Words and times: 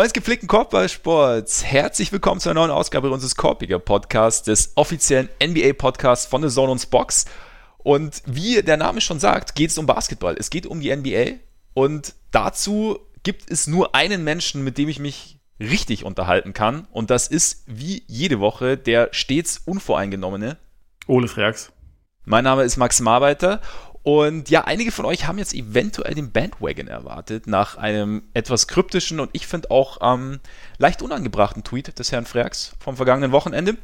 Freunde 0.00 0.14
des 0.14 0.14
gepflegten 0.14 0.48
Korbballsports, 0.48 1.62
herzlich 1.62 2.10
willkommen 2.10 2.40
zu 2.40 2.48
einer 2.48 2.60
neuen 2.60 2.70
Ausgabe 2.70 3.10
unseres 3.10 3.36
Korbiger 3.36 3.78
Podcasts, 3.78 4.42
des 4.42 4.72
offiziellen 4.76 5.28
NBA-Podcasts 5.44 6.24
von 6.24 6.40
The 6.40 6.48
Zone 6.48 6.72
und 6.72 6.88
Box. 6.88 7.26
Und 7.76 8.22
wie 8.24 8.62
der 8.62 8.78
Name 8.78 9.02
schon 9.02 9.20
sagt, 9.20 9.54
geht 9.54 9.68
es 9.68 9.76
um 9.76 9.84
Basketball. 9.84 10.36
Es 10.38 10.48
geht 10.48 10.64
um 10.64 10.80
die 10.80 10.96
NBA 10.96 11.40
und 11.74 12.14
dazu 12.30 12.98
gibt 13.24 13.50
es 13.50 13.66
nur 13.66 13.94
einen 13.94 14.24
Menschen, 14.24 14.64
mit 14.64 14.78
dem 14.78 14.88
ich 14.88 15.00
mich 15.00 15.38
richtig 15.60 16.06
unterhalten 16.06 16.54
kann. 16.54 16.88
Und 16.92 17.10
das 17.10 17.28
ist 17.28 17.64
wie 17.66 18.02
jede 18.06 18.40
Woche 18.40 18.78
der 18.78 19.10
stets 19.12 19.58
unvoreingenommene 19.66 20.56
Ole 21.08 21.28
Freaks. 21.28 21.72
Mein 22.24 22.44
Name 22.44 22.62
ist 22.62 22.78
Max 22.78 23.00
Marbeiter 23.00 23.60
und 24.02 24.48
ja, 24.48 24.64
einige 24.64 24.92
von 24.92 25.04
euch 25.04 25.26
haben 25.26 25.38
jetzt 25.38 25.54
eventuell 25.54 26.14
den 26.14 26.32
Bandwagon 26.32 26.88
erwartet 26.88 27.46
nach 27.46 27.76
einem 27.76 28.22
etwas 28.32 28.66
kryptischen 28.66 29.20
und 29.20 29.30
ich 29.32 29.46
finde 29.46 29.70
auch 29.70 29.98
ähm, 30.00 30.40
leicht 30.78 31.02
unangebrachten 31.02 31.64
Tweet 31.64 31.98
des 31.98 32.10
Herrn 32.10 32.24
Freaks 32.24 32.74
vom 32.78 32.96
vergangenen 32.96 33.32
Wochenende. 33.32 33.76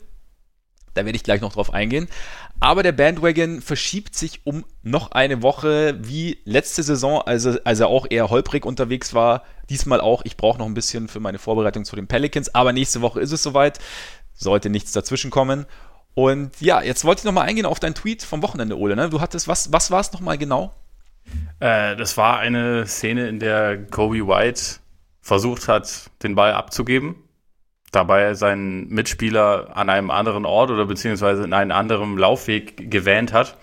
Da 0.95 1.05
werde 1.05 1.16
ich 1.16 1.25
gleich 1.25 1.42
noch 1.42 1.52
drauf 1.52 1.75
eingehen. 1.75 2.09
Aber 2.59 2.83
der 2.83 2.92
Bandwagon 2.92 3.61
verschiebt 3.61 4.15
sich 4.16 4.41
um 4.45 4.65
noch 4.83 5.12
eine 5.12 5.42
Woche, 5.42 5.98
wie 6.01 6.39
letzte 6.45 6.83
Saison, 6.83 7.20
also 7.20 7.59
als 7.64 7.80
er 7.80 7.89
auch 7.89 8.06
eher 8.09 8.30
holprig 8.30 8.64
unterwegs 8.64 9.12
war. 9.12 9.42
Diesmal 9.69 10.01
auch. 10.01 10.23
Ich 10.25 10.39
brauche 10.39 10.58
noch 10.58 10.64
ein 10.64 10.73
bisschen 10.73 11.08
für 11.08 11.20
meine 11.20 11.39
Vorbereitung 11.39 11.84
zu 11.84 11.97
den 11.97 12.06
Pelicans, 12.06 12.55
aber 12.55 12.73
nächste 12.73 13.03
Woche 13.03 13.20
ist 13.20 13.33
es 13.33 13.42
soweit. 13.42 13.78
Sollte 14.33 14.70
nichts 14.70 14.92
dazwischen 14.92 15.30
kommen. 15.30 15.67
Und 16.17 16.62
ja, 16.62 16.81
jetzt 16.81 17.05
wollte 17.05 17.20
ich 17.20 17.25
nochmal 17.27 17.47
eingehen 17.47 17.67
auf 17.67 17.78
deinen 17.78 17.95
Tweet 17.95 18.22
vom 18.22 18.42
Wochenende, 18.42 18.78
Ole. 18.78 18.97
Ne? 18.97 19.11
Du 19.11 19.20
hattest, 19.20 19.48
was, 19.48 19.70
was 19.70 19.91
war 19.91 20.00
es 20.00 20.12
nochmal 20.14 20.39
genau? 20.39 20.73
Äh, 21.61 21.95
das 21.95 22.17
war 22.17 22.39
eine 22.39 22.86
Szene, 22.86 23.28
in 23.28 23.39
der 23.39 23.84
Kobe 23.84 24.27
White 24.27 24.81
versucht 25.20 25.69
hat, 25.69 26.11
den 26.23 26.34
Ball 26.34 26.55
abzugeben. 26.55 27.17
Dabei 27.92 28.33
seinen 28.33 28.89
Mitspieler 28.89 29.77
an 29.77 29.91
einem 29.91 30.11
anderen 30.11 30.47
Ort 30.47 30.70
oder 30.70 30.86
beziehungsweise 30.86 31.45
in 31.45 31.53
einen 31.53 31.70
anderen 31.70 32.17
Laufweg 32.17 32.91
gewähnt 32.91 33.34
hat 33.34 33.58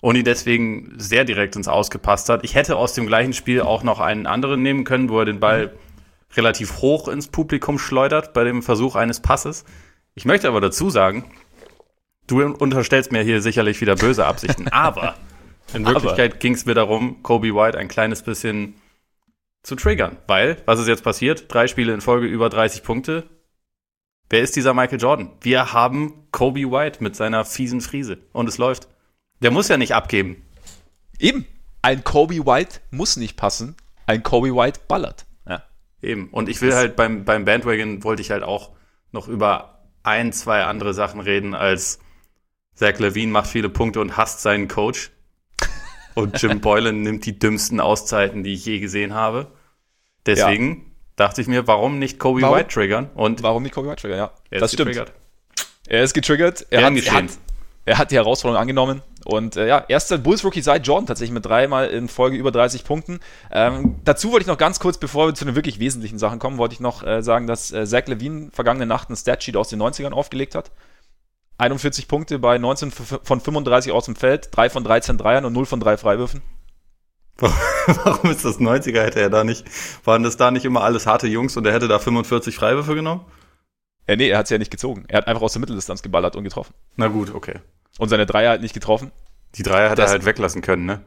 und 0.00 0.16
ihn 0.16 0.24
deswegen 0.24 0.94
sehr 0.96 1.26
direkt 1.26 1.56
ins 1.56 1.68
Ausgepasst 1.68 2.30
hat. 2.30 2.42
Ich 2.42 2.54
hätte 2.54 2.76
aus 2.76 2.94
dem 2.94 3.06
gleichen 3.06 3.34
Spiel 3.34 3.60
auch 3.60 3.82
noch 3.82 4.00
einen 4.00 4.26
anderen 4.26 4.62
nehmen 4.62 4.84
können, 4.84 5.10
wo 5.10 5.18
er 5.18 5.26
den 5.26 5.40
Ball 5.40 5.74
relativ 6.38 6.78
hoch 6.78 7.08
ins 7.08 7.28
Publikum 7.28 7.78
schleudert 7.78 8.32
bei 8.32 8.44
dem 8.44 8.62
Versuch 8.62 8.96
eines 8.96 9.20
Passes. 9.20 9.66
Ich 10.14 10.24
möchte 10.24 10.48
aber 10.48 10.62
dazu 10.62 10.88
sagen, 10.88 11.24
Du 12.26 12.42
unterstellst 12.42 13.12
mir 13.12 13.22
hier 13.22 13.42
sicherlich 13.42 13.80
wieder 13.80 13.96
böse 13.96 14.26
Absichten, 14.26 14.68
aber 14.72 15.16
in 15.74 15.86
Wirklichkeit 15.86 16.40
ging 16.40 16.54
es 16.54 16.66
mir 16.66 16.74
darum, 16.74 17.22
Kobe 17.22 17.54
White 17.54 17.78
ein 17.78 17.88
kleines 17.88 18.22
bisschen 18.22 18.74
zu 19.62 19.76
triggern. 19.76 20.16
Weil, 20.26 20.56
was 20.66 20.80
ist 20.80 20.88
jetzt 20.88 21.04
passiert? 21.04 21.52
Drei 21.52 21.66
Spiele 21.66 21.92
in 21.94 22.00
Folge 22.00 22.26
über 22.26 22.48
30 22.48 22.82
Punkte. 22.82 23.28
Wer 24.28 24.40
ist 24.40 24.56
dieser 24.56 24.74
Michael 24.74 25.00
Jordan? 25.00 25.30
Wir 25.40 25.72
haben 25.72 26.28
Kobe 26.32 26.70
White 26.70 27.02
mit 27.02 27.14
seiner 27.16 27.44
fiesen 27.44 27.80
Friese. 27.80 28.18
Und 28.32 28.48
es 28.48 28.58
läuft. 28.58 28.88
Der 29.40 29.50
muss 29.50 29.68
ja 29.68 29.76
nicht 29.76 29.94
abgeben. 29.94 30.42
Eben. 31.18 31.46
Ein 31.82 32.04
Kobe 32.04 32.46
White 32.46 32.80
muss 32.90 33.16
nicht 33.16 33.36
passen. 33.36 33.76
Ein 34.06 34.22
Kobe 34.22 34.54
White 34.54 34.80
ballert. 34.88 35.26
Ja. 35.46 35.62
Eben. 36.00 36.28
Und 36.30 36.48
ich 36.48 36.60
will 36.62 36.74
halt 36.74 36.96
beim, 36.96 37.24
beim 37.24 37.44
Bandwagon 37.44 38.04
wollte 38.04 38.22
ich 38.22 38.30
halt 38.30 38.42
auch 38.42 38.70
noch 39.10 39.28
über 39.28 39.88
ein, 40.02 40.32
zwei 40.32 40.64
andere 40.64 40.94
Sachen 40.94 41.20
reden 41.20 41.54
als 41.54 41.98
Zach 42.74 42.98
Levine 42.98 43.32
macht 43.32 43.48
viele 43.48 43.68
Punkte 43.68 44.00
und 44.00 44.16
hasst 44.16 44.42
seinen 44.42 44.68
Coach. 44.68 45.10
Und 46.14 46.40
Jim 46.40 46.60
Boylan 46.62 47.02
nimmt 47.02 47.26
die 47.26 47.38
dümmsten 47.38 47.80
Auszeiten, 47.80 48.42
die 48.42 48.54
ich 48.54 48.64
je 48.64 48.80
gesehen 48.80 49.14
habe. 49.14 49.52
Deswegen 50.26 50.68
ja. 50.70 50.76
dachte 51.16 51.40
ich 51.40 51.48
mir, 51.48 51.66
warum 51.66 51.98
nicht 51.98 52.18
Kobe 52.18 52.42
warum? 52.42 52.56
White 52.56 52.68
triggern? 52.68 53.10
Und 53.14 53.42
warum 53.42 53.62
nicht 53.62 53.74
Kobe 53.74 53.88
White 53.88 54.02
triggern? 54.02 54.18
Ja, 54.18 54.32
er 54.50 54.60
das 54.60 54.72
stimmt. 54.72 54.90
Getriggert. 54.90 55.12
Er 55.88 56.04
ist 56.04 56.14
getriggert. 56.14 56.66
Er 56.70 56.84
hat, 56.84 56.94
er, 56.94 57.12
hat, 57.12 57.24
er 57.84 57.98
hat, 57.98 58.10
die 58.10 58.16
Herausforderung 58.16 58.60
angenommen. 58.60 59.02
Und 59.24 59.56
äh, 59.56 59.68
ja, 59.68 59.84
erster 59.88 60.18
Bulls-Rookie 60.18 60.62
seit 60.62 60.86
Jordan 60.86 61.06
tatsächlich 61.06 61.34
mit 61.34 61.44
dreimal 61.44 61.88
in 61.88 62.08
Folge 62.08 62.36
über 62.36 62.50
30 62.50 62.84
Punkten. 62.84 63.20
Ähm, 63.50 63.96
dazu 64.04 64.30
wollte 64.30 64.42
ich 64.42 64.46
noch 64.46 64.58
ganz 64.58 64.80
kurz, 64.80 64.98
bevor 64.98 65.26
wir 65.26 65.34
zu 65.34 65.44
den 65.44 65.54
wirklich 65.54 65.80
wesentlichen 65.80 66.18
Sachen 66.18 66.38
kommen, 66.38 66.58
wollte 66.58 66.74
ich 66.74 66.80
noch 66.80 67.04
äh, 67.04 67.22
sagen, 67.22 67.46
dass 67.46 67.72
äh, 67.72 67.84
Zach 67.86 68.06
Levine 68.06 68.50
vergangene 68.52 68.86
Nacht 68.86 69.10
ein 69.10 69.16
Statsheet 69.16 69.56
aus 69.56 69.68
den 69.68 69.82
90ern 69.82 70.12
aufgelegt 70.12 70.54
hat. 70.54 70.70
41 71.58 72.08
Punkte 72.08 72.38
bei 72.38 72.58
19 72.58 72.90
von 72.90 73.40
35 73.40 73.92
aus 73.92 74.06
dem 74.06 74.16
Feld, 74.16 74.48
3 74.52 74.70
von 74.70 74.84
13 74.84 75.18
Dreiern 75.18 75.44
und 75.44 75.52
0 75.52 75.66
von 75.66 75.80
3 75.80 75.96
Freiwürfen. 75.96 76.42
Warum 77.38 78.30
ist 78.30 78.44
das 78.44 78.58
90er? 78.58 79.02
Hätte 79.02 79.20
er 79.20 79.30
da 79.30 79.44
nicht, 79.44 79.64
waren 80.04 80.22
das 80.22 80.36
da 80.36 80.50
nicht 80.50 80.64
immer 80.64 80.82
alles 80.82 81.06
harte 81.06 81.26
Jungs 81.26 81.56
und 81.56 81.66
er 81.66 81.72
hätte 81.72 81.88
da 81.88 81.98
45 81.98 82.54
Freiwürfe 82.54 82.94
genommen? 82.94 83.24
Ja, 84.08 84.16
nee, 84.16 84.28
er 84.28 84.38
hat 84.38 84.44
es 84.44 84.50
ja 84.50 84.58
nicht 84.58 84.70
gezogen. 84.70 85.04
Er 85.08 85.18
hat 85.18 85.28
einfach 85.28 85.42
aus 85.42 85.52
der 85.52 85.60
Mitteldistanz 85.60 86.02
geballert 86.02 86.36
und 86.36 86.44
getroffen. 86.44 86.74
Na 86.96 87.08
gut, 87.08 87.34
okay. 87.34 87.60
Und 87.98 88.08
seine 88.08 88.26
Dreier 88.26 88.50
halt 88.50 88.62
nicht 88.62 88.74
getroffen. 88.74 89.12
Die 89.54 89.62
Dreier 89.62 89.90
hat 89.90 89.98
das, 89.98 90.10
er 90.10 90.12
halt 90.12 90.24
weglassen 90.24 90.62
können, 90.62 90.86
ne? 90.86 91.04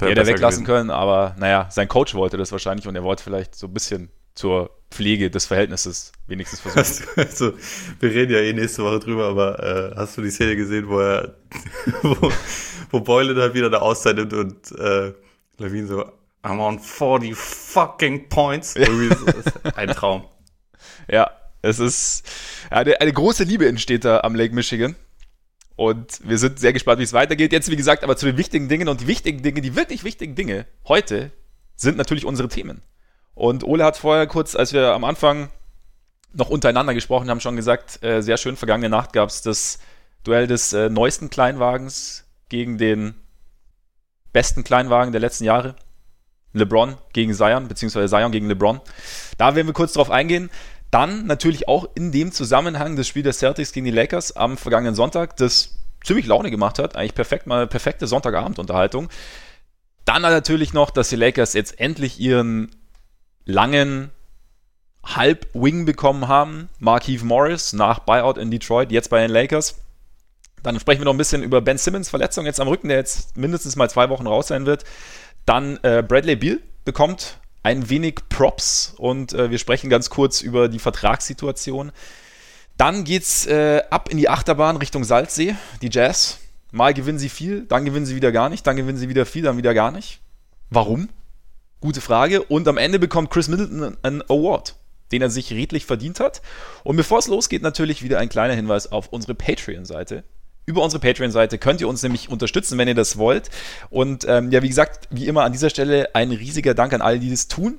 Ja, 0.00 0.14
der 0.14 0.26
weglassen 0.26 0.64
gewesen. 0.64 0.66
können, 0.66 0.90
aber 0.90 1.34
naja, 1.38 1.68
sein 1.70 1.88
Coach 1.88 2.14
wollte 2.14 2.36
das 2.36 2.52
wahrscheinlich 2.52 2.86
und 2.86 2.94
er 2.94 3.02
wollte 3.02 3.22
vielleicht 3.22 3.54
so 3.54 3.66
ein 3.66 3.72
bisschen 3.72 4.10
zur 4.34 4.75
Pflege 4.90 5.30
des 5.30 5.46
Verhältnisses 5.46 6.12
wenigstens 6.26 6.60
versuchen. 6.60 7.06
Also, 7.16 7.52
wir 8.00 8.10
reden 8.10 8.32
ja 8.32 8.38
eh 8.38 8.52
nächste 8.52 8.82
Woche 8.84 9.00
drüber, 9.00 9.26
aber 9.26 9.62
äh, 9.62 9.96
hast 9.96 10.16
du 10.16 10.22
die 10.22 10.30
Szene 10.30 10.56
gesehen, 10.56 10.88
wo 10.88 11.00
er, 11.00 11.36
wo, 12.02 12.32
wo 12.90 13.00
Boylan 13.00 13.36
halt 13.36 13.54
wieder 13.54 13.66
eine 13.66 13.82
Auszeit 13.82 14.16
nimmt 14.16 14.32
und 14.32 14.72
äh, 14.78 15.12
Levine 15.58 15.86
so, 15.86 16.04
I'm 16.42 16.60
on 16.60 16.78
40 16.78 17.34
fucking 17.34 18.28
points. 18.28 18.76
Ein 19.74 19.88
Traum. 19.88 20.24
Ja, 21.08 21.30
es 21.62 21.78
ist 21.78 22.24
eine, 22.68 23.00
eine 23.00 23.12
große 23.12 23.44
Liebe 23.44 23.68
entsteht 23.68 24.04
da 24.04 24.20
am 24.20 24.34
Lake 24.34 24.52
Michigan. 24.54 24.96
Und 25.76 26.20
wir 26.24 26.38
sind 26.38 26.58
sehr 26.58 26.72
gespannt, 26.72 26.98
wie 26.98 27.04
es 27.04 27.12
weitergeht. 27.12 27.52
Jetzt, 27.52 27.70
wie 27.70 27.76
gesagt, 27.76 28.02
aber 28.02 28.16
zu 28.16 28.26
den 28.26 28.36
wichtigen 28.36 28.68
Dingen 28.68 28.88
und 28.88 29.02
die 29.02 29.06
wichtigen 29.06 29.42
Dinge, 29.42 29.60
die 29.60 29.76
wirklich 29.76 30.04
wichtigen 30.04 30.34
Dinge 30.34 30.66
heute 30.88 31.30
sind 31.76 31.96
natürlich 31.96 32.24
unsere 32.24 32.48
Themen. 32.48 32.82
Und 33.36 33.64
Ole 33.64 33.84
hat 33.84 33.98
vorher 33.98 34.26
kurz, 34.26 34.56
als 34.56 34.72
wir 34.72 34.94
am 34.94 35.04
Anfang 35.04 35.50
noch 36.32 36.48
untereinander 36.48 36.94
gesprochen 36.94 37.28
haben, 37.28 37.40
schon 37.40 37.54
gesagt, 37.54 38.02
äh, 38.02 38.22
sehr 38.22 38.38
schön, 38.38 38.56
vergangene 38.56 38.88
Nacht 38.88 39.12
gab 39.12 39.28
es 39.28 39.42
das 39.42 39.78
Duell 40.24 40.46
des 40.46 40.72
äh, 40.72 40.88
neuesten 40.88 41.28
Kleinwagens 41.28 42.24
gegen 42.48 42.78
den 42.78 43.14
besten 44.32 44.64
Kleinwagen 44.64 45.12
der 45.12 45.20
letzten 45.20 45.44
Jahre. 45.44 45.76
LeBron 46.54 46.96
gegen 47.12 47.34
Zion, 47.34 47.68
beziehungsweise 47.68 48.08
Zion 48.08 48.32
gegen 48.32 48.48
LeBron. 48.48 48.80
Da 49.36 49.54
werden 49.54 49.66
wir 49.66 49.74
kurz 49.74 49.92
drauf 49.92 50.10
eingehen. 50.10 50.50
Dann 50.90 51.26
natürlich 51.26 51.68
auch 51.68 51.90
in 51.94 52.12
dem 52.12 52.32
Zusammenhang 52.32 52.96
das 52.96 53.06
Spiel 53.06 53.22
der 53.22 53.34
Celtics 53.34 53.72
gegen 53.72 53.84
die 53.84 53.92
Lakers 53.92 54.34
am 54.34 54.56
vergangenen 54.56 54.94
Sonntag, 54.94 55.36
das 55.36 55.78
ziemlich 56.02 56.26
Laune 56.26 56.50
gemacht 56.50 56.78
hat. 56.78 56.96
Eigentlich 56.96 57.14
perfekt, 57.14 57.46
mal 57.46 57.66
perfekte 57.66 58.06
Sonntagabendunterhaltung. 58.06 59.10
Dann 60.06 60.22
natürlich 60.22 60.72
noch, 60.72 60.88
dass 60.90 61.10
die 61.10 61.16
Lakers 61.16 61.52
jetzt 61.52 61.78
endlich 61.78 62.18
ihren 62.18 62.70
langen 63.46 64.10
Halb-Wing 65.04 65.86
bekommen 65.86 66.28
haben. 66.28 66.68
Markeith 66.78 67.22
Morris 67.22 67.72
nach 67.72 68.00
Buyout 68.00 68.36
in 68.36 68.50
Detroit, 68.50 68.92
jetzt 68.92 69.08
bei 69.08 69.20
den 69.20 69.30
Lakers. 69.30 69.76
Dann 70.62 70.78
sprechen 70.80 71.00
wir 71.00 71.04
noch 71.06 71.14
ein 71.14 71.18
bisschen 71.18 71.42
über 71.42 71.60
Ben 71.60 71.78
Simmons 71.78 72.08
Verletzung 72.08 72.44
jetzt 72.44 72.60
am 72.60 72.68
Rücken, 72.68 72.88
der 72.88 72.98
jetzt 72.98 73.36
mindestens 73.36 73.76
mal 73.76 73.88
zwei 73.88 74.08
Wochen 74.10 74.26
raus 74.26 74.48
sein 74.48 74.66
wird. 74.66 74.84
Dann 75.46 75.78
äh, 75.82 76.02
Bradley 76.06 76.36
Beal 76.36 76.60
bekommt 76.84 77.38
ein 77.62 77.88
wenig 77.88 78.16
Props 78.28 78.94
und 78.96 79.32
äh, 79.32 79.50
wir 79.50 79.58
sprechen 79.58 79.90
ganz 79.90 80.10
kurz 80.10 80.40
über 80.40 80.68
die 80.68 80.78
Vertragssituation. 80.78 81.92
Dann 82.76 83.04
geht's 83.04 83.46
äh, 83.46 83.82
ab 83.90 84.08
in 84.10 84.18
die 84.18 84.28
Achterbahn 84.28 84.76
Richtung 84.76 85.04
Salzsee, 85.04 85.54
die 85.82 85.90
Jazz. 85.90 86.38
Mal 86.72 86.94
gewinnen 86.94 87.18
sie 87.18 87.28
viel, 87.28 87.62
dann 87.62 87.84
gewinnen 87.84 88.06
sie 88.06 88.16
wieder 88.16 88.32
gar 88.32 88.48
nicht, 88.48 88.66
dann 88.66 88.76
gewinnen 88.76 88.98
sie 88.98 89.08
wieder 89.08 89.24
viel, 89.24 89.42
dann 89.42 89.56
wieder 89.56 89.72
gar 89.72 89.92
nicht. 89.92 90.20
Warum? 90.68 91.08
Gute 91.86 92.00
Frage. 92.00 92.42
Und 92.42 92.66
am 92.66 92.78
Ende 92.78 92.98
bekommt 92.98 93.30
Chris 93.30 93.46
Middleton 93.46 93.96
einen 94.02 94.20
Award, 94.22 94.74
den 95.12 95.22
er 95.22 95.30
sich 95.30 95.52
redlich 95.52 95.86
verdient 95.86 96.18
hat. 96.18 96.42
Und 96.82 96.96
bevor 96.96 97.20
es 97.20 97.28
losgeht, 97.28 97.62
natürlich 97.62 98.02
wieder 98.02 98.18
ein 98.18 98.28
kleiner 98.28 98.54
Hinweis 98.54 98.90
auf 98.90 99.12
unsere 99.12 99.36
Patreon-Seite. 99.36 100.24
Über 100.64 100.82
unsere 100.82 100.98
Patreon-Seite 100.98 101.58
könnt 101.58 101.80
ihr 101.80 101.86
uns 101.86 102.02
nämlich 102.02 102.28
unterstützen, 102.28 102.76
wenn 102.76 102.88
ihr 102.88 102.96
das 102.96 103.18
wollt. 103.18 103.50
Und 103.88 104.26
ähm, 104.28 104.50
ja, 104.50 104.64
wie 104.64 104.68
gesagt, 104.68 105.06
wie 105.12 105.28
immer 105.28 105.44
an 105.44 105.52
dieser 105.52 105.70
Stelle 105.70 106.12
ein 106.16 106.32
riesiger 106.32 106.74
Dank 106.74 106.92
an 106.92 107.02
alle, 107.02 107.20
die 107.20 107.30
das 107.30 107.46
tun. 107.46 107.78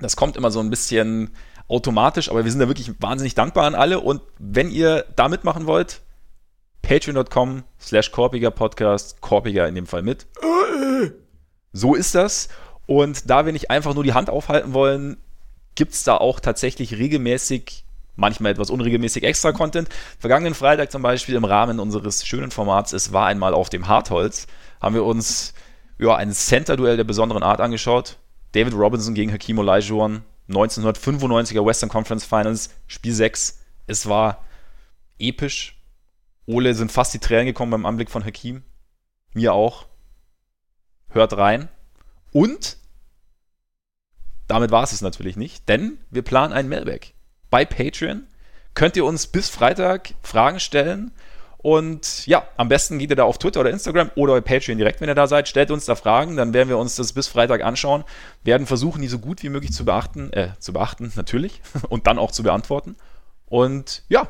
Das 0.00 0.14
kommt 0.14 0.36
immer 0.36 0.52
so 0.52 0.60
ein 0.60 0.70
bisschen 0.70 1.30
automatisch, 1.66 2.30
aber 2.30 2.44
wir 2.44 2.52
sind 2.52 2.60
da 2.60 2.68
wirklich 2.68 2.92
wahnsinnig 3.00 3.34
dankbar 3.34 3.64
an 3.64 3.74
alle. 3.74 3.98
Und 3.98 4.22
wenn 4.38 4.70
ihr 4.70 5.04
da 5.16 5.28
mitmachen 5.28 5.66
wollt, 5.66 6.00
patreon.com 6.82 7.64
slash 7.80 8.12
Korpiger 8.12 8.52
Podcast, 8.52 9.20
Korpiger 9.20 9.66
in 9.66 9.74
dem 9.74 9.86
Fall 9.86 10.02
mit. 10.02 10.28
So 11.72 11.96
ist 11.96 12.14
das. 12.14 12.48
Und 12.90 13.30
da 13.30 13.46
wir 13.46 13.52
nicht 13.52 13.70
einfach 13.70 13.94
nur 13.94 14.02
die 14.02 14.14
Hand 14.14 14.30
aufhalten 14.30 14.74
wollen, 14.74 15.16
gibt 15.76 15.92
es 15.92 16.02
da 16.02 16.16
auch 16.16 16.40
tatsächlich 16.40 16.94
regelmäßig, 16.94 17.84
manchmal 18.16 18.50
etwas 18.50 18.68
unregelmäßig 18.68 19.22
extra 19.22 19.52
Content. 19.52 19.88
Vergangenen 20.18 20.54
Freitag 20.54 20.90
zum 20.90 21.00
Beispiel 21.00 21.36
im 21.36 21.44
Rahmen 21.44 21.78
unseres 21.78 22.26
schönen 22.26 22.50
Formats 22.50 22.92
Es 22.92 23.12
war 23.12 23.26
einmal 23.28 23.54
auf 23.54 23.70
dem 23.70 23.86
Hartholz, 23.86 24.48
haben 24.80 24.96
wir 24.96 25.04
uns 25.04 25.54
ja, 26.00 26.16
ein 26.16 26.32
Center-Duell 26.32 26.96
der 26.96 27.04
besonderen 27.04 27.44
Art 27.44 27.60
angeschaut. 27.60 28.16
David 28.56 28.74
Robinson 28.74 29.14
gegen 29.14 29.32
Hakim 29.32 29.60
Olajuwon. 29.60 30.24
1995er 30.48 31.64
Western 31.64 31.90
Conference 31.90 32.24
Finals, 32.24 32.70
Spiel 32.88 33.14
6. 33.14 33.60
Es 33.86 34.08
war 34.08 34.44
episch. 35.20 35.80
Ole 36.44 36.74
sind 36.74 36.90
fast 36.90 37.14
die 37.14 37.20
Tränen 37.20 37.46
gekommen 37.46 37.70
beim 37.70 37.86
Anblick 37.86 38.10
von 38.10 38.24
Hakim. 38.24 38.64
Mir 39.32 39.52
auch. 39.52 39.86
Hört 41.10 41.36
rein. 41.36 41.68
Und 42.32 42.79
damit 44.50 44.70
war 44.70 44.82
es 44.82 44.92
es 44.92 45.00
natürlich 45.00 45.36
nicht, 45.36 45.68
denn 45.68 45.98
wir 46.10 46.22
planen 46.22 46.52
ein 46.52 46.68
Mailback. 46.68 47.14
Bei 47.50 47.64
Patreon 47.64 48.24
könnt 48.74 48.96
ihr 48.96 49.04
uns 49.04 49.26
bis 49.26 49.48
Freitag 49.48 50.14
Fragen 50.22 50.60
stellen. 50.60 51.12
Und 51.58 52.26
ja, 52.26 52.44
am 52.56 52.68
besten 52.68 52.98
geht 52.98 53.10
ihr 53.10 53.16
da 53.16 53.24
auf 53.24 53.36
Twitter 53.36 53.60
oder 53.60 53.70
Instagram 53.70 54.10
oder 54.14 54.32
bei 54.32 54.40
Patreon 54.40 54.78
direkt, 54.78 55.00
wenn 55.00 55.10
ihr 55.10 55.14
da 55.14 55.26
seid. 55.26 55.46
Stellt 55.46 55.70
uns 55.70 55.84
da 55.84 55.94
Fragen, 55.94 56.36
dann 56.36 56.54
werden 56.54 56.70
wir 56.70 56.78
uns 56.78 56.96
das 56.96 57.12
bis 57.12 57.28
Freitag 57.28 57.62
anschauen, 57.62 58.04
werden 58.42 58.66
versuchen, 58.66 59.02
die 59.02 59.08
so 59.08 59.18
gut 59.18 59.42
wie 59.42 59.50
möglich 59.50 59.72
zu 59.72 59.84
beachten, 59.84 60.32
äh, 60.32 60.50
zu 60.58 60.72
beachten, 60.72 61.12
natürlich, 61.16 61.60
und 61.90 62.06
dann 62.06 62.18
auch 62.18 62.30
zu 62.30 62.42
beantworten. 62.42 62.96
Und 63.44 64.04
ja, 64.08 64.28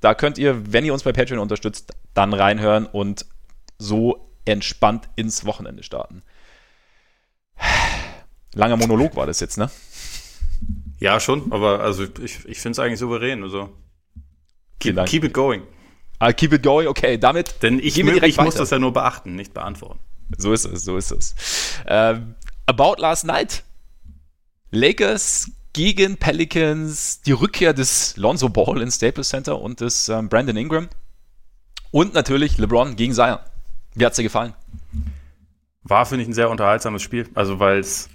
da 0.00 0.14
könnt 0.14 0.36
ihr, 0.36 0.72
wenn 0.72 0.84
ihr 0.84 0.92
uns 0.92 1.02
bei 1.02 1.12
Patreon 1.12 1.38
unterstützt, 1.38 1.94
dann 2.12 2.34
reinhören 2.34 2.84
und 2.86 3.24
so 3.78 4.30
entspannt 4.44 5.08
ins 5.16 5.46
Wochenende 5.46 5.82
starten. 5.82 6.22
Langer 8.54 8.76
Monolog 8.76 9.16
war 9.16 9.26
das 9.26 9.40
jetzt, 9.40 9.58
ne? 9.58 9.70
Ja, 10.98 11.18
schon, 11.18 11.52
aber 11.52 11.80
also 11.80 12.04
ich, 12.04 12.44
ich 12.44 12.58
finde 12.58 12.72
es 12.72 12.78
eigentlich 12.78 12.98
souverän. 12.98 13.42
Also 13.42 13.70
keep, 14.78 15.04
keep 15.06 15.24
it 15.24 15.32
going. 15.32 15.62
Ah, 16.18 16.32
keep 16.32 16.52
it 16.52 16.62
going, 16.62 16.86
okay, 16.86 17.16
damit. 17.16 17.62
Denn 17.62 17.78
ich, 17.78 17.96
wir 17.96 18.22
ich 18.22 18.36
muss 18.38 18.54
das 18.54 18.70
ja 18.70 18.78
nur 18.78 18.92
beachten, 18.92 19.34
nicht 19.36 19.54
beantworten. 19.54 20.00
So 20.36 20.52
ist 20.52 20.66
es, 20.66 20.84
so 20.84 20.96
ist 20.96 21.10
es. 21.10 21.34
Ähm, 21.86 22.34
about 22.66 22.96
last 22.98 23.24
night. 23.24 23.64
Lakers 24.70 25.50
gegen 25.72 26.16
Pelicans, 26.16 27.22
die 27.22 27.32
Rückkehr 27.32 27.72
des 27.72 28.16
Lonzo 28.16 28.48
Ball 28.48 28.82
ins 28.82 28.96
Staples 28.96 29.30
Center 29.30 29.60
und 29.60 29.80
des 29.80 30.08
ähm, 30.08 30.28
Brandon 30.28 30.56
Ingram. 30.56 30.88
Und 31.90 32.14
natürlich 32.14 32.58
LeBron 32.58 32.96
gegen 32.96 33.14
Zion. 33.14 33.38
Wie 33.94 34.04
hat's 34.04 34.16
dir 34.16 34.22
gefallen? 34.22 34.54
War, 35.82 36.06
finde 36.06 36.22
ich, 36.22 36.28
ein 36.28 36.34
sehr 36.34 36.50
unterhaltsames 36.50 37.02
Spiel. 37.02 37.28
Also, 37.34 37.58
weil 37.58 37.80
es 37.80 38.08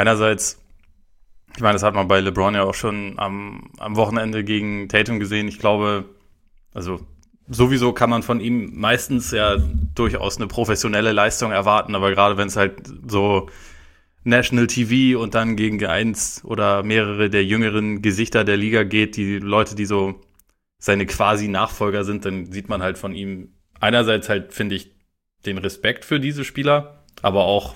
einerseits, 0.00 0.60
ich 1.54 1.62
meine, 1.62 1.74
das 1.74 1.82
hat 1.82 1.94
man 1.94 2.08
bei 2.08 2.20
LeBron 2.20 2.54
ja 2.54 2.62
auch 2.62 2.74
schon 2.74 3.18
am, 3.18 3.70
am 3.78 3.96
Wochenende 3.96 4.44
gegen 4.44 4.88
Tatum 4.88 5.20
gesehen. 5.20 5.46
Ich 5.46 5.58
glaube, 5.58 6.06
also 6.72 7.00
sowieso 7.48 7.92
kann 7.92 8.10
man 8.10 8.22
von 8.22 8.40
ihm 8.40 8.78
meistens 8.78 9.30
ja 9.30 9.56
durchaus 9.94 10.36
eine 10.36 10.46
professionelle 10.46 11.12
Leistung 11.12 11.52
erwarten, 11.52 11.94
aber 11.94 12.10
gerade 12.10 12.36
wenn 12.36 12.48
es 12.48 12.56
halt 12.56 12.90
so 13.06 13.50
National 14.22 14.66
TV 14.66 15.20
und 15.20 15.34
dann 15.34 15.56
gegen 15.56 15.84
eins 15.84 16.42
oder 16.44 16.82
mehrere 16.82 17.28
der 17.30 17.44
jüngeren 17.44 18.02
Gesichter 18.02 18.44
der 18.44 18.56
Liga 18.56 18.84
geht, 18.84 19.16
die 19.16 19.38
Leute, 19.38 19.74
die 19.74 19.86
so 19.86 20.20
seine 20.78 21.06
quasi 21.06 21.48
Nachfolger 21.48 22.04
sind, 22.04 22.24
dann 22.24 22.52
sieht 22.52 22.68
man 22.68 22.82
halt 22.82 22.96
von 22.96 23.14
ihm 23.14 23.54
einerseits 23.80 24.28
halt, 24.28 24.52
finde 24.52 24.76
ich, 24.76 24.92
den 25.46 25.58
Respekt 25.58 26.04
für 26.04 26.20
diese 26.20 26.44
Spieler, 26.44 27.04
aber 27.22 27.44
auch 27.44 27.74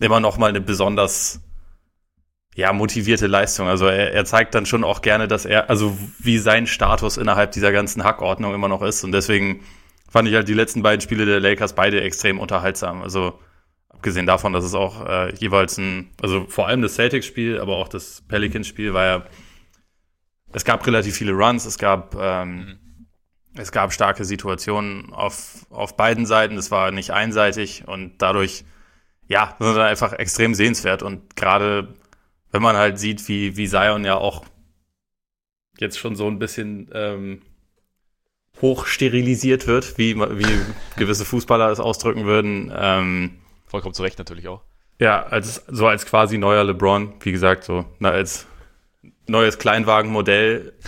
immer 0.00 0.20
noch 0.20 0.38
mal 0.38 0.48
eine 0.48 0.60
besonders 0.60 1.40
ja, 2.54 2.72
motivierte 2.72 3.26
Leistung. 3.26 3.66
Also 3.66 3.86
er, 3.86 4.12
er 4.12 4.24
zeigt 4.24 4.54
dann 4.54 4.66
schon 4.66 4.84
auch 4.84 5.02
gerne, 5.02 5.26
dass 5.28 5.44
er, 5.44 5.70
also 5.70 5.96
wie 6.18 6.38
sein 6.38 6.66
Status 6.66 7.16
innerhalb 7.16 7.52
dieser 7.52 7.72
ganzen 7.72 8.04
Hackordnung 8.04 8.54
immer 8.54 8.68
noch 8.68 8.82
ist. 8.82 9.02
Und 9.04 9.12
deswegen 9.12 9.64
fand 10.08 10.28
ich 10.28 10.34
halt 10.34 10.48
die 10.48 10.54
letzten 10.54 10.82
beiden 10.82 11.00
Spiele 11.00 11.26
der 11.26 11.40
Lakers 11.40 11.74
beide 11.74 12.00
extrem 12.00 12.38
unterhaltsam. 12.38 13.02
Also 13.02 13.40
abgesehen 13.88 14.26
davon, 14.26 14.52
dass 14.52 14.64
es 14.64 14.74
auch 14.74 15.04
äh, 15.06 15.34
jeweils 15.34 15.78
ein, 15.78 16.10
also 16.22 16.46
vor 16.48 16.68
allem 16.68 16.82
das 16.82 16.94
Celtics-Spiel, 16.94 17.58
aber 17.58 17.76
auch 17.76 17.88
das 17.88 18.22
Pelicans-Spiel 18.28 18.94
war 18.94 19.04
ja, 19.04 19.24
es 20.52 20.64
gab 20.64 20.86
relativ 20.86 21.16
viele 21.16 21.32
Runs, 21.32 21.64
es 21.64 21.78
gab, 21.78 22.14
ähm, 22.14 22.56
mhm. 22.56 22.78
es 23.56 23.72
gab 23.72 23.92
starke 23.92 24.24
Situationen 24.24 25.12
auf, 25.12 25.66
auf 25.70 25.96
beiden 25.96 26.26
Seiten, 26.26 26.56
es 26.56 26.70
war 26.70 26.92
nicht 26.92 27.10
einseitig 27.10 27.82
und 27.88 28.18
dadurch 28.18 28.64
ja, 29.28 29.56
sind 29.58 29.78
einfach 29.78 30.12
extrem 30.12 30.54
sehenswert. 30.54 31.02
Und 31.02 31.36
gerade 31.36 31.94
wenn 32.50 32.62
man 32.62 32.76
halt 32.76 32.98
sieht, 32.98 33.26
wie, 33.28 33.56
wie 33.56 33.68
Zion 33.68 34.04
ja 34.04 34.16
auch 34.16 34.44
jetzt 35.78 35.98
schon 35.98 36.14
so 36.14 36.28
ein 36.28 36.38
bisschen 36.38 36.90
ähm, 36.92 37.42
hochsterilisiert 38.60 39.66
wird, 39.66 39.98
wie, 39.98 40.16
wie 40.16 40.60
gewisse 40.96 41.24
Fußballer 41.24 41.70
es 41.70 41.80
ausdrücken 41.80 42.24
würden. 42.24 42.72
Ähm, 42.76 43.38
Vollkommen 43.66 43.94
zu 43.94 44.02
Recht 44.02 44.18
natürlich 44.18 44.48
auch. 44.48 44.62
Ja, 45.00 45.24
als, 45.24 45.64
so 45.66 45.88
als 45.88 46.06
quasi 46.06 46.38
neuer 46.38 46.62
LeBron, 46.62 47.14
wie 47.20 47.32
gesagt, 47.32 47.64
so 47.64 47.84
na, 47.98 48.10
als 48.10 48.46
neues 49.26 49.58
Kleinwagenmodell. 49.58 50.72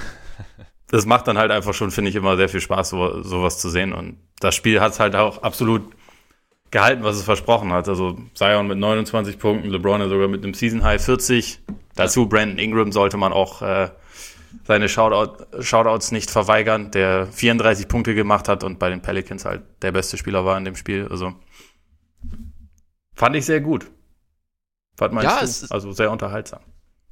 Das 0.89 1.05
macht 1.05 1.27
dann 1.27 1.37
halt 1.37 1.51
einfach 1.51 1.75
schon, 1.75 1.91
finde 1.91 2.11
ich, 2.11 2.15
immer 2.15 2.37
sehr 2.37 2.49
viel 2.49 2.61
Spaß, 2.61 2.91
so, 2.91 3.21
sowas 3.25 3.59
zu 3.59 3.69
sehen. 3.71 3.93
Und 3.93 4.21
das 4.39 4.55
Spiel 4.55 4.81
hat 4.81 4.93
es 4.93 5.01
halt 5.01 5.17
auch 5.17 5.43
absolut 5.43 5.83
gehalten, 6.71 7.03
was 7.05 7.17
es 7.17 7.23
versprochen 7.23 7.73
hat. 7.73 7.89
Also 7.89 8.19
Zion 8.35 8.67
mit 8.67 8.79
29 8.79 9.39
Punkten, 9.39 9.69
LeBron 9.69 10.01
ja 10.01 10.09
sogar 10.09 10.29
mit 10.29 10.43
einem 10.45 10.55
Season 10.55 10.83
High 10.83 11.03
40. 11.03 11.61
Dazu 11.95 12.29
Brandon 12.29 12.59
Ingram 12.59 12.93
sollte 12.93 13.17
man 13.17 13.33
auch 13.33 13.63
äh, 13.63 13.91
seine 14.65 14.89
Shoutout, 14.89 15.63
Shoutouts 15.63 16.13
nicht 16.13 16.31
verweigern, 16.31 16.91
der 16.91 17.27
34 17.27 17.89
Punkte 17.89 18.15
gemacht 18.15 18.49
hat 18.49 18.65
und 18.65 18.79
bei 18.79 18.91
den 18.91 19.03
Pelicans 19.03 19.45
halt 19.45 19.63
der 19.83 19.93
beste 19.93 20.17
Spieler 20.17 20.45
war 20.45 20.59
in 20.59 20.65
dem 20.65 20.77
Spiel. 20.77 21.09
Also 21.11 21.35
fand 23.15 23.37
ich 23.37 23.47
sehr 23.47 23.61
gut. 23.61 23.91
Meinst 24.99 25.25
ja? 25.25 25.41
Es 25.43 25.71
also 25.71 25.93
sehr 25.93 26.11
unterhaltsam. 26.11 26.61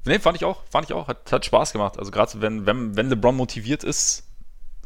Nee, 0.06 0.19
fand 0.19 0.37
ich 0.37 0.45
auch, 0.45 0.62
fand 0.71 0.87
ich 0.87 0.95
auch. 0.95 1.09
Hat, 1.09 1.31
hat 1.33 1.45
Spaß 1.45 1.73
gemacht. 1.73 1.99
Also 1.99 2.11
gerade 2.11 2.41
wenn, 2.41 2.67
wenn, 2.67 2.97
wenn 2.97 3.09
LeBron 3.09 3.37
motiviert 3.37 3.85
ist, 3.85 4.25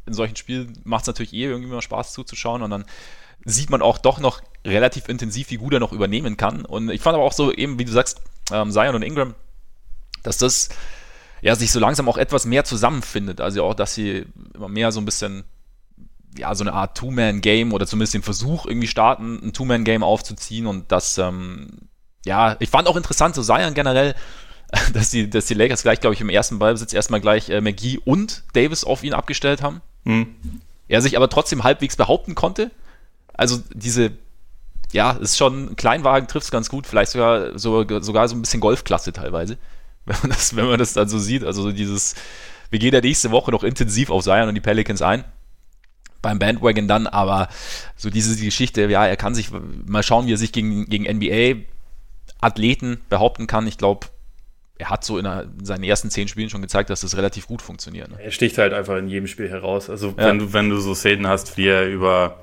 in 0.06 0.12
solchen 0.14 0.36
Spielen 0.36 0.80
macht 0.84 1.02
es 1.02 1.06
natürlich 1.08 1.32
eh 1.32 1.44
irgendwie 1.44 1.70
mal 1.70 1.82
Spaß 1.82 2.12
zuzuschauen 2.12 2.62
und 2.62 2.70
dann 2.70 2.84
sieht 3.44 3.70
man 3.70 3.82
auch 3.82 3.98
doch 3.98 4.20
noch 4.20 4.40
relativ 4.68 5.08
intensiv, 5.08 5.50
wie 5.50 5.56
gut 5.56 5.72
er 5.72 5.80
noch 5.80 5.92
übernehmen 5.92 6.36
kann. 6.36 6.64
Und 6.64 6.90
ich 6.90 7.00
fand 7.00 7.14
aber 7.14 7.24
auch 7.24 7.32
so, 7.32 7.52
eben 7.52 7.78
wie 7.78 7.84
du 7.84 7.92
sagst, 7.92 8.20
ähm, 8.52 8.70
Zion 8.70 8.94
und 8.94 9.02
Ingram, 9.02 9.34
dass 10.22 10.38
das 10.38 10.68
ja 11.40 11.54
sich 11.54 11.70
so 11.70 11.80
langsam 11.80 12.08
auch 12.08 12.16
etwas 12.16 12.44
mehr 12.44 12.64
zusammenfindet. 12.64 13.40
Also 13.40 13.64
auch, 13.64 13.74
dass 13.74 13.94
sie 13.94 14.26
immer 14.54 14.68
mehr 14.68 14.92
so 14.92 15.00
ein 15.00 15.04
bisschen 15.04 15.44
ja, 16.36 16.54
so 16.54 16.62
eine 16.62 16.72
Art 16.72 16.96
Two-Man-Game 16.96 17.72
oder 17.72 17.86
zumindest 17.86 18.14
den 18.14 18.22
Versuch 18.22 18.66
irgendwie 18.66 18.86
starten, 18.86 19.40
ein 19.42 19.52
Two-Man-Game 19.52 20.02
aufzuziehen 20.02 20.66
und 20.66 20.92
das, 20.92 21.18
ähm, 21.18 21.68
ja, 22.24 22.56
ich 22.60 22.68
fand 22.68 22.86
auch 22.86 22.96
interessant, 22.96 23.34
so 23.34 23.42
Zion 23.42 23.74
generell, 23.74 24.14
dass 24.92 25.10
die, 25.10 25.28
dass 25.28 25.46
die 25.46 25.54
Lakers 25.54 25.82
gleich, 25.82 26.00
glaube 26.00 26.14
ich, 26.14 26.20
im 26.20 26.28
ersten 26.28 26.58
Ballbesitz 26.58 26.92
erstmal 26.92 27.20
gleich 27.20 27.48
äh, 27.48 27.60
McGee 27.60 27.98
und 28.04 28.44
Davis 28.52 28.84
auf 28.84 29.02
ihn 29.02 29.14
abgestellt 29.14 29.62
haben. 29.62 29.80
Hm. 30.04 30.36
Er 30.86 31.02
sich 31.02 31.16
aber 31.16 31.28
trotzdem 31.28 31.64
halbwegs 31.64 31.96
behaupten 31.96 32.34
konnte 32.34 32.70
also 33.38 33.62
diese, 33.72 34.10
ja, 34.92 35.12
ist 35.12 35.36
schon, 35.36 35.76
Kleinwagen 35.76 36.28
trifft 36.28 36.44
es 36.44 36.50
ganz 36.50 36.68
gut, 36.68 36.86
vielleicht 36.86 37.12
sogar, 37.12 37.58
sogar, 37.58 38.02
sogar 38.02 38.28
so 38.28 38.36
ein 38.36 38.42
bisschen 38.42 38.60
Golfklasse 38.60 39.12
teilweise, 39.12 39.58
wenn 40.06 40.16
man 40.22 40.30
das, 40.30 40.56
wenn 40.56 40.66
man 40.66 40.78
das 40.78 40.94
dann 40.94 41.08
so 41.08 41.18
sieht. 41.18 41.44
Also 41.44 41.72
dieses, 41.72 42.14
wir 42.70 42.78
gehen 42.78 42.94
ja 42.94 43.00
nächste 43.00 43.30
Woche 43.30 43.50
noch 43.50 43.62
intensiv 43.62 44.10
auf 44.10 44.24
Zion 44.24 44.48
und 44.48 44.54
die 44.54 44.60
Pelicans 44.60 45.02
ein 45.02 45.24
beim 46.22 46.38
Bandwagon 46.38 46.88
dann, 46.88 47.06
aber 47.06 47.48
so 47.96 48.10
diese 48.10 48.42
Geschichte, 48.42 48.82
ja, 48.90 49.06
er 49.06 49.16
kann 49.16 49.34
sich 49.34 49.50
mal 49.86 50.02
schauen, 50.02 50.26
wie 50.26 50.32
er 50.32 50.36
sich 50.36 50.52
gegen, 50.52 50.86
gegen 50.86 51.04
NBA-Athleten 51.04 53.00
behaupten 53.08 53.46
kann. 53.46 53.66
Ich 53.66 53.78
glaube, 53.78 54.08
er 54.78 54.90
hat 54.90 55.04
so 55.04 55.18
in, 55.18 55.28
seinen 55.62 55.84
ersten 55.84 56.10
zehn 56.10 56.28
Spielen 56.28 56.50
schon 56.50 56.62
gezeigt, 56.62 56.90
dass 56.90 57.00
das 57.00 57.16
relativ 57.16 57.46
gut 57.46 57.62
funktioniert. 57.62 58.10
Ne? 58.10 58.18
Er 58.20 58.30
sticht 58.30 58.58
halt 58.58 58.72
einfach 58.72 58.96
in 58.96 59.08
jedem 59.08 59.26
Spiel 59.26 59.48
heraus. 59.48 59.90
Also 59.90 60.08
ja. 60.08 60.26
wenn 60.26 60.38
du, 60.38 60.52
wenn 60.52 60.70
du 60.70 60.78
so 60.78 60.94
Szenen 60.94 61.26
hast, 61.26 61.56
wie 61.56 61.66
er 61.66 61.86
über 61.86 62.40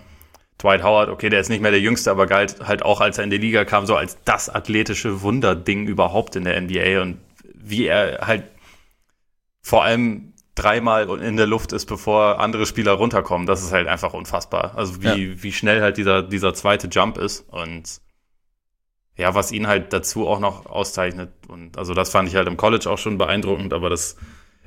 Dwight 0.57 0.83
Howard, 0.83 1.09
okay, 1.09 1.29
der 1.29 1.41
ist 1.41 1.49
nicht 1.49 1.61
mehr 1.61 1.71
der 1.71 1.81
Jüngste, 1.81 2.11
aber 2.11 2.27
galt 2.27 2.65
halt 2.65 2.83
auch, 2.83 3.01
als 3.01 3.17
er 3.17 3.25
in 3.25 3.29
die 3.29 3.37
Liga 3.37 3.65
kam, 3.65 3.85
so 3.85 3.95
als 3.95 4.17
das 4.23 4.49
athletische 4.49 5.21
Wunderding 5.21 5.87
überhaupt 5.87 6.35
in 6.35 6.45
der 6.45 6.59
NBA 6.61 7.01
und 7.01 7.17
wie 7.53 7.87
er 7.87 8.25
halt 8.25 8.43
vor 9.61 9.83
allem 9.83 10.33
dreimal 10.53 11.09
in 11.21 11.35
der 11.35 11.47
Luft 11.47 11.73
ist, 11.73 11.85
bevor 11.85 12.39
andere 12.39 12.65
Spieler 12.65 12.93
runterkommen, 12.93 13.45
das 13.45 13.63
ist 13.63 13.73
halt 13.73 13.87
einfach 13.87 14.13
unfassbar. 14.13 14.77
Also 14.77 15.03
wie, 15.03 15.07
ja. 15.07 15.43
wie 15.43 15.51
schnell 15.51 15.81
halt 15.81 15.97
dieser, 15.97 16.23
dieser 16.23 16.53
zweite 16.53 16.87
Jump 16.87 17.17
ist 17.17 17.41
und 17.49 17.99
ja, 19.17 19.33
was 19.33 19.51
ihn 19.51 19.67
halt 19.67 19.93
dazu 19.93 20.27
auch 20.27 20.39
noch 20.39 20.65
auszeichnet. 20.65 21.31
Und 21.47 21.77
also 21.77 21.93
das 21.93 22.09
fand 22.09 22.29
ich 22.29 22.35
halt 22.35 22.47
im 22.47 22.57
College 22.57 22.89
auch 22.89 22.97
schon 22.97 23.17
beeindruckend, 23.17 23.73
aber 23.73 23.89
das 23.89 24.17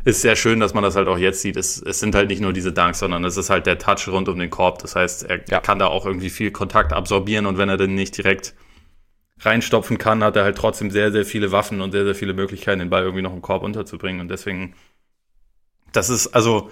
ist 0.05 0.23
sehr 0.23 0.37
schön, 0.37 0.61
dass 0.61 0.75
man 0.75 0.83
das 0.83 0.97
halt 0.97 1.09
auch 1.09 1.19
jetzt 1.19 1.43
sieht. 1.43 1.57
Es, 1.57 1.81
es 1.83 2.01
sind 2.01 2.15
halt 2.15 2.29
nicht 2.29 2.41
nur 2.41 2.53
diese 2.53 2.73
Dunks, 2.73 3.01
sondern 3.01 3.25
es 3.25 3.37
ist 3.37 3.51
halt 3.51 3.67
der 3.67 3.79
Touch 3.79 4.09
rund 4.09 4.29
um 4.29 4.39
den 4.39 4.51
Korb. 4.51 4.79
Das 4.81 4.97
heißt, 4.97 5.25
er 5.25 5.41
ja. 5.49 5.61
kann 5.61 5.79
da 5.79 5.87
auch 5.89 6.07
irgendwie 6.07 6.31
viel 6.31 6.51
Kontakt 6.51 6.93
absorbieren 6.93 7.47
und 7.47 7.59
wenn 7.59 7.69
er 7.69 7.77
dann 7.77 7.95
nicht 7.95 8.17
direkt 8.17 8.55
reinstopfen 9.41 9.99
kann, 9.99 10.25
hat 10.25 10.37
er 10.37 10.45
halt 10.45 10.57
trotzdem 10.57 10.91
sehr, 10.91 11.13
sehr 11.13 11.25
viele 11.25 11.53
Waffen 11.53 11.81
und 11.81 11.93
sehr, 11.93 12.05
sehr 12.05 12.15
viele 12.15 12.35
Möglichkeiten, 12.35 12.81
den 12.81 12.91
Ball 12.91 13.03
irgendwie 13.03 13.23
noch 13.23 13.33
im 13.33 13.43
Korb 13.43 13.63
unterzubringen. 13.63 14.21
Und 14.21 14.29
deswegen, 14.29 14.75
das 15.93 16.11
ist, 16.11 16.29
also, 16.29 16.71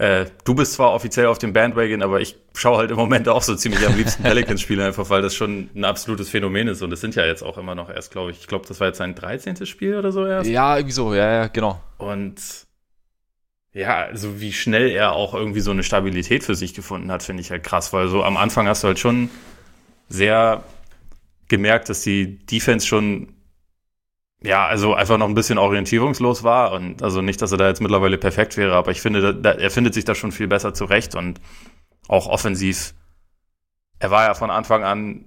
äh, 0.00 0.24
du 0.44 0.54
bist 0.54 0.72
zwar 0.72 0.94
offiziell 0.94 1.26
auf 1.26 1.36
dem 1.36 1.52
Bandwagon, 1.52 2.02
aber 2.02 2.22
ich 2.22 2.38
schaue 2.54 2.78
halt 2.78 2.90
im 2.90 2.96
Moment 2.96 3.28
auch 3.28 3.42
so 3.42 3.54
ziemlich 3.54 3.86
am 3.86 3.98
liebsten 3.98 4.22
Pelicans-Spiele, 4.22 4.82
einfach 4.82 5.10
weil 5.10 5.20
das 5.20 5.34
schon 5.34 5.68
ein 5.74 5.84
absolutes 5.84 6.30
Phänomen 6.30 6.68
ist. 6.68 6.80
Und 6.80 6.90
es 6.90 7.02
sind 7.02 7.16
ja 7.16 7.26
jetzt 7.26 7.42
auch 7.42 7.58
immer 7.58 7.74
noch 7.74 7.90
erst, 7.90 8.10
glaube 8.10 8.30
ich, 8.30 8.40
ich 8.40 8.46
glaube, 8.46 8.66
das 8.66 8.80
war 8.80 8.86
jetzt 8.86 8.96
sein 8.96 9.14
13. 9.14 9.66
Spiel 9.66 9.98
oder 9.98 10.10
so 10.10 10.24
erst. 10.24 10.48
Ja, 10.48 10.78
irgendwie 10.78 10.94
so, 10.94 11.14
ja, 11.14 11.30
ja, 11.30 11.46
genau. 11.48 11.82
Und 11.98 12.40
ja, 13.74 14.04
also 14.04 14.40
wie 14.40 14.54
schnell 14.54 14.88
er 14.88 15.12
auch 15.12 15.34
irgendwie 15.34 15.60
so 15.60 15.70
eine 15.70 15.82
Stabilität 15.82 16.44
für 16.44 16.54
sich 16.54 16.72
gefunden 16.72 17.12
hat, 17.12 17.22
finde 17.22 17.42
ich 17.42 17.50
halt 17.50 17.62
krass, 17.62 17.92
weil 17.92 18.08
so 18.08 18.24
am 18.24 18.38
Anfang 18.38 18.66
hast 18.68 18.82
du 18.82 18.88
halt 18.88 18.98
schon 18.98 19.28
sehr 20.08 20.64
gemerkt, 21.48 21.90
dass 21.90 22.00
die 22.00 22.38
Defense 22.46 22.86
schon 22.86 23.34
ja, 24.42 24.66
also 24.66 24.94
einfach 24.94 25.18
noch 25.18 25.28
ein 25.28 25.34
bisschen 25.34 25.58
orientierungslos 25.58 26.42
war 26.42 26.72
und 26.72 27.02
also 27.02 27.20
nicht, 27.20 27.42
dass 27.42 27.52
er 27.52 27.58
da 27.58 27.68
jetzt 27.68 27.80
mittlerweile 27.80 28.16
perfekt 28.16 28.56
wäre, 28.56 28.74
aber 28.74 28.90
ich 28.90 29.00
finde, 29.00 29.34
da, 29.34 29.52
er 29.52 29.70
findet 29.70 29.94
sich 29.94 30.04
da 30.04 30.14
schon 30.14 30.32
viel 30.32 30.48
besser 30.48 30.72
zurecht 30.72 31.14
und 31.14 31.40
auch 32.08 32.26
offensiv. 32.26 32.94
Er 33.98 34.10
war 34.10 34.24
ja 34.24 34.34
von 34.34 34.50
Anfang 34.50 34.82
an, 34.82 35.26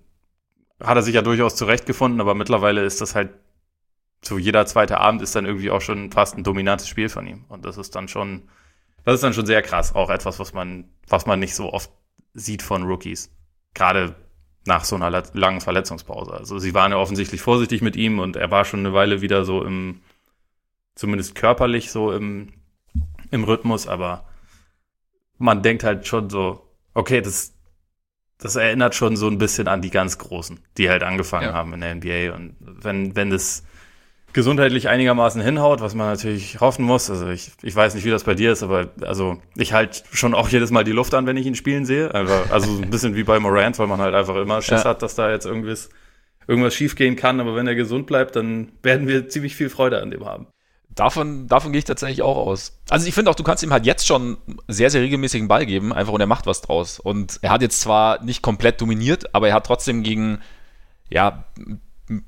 hat 0.82 0.98
er 0.98 1.03
sich 1.03 1.13
ja 1.13 1.22
durchaus 1.22 1.55
zurechtgefunden, 1.55 2.22
aber 2.22 2.34
mittlerweile 2.34 2.84
ist 2.84 3.01
das 3.01 3.13
halt 3.13 3.29
so 4.25 4.38
jeder 4.38 4.65
zweite 4.65 5.00
Abend 5.00 5.22
ist 5.22 5.36
dann 5.36 5.46
irgendwie 5.46 5.70
auch 5.70 5.82
schon 5.82 6.12
fast 6.12 6.38
ein 6.38 6.43
dominantes 6.43 6.88
Spiel 6.88 7.10
von 7.10 7.27
ihm 7.27 7.46
und 7.50 7.65
das 7.65 7.77
ist 7.77 7.96
dann 7.96 8.08
schon, 8.08 8.50
das 9.03 9.15
ist 9.15 9.24
dann 9.24 9.34
schon 9.34 9.46
sehr 9.46 9.62
krass, 9.62 9.93
auch 9.93 10.10
etwas, 10.10 10.39
was 10.39 10.53
man, 10.53 10.86
was 11.08 11.25
man 11.25 11.39
nicht 11.39 11.55
so 11.55 11.72
oft 11.72 11.91
sieht 12.34 12.62
von 12.62 12.84
Rookies. 12.84 13.32
Gerade 13.74 14.15
nach 14.65 14.86
so 14.86 14.96
einer 14.96 15.24
langen 15.34 15.62
Verletzungspause. 15.62 16.32
Also 16.34 16.60
sie 16.60 16.74
waren 16.74 16.91
ja 16.91 16.98
offensichtlich 16.98 17.41
vorsichtig 17.41 17.82
mit 17.82 17.96
ihm 17.96 18.20
und 18.20 18.36
er 18.36 18.50
war 18.51 18.65
schon 18.65 18.79
eine 18.79 18.93
Weile 18.93 19.22
wieder 19.22 19.43
so 19.43 19.63
im, 19.63 20.01
zumindest 20.96 21.36
körperlich 21.36 21.91
so 21.91 22.12
im, 22.13 22.53
im 23.32 23.43
Rhythmus, 23.43 23.88
aber 23.88 24.25
man 25.38 25.62
denkt 25.63 25.84
halt 25.84 26.08
schon 26.08 26.29
so, 26.29 26.70
okay, 26.93 27.22
das, 27.22 27.53
das 28.38 28.55
erinnert 28.55 28.96
schon 28.96 29.17
so 29.17 29.27
ein 29.27 29.38
bisschen 29.38 29.67
an 29.67 29.82
die 29.82 29.89
ganz 29.89 30.17
Großen, 30.17 30.60
die 30.77 30.89
halt 30.89 31.03
angefangen 31.03 31.50
ja. 31.50 31.53
haben 31.53 31.74
in 31.74 31.82
der 31.82 31.96
NBA. 31.96 32.36
Und 32.36 32.55
wenn, 32.60 33.15
wenn 33.15 33.29
das 33.29 33.63
gesundheitlich 34.34 34.90
einigermaßen 34.90 35.42
hinhaut, 35.42 35.80
was 35.80 35.94
man 35.94 36.08
natürlich 36.08 36.60
hoffen 36.60 36.84
muss. 36.84 37.10
Also 37.10 37.30
ich, 37.30 37.52
ich 37.62 37.75
weiß 37.75 37.94
nicht, 37.94 38.04
wie 38.04 38.10
das 38.10 38.24
bei 38.24 38.34
dir 38.34 38.52
ist, 38.52 38.63
aber 38.63 38.90
also 39.02 39.38
ich 39.56 39.74
halte 39.74 40.02
schon 40.12 40.34
auch 40.34 40.50
jedes 40.50 40.72
Mal 40.72 40.84
die 40.84 40.92
Luft 40.92 41.13
an, 41.13 41.28
wenn 41.28 41.38
ich 41.38 41.46
ihn 41.46 41.56
spielen 41.56 41.86
sehe. 41.86 42.13
Einfach, 42.13 42.52
also 42.52 42.82
ein 42.82 42.90
bisschen 42.90 43.16
wie 43.16 43.24
bei 43.24 43.40
Morant, 43.40 43.78
weil 43.80 43.88
man 43.88 44.02
halt 44.02 44.16
einfach 44.16 44.36
immer 44.36 44.62
Schiss 44.62 44.84
ja. 44.84 44.90
hat, 44.90 45.04
dass 45.04 45.16
da 45.16 45.30
jetzt 45.32 45.46
irgendwas, 45.46 45.90
irgendwas 46.48 46.74
schiefgehen 46.74 47.16
kann. 47.16 47.40
Aber 47.40 47.56
wenn 47.56 47.68
er 47.68 47.75
gesund 47.75 48.08
bleibt, 48.08 48.36
dann 48.36 48.72
werden 48.82 49.08
wir 49.08 49.30
ziemlich 49.30 49.56
viel 49.56 49.70
Freude 49.70 50.02
an 50.02 50.10
dem 50.10 50.25
haben. 50.25 50.48
Davon, 50.96 51.48
davon 51.48 51.72
gehe 51.72 51.80
ich 51.80 51.86
tatsächlich 51.86 52.22
auch 52.22 52.38
aus. 52.38 52.80
Also 52.90 53.08
ich 53.08 53.16
finde 53.16 53.32
auch, 53.32 53.36
du 53.36 53.44
kannst 53.44 53.63
ihm 53.63 53.74
halt 53.74 53.86
jetzt 53.86 54.06
schon 54.06 54.38
sehr, 54.68 54.90
sehr 54.90 55.02
regelmäßigen 55.02 55.48
Ball 55.48 55.66
geben, 55.66 55.92
einfach 55.92 56.13
und 56.13 56.22
er 56.22 56.28
macht 56.28 56.46
was 56.46 56.62
draus. 56.62 57.00
Und 57.00 57.40
er 57.42 57.52
hat 57.52 57.62
jetzt 57.62 57.82
zwar 57.82 58.24
nicht 58.24 58.42
komplett 58.42 58.80
dominiert, 58.80 59.34
aber 59.34 59.48
er 59.48 59.56
hat 59.56 59.66
trotzdem 59.66 60.04
gegen, 60.04 60.40
ja, 61.10 61.46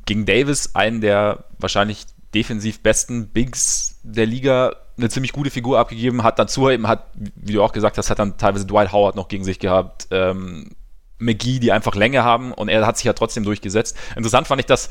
gegen 0.05 0.25
Davis, 0.25 0.75
einen 0.75 1.01
der 1.01 1.45
wahrscheinlich 1.59 2.05
defensiv 2.33 2.81
besten 2.81 3.29
Bigs 3.29 3.99
der 4.03 4.25
Liga, 4.25 4.75
eine 4.97 5.09
ziemlich 5.09 5.31
gute 5.31 5.49
Figur 5.49 5.79
abgegeben, 5.79 6.23
hat 6.23 6.39
dazu 6.39 6.69
eben, 6.69 6.87
hat, 6.87 7.07
wie 7.15 7.53
du 7.53 7.63
auch 7.63 7.71
gesagt 7.71 7.97
hast, 7.97 8.09
hat 8.09 8.19
dann 8.19 8.37
teilweise 8.37 8.65
Dwight 8.65 8.91
Howard 8.91 9.15
noch 9.15 9.27
gegen 9.27 9.43
sich 9.43 9.59
gehabt, 9.59 10.07
ähm, 10.11 10.71
McGee, 11.17 11.59
die 11.59 11.71
einfach 11.71 11.95
Länge 11.95 12.23
haben 12.23 12.51
und 12.51 12.67
er 12.67 12.85
hat 12.85 12.97
sich 12.97 13.05
ja 13.05 13.13
trotzdem 13.13 13.43
durchgesetzt. 13.43 13.97
Interessant 14.15 14.47
fand 14.47 14.59
ich 14.59 14.65
das 14.65 14.89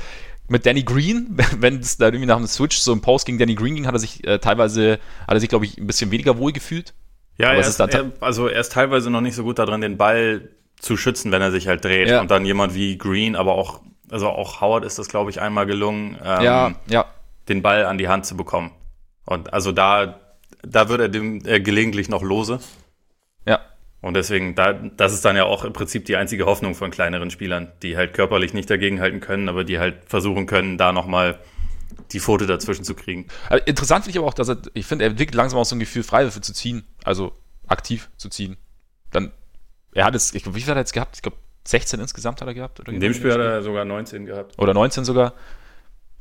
mit 0.48 0.66
Danny 0.66 0.82
Green, 0.82 1.38
wenn 1.58 1.80
es 1.80 1.96
da 1.98 2.06
irgendwie 2.06 2.26
nach 2.26 2.36
einem 2.36 2.46
Switch 2.46 2.78
so 2.78 2.92
ein 2.92 3.00
Post 3.00 3.26
gegen 3.26 3.38
Danny 3.38 3.54
Green 3.54 3.74
ging, 3.74 3.86
hat 3.86 3.94
er 3.94 3.98
sich 3.98 4.26
äh, 4.26 4.38
teilweise, 4.38 4.98
hat 5.26 5.34
er 5.34 5.40
sich, 5.40 5.48
glaube 5.48 5.66
ich, 5.66 5.78
ein 5.78 5.86
bisschen 5.86 6.10
weniger 6.10 6.38
wohl 6.38 6.52
gefühlt. 6.52 6.94
Ja, 7.36 7.52
er 7.52 7.60
ist, 7.60 7.80
er, 7.80 8.12
also 8.20 8.46
er 8.46 8.60
ist 8.60 8.72
teilweise 8.72 9.10
noch 9.10 9.20
nicht 9.20 9.34
so 9.34 9.42
gut 9.42 9.58
darin, 9.58 9.80
den 9.80 9.96
Ball 9.96 10.50
zu 10.78 10.96
schützen, 10.96 11.32
wenn 11.32 11.42
er 11.42 11.50
sich 11.50 11.66
halt 11.66 11.84
dreht. 11.84 12.08
Ja. 12.08 12.20
Und 12.20 12.30
dann 12.30 12.44
jemand 12.44 12.74
wie 12.74 12.96
Green, 12.96 13.34
aber 13.34 13.54
auch 13.54 13.80
also 14.10 14.28
auch 14.28 14.60
Howard 14.60 14.84
ist 14.84 14.98
das, 14.98 15.08
glaube 15.08 15.30
ich, 15.30 15.40
einmal 15.40 15.66
gelungen, 15.66 16.18
ähm, 16.22 16.42
ja, 16.42 16.74
ja. 16.86 17.06
den 17.48 17.62
Ball 17.62 17.86
an 17.86 17.98
die 17.98 18.08
Hand 18.08 18.26
zu 18.26 18.36
bekommen. 18.36 18.70
Und 19.24 19.52
also 19.52 19.72
da, 19.72 20.20
da 20.62 20.88
wird 20.88 21.00
er 21.00 21.08
dem 21.08 21.44
äh, 21.46 21.60
gelegentlich 21.60 22.08
noch 22.08 22.22
lose. 22.22 22.60
Ja. 23.46 23.60
Und 24.00 24.14
deswegen, 24.14 24.54
da, 24.54 24.72
das 24.72 25.14
ist 25.14 25.24
dann 25.24 25.36
ja 25.36 25.44
auch 25.44 25.64
im 25.64 25.72
Prinzip 25.72 26.04
die 26.04 26.16
einzige 26.16 26.46
Hoffnung 26.46 26.74
von 26.74 26.90
kleineren 26.90 27.30
Spielern, 27.30 27.72
die 27.82 27.96
halt 27.96 28.12
körperlich 28.12 28.52
nicht 28.52 28.68
dagegenhalten 28.68 29.20
können, 29.20 29.48
aber 29.48 29.64
die 29.64 29.78
halt 29.78 30.04
versuchen 30.06 30.46
können, 30.46 30.76
da 30.76 30.92
nochmal 30.92 31.38
die 32.12 32.20
Pfote 32.20 32.46
dazwischen 32.46 32.84
zu 32.84 32.94
kriegen. 32.94 33.26
Also 33.48 33.64
interessant 33.64 34.04
finde 34.04 34.16
ich 34.16 34.18
aber 34.18 34.28
auch, 34.28 34.34
dass 34.34 34.48
er, 34.48 34.58
ich 34.74 34.86
finde, 34.86 35.04
er 35.04 35.10
entwickelt 35.10 35.34
langsam 35.34 35.58
auch 35.58 35.64
so 35.64 35.74
ein 35.74 35.80
Gefühl, 35.80 36.02
Freiwürfe 36.02 36.40
zu 36.40 36.52
ziehen, 36.52 36.84
also 37.02 37.32
aktiv 37.66 38.10
zu 38.16 38.28
ziehen. 38.28 38.56
Dann, 39.10 39.32
er 39.92 40.04
hat 40.04 40.14
jetzt, 40.14 40.34
ich, 40.34 40.46
wie 40.54 40.60
viel 40.60 40.70
hat 40.70 40.76
er 40.76 40.80
jetzt 40.80 40.92
gehabt? 40.92 41.16
Ich 41.16 41.22
glaube, 41.22 41.38
16 41.66 42.00
insgesamt 42.00 42.40
hat 42.40 42.48
er 42.48 42.54
gehabt? 42.54 42.80
in 42.88 43.00
dem 43.00 43.14
Spiel 43.14 43.32
hat 43.32 43.40
er 43.40 43.62
sogar 43.62 43.84
19 43.84 44.26
gehabt. 44.26 44.58
Oder 44.58 44.74
19 44.74 45.04
sogar. 45.04 45.34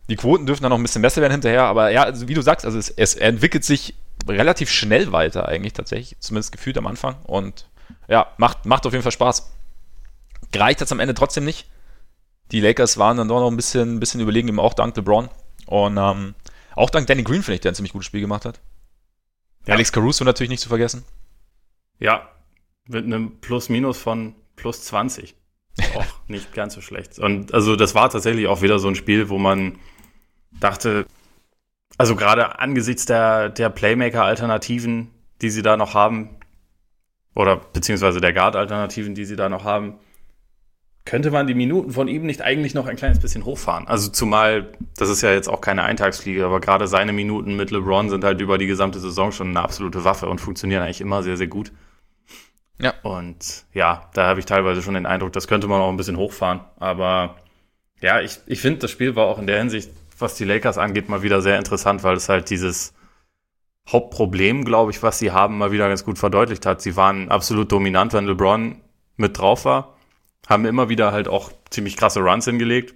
Die 0.10 0.16
Quoten 0.16 0.46
dürfen 0.46 0.64
dann 0.64 0.70
noch 0.70 0.78
ein 0.78 0.84
bisschen 0.84 1.02
besser 1.02 1.22
werden 1.22 1.32
hinterher, 1.32 1.64
aber 1.64 1.90
ja, 1.90 2.04
also 2.04 2.28
wie 2.28 2.34
du 2.34 2.42
sagst, 2.42 2.66
also 2.66 2.78
es, 2.78 2.90
es 2.90 3.16
entwickelt 3.16 3.64
sich 3.64 3.96
relativ 4.28 4.70
schnell 4.70 5.12
weiter 5.12 5.48
eigentlich 5.48 5.74
tatsächlich, 5.74 6.18
zumindest 6.20 6.52
gefühlt 6.52 6.78
am 6.78 6.88
Anfang 6.88 7.16
und 7.24 7.70
ja, 8.08 8.28
macht, 8.38 8.66
macht 8.66 8.86
auf 8.86 8.94
jeden 8.94 9.04
Fall 9.04 9.12
Spaß. 9.12 9.52
Gereicht 10.52 10.82
hat 10.82 10.88
es 10.88 10.92
am 10.92 11.00
Ende 11.00 11.14
trotzdem 11.14 11.46
nicht. 11.46 11.70
Die 12.52 12.60
Lakers 12.60 12.98
waren 12.98 13.18
dann 13.18 13.28
doch 13.28 13.40
noch 13.40 13.50
ein 13.50 13.56
bisschen, 13.56 13.96
ein 13.96 14.00
bisschen 14.00 14.22
überlegen, 14.22 14.50
eben 14.50 14.60
auch 14.60 14.74
dank 14.74 14.96
LeBron 14.96 15.30
und 15.68 15.98
ähm, 15.98 16.36
auch 16.76 16.90
dank 16.90 17.08
Danny 17.08 17.24
Green 17.24 17.44
finde 17.44 17.56
ich, 17.56 17.62
der 17.62 17.72
ein 17.72 17.76
ziemlich 17.76 17.94
gutes 17.94 18.08
Spiel 18.08 18.22
gemacht 18.22 18.46
hat. 18.46 18.60
Ja. 19.66 19.76
Alex 19.76 19.92
Caruso 19.92 20.26
natürlich 20.26 20.50
nicht 20.50 20.62
zu 20.62 20.70
vergessen. 20.70 21.06
Ja, 22.00 22.30
mit 22.88 23.06
einem 23.06 23.40
Plus-Minus 23.40 23.98
von 23.98 24.36
plus 24.64 24.82
20. 24.86 25.36
Auch 25.96 26.06
nicht 26.30 26.54
ganz 26.54 26.74
so 26.74 26.80
schlecht. 26.80 27.20
Und 27.20 27.54
also 27.54 27.76
das 27.76 27.96
war 27.96 28.10
tatsächlich 28.10 28.48
auch 28.48 28.62
wieder 28.62 28.80
so 28.80 28.88
ein 28.88 28.96
Spiel, 28.96 29.28
wo 29.28 29.38
man 29.38 29.78
dachte, 30.58 31.06
also 31.98 32.16
gerade 32.16 32.60
angesichts 32.60 33.06
der, 33.06 33.50
der 33.50 33.70
Playmaker-Alternativen, 33.70 35.10
die 35.42 35.50
sie 35.50 35.64
da 35.64 35.76
noch 35.76 35.94
haben, 35.94 36.38
oder 37.36 37.58
beziehungsweise 37.58 38.22
der 38.22 38.32
Guard-Alternativen, 38.32 39.16
die 39.16 39.26
sie 39.26 39.36
da 39.36 39.50
noch 39.50 39.66
haben, 39.66 39.96
könnte 41.04 41.30
man 41.32 41.46
die 41.46 41.56
Minuten 41.56 41.92
von 41.92 42.08
ihm 42.08 42.26
nicht 42.26 42.42
eigentlich 42.42 42.74
noch 42.74 42.88
ein 42.88 42.96
kleines 42.96 43.20
bisschen 43.20 43.44
hochfahren. 43.44 43.86
Also 43.88 44.10
zumal, 44.12 44.72
das 44.96 45.10
ist 45.10 45.24
ja 45.24 45.34
jetzt 45.34 45.50
auch 45.50 45.60
keine 45.60 45.84
Eintagsfliege, 45.84 46.46
aber 46.46 46.62
gerade 46.62 46.88
seine 46.88 47.12
Minuten 47.12 47.58
mit 47.58 47.70
LeBron 47.72 48.10
sind 48.10 48.24
halt 48.24 48.40
über 48.40 48.58
die 48.58 48.68
gesamte 48.68 49.02
Saison 49.02 49.34
schon 49.34 49.50
eine 49.50 49.62
absolute 49.62 50.06
Waffe 50.06 50.30
und 50.30 50.40
funktionieren 50.40 50.84
eigentlich 50.84 51.02
immer 51.02 51.22
sehr, 51.22 51.36
sehr 51.36 51.48
gut. 51.48 51.74
Ja. 52.80 52.94
Und 53.04 53.66
ja, 53.74 54.10
da 54.14 54.26
habe 54.26 54.40
ich 54.40 54.46
teilweise 54.46 54.82
schon 54.82 54.96
den 54.96 55.06
Eindruck, 55.06 55.34
das 55.34 55.48
könnte 55.48 55.68
man 55.68 55.82
auch 55.82 55.90
ein 55.90 55.98
bisschen 55.98 56.18
hochfahren. 56.18 56.62
Aber 56.78 57.36
ja, 58.02 58.20
ich, 58.22 58.40
ich 58.46 58.60
finde, 58.60 58.80
das 58.80 58.92
Spiel 58.92 59.16
war 59.16 59.28
auch 59.28 59.40
in 59.40 59.48
der 59.48 59.60
Hinsicht, 59.60 59.92
was 60.20 60.36
die 60.36 60.46
Lakers 60.46 60.78
angeht, 60.78 61.10
mal 61.10 61.24
wieder 61.24 61.42
sehr 61.42 61.58
interessant, 61.58 62.04
weil 62.04 62.16
es 62.16 62.30
halt 62.30 62.50
dieses 62.50 62.94
Hauptproblem, 63.90 64.64
glaube 64.64 64.92
ich, 64.92 65.04
was 65.04 65.20
sie 65.20 65.32
haben, 65.32 65.58
mal 65.58 65.72
wieder 65.72 65.88
ganz 65.88 66.06
gut 66.06 66.18
verdeutlicht 66.18 66.66
hat. 66.66 66.82
Sie 66.82 66.96
waren 66.96 67.30
absolut 67.30 67.72
dominant, 67.72 68.14
wenn 68.14 68.26
LeBron 68.26 68.82
mit 69.18 69.38
drauf 69.38 69.66
war, 69.66 69.98
haben 70.48 70.66
immer 70.66 70.90
wieder 70.90 71.12
halt 71.12 71.28
auch 71.28 71.52
ziemlich 71.70 71.98
krasse 71.98 72.22
Runs 72.22 72.46
hingelegt. 72.46 72.96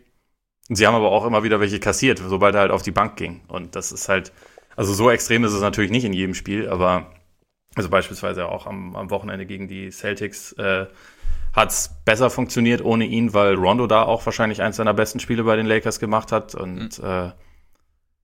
Sie 0.70 0.86
haben 0.86 0.96
aber 0.96 1.12
auch 1.12 1.26
immer 1.26 1.44
wieder 1.44 1.60
welche 1.60 1.80
kassiert, 1.80 2.22
sobald 2.26 2.56
er 2.56 2.62
halt 2.62 2.72
auf 2.72 2.82
die 2.82 2.92
Bank 2.92 3.16
ging. 3.16 3.42
Und 3.48 3.76
das 3.76 3.92
ist 3.92 4.10
halt, 4.10 4.34
also 4.76 4.94
so 4.94 5.10
extrem 5.10 5.44
ist 5.44 5.54
es 5.54 5.62
natürlich 5.62 5.92
nicht 5.92 6.06
in 6.06 6.14
jedem 6.14 6.34
Spiel, 6.34 6.68
aber 6.68 7.12
also 7.78 7.90
beispielsweise 7.90 8.48
auch 8.50 8.66
am, 8.66 8.96
am 8.96 9.10
Wochenende 9.10 9.46
gegen 9.46 9.68
die 9.68 9.90
Celtics 9.92 10.54
äh, 10.54 10.88
hat 11.54 11.72
es 11.72 11.96
besser 12.06 12.30
funktioniert 12.30 12.84
ohne 12.84 13.06
ihn, 13.06 13.34
weil 13.34 13.56
Rondo 13.56 13.88
da 13.88 14.04
auch 14.04 14.26
wahrscheinlich 14.26 14.62
eins 14.62 14.76
seiner 14.78 14.94
besten 14.94 15.20
Spiele 15.20 15.44
bei 15.44 15.56
den 15.56 15.66
Lakers 15.66 16.00
gemacht 16.00 16.32
hat 16.32 16.56
und 16.56 17.00
mhm. 17.00 17.06
äh, 17.06 17.32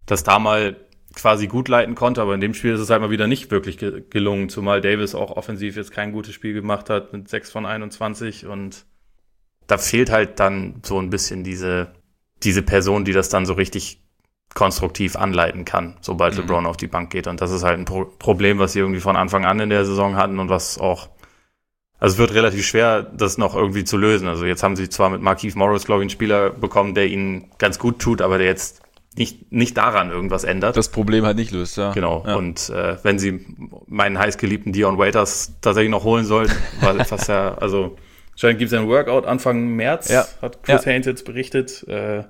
das 0.06 0.24
da 0.24 0.40
mal 0.40 0.76
quasi 1.16 1.48
gut 1.48 1.68
leiten 1.68 1.96
konnte, 1.96 2.22
aber 2.22 2.34
in 2.34 2.42
dem 2.42 2.54
Spiel 2.54 2.74
ist 2.74 2.80
es 2.80 2.90
halt 2.90 3.02
mal 3.02 3.12
wieder 3.12 3.28
nicht 3.28 3.52
wirklich 3.52 3.78
ge 3.78 4.04
gelungen, 4.10 4.50
zumal 4.50 4.82
Davis 4.82 5.16
auch 5.16 5.32
offensiv 5.32 5.76
jetzt 5.76 5.92
kein 5.92 6.12
gutes 6.12 6.34
Spiel 6.34 6.54
gemacht 6.54 6.90
hat 6.90 7.14
mit 7.14 7.30
6 7.30 7.52
von 7.52 7.66
21 7.66 8.46
und 8.46 8.86
da 9.68 9.78
fehlt 9.78 10.12
halt 10.12 10.40
dann 10.40 10.82
so 10.84 11.00
ein 11.00 11.10
bisschen 11.10 11.44
diese, 11.44 11.94
diese 12.44 12.64
Person, 12.64 13.06
die 13.06 13.14
das 13.14 13.30
dann 13.30 13.46
so 13.46 13.54
richtig 13.54 14.03
konstruktiv 14.54 15.16
anleiten 15.16 15.66
kann, 15.66 15.96
sobald 16.02 16.34
mhm. 16.34 16.42
LeBron 16.42 16.66
auf 16.66 16.78
die 16.78 16.88
Bank 16.88 17.10
geht. 17.10 17.28
Und 17.28 17.42
das 17.42 17.52
ist 17.52 17.64
halt 17.64 17.80
ein 17.80 17.86
Pro 17.86 18.06
Problem, 18.06 18.60
was 18.60 18.74
sie 18.74 18.80
irgendwie 18.80 19.00
von 19.00 19.16
Anfang 19.16 19.46
an 19.46 19.60
in 19.60 19.70
der 19.70 19.86
Saison 19.86 20.16
hatten 20.16 20.40
und 20.40 20.50
was 20.50 20.78
auch, 20.78 21.10
also 22.00 22.14
es 22.14 22.20
wird 22.20 22.34
relativ 22.34 22.66
schwer, 22.66 23.04
das 23.04 23.38
noch 23.38 23.56
irgendwie 23.56 23.84
zu 23.84 23.98
lösen. 23.98 24.28
Also 24.28 24.46
jetzt 24.46 24.64
haben 24.64 24.76
sie 24.76 24.90
zwar 24.90 25.10
mit 25.10 25.22
Markeith 25.22 25.56
Morris, 25.56 25.86
glaube 25.86 26.02
ich, 26.02 26.04
einen 26.04 26.10
Spieler 26.12 26.50
bekommen, 26.50 26.94
der 26.94 27.08
ihnen 27.08 27.50
ganz 27.58 27.80
gut 27.80 28.00
tut, 28.00 28.22
aber 28.22 28.38
der 28.38 28.48
jetzt 28.48 28.82
nicht, 29.16 29.52
nicht 29.52 29.78
daran 29.78 30.10
irgendwas 30.10 30.44
ändert. 30.44 30.76
Das 30.76 30.90
Problem 30.90 31.26
halt 31.26 31.38
nicht 31.38 31.52
löst, 31.52 31.78
ja. 31.78 31.92
Genau. 31.92 32.24
Ja. 32.26 32.36
Und 32.36 32.70
äh, 32.70 32.98
wenn 33.04 33.20
sie 33.20 33.46
meinen 33.88 34.18
heißgeliebten 34.18 34.74
Dion 34.74 34.98
Waiters 34.98 35.54
tatsächlich 35.62 35.92
noch 35.92 36.04
holen 36.04 36.26
sollten, 36.26 36.56
weil 36.82 37.00
was 37.10 37.28
ja, 37.28 37.56
also 37.56 37.96
Anscheinend 38.34 38.60
gibt 38.60 38.72
es 38.72 38.80
ein 38.80 38.88
Workout 38.88 39.26
Anfang 39.26 39.76
März, 39.76 40.10
ja. 40.10 40.26
hat 40.42 40.64
Chris 40.64 40.86
ja. 40.86 40.92
Haynes 40.92 41.06
jetzt 41.06 41.24
berichtet. 41.24 41.88
Äh, 41.88 42.24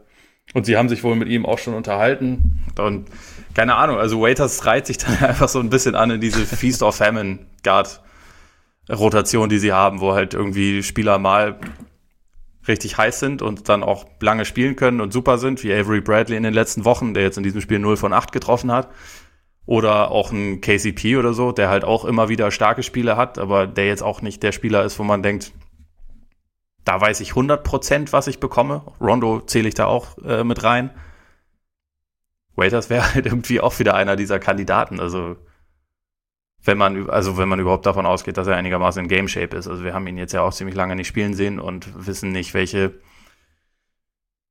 Und 0.53 0.65
sie 0.65 0.77
haben 0.77 0.89
sich 0.89 1.03
wohl 1.03 1.15
mit 1.15 1.29
ihm 1.29 1.45
auch 1.45 1.57
schon 1.57 1.73
unterhalten. 1.73 2.63
Und 2.77 3.07
keine 3.53 3.75
Ahnung, 3.75 3.97
also 3.97 4.21
Waiters 4.21 4.65
reiht 4.65 4.87
sich 4.87 4.97
dann 4.97 5.17
einfach 5.21 5.49
so 5.49 5.59
ein 5.59 5.69
bisschen 5.69 5.95
an 5.95 6.11
in 6.11 6.21
diese 6.21 6.45
Feast 6.45 6.83
of 6.83 6.95
Famine 6.95 7.39
Guard 7.63 8.01
Rotation, 8.89 9.49
die 9.49 9.59
sie 9.59 9.71
haben, 9.71 10.01
wo 10.01 10.13
halt 10.13 10.33
irgendwie 10.33 10.83
Spieler 10.83 11.17
mal 11.17 11.59
richtig 12.67 12.97
heiß 12.97 13.19
sind 13.19 13.41
und 13.41 13.69
dann 13.69 13.83
auch 13.83 14.05
lange 14.19 14.45
spielen 14.45 14.75
können 14.75 15.01
und 15.01 15.11
super 15.11 15.37
sind, 15.37 15.63
wie 15.63 15.73
Avery 15.73 16.01
Bradley 16.01 16.37
in 16.37 16.43
den 16.43 16.53
letzten 16.53 16.85
Wochen, 16.85 17.13
der 17.13 17.23
jetzt 17.23 17.37
in 17.37 17.43
diesem 17.43 17.61
Spiel 17.61 17.79
0 17.79 17.97
von 17.97 18.13
8 18.13 18.31
getroffen 18.31 18.71
hat. 18.71 18.89
Oder 19.65 20.11
auch 20.11 20.33
ein 20.33 20.59
KCP 20.59 21.15
oder 21.15 21.33
so, 21.33 21.53
der 21.53 21.69
halt 21.69 21.85
auch 21.85 22.03
immer 22.03 22.27
wieder 22.27 22.51
starke 22.51 22.83
Spiele 22.83 23.15
hat, 23.15 23.39
aber 23.39 23.65
der 23.65 23.87
jetzt 23.87 24.03
auch 24.03 24.21
nicht 24.21 24.43
der 24.43 24.51
Spieler 24.51 24.83
ist, 24.83 24.99
wo 24.99 25.03
man 25.03 25.23
denkt, 25.23 25.53
da 26.85 26.99
weiß 26.99 27.21
ich 27.21 27.29
100 27.29 27.63
Prozent, 27.63 28.13
was 28.13 28.27
ich 28.27 28.39
bekomme. 28.39 28.83
Rondo 28.99 29.41
zähle 29.41 29.67
ich 29.67 29.73
da 29.73 29.85
auch 29.85 30.17
äh, 30.19 30.43
mit 30.43 30.63
rein. 30.63 30.91
Waiters 32.55 32.89
wäre 32.89 33.13
halt 33.13 33.25
irgendwie 33.25 33.61
auch 33.61 33.79
wieder 33.79 33.95
einer 33.95 34.15
dieser 34.15 34.39
Kandidaten. 34.39 34.99
Also 34.99 35.37
wenn 36.63 36.77
man, 36.77 37.09
also 37.09 37.37
wenn 37.37 37.49
man 37.49 37.59
überhaupt 37.59 37.85
davon 37.85 38.05
ausgeht, 38.05 38.37
dass 38.37 38.47
er 38.47 38.55
einigermaßen 38.55 39.03
in 39.03 39.09
Game 39.09 39.27
Shape 39.27 39.55
ist. 39.55 39.67
Also 39.67 39.83
wir 39.83 39.93
haben 39.93 40.07
ihn 40.07 40.17
jetzt 40.17 40.33
ja 40.33 40.41
auch 40.41 40.53
ziemlich 40.53 40.75
lange 40.75 40.95
nicht 40.95 41.07
spielen 41.07 41.33
sehen 41.33 41.59
und 41.59 42.05
wissen 42.05 42.31
nicht, 42.31 42.53
welche, 42.53 42.93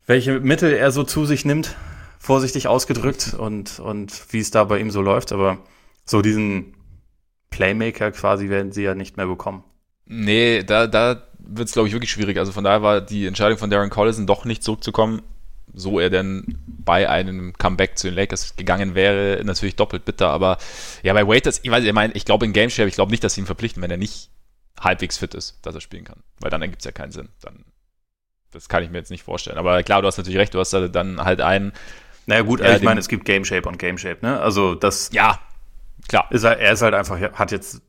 welche 0.07 0.41
Mittel 0.41 0.73
er 0.73 0.91
so 0.91 1.05
zu 1.05 1.25
sich 1.25 1.45
nimmt, 1.45 1.75
vorsichtig 2.19 2.69
ausgedrückt 2.69 3.35
und, 3.35 3.81
und 3.81 4.33
wie 4.33 4.41
es 4.41 4.51
da 4.51 4.65
bei 4.65 4.79
ihm 4.79 4.91
so 4.91 5.01
läuft. 5.01 5.33
Aber 5.33 5.59
so 6.05 6.21
diesen 6.21 6.75
Playmaker 7.51 8.11
quasi 8.12 8.51
werden 8.51 8.73
sie 8.73 8.83
ja 8.83 8.95
nicht 8.95 9.17
mehr 9.17 9.27
bekommen. 9.27 9.65
Nee, 10.05 10.62
da, 10.65 10.87
da 10.87 11.23
wird 11.45 11.69
es, 11.69 11.75
glaube 11.75 11.89
ich, 11.89 11.95
wirklich 11.95 12.11
schwierig. 12.11 12.39
Also 12.39 12.53
von 12.53 12.65
daher 12.65 12.83
war 12.83 13.01
die 13.01 13.27
Entscheidung 13.27 13.59
von 13.59 13.71
Darren 13.71 13.91
Collison 13.91 14.27
doch 14.27 14.45
nicht 14.45 14.63
zurückzukommen, 14.63 15.23
so 15.75 15.99
er 15.99 16.11
denn 16.11 16.59
bei 16.67 17.09
einem 17.09 17.53
Comeback 17.55 17.99
zu 17.99 18.09
den 18.09 18.15
Lakers 18.15 18.57
gegangen 18.57 18.95
wäre, 18.95 19.43
natürlich 19.45 19.77
doppelt 19.77 20.05
bitter. 20.05 20.29
Aber 20.29 20.59
ja, 21.03 21.13
bei 21.13 21.27
Waiters, 21.27 21.61
ich 21.63 21.71
weiß, 21.71 21.85
ich 21.85 21.93
meine, 21.93 22.13
ich 22.15 22.25
glaube 22.25 22.45
in 22.45 22.53
Game 22.53 22.71
Share, 22.71 22.89
ich 22.89 22.95
glaube 22.95 23.11
nicht, 23.11 23.25
dass 23.25 23.35
sie 23.35 23.41
ihn 23.41 23.47
verpflichten, 23.47 23.83
wenn 23.83 23.91
er 23.91 23.97
nicht 23.97 24.31
halbwegs 24.79 25.19
fit 25.19 25.35
ist, 25.35 25.59
dass 25.63 25.75
er 25.75 25.81
spielen 25.81 26.05
kann. 26.05 26.23
Weil 26.41 26.51
dann 26.51 26.63
ergibt 26.63 26.81
es 26.81 26.85
ja 26.85 26.93
keinen 26.93 27.13
Sinn. 27.13 27.29
Dann, 27.41 27.65
das 28.51 28.69
kann 28.69 28.83
ich 28.83 28.91
mir 28.91 28.99
jetzt 28.99 29.11
nicht 29.11 29.23
vorstellen. 29.23 29.59
Aber 29.59 29.83
klar, 29.83 30.03
du 30.03 30.09
hast 30.09 30.19
natürlich 30.19 30.39
recht, 30.39 30.55
du 30.55 30.61
hast 30.61 30.73
da 30.73 30.89
dann 30.89 31.21
halt 31.25 31.41
einen. 31.41 31.73
Naja, 32.27 32.43
gut, 32.43 32.61
ich 32.61 32.83
meine, 32.83 33.01
es 33.01 33.09
gibt 33.09 33.25
Game 33.25 33.45
Shape 33.45 33.69
und 33.69 33.79
Game 33.79 33.99
Shape, 33.99 34.19
ne? 34.23 34.41
Also 34.41 34.75
das. 34.75 35.11
Ja, 35.13 35.41
klar. 36.09 36.31
Ist 36.31 36.45
er, 36.45 36.59
er 36.59 36.73
ist 36.73 36.83
halt 36.83 36.95
einfach, 36.95 37.21
hat 37.21 37.51
jetzt 37.51 37.83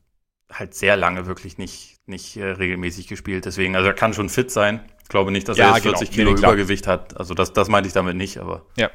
halt 0.52 0.74
sehr 0.74 0.96
lange 0.98 1.26
wirklich 1.26 1.58
nicht, 1.58 1.93
nicht 2.06 2.38
äh, 2.38 2.44
regelmäßig 2.46 3.08
gespielt. 3.08 3.46
Deswegen, 3.46 3.76
also 3.76 3.88
er 3.88 3.94
kann 3.94 4.14
schon 4.14 4.30
fit 4.30 4.52
sein. 4.52 4.82
Ich 5.02 5.10
glaube 5.10 5.32
nicht, 5.32 5.48
dass 5.48 5.58
ja, 5.58 5.70
er 5.70 5.76
jetzt 5.76 5.84
genau. 5.84 5.98
40 5.98 6.16
Kilo 6.16 6.32
nee, 6.32 6.40
Übergewicht 6.40 6.88
hat. 6.88 7.18
Also 7.18 7.34
das, 7.34 7.54
das 7.54 7.70
meinte 7.70 7.88
ich 7.88 7.94
damit 7.94 8.16
nicht, 8.16 8.38
aber. 8.38 8.66
Ja. 8.78 8.90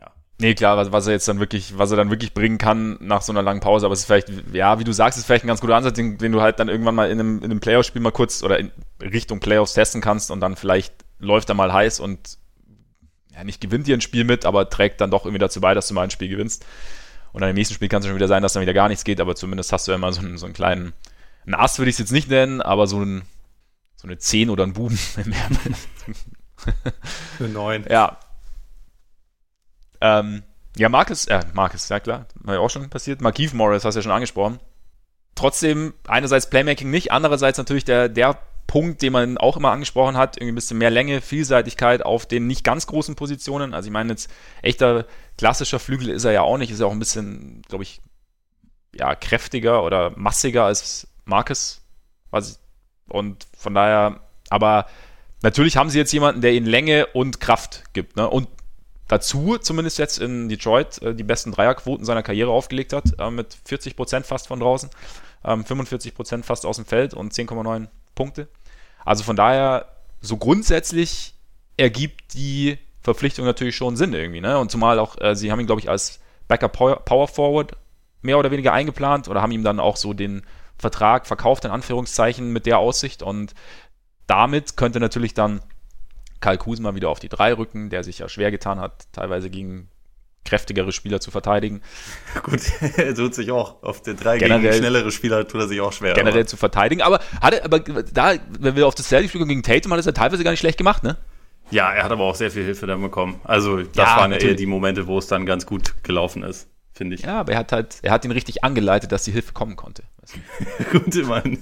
ja. 0.00 0.12
Nee, 0.38 0.54
klar, 0.54 0.76
was, 0.76 0.92
was 0.92 1.06
er 1.06 1.12
jetzt 1.12 1.26
dann 1.28 1.40
wirklich, 1.40 1.78
was 1.78 1.90
er 1.90 1.96
dann 1.96 2.10
wirklich 2.10 2.34
bringen 2.34 2.58
kann 2.58 2.98
nach 3.00 3.22
so 3.22 3.32
einer 3.32 3.42
langen 3.42 3.60
Pause, 3.60 3.86
aber 3.86 3.92
es 3.92 4.00
ist 4.00 4.06
vielleicht, 4.06 4.32
ja, 4.52 4.78
wie 4.78 4.84
du 4.84 4.92
sagst, 4.92 5.18
ist 5.18 5.26
vielleicht 5.26 5.44
ein 5.44 5.48
ganz 5.48 5.60
guter 5.60 5.76
Ansatz, 5.76 5.94
den, 5.94 6.18
den 6.18 6.32
du 6.32 6.40
halt 6.40 6.58
dann 6.58 6.68
irgendwann 6.68 6.94
mal 6.94 7.10
in 7.10 7.20
einem, 7.20 7.38
in 7.38 7.44
einem 7.44 7.60
Playoff-Spiel 7.60 8.02
mal 8.02 8.12
kurz 8.12 8.42
oder 8.42 8.58
in 8.58 8.70
Richtung 9.00 9.40
Playoffs 9.40 9.74
testen 9.74 10.00
kannst 10.00 10.30
und 10.30 10.40
dann 10.40 10.56
vielleicht 10.56 10.94
läuft 11.18 11.48
er 11.48 11.54
mal 11.54 11.72
heiß 11.72 12.00
und 12.00 12.38
ja, 13.34 13.44
nicht 13.44 13.60
gewinnt 13.60 13.86
dir 13.86 13.96
ein 13.96 14.00
Spiel 14.00 14.24
mit, 14.24 14.44
aber 14.44 14.68
trägt 14.68 15.00
dann 15.00 15.10
doch 15.10 15.24
irgendwie 15.24 15.38
dazu 15.38 15.60
bei, 15.60 15.74
dass 15.74 15.88
du 15.88 15.94
mal 15.94 16.02
ein 16.02 16.10
Spiel 16.10 16.28
gewinnst. 16.28 16.64
Und 17.32 17.40
dann 17.40 17.50
im 17.50 17.56
nächsten 17.56 17.74
Spiel 17.74 17.88
kann 17.88 18.00
es 18.02 18.06
schon 18.06 18.14
wieder 18.14 18.28
sein, 18.28 18.42
dass 18.42 18.52
dann 18.52 18.60
wieder 18.60 18.74
gar 18.74 18.88
nichts 18.88 19.04
geht, 19.04 19.20
aber 19.20 19.34
zumindest 19.34 19.72
hast 19.72 19.86
du 19.86 19.92
ja 19.92 19.96
immer 19.96 20.12
so 20.12 20.20
einen, 20.20 20.36
so 20.36 20.44
einen 20.44 20.54
kleinen, 20.54 20.92
ein 21.46 21.54
Ass 21.54 21.78
würde 21.78 21.90
ich 21.90 21.94
es 21.94 21.98
jetzt 21.98 22.12
nicht 22.12 22.28
nennen, 22.28 22.60
aber 22.60 22.86
so, 22.86 23.00
ein, 23.00 23.22
so 23.96 24.06
eine 24.06 24.18
10 24.18 24.50
oder 24.50 24.64
ein 24.64 24.72
Buben. 24.72 24.98
eine 27.38 27.48
9. 27.48 27.86
Ja. 27.90 28.18
Ähm, 30.00 30.42
ja, 30.76 30.88
Marcus, 30.88 31.26
äh, 31.26 31.44
Marcus, 31.52 31.88
ja 31.88 32.00
klar, 32.00 32.26
war 32.34 32.54
ja 32.54 32.60
auch 32.60 32.70
schon 32.70 32.88
passiert. 32.90 33.20
Markeith 33.20 33.52
Morris 33.52 33.84
hast 33.84 33.94
du 33.94 33.98
ja 33.98 34.02
schon 34.02 34.12
angesprochen. 34.12 34.58
Trotzdem, 35.34 35.94
einerseits 36.06 36.48
Playmaking 36.48 36.90
nicht, 36.90 37.12
andererseits 37.12 37.58
natürlich 37.58 37.84
der, 37.84 38.08
der 38.08 38.38
Punkt, 38.66 39.02
den 39.02 39.12
man 39.12 39.38
auch 39.38 39.56
immer 39.56 39.70
angesprochen 39.70 40.16
hat, 40.16 40.36
irgendwie 40.36 40.52
ein 40.52 40.54
bisschen 40.54 40.78
mehr 40.78 40.90
Länge, 40.90 41.20
Vielseitigkeit 41.20 42.02
auf 42.02 42.26
den 42.26 42.46
nicht 42.46 42.64
ganz 42.64 42.86
großen 42.86 43.16
Positionen. 43.16 43.74
Also 43.74 43.88
ich 43.88 43.92
meine 43.92 44.10
jetzt, 44.10 44.30
echter 44.62 45.06
klassischer 45.36 45.78
Flügel 45.78 46.08
ist 46.08 46.24
er 46.24 46.32
ja 46.32 46.42
auch 46.42 46.56
nicht, 46.56 46.70
ist 46.70 46.80
ja 46.80 46.86
auch 46.86 46.92
ein 46.92 46.98
bisschen, 46.98 47.62
glaube 47.68 47.84
ich, 47.84 48.00
ja, 48.94 49.14
kräftiger 49.14 49.84
oder 49.84 50.12
massiger 50.16 50.64
als 50.64 51.08
Marcus. 51.24 51.82
Und 53.08 53.46
von 53.56 53.74
daher, 53.74 54.20
aber 54.48 54.86
natürlich 55.42 55.76
haben 55.76 55.90
sie 55.90 55.98
jetzt 55.98 56.12
jemanden, 56.12 56.40
der 56.40 56.52
ihnen 56.52 56.66
Länge 56.66 57.06
und 57.06 57.40
Kraft 57.40 57.84
gibt. 57.92 58.16
Ne? 58.16 58.28
Und 58.28 58.48
dazu, 59.08 59.58
zumindest 59.58 59.98
jetzt 59.98 60.18
in 60.18 60.48
Detroit, 60.48 61.00
äh, 61.02 61.14
die 61.14 61.24
besten 61.24 61.52
Dreierquoten 61.52 62.04
seiner 62.04 62.22
Karriere 62.22 62.50
aufgelegt 62.50 62.92
hat, 62.92 63.18
äh, 63.18 63.30
mit 63.30 63.58
40 63.66 63.96
Prozent 63.96 64.26
fast 64.26 64.48
von 64.48 64.60
draußen, 64.60 64.90
45 65.44 66.12
ähm, 66.12 66.16
Prozent 66.16 66.46
fast 66.46 66.64
aus 66.64 66.76
dem 66.76 66.86
Feld 66.86 67.14
und 67.14 67.32
10,9 67.32 67.88
Punkte. 68.14 68.48
Also 69.04 69.24
von 69.24 69.36
daher, 69.36 69.88
so 70.20 70.36
grundsätzlich 70.36 71.34
ergibt 71.76 72.34
die 72.34 72.78
Verpflichtung 73.00 73.44
natürlich 73.44 73.74
schon 73.74 73.96
Sinn 73.96 74.14
irgendwie. 74.14 74.40
Ne? 74.40 74.58
Und 74.58 74.70
zumal 74.70 74.98
auch, 74.98 75.20
äh, 75.20 75.34
sie 75.34 75.50
haben 75.50 75.58
ihn, 75.58 75.66
glaube 75.66 75.80
ich, 75.80 75.90
als 75.90 76.20
Backup 76.46 76.72
Power 77.04 77.28
Forward 77.28 77.76
mehr 78.22 78.38
oder 78.38 78.50
weniger 78.52 78.72
eingeplant 78.72 79.28
oder 79.28 79.42
haben 79.42 79.52
ihm 79.52 79.64
dann 79.64 79.80
auch 79.80 79.96
so 79.96 80.12
den 80.12 80.42
Vertrag 80.82 81.26
verkauft, 81.26 81.64
in 81.64 81.70
Anführungszeichen, 81.70 82.52
mit 82.52 82.66
der 82.66 82.78
Aussicht. 82.78 83.22
Und 83.22 83.54
damit 84.26 84.76
könnte 84.76 85.00
natürlich 85.00 85.32
dann 85.32 85.62
Karl 86.40 86.58
Kusma 86.58 86.94
wieder 86.94 87.08
auf 87.08 87.20
die 87.20 87.28
drei 87.28 87.54
rücken, 87.54 87.88
der 87.88 88.04
sich 88.04 88.18
ja 88.18 88.28
schwer 88.28 88.50
getan 88.50 88.80
hat, 88.80 89.06
teilweise 89.12 89.48
gegen 89.48 89.88
kräftigere 90.44 90.90
Spieler 90.90 91.20
zu 91.20 91.30
verteidigen. 91.30 91.82
Gut, 92.42 92.60
er 92.96 93.14
tut 93.14 93.34
sich 93.34 93.52
auch 93.52 93.82
auf 93.84 94.02
den 94.02 94.16
drei 94.16 94.38
generell, 94.38 94.60
gegen 94.60 94.74
schnellere 94.74 95.12
Spieler 95.12 95.46
tut 95.46 95.60
er 95.60 95.68
sich 95.68 95.80
auch 95.80 95.92
schwer. 95.92 96.14
Generell 96.14 96.40
aber. 96.40 96.46
zu 96.48 96.56
verteidigen, 96.56 97.00
aber 97.00 97.20
hat 97.40 97.54
er, 97.54 97.64
aber 97.64 97.78
da, 97.78 98.34
wenn 98.58 98.74
wir 98.74 98.88
auf 98.88 98.96
das 98.96 99.08
Celtics 99.08 99.32
gegen 99.32 99.62
Tatum, 99.62 99.92
hat 99.92 99.98
er 99.98 100.00
es 100.00 100.06
ja 100.06 100.12
teilweise 100.12 100.42
gar 100.42 100.50
nicht 100.50 100.60
schlecht 100.60 100.78
gemacht, 100.78 101.04
ne? 101.04 101.16
Ja, 101.70 101.92
er 101.92 102.02
hat 102.02 102.10
aber 102.10 102.24
auch 102.24 102.34
sehr 102.34 102.50
viel 102.50 102.64
Hilfe 102.64 102.86
dann 102.86 103.00
bekommen. 103.00 103.40
Also, 103.44 103.78
das 103.78 103.94
ja, 103.94 104.16
waren 104.16 104.32
ja 104.32 104.38
eher 104.38 104.54
die 104.54 104.66
Momente, 104.66 105.06
wo 105.06 105.16
es 105.16 105.28
dann 105.28 105.46
ganz 105.46 105.64
gut 105.64 105.94
gelaufen 106.02 106.42
ist 106.42 106.68
finde 107.02 107.16
ich. 107.16 107.22
Ja, 107.22 107.40
aber 107.40 107.52
er 107.52 107.58
hat 107.58 107.72
halt, 107.72 107.98
er 108.02 108.12
hat 108.12 108.24
ihn 108.24 108.30
richtig 108.30 108.62
angeleitet, 108.62 109.10
dass 109.10 109.24
die 109.24 109.32
Hilfe 109.32 109.52
kommen 109.52 109.74
konnte. 109.74 110.04
Gute 110.92 111.24
Mann. 111.24 111.58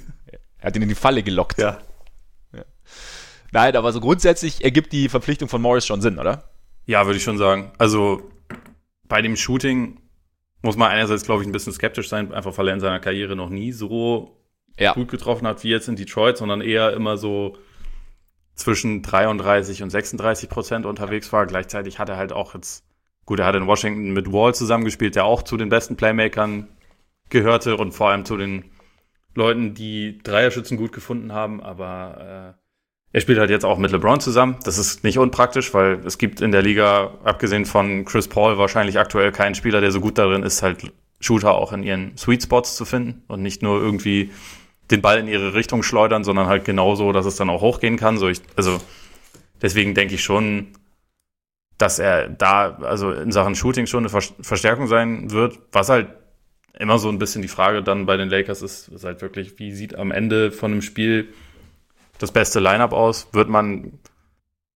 Er 0.59 0.67
hat 0.67 0.77
ihn 0.77 0.83
in 0.83 0.89
die 0.91 0.95
Falle 0.95 1.23
gelockt. 1.23 1.59
Ja. 1.59 1.79
ja. 2.53 2.65
Nein, 3.53 3.75
aber 3.75 3.91
so 3.93 4.01
grundsätzlich 4.01 4.63
ergibt 4.63 4.93
die 4.93 5.09
Verpflichtung 5.09 5.49
von 5.49 5.63
Morris 5.63 5.87
schon 5.87 6.03
Sinn, 6.03 6.19
oder? 6.19 6.45
Ja, 6.85 7.07
würde 7.07 7.17
ich 7.17 7.25
schon 7.25 7.39
sagen. 7.39 7.73
Also 7.79 8.31
bei 9.09 9.23
dem 9.23 9.35
Shooting 9.35 9.99
muss 10.61 10.77
man 10.77 10.91
einerseits, 10.91 11.25
glaube 11.25 11.43
ich, 11.43 11.49
ein 11.49 11.53
bisschen 11.53 11.73
skeptisch 11.73 12.11
sein, 12.11 12.35
einfach 12.35 12.57
weil 12.59 12.69
er 12.69 12.75
in 12.75 12.81
seiner 12.81 13.01
Karriere 13.01 13.35
noch 13.35 13.49
nie 13.49 13.73
so 13.73 14.37
ja. 14.79 14.93
gut 14.93 15.09
getroffen 15.09 15.47
hat 15.47 15.65
wie 15.65 15.71
jetzt 15.71 15.89
in 15.89 15.97
Detroit, 15.97 16.37
sondern 16.37 16.61
eher 16.61 16.93
immer 16.93 17.17
so 17.17 17.57
zwischen 18.55 19.01
33 19.01 19.83
und 19.83 19.89
36 19.89 20.51
Prozent 20.51 20.85
unterwegs 20.85 21.33
war. 21.33 21.47
Gleichzeitig 21.47 21.99
hat 21.99 22.11
er 22.11 22.19
halt 22.19 22.35
auch 22.35 22.55
jetzt 22.55 22.85
Gut, 23.31 23.39
er 23.39 23.47
hat 23.47 23.55
in 23.55 23.69
Washington 23.69 24.11
mit 24.11 24.33
Wall 24.33 24.57
zusammengespielt, 24.57 25.15
der 25.15 25.25
auch 25.25 25.45
zu 25.45 25.57
den 25.57 25.69
besten 25.69 25.95
Playmakern 25.95 26.67
gehörte 27.29 27.77
und 27.77 27.93
vor 27.93 28.11
allem 28.11 28.25
zu 28.25 28.37
den 28.37 28.65
Leuten, 29.37 29.73
die 29.73 30.19
Dreierschützen 30.19 30.77
gut 30.77 30.91
gefunden 30.91 31.33
haben, 31.33 31.63
aber 31.63 32.57
äh, 33.13 33.17
er 33.17 33.21
spielt 33.21 33.39
halt 33.39 33.51
jetzt 33.51 33.65
auch 33.65 33.79
mit 33.79 33.93
LeBron 33.93 34.19
zusammen. 34.19 34.57
Das 34.65 34.79
ist 34.79 35.05
nicht 35.05 35.17
unpraktisch, 35.17 35.73
weil 35.75 36.01
es 36.05 36.19
gibt 36.19 36.41
in 36.41 36.51
der 36.51 36.63
Liga, 36.63 37.19
abgesehen 37.23 37.67
von 37.67 38.05
Chris 38.05 38.27
Paul, 38.27 38.59
wahrscheinlich 38.59 38.99
aktuell 38.99 39.31
keinen 39.31 39.55
Spieler, 39.55 39.81
der 39.81 39.93
so 39.93 40.01
gut 40.01 40.19
darin 40.19 40.43
ist, 40.43 40.65
halt 40.65 40.93
Shooter 41.21 41.55
auch 41.55 41.73
in 41.73 41.85
ihren 41.85 42.17
Sweet 42.17 42.43
Spots 42.43 42.75
zu 42.75 42.85
finden 42.85 43.23
und 43.29 43.43
nicht 43.43 43.63
nur 43.63 43.81
irgendwie 43.81 44.33
den 44.91 45.03
Ball 45.03 45.21
in 45.21 45.29
ihre 45.29 45.55
Richtung 45.55 45.85
schleudern, 45.85 46.25
sondern 46.25 46.49
halt 46.49 46.65
genauso, 46.65 47.13
dass 47.13 47.27
es 47.27 47.37
dann 47.37 47.49
auch 47.49 47.61
hochgehen 47.61 47.97
kann. 47.97 48.19
So 48.19 48.27
ich, 48.27 48.43
also 48.57 48.81
deswegen 49.63 49.95
denke 49.95 50.17
ich 50.17 50.25
schon, 50.25 50.73
dass 51.81 51.99
er 51.99 52.29
da, 52.29 52.77
also 52.83 53.11
in 53.11 53.33
Sachen 53.33 53.55
Shooting 53.55 53.87
schon 53.87 54.07
eine 54.07 54.09
Verstärkung 54.11 54.87
sein 54.87 55.31
wird. 55.31 55.59
Was 55.73 55.89
halt 55.89 56.09
immer 56.79 56.99
so 56.99 57.09
ein 57.09 57.19
bisschen 57.19 57.43
die 57.43 57.49
Frage 57.49 57.83
dann 57.83 58.05
bei 58.05 58.17
den 58.17 58.29
Lakers 58.29 58.61
ist, 58.61 58.89
ist 58.89 59.05
halt 59.05 59.23
wirklich, 59.23 59.59
wie 59.59 59.73
sieht 59.73 59.97
am 59.97 60.11
Ende 60.11 60.53
von 60.53 60.73
einem 60.73 60.83
Spiel 60.83 61.33
das 62.19 62.33
beste 62.33 62.61
Lineup 62.61 62.93
aus? 62.93 63.29
Wird 63.33 63.49
man, 63.49 63.99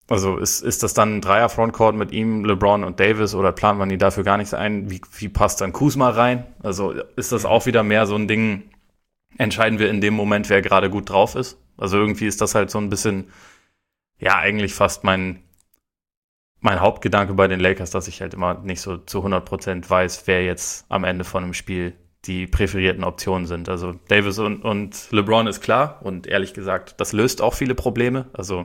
also 0.08 0.38
ist, 0.38 0.62
ist 0.62 0.82
das 0.82 0.94
dann 0.94 1.16
ein 1.16 1.20
Dreier-Frontcourt 1.20 1.94
mit 1.94 2.10
ihm, 2.10 2.46
LeBron 2.46 2.84
und 2.84 3.00
Davis 3.00 3.34
oder 3.34 3.52
plant 3.52 3.78
man 3.78 3.90
die 3.90 3.98
dafür 3.98 4.24
gar 4.24 4.38
nichts 4.38 4.54
ein? 4.54 4.90
Wie, 4.90 5.02
wie 5.18 5.28
passt 5.28 5.60
dann 5.60 5.74
Kuzma 5.74 6.08
rein? 6.08 6.46
Also 6.62 6.92
ist 7.16 7.32
das 7.32 7.44
auch 7.44 7.66
wieder 7.66 7.82
mehr 7.82 8.06
so 8.06 8.14
ein 8.14 8.28
Ding, 8.28 8.62
entscheiden 9.36 9.78
wir 9.78 9.90
in 9.90 10.00
dem 10.00 10.14
Moment, 10.14 10.48
wer 10.48 10.62
gerade 10.62 10.88
gut 10.88 11.10
drauf 11.10 11.34
ist? 11.34 11.58
Also 11.76 11.98
irgendwie 11.98 12.26
ist 12.26 12.40
das 12.40 12.54
halt 12.54 12.70
so 12.70 12.78
ein 12.78 12.88
bisschen, 12.88 13.30
ja, 14.18 14.38
eigentlich 14.38 14.72
fast 14.72 15.04
mein, 15.04 15.44
mein 16.64 16.80
Hauptgedanke 16.80 17.34
bei 17.34 17.46
den 17.46 17.60
Lakers, 17.60 17.90
dass 17.90 18.08
ich 18.08 18.22
halt 18.22 18.32
immer 18.32 18.54
nicht 18.54 18.80
so 18.80 18.96
zu 18.96 19.24
100% 19.24 19.88
weiß, 19.88 20.22
wer 20.26 20.42
jetzt 20.42 20.86
am 20.88 21.04
Ende 21.04 21.24
von 21.24 21.44
einem 21.44 21.52
Spiel 21.52 21.92
die 22.24 22.46
präferierten 22.46 23.04
Optionen 23.04 23.46
sind. 23.46 23.68
Also 23.68 23.96
Davis 24.08 24.38
und, 24.38 24.64
und 24.64 25.08
LeBron 25.10 25.46
ist 25.46 25.60
klar 25.60 26.00
und 26.02 26.26
ehrlich 26.26 26.54
gesagt, 26.54 26.94
das 26.98 27.12
löst 27.12 27.42
auch 27.42 27.52
viele 27.52 27.74
Probleme. 27.74 28.30
Also 28.32 28.64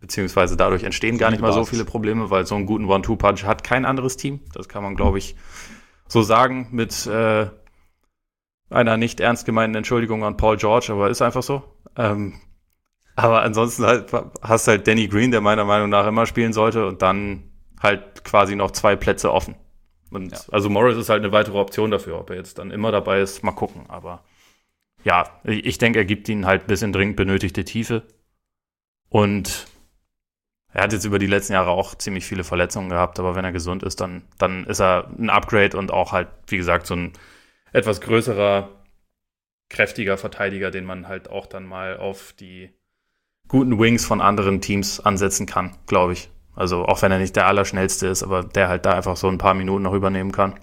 beziehungsweise 0.00 0.56
dadurch 0.56 0.84
entstehen 0.84 1.18
gar 1.18 1.32
nicht 1.32 1.40
mal 1.40 1.52
so 1.52 1.64
viele 1.64 1.84
Probleme, 1.84 2.30
weil 2.30 2.46
so 2.46 2.54
einen 2.54 2.66
guten 2.66 2.84
One-Two-Punch 2.84 3.42
hat 3.42 3.64
kein 3.64 3.84
anderes 3.84 4.16
Team. 4.16 4.38
Das 4.52 4.68
kann 4.68 4.84
man, 4.84 4.94
glaube 4.94 5.18
ich, 5.18 5.34
so 6.06 6.22
sagen 6.22 6.68
mit 6.70 7.04
äh, 7.06 7.48
einer 8.70 8.96
nicht 8.96 9.18
ernst 9.18 9.44
gemeinten 9.44 9.76
Entschuldigung 9.76 10.22
an 10.22 10.36
Paul 10.36 10.56
George, 10.56 10.92
aber 10.92 11.10
ist 11.10 11.20
einfach 11.20 11.42
so. 11.42 11.64
Ähm, 11.96 12.34
aber 13.16 13.42
ansonsten 13.42 13.84
halt, 13.84 14.12
hast 14.42 14.68
halt 14.68 14.86
Danny 14.86 15.08
Green, 15.08 15.30
der 15.30 15.40
meiner 15.40 15.64
Meinung 15.64 15.88
nach 15.88 16.06
immer 16.06 16.26
spielen 16.26 16.52
sollte 16.52 16.86
und 16.86 17.02
dann 17.02 17.44
halt 17.80 18.24
quasi 18.24 18.56
noch 18.56 18.72
zwei 18.72 18.96
Plätze 18.96 19.32
offen. 19.32 19.54
Und 20.10 20.32
ja. 20.32 20.38
also 20.50 20.70
Morris 20.70 20.96
ist 20.96 21.08
halt 21.08 21.22
eine 21.22 21.32
weitere 21.32 21.58
Option 21.58 21.90
dafür, 21.90 22.18
ob 22.18 22.30
er 22.30 22.36
jetzt 22.36 22.58
dann 22.58 22.70
immer 22.70 22.92
dabei 22.92 23.20
ist, 23.20 23.42
mal 23.42 23.52
gucken. 23.52 23.84
Aber 23.88 24.24
ja, 25.04 25.40
ich 25.44 25.78
denke, 25.78 25.98
er 25.98 26.04
gibt 26.04 26.28
ihnen 26.28 26.46
halt 26.46 26.62
ein 26.62 26.66
bisschen 26.66 26.92
dringend 26.92 27.16
benötigte 27.16 27.64
Tiefe. 27.64 28.02
Und 29.08 29.66
er 30.72 30.82
hat 30.82 30.92
jetzt 30.92 31.04
über 31.04 31.20
die 31.20 31.26
letzten 31.26 31.52
Jahre 31.52 31.70
auch 31.70 31.94
ziemlich 31.94 32.26
viele 32.26 32.42
Verletzungen 32.42 32.88
gehabt, 32.88 33.20
aber 33.20 33.36
wenn 33.36 33.44
er 33.44 33.52
gesund 33.52 33.84
ist, 33.84 34.00
dann, 34.00 34.24
dann 34.38 34.64
ist 34.64 34.80
er 34.80 35.08
ein 35.18 35.30
Upgrade 35.30 35.76
und 35.76 35.92
auch 35.92 36.10
halt, 36.10 36.28
wie 36.48 36.56
gesagt, 36.56 36.86
so 36.86 36.94
ein 36.94 37.12
etwas 37.72 38.00
größerer, 38.00 38.70
kräftiger 39.68 40.16
Verteidiger, 40.16 40.72
den 40.72 40.84
man 40.84 41.06
halt 41.06 41.30
auch 41.30 41.46
dann 41.46 41.64
mal 41.64 41.96
auf 41.96 42.32
die 42.32 42.70
guten 43.48 43.78
Wings 43.78 44.04
von 44.04 44.20
anderen 44.20 44.60
Teams 44.60 45.00
ansetzen 45.00 45.46
kann, 45.46 45.76
glaube 45.86 46.14
ich. 46.14 46.30
Also 46.54 46.84
auch 46.86 47.02
wenn 47.02 47.12
er 47.12 47.18
nicht 47.18 47.36
der 47.36 47.46
Allerschnellste 47.46 48.06
ist, 48.06 48.22
aber 48.22 48.44
der 48.44 48.68
halt 48.68 48.86
da 48.86 48.92
einfach 48.92 49.16
so 49.16 49.28
ein 49.28 49.38
paar 49.38 49.54
Minuten 49.54 49.82
noch 49.82 49.94
übernehmen 49.94 50.32
kann. 50.32 50.54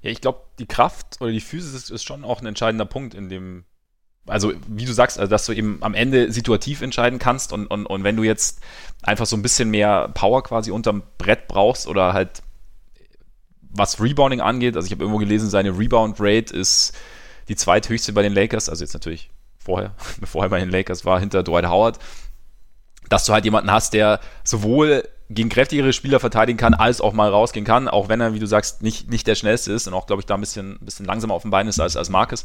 Ja, 0.00 0.10
ich 0.10 0.20
glaube, 0.20 0.40
die 0.58 0.66
Kraft 0.66 1.20
oder 1.20 1.30
die 1.30 1.40
Physis 1.40 1.88
ist 1.90 2.04
schon 2.04 2.24
auch 2.24 2.40
ein 2.40 2.46
entscheidender 2.46 2.84
Punkt 2.84 3.14
in 3.14 3.28
dem, 3.28 3.64
also 4.26 4.52
wie 4.66 4.84
du 4.84 4.92
sagst, 4.92 5.18
also 5.18 5.30
dass 5.30 5.46
du 5.46 5.52
eben 5.52 5.78
am 5.82 5.94
Ende 5.94 6.30
situativ 6.32 6.82
entscheiden 6.82 7.18
kannst 7.18 7.52
und, 7.52 7.66
und, 7.66 7.86
und 7.86 8.04
wenn 8.04 8.16
du 8.16 8.22
jetzt 8.22 8.60
einfach 9.02 9.26
so 9.26 9.36
ein 9.36 9.42
bisschen 9.42 9.70
mehr 9.70 10.08
Power 10.08 10.42
quasi 10.42 10.70
unterm 10.70 11.02
Brett 11.16 11.46
brauchst 11.48 11.86
oder 11.86 12.12
halt 12.12 12.42
was 13.60 14.00
Rebounding 14.00 14.40
angeht, 14.40 14.76
also 14.76 14.86
ich 14.86 14.92
habe 14.92 15.02
irgendwo 15.02 15.18
gelesen, 15.18 15.48
seine 15.48 15.78
Rebound-Rate 15.78 16.54
ist 16.54 16.92
die 17.48 17.56
zweithöchste 17.56 18.12
bei 18.12 18.22
den 18.22 18.32
Lakers, 18.32 18.68
also 18.68 18.84
jetzt 18.84 18.94
natürlich 18.94 19.30
vorher, 19.64 19.94
bevor 20.20 20.44
er 20.44 20.50
bei 20.50 20.60
den 20.60 20.70
Lakers 20.70 21.04
war, 21.04 21.18
hinter 21.20 21.42
Dwight 21.42 21.66
Howard, 21.66 21.98
dass 23.08 23.24
du 23.24 23.32
halt 23.32 23.44
jemanden 23.44 23.70
hast, 23.70 23.92
der 23.92 24.20
sowohl 24.44 25.04
gegen 25.30 25.48
kräftigere 25.48 25.92
Spieler 25.92 26.20
verteidigen 26.20 26.58
kann, 26.58 26.74
als 26.74 27.00
auch 27.00 27.12
mal 27.12 27.30
rausgehen 27.30 27.64
kann, 27.64 27.88
auch 27.88 28.08
wenn 28.08 28.20
er, 28.20 28.34
wie 28.34 28.38
du 28.38 28.46
sagst, 28.46 28.82
nicht, 28.82 29.10
nicht 29.10 29.26
der 29.26 29.34
schnellste 29.34 29.72
ist 29.72 29.86
und 29.86 29.94
auch, 29.94 30.06
glaube 30.06 30.20
ich, 30.20 30.26
da 30.26 30.34
ein 30.34 30.40
bisschen, 30.40 30.78
ein 30.80 30.84
bisschen 30.84 31.06
langsamer 31.06 31.34
auf 31.34 31.42
dem 31.42 31.50
Bein 31.50 31.66
ist 31.66 31.80
als, 31.80 31.96
als 31.96 32.10
Marcus 32.10 32.44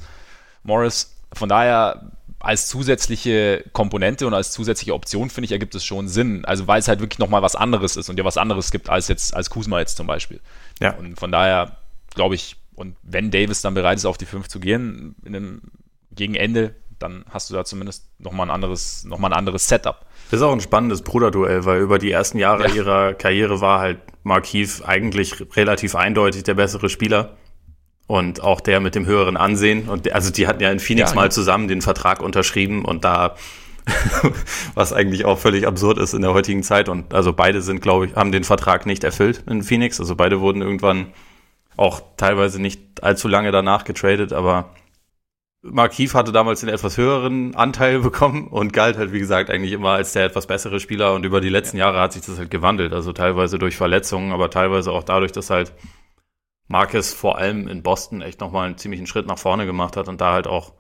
Morris. 0.64 1.16
Von 1.34 1.50
daher 1.50 2.12
als 2.40 2.68
zusätzliche 2.68 3.66
Komponente 3.74 4.26
und 4.26 4.34
als 4.34 4.52
zusätzliche 4.52 4.94
Option, 4.94 5.30
finde 5.30 5.46
ich, 5.46 5.52
ergibt 5.52 5.76
es 5.76 5.84
schon 5.84 6.08
Sinn. 6.08 6.46
Also 6.46 6.68
weil 6.68 6.80
es 6.80 6.88
halt 6.88 7.02
wirklich 7.02 7.20
nochmal 7.20 7.42
was 7.42 7.56
anderes 7.56 7.98
ist 7.98 8.10
und 8.10 8.18
dir 8.18 8.26
was 8.26 8.38
anderes 8.38 8.72
gibt 8.72 8.90
als 8.90 9.10
jetzt 9.10 9.36
als 9.36 9.50
Kuzma 9.50 9.80
jetzt 9.80 9.98
zum 9.98 10.08
Beispiel. 10.08 10.40
Ja. 10.80 10.96
Und 10.96 11.20
von 11.20 11.32
daher 11.32 11.78
glaube 12.16 12.36
ich, 12.36 12.56
und 12.76 12.96
wenn 13.04 13.30
Davis 13.30 13.62
dann 13.62 13.74
bereit 13.74 13.98
ist, 13.98 14.06
auf 14.06 14.18
die 14.18 14.26
5 14.26 14.48
zu 14.48 14.60
gehen, 14.60 15.16
in 15.26 15.36
einem, 15.36 15.62
gegen 16.12 16.36
Ende, 16.36 16.76
dann 17.00 17.26
hast 17.30 17.50
du 17.50 17.54
da 17.54 17.66
zumindest 17.66 18.08
nochmal 18.20 18.48
ein 18.48 18.52
anderes, 18.52 19.04
nochmal 19.06 19.32
ein 19.32 19.38
anderes 19.38 19.68
Setup. 19.68 20.06
Das 20.32 20.40
ist 20.40 20.46
auch 20.46 20.54
ein 20.54 20.62
spannendes 20.62 21.02
Bruderduell, 21.02 21.66
weil 21.66 21.82
über 21.82 21.98
die 21.98 22.12
ersten 22.12 22.38
Jahre 22.38 22.68
ja. 22.68 22.76
ihrer 22.76 23.14
Karriere 23.14 23.62
war 23.62 23.80
halt 23.80 24.00
Markiv 24.24 24.84
eigentlich 24.86 25.36
relativ 25.56 25.96
eindeutig 25.96 26.44
der 26.44 26.54
bessere 26.54 26.90
Spieler 26.90 27.38
und 28.08 28.42
auch 28.42 28.62
der 28.62 28.80
mit 28.80 28.96
dem 28.96 29.06
höheren 29.06 29.38
Ansehen. 29.38 29.90
Und 29.90 30.12
also 30.12 30.32
die 30.32 30.48
hatten 30.48 30.62
ja 30.62 30.72
in 30.72 30.80
Phoenix 30.80 31.12
ja, 31.12 31.16
mal 31.16 31.32
zusammen 31.32 31.68
den 31.68 31.82
Vertrag 31.82 32.22
unterschrieben 32.22 32.86
und 32.86 33.04
da 33.04 33.36
was 34.76 34.94
eigentlich 34.94 35.26
auch 35.26 35.40
völlig 35.40 35.66
absurd 35.66 35.98
ist 35.98 36.14
in 36.14 36.22
der 36.22 36.34
heutigen 36.34 36.64
Zeit. 36.64 36.90
Und 36.90 37.14
also 37.14 37.34
beide 37.34 37.62
sind, 37.62 37.82
glaube 37.82 38.08
ich, 38.08 38.16
haben 38.16 38.32
den 38.32 38.44
Vertrag 38.44 38.86
nicht 38.86 39.04
erfüllt 39.04 39.44
in 39.48 39.64
Phoenix. 39.64 40.00
Also 40.00 40.16
beide 40.16 40.42
wurden 40.42 40.62
irgendwann 40.62 41.08
auch 41.78 42.02
teilweise 42.18 42.62
nicht 42.62 43.04
allzu 43.04 43.28
lange 43.28 43.52
danach 43.52 43.84
getradet, 43.84 44.34
aber 44.34 44.72
Markiv 45.62 46.14
hatte 46.14 46.32
damals 46.32 46.62
den 46.62 46.70
etwas 46.70 46.98
höheren 46.98 47.56
Anteil 47.56 48.00
bekommen 48.02 48.48
und 48.48 48.74
galt 48.74 48.98
halt, 48.98 49.12
wie 49.12 49.20
gesagt, 49.20 49.50
eigentlich 49.50 49.74
immer 49.74 49.92
als 49.92 50.14
der 50.14 50.26
etwas 50.26 50.48
bessere 50.48 50.80
Spieler. 50.80 51.14
Und 51.14 51.26
über 51.26 51.42
die 51.42 51.50
letzten 51.50 51.78
Jahre 51.78 52.00
hat 52.00 52.14
sich 52.14 52.22
das 52.26 52.38
halt 52.38 52.52
gewandelt. 52.52 52.94
Also 52.94 53.14
teilweise 53.14 53.60
durch 53.60 53.76
Verletzungen, 53.78 54.32
aber 54.32 54.50
teilweise 54.50 54.92
auch 54.92 55.04
dadurch, 55.04 55.32
dass 55.32 55.50
halt 55.50 55.74
Marcus 56.68 57.14
vor 57.14 57.38
allem 57.38 57.68
in 57.68 57.84
Boston 57.84 58.22
echt 58.22 58.40
nochmal 58.40 58.68
einen 58.68 58.78
ziemlichen 58.78 59.08
Schritt 59.08 59.28
nach 59.28 59.40
vorne 59.40 59.66
gemacht 59.66 59.98
hat 59.98 60.08
und 60.08 60.22
da 60.22 60.34
halt 60.34 60.48
auch 60.48 60.74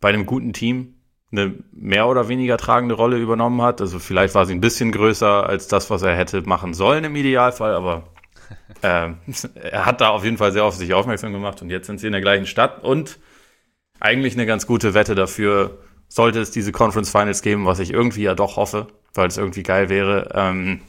bei 0.00 0.10
einem 0.10 0.26
guten 0.26 0.52
Team 0.52 0.96
eine 1.32 1.54
mehr 1.72 2.06
oder 2.06 2.28
weniger 2.28 2.56
tragende 2.56 2.94
Rolle 2.94 3.16
übernommen 3.16 3.62
hat. 3.62 3.80
Also 3.80 3.98
vielleicht 3.98 4.34
war 4.34 4.46
sie 4.46 4.54
ein 4.54 4.60
bisschen 4.60 4.92
größer 4.92 5.46
als 5.46 5.66
das, 5.66 5.90
was 5.90 6.02
er 6.02 6.14
hätte 6.14 6.42
machen 6.42 6.74
sollen 6.74 7.04
im 7.04 7.16
Idealfall, 7.16 7.74
aber 7.74 8.04
äh, 8.82 9.10
er 9.54 9.86
hat 9.86 10.00
da 10.00 10.10
auf 10.10 10.24
jeden 10.24 10.36
Fall 10.36 10.52
sehr 10.52 10.64
auf 10.64 10.74
sich 10.74 10.94
aufmerksam 10.94 11.32
gemacht 11.32 11.62
und 11.62 11.70
jetzt 11.70 11.86
sind 11.86 11.98
sie 11.98 12.06
in 12.06 12.12
der 12.12 12.20
gleichen 12.20 12.46
Stadt 12.46 12.84
und 12.84 13.18
eigentlich 14.00 14.34
eine 14.34 14.46
ganz 14.46 14.66
gute 14.66 14.94
Wette 14.94 15.14
dafür, 15.14 15.78
sollte 16.08 16.40
es 16.40 16.50
diese 16.50 16.72
Conference 16.72 17.10
Finals 17.10 17.42
geben, 17.42 17.66
was 17.66 17.78
ich 17.78 17.92
irgendwie 17.92 18.22
ja 18.22 18.34
doch 18.34 18.56
hoffe, 18.56 18.86
weil 19.14 19.28
es 19.28 19.36
irgendwie 19.36 19.62
geil 19.62 19.88
wäre, 19.88 20.30
ähm, 20.34 20.80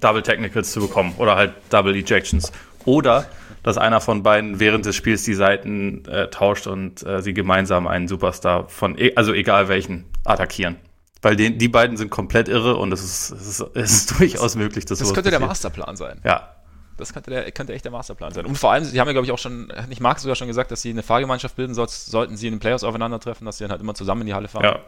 Double 0.00 0.22
Technicals 0.22 0.72
zu 0.72 0.80
bekommen 0.80 1.14
oder 1.18 1.36
halt 1.36 1.54
Double 1.70 1.94
Ejections. 1.94 2.52
Oder 2.84 3.26
dass 3.62 3.78
einer 3.78 4.00
von 4.00 4.22
beiden 4.22 4.60
während 4.60 4.84
des 4.84 4.94
Spiels 4.94 5.22
die 5.22 5.34
Seiten 5.34 6.04
äh, 6.06 6.28
tauscht 6.28 6.66
und 6.66 7.04
äh, 7.06 7.22
sie 7.22 7.32
gemeinsam 7.32 7.86
einen 7.86 8.08
Superstar 8.08 8.68
von, 8.68 8.98
e 8.98 9.12
also 9.16 9.32
egal 9.32 9.68
welchen, 9.68 10.04
attackieren. 10.24 10.76
Weil 11.22 11.36
die, 11.36 11.56
die 11.56 11.68
beiden 11.68 11.96
sind 11.96 12.10
komplett 12.10 12.48
irre 12.48 12.76
und 12.76 12.92
es 12.92 13.02
ist, 13.02 13.30
es 13.30 13.46
ist, 13.46 13.66
es 13.74 13.92
ist 13.92 14.10
durchaus 14.18 14.56
möglich, 14.56 14.84
dass 14.84 14.98
Das 14.98 15.14
könnte 15.14 15.30
der 15.30 15.40
Masterplan 15.40 15.96
sein. 15.96 16.20
Ja. 16.24 16.50
Das 16.96 17.12
könnte, 17.12 17.30
der, 17.30 17.50
könnte 17.52 17.72
echt 17.72 17.84
der 17.84 17.92
Masterplan 17.92 18.32
sein. 18.32 18.46
Und 18.46 18.56
vor 18.56 18.72
allem, 18.72 18.84
sie 18.84 19.00
haben 19.00 19.08
ja, 19.08 19.12
glaube 19.12 19.26
ich, 19.26 19.32
auch 19.32 19.38
schon, 19.38 19.72
nicht 19.88 20.00
Marc 20.00 20.20
sogar 20.20 20.36
schon 20.36 20.48
gesagt, 20.48 20.70
dass 20.70 20.82
sie 20.82 20.90
eine 20.90 21.02
Fahrgemeinschaft 21.02 21.56
bilden 21.56 21.74
soll, 21.74 21.88
sollten 21.88 22.36
sie 22.36 22.46
in 22.46 22.54
den 22.54 22.60
Playoffs 22.60 22.84
aufeinandertreffen, 22.84 23.44
dass 23.44 23.58
sie 23.58 23.64
dann 23.64 23.72
halt 23.72 23.80
immer 23.80 23.94
zusammen 23.94 24.22
in 24.22 24.28
die 24.28 24.34
Halle 24.34 24.48
fahren. 24.48 24.64
Ja. 24.64 24.80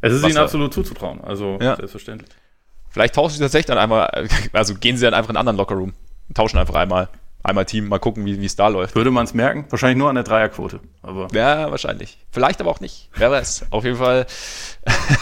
Es 0.00 0.12
ist 0.12 0.22
Was 0.22 0.30
ihnen 0.30 0.38
absolut 0.38 0.74
zuzutrauen, 0.74 1.20
also 1.22 1.58
ja. 1.60 1.76
selbstverständlich. 1.76 2.30
Vielleicht 2.90 3.14
tauschen 3.14 3.34
sie 3.34 3.40
tatsächlich 3.40 3.66
dann 3.66 3.78
einmal, 3.78 4.28
also 4.52 4.74
gehen 4.74 4.96
sie 4.96 5.04
dann 5.04 5.14
einfach 5.14 5.30
in 5.30 5.36
einen 5.36 5.48
anderen 5.48 5.56
Lockerroom 5.58 5.94
tauschen 6.34 6.58
einfach 6.58 6.74
einmal. 6.74 7.08
Einmal 7.44 7.64
Team, 7.64 7.88
mal 7.88 7.98
gucken, 7.98 8.24
wie 8.24 8.44
es 8.44 8.54
da 8.54 8.68
läuft. 8.68 8.94
Würde 8.94 9.10
man 9.10 9.24
es 9.24 9.34
merken? 9.34 9.66
Wahrscheinlich 9.68 9.98
nur 9.98 10.08
an 10.08 10.14
der 10.14 10.22
Dreierquote. 10.22 10.78
Aber 11.02 11.26
ja, 11.32 11.70
wahrscheinlich. 11.72 12.18
Vielleicht 12.30 12.60
aber 12.60 12.70
auch 12.70 12.78
nicht. 12.78 13.10
Wer 13.16 13.32
weiß. 13.32 13.66
Auf 13.70 13.84
jeden 13.84 13.96
Fall 13.96 14.26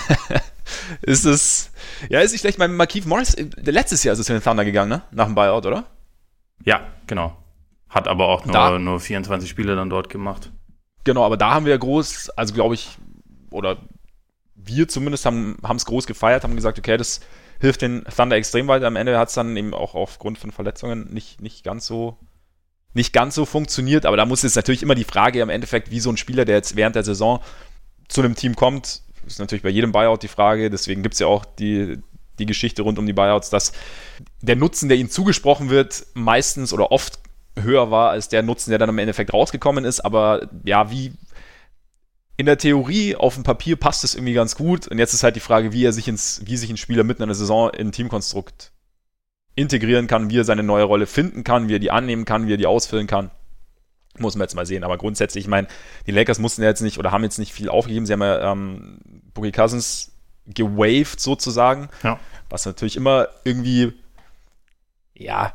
ist 1.03 1.25
es. 1.25 1.71
Ja, 2.11 2.21
ist 2.21 2.33
nicht 2.33 2.43
schlecht. 2.43 2.59
Mein 2.59 2.77
Markeith 2.77 3.07
Morris, 3.07 3.33
äh, 3.35 3.47
letztes 3.65 4.05
Jahr 4.05 4.13
ist 4.13 4.19
es 4.19 4.29
in 4.29 4.37
den 4.37 4.43
Thunder 4.43 4.67
gegangen, 4.67 4.91
ne? 4.91 5.03
Nach 5.13 5.25
dem 5.25 5.35
Buyout, 5.35 5.65
oder? 5.65 5.87
Ja, 6.65 6.87
genau. 7.07 7.37
Hat 7.89 8.07
aber 8.07 8.29
auch 8.29 8.45
nur, 8.45 8.53
da, 8.53 8.79
nur 8.79 9.01
24 9.01 9.49
Spiele 9.49 9.75
dann 9.75 9.91
dort 9.91 10.09
gemacht. 10.09 10.53
Genau, 11.05 11.25
aber 11.25 11.37
da 11.37 11.53
haben 11.53 11.67
wir 11.67 11.77
groß, 11.77 12.31
also 12.31 12.55
glaube 12.55 12.75
ich, 12.75 12.99
oder 13.51 13.79
wir 14.55 14.87
zumindest 14.89 15.27
haben 15.27 15.57
es 15.77 15.87
groß 15.87 16.07
gefeiert, 16.07 16.45
haben 16.45 16.57
gesagt, 16.57 16.79
okay, 16.79 16.97
das 16.97 17.21
hilft 17.59 17.83
den 17.83 18.05
Thunder 18.05 18.37
extrem 18.37 18.69
weiter. 18.69 18.87
Am 18.87 18.97
Ende 18.97 19.19
hat 19.19 19.29
es 19.29 19.35
dann 19.35 19.57
eben 19.57 19.75
auch 19.75 19.95
aufgrund 19.95 20.39
von 20.39 20.51
Verletzungen 20.53 21.13
nicht, 21.13 21.41
nicht 21.41 21.65
ganz 21.65 21.87
so 21.87 22.19
nicht 22.93 23.13
ganz 23.13 23.37
so 23.37 23.47
funktioniert, 23.47 24.05
aber 24.05 24.17
da 24.17 24.27
muss 24.27 24.43
jetzt 24.43 24.57
natürlich 24.57 24.83
immer 24.83 24.97
die 24.97 25.05
Frage 25.05 25.41
im 25.41 25.49
Endeffekt, 25.49 25.91
wie 25.91 26.01
so 26.01 26.11
ein 26.11 26.17
Spieler, 26.17 26.45
der 26.45 26.57
jetzt 26.57 26.75
während 26.75 26.97
der 26.97 27.05
Saison 27.05 27.41
zu 28.09 28.21
einem 28.21 28.35
Team 28.35 28.57
kommt, 28.57 29.03
ist 29.27 29.39
natürlich 29.39 29.63
bei 29.63 29.69
jedem 29.69 29.93
Buyout 29.93 30.23
die 30.23 30.29
Frage, 30.29 30.71
deswegen 30.71 31.03
gibt 31.03 31.15
es 31.15 31.21
ja 31.21 31.29
auch 31.29 31.45
die, 31.45 31.99
die 32.41 32.47
Geschichte 32.47 32.83
rund 32.83 32.99
um 32.99 33.07
die 33.07 33.13
Buyouts, 33.13 33.51
dass 33.51 33.73
der 34.41 34.57
Nutzen, 34.57 34.89
der 34.89 34.99
ihnen 34.99 35.11
zugesprochen 35.11 35.71
wird, 35.71 36.07
meistens 36.15 36.73
oder 36.73 36.91
oft 36.91 37.21
höher 37.59 37.91
war 37.91 38.11
als 38.11 38.29
der 38.29 38.43
Nutzen, 38.43 38.71
der 38.71 38.79
dann 38.79 38.89
im 38.89 38.99
Endeffekt 38.99 39.33
rausgekommen 39.33 39.85
ist, 39.85 40.01
aber 40.01 40.49
ja, 40.65 40.91
wie 40.91 41.13
in 42.41 42.47
der 42.47 42.57
Theorie, 42.57 43.17
auf 43.17 43.35
dem 43.35 43.43
Papier 43.43 43.77
passt 43.77 44.03
es 44.03 44.15
irgendwie 44.15 44.33
ganz 44.33 44.57
gut. 44.57 44.89
Und 44.89 44.99
jetzt 44.99 45.13
ist 45.13 45.23
halt 45.23 45.37
die 45.37 45.41
Frage, 45.41 45.75
wie 45.75 45.85
er 45.85 45.93
sich 45.93 46.09
ins, 46.09 46.41
wie 46.47 46.57
sich 46.57 46.71
ein 46.71 46.79
Spieler 46.79 47.05
mitten 47.05 47.23
in 47.23 47.29
der 47.29 47.35
Saison 47.35 47.69
in 47.69 47.89
ein 47.89 47.93
Teamkonstrukt 47.93 48.73
integrieren 49.57 50.07
kann, 50.07 50.31
wie 50.31 50.39
er 50.39 50.45
seine 50.45 50.63
neue 50.63 50.85
Rolle 50.85 51.07
finden 51.07 51.45
kann, 51.45 51.69
wie 51.69 51.75
er 51.75 51.81
die 51.81 51.91
annehmen 51.91 52.25
kann, 52.25 52.47
wie 52.47 52.55
er 52.55 52.57
die 52.57 52.67
ausfüllen 52.67 53.07
kann. 53.07 53.31
Muss 54.19 54.37
man 54.37 54.45
jetzt 54.47 54.55
mal 54.55 54.65
sehen. 54.65 54.85
Aber 54.85 54.97
grundsätzlich, 54.97 55.45
ich 55.45 55.49
meine, 55.49 55.69
die 56.07 56.13
Lakers 56.13 56.39
mussten 56.39 56.63
ja 56.63 56.69
jetzt 56.69 56.81
nicht 56.81 56.99
oder 56.99 57.13
haben 57.13 57.25
jetzt 57.25 57.39
nicht 57.39 57.53
viel 57.53 57.69
aufgegeben. 57.69 58.07
Sie 58.07 58.15
haben 58.15 58.23
ja 58.23 58.53
ähm, 58.53 59.01
Boogie 59.35 59.53
Cousins 59.53 60.13
gewaved 60.55 61.21
sozusagen. 61.21 61.89
Ja. 62.03 62.19
Was 62.49 62.67
natürlich 62.67 62.97
immer 62.97 63.29
irgendwie, 63.45 63.93
ja, 65.15 65.55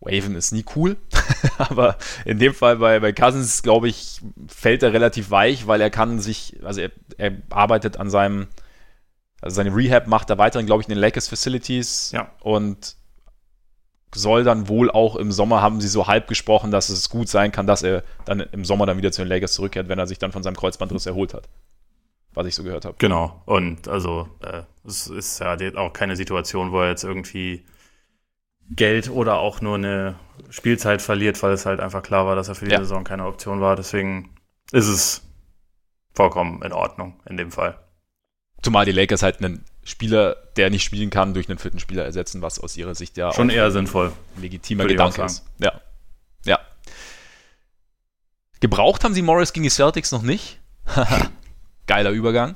Waven 0.00 0.36
ist 0.36 0.52
nie 0.52 0.64
cool, 0.76 0.96
aber 1.58 1.96
in 2.24 2.38
dem 2.38 2.54
Fall 2.54 2.76
bei, 2.76 3.00
bei 3.00 3.12
Cousins, 3.12 3.62
glaube 3.62 3.88
ich, 3.88 4.20
fällt 4.46 4.82
er 4.82 4.92
relativ 4.92 5.30
weich, 5.30 5.66
weil 5.66 5.80
er 5.80 5.90
kann 5.90 6.20
sich, 6.20 6.56
also 6.62 6.80
er, 6.80 6.90
er 7.16 7.32
arbeitet 7.50 7.96
an 7.96 8.08
seinem, 8.08 8.46
also 9.40 9.56
seine 9.56 9.74
Rehab 9.74 10.06
macht 10.06 10.30
er 10.30 10.38
weiterhin, 10.38 10.66
glaube 10.66 10.82
ich, 10.82 10.88
in 10.88 10.94
den 10.94 11.00
Lakers 11.00 11.28
Facilities 11.28 12.12
ja. 12.12 12.30
und 12.40 12.96
soll 14.14 14.44
dann 14.44 14.68
wohl 14.68 14.90
auch 14.90 15.16
im 15.16 15.32
Sommer, 15.32 15.60
haben 15.62 15.80
sie 15.80 15.88
so 15.88 16.06
halb 16.06 16.28
gesprochen, 16.28 16.70
dass 16.70 16.88
es 16.88 17.10
gut 17.10 17.28
sein 17.28 17.52
kann, 17.52 17.66
dass 17.66 17.82
er 17.82 18.04
dann 18.24 18.40
im 18.40 18.64
Sommer 18.64 18.86
dann 18.86 18.96
wieder 18.96 19.12
zu 19.12 19.22
den 19.22 19.28
Lakers 19.28 19.52
zurückkehrt, 19.52 19.88
wenn 19.88 19.98
er 19.98 20.06
sich 20.06 20.18
dann 20.18 20.32
von 20.32 20.42
seinem 20.42 20.56
Kreuzbandriss 20.56 21.06
erholt 21.06 21.34
hat. 21.34 21.48
Was 22.34 22.46
ich 22.46 22.54
so 22.54 22.62
gehört 22.62 22.84
habe. 22.84 22.96
Genau. 22.98 23.42
Und 23.46 23.88
also 23.88 24.28
äh, 24.40 24.62
es 24.86 25.08
ist 25.08 25.40
ja 25.40 25.56
auch 25.76 25.92
keine 25.92 26.16
Situation, 26.16 26.72
wo 26.72 26.80
er 26.80 26.90
jetzt 26.90 27.04
irgendwie 27.04 27.64
Geld 28.70 29.08
oder 29.10 29.38
auch 29.38 29.60
nur 29.60 29.76
eine 29.76 30.16
Spielzeit 30.50 31.02
verliert, 31.02 31.42
weil 31.42 31.52
es 31.52 31.66
halt 31.66 31.80
einfach 31.80 32.02
klar 32.02 32.26
war, 32.26 32.36
dass 32.36 32.48
er 32.48 32.54
für 32.54 32.66
die 32.66 32.72
ja. 32.72 32.78
Saison 32.78 33.04
keine 33.04 33.26
Option 33.26 33.60
war. 33.60 33.76
Deswegen 33.76 34.34
ist 34.72 34.88
es 34.88 35.22
vollkommen 36.14 36.62
in 36.62 36.72
Ordnung 36.72 37.20
in 37.28 37.36
dem 37.36 37.50
Fall. 37.50 37.78
Zumal 38.62 38.84
die 38.84 38.92
Lakers 38.92 39.22
halt 39.22 39.38
einen 39.38 39.64
Spieler, 39.84 40.36
der 40.56 40.68
nicht 40.68 40.82
spielen 40.82 41.10
kann, 41.10 41.32
durch 41.32 41.48
einen 41.48 41.58
vierten 41.58 41.78
Spieler 41.78 42.04
ersetzen, 42.04 42.42
was 42.42 42.58
aus 42.58 42.76
ihrer 42.76 42.94
Sicht 42.94 43.16
ja 43.16 43.32
schon 43.32 43.50
eher 43.50 43.70
sinnvoll. 43.70 44.12
Legitimer 44.36 44.84
Gedanke 44.84 45.22
ist. 45.22 45.46
Ja. 45.58 45.80
Ja. 46.44 46.58
Gebraucht 48.60 49.04
haben 49.04 49.14
sie 49.14 49.22
Morris 49.22 49.52
gegen 49.52 49.64
die 49.64 49.70
Celtics 49.70 50.12
noch 50.12 50.22
nicht. 50.22 50.58
Geiler 51.88 52.10
Übergang. 52.10 52.54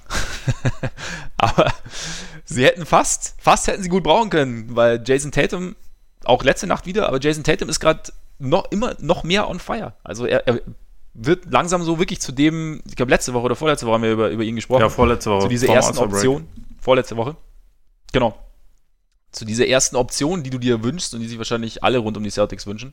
Aber 1.37 1.73
sie 2.45 2.65
hätten 2.65 2.87
fast, 2.87 3.35
fast 3.39 3.67
hätten 3.67 3.83
sie 3.83 3.89
gut 3.89 4.05
brauchen 4.05 4.31
können, 4.31 4.77
weil 4.77 5.03
Jason 5.05 5.33
Tatum, 5.33 5.75
auch 6.25 6.45
letzte 6.45 6.69
Nacht 6.69 6.87
wieder, 6.87 7.09
aber 7.09 7.21
Jason 7.21 7.43
Tatum 7.43 7.69
ist 7.69 7.81
gerade 7.81 8.13
noch 8.39 8.71
immer 8.71 8.95
noch 9.01 9.25
mehr 9.25 9.49
on 9.49 9.59
fire. 9.59 9.95
Also 10.05 10.25
er, 10.25 10.47
er 10.47 10.61
wird 11.15 11.51
langsam 11.51 11.83
so 11.83 11.99
wirklich 11.99 12.21
zu 12.21 12.31
dem, 12.31 12.81
ich 12.87 12.95
glaube 12.95 13.11
letzte 13.11 13.35
Woche 13.35 13.45
oder 13.45 13.57
vorletzte 13.57 13.87
Woche 13.87 13.95
haben 13.95 14.03
wir 14.03 14.13
über, 14.13 14.31
über 14.31 14.45
ihn 14.45 14.55
gesprochen. 14.55 14.83
Ja, 14.83 14.89
vorletzte 14.89 15.31
Woche. 15.31 15.43
Zu 15.43 15.49
dieser 15.49 15.69
ersten 15.69 15.99
Option. 15.99 16.47
Vorletzte 16.81 17.17
Woche. 17.17 17.37
Genau. 18.13 18.39
Zu 19.33 19.45
dieser 19.45 19.67
ersten 19.67 19.97
Option, 19.97 20.43
die 20.43 20.51
du 20.51 20.59
dir 20.59 20.85
wünschst 20.85 21.15
und 21.15 21.21
die 21.21 21.29
sich 21.29 21.39
wahrscheinlich 21.39 21.83
alle 21.83 21.99
rund 21.99 22.17
um 22.17 22.23
die 22.23 22.31
Celtics 22.31 22.67
wünschen. 22.67 22.93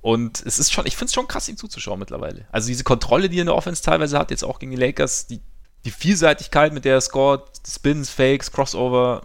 Und 0.00 0.44
es 0.46 0.58
ist 0.58 0.72
schon, 0.72 0.86
ich 0.86 0.96
finde 0.96 1.06
es 1.06 1.14
schon 1.14 1.28
krass, 1.28 1.48
ihm 1.48 1.56
zuzuschauen 1.56 1.98
mittlerweile. 1.98 2.46
Also 2.52 2.68
diese 2.68 2.84
Kontrolle, 2.84 3.28
die 3.28 3.38
er 3.38 3.42
in 3.42 3.46
der 3.46 3.56
Offense 3.56 3.82
teilweise 3.82 4.18
hat, 4.18 4.30
jetzt 4.30 4.44
auch 4.44 4.58
gegen 4.58 4.70
die 4.70 4.78
Lakers, 4.78 5.26
die, 5.26 5.40
die 5.86 5.90
Vielseitigkeit, 5.92 6.74
mit 6.74 6.84
der 6.84 6.94
er 6.94 7.00
scored, 7.00 7.42
Spins, 7.66 8.10
Fakes, 8.10 8.52
Crossover, 8.52 9.22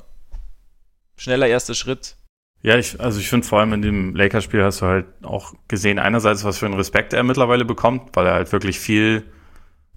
schneller 1.17 1.47
erster 1.47 1.74
Schritt. 1.74 2.15
Ja, 2.62 2.78
ich, 2.78 3.02
also 3.02 3.19
ich 3.19 3.28
finde 3.28 3.47
vor 3.47 3.60
allem 3.60 3.74
in 3.74 3.82
dem 3.82 4.15
Lakers-Spiel 4.15 4.63
hast 4.63 4.82
du 4.82 4.86
halt 4.86 5.08
auch 5.24 5.54
gesehen, 5.67 5.97
einerseits, 5.97 6.43
was 6.43 6.60
für 6.60 6.67
einen 6.67 6.76
Respekt 6.76 7.13
er 7.13 7.24
mittlerweile 7.24 7.65
bekommt, 7.65 8.12
weil 8.13 8.28
er 8.28 8.34
halt 8.34 8.52
wirklich 8.52 8.80
viel 8.80 9.26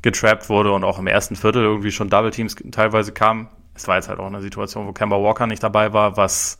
getrappt 0.00 0.48
wurde 0.48 0.72
und 0.72 0.84
auch 0.84 0.98
im 0.98 1.06
ersten 1.06 1.36
Viertel 1.36 1.62
irgendwie 1.62 1.92
schon 1.92 2.08
Double 2.08 2.30
Teams 2.30 2.56
teilweise 2.72 3.12
kam. 3.12 3.48
Es 3.74 3.86
war 3.86 3.96
jetzt 3.96 4.08
halt 4.08 4.18
auch 4.18 4.26
eine 4.26 4.40
Situation, 4.40 4.86
wo 4.86 4.92
Kemba 4.92 5.16
Walker 5.16 5.46
nicht 5.46 5.62
dabei 5.62 5.92
war, 5.92 6.16
was 6.16 6.58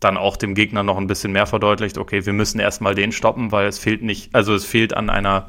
dann 0.00 0.16
auch 0.16 0.36
dem 0.36 0.54
Gegner 0.54 0.82
noch 0.82 0.96
ein 0.96 1.06
bisschen 1.06 1.32
mehr 1.32 1.46
verdeutlicht, 1.46 1.98
okay, 1.98 2.24
wir 2.26 2.32
müssen 2.32 2.60
erstmal 2.60 2.94
den 2.94 3.12
stoppen, 3.12 3.52
weil 3.52 3.66
es 3.66 3.78
fehlt 3.78 4.02
nicht, 4.02 4.34
also 4.34 4.54
es 4.54 4.64
fehlt 4.64 4.94
an 4.94 5.10
einer 5.10 5.48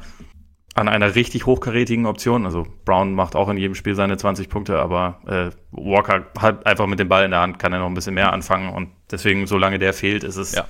an 0.78 0.88
einer 0.88 1.14
richtig 1.14 1.46
hochkarätigen 1.46 2.06
Option. 2.06 2.46
Also 2.46 2.66
Brown 2.84 3.14
macht 3.14 3.36
auch 3.36 3.48
in 3.48 3.56
jedem 3.56 3.74
Spiel 3.74 3.94
seine 3.94 4.16
20 4.16 4.48
Punkte, 4.48 4.78
aber 4.78 5.20
äh, 5.26 5.50
Walker 5.70 6.26
hat 6.38 6.66
einfach 6.66 6.86
mit 6.86 6.98
dem 6.98 7.08
Ball 7.08 7.24
in 7.24 7.30
der 7.30 7.40
Hand, 7.40 7.58
kann 7.58 7.72
er 7.72 7.80
noch 7.80 7.86
ein 7.86 7.94
bisschen 7.94 8.14
mehr 8.14 8.32
anfangen 8.32 8.72
und 8.72 8.90
deswegen, 9.10 9.46
solange 9.46 9.78
der 9.78 9.92
fehlt, 9.92 10.24
ist 10.24 10.36
es 10.36 10.54
ja. 10.54 10.66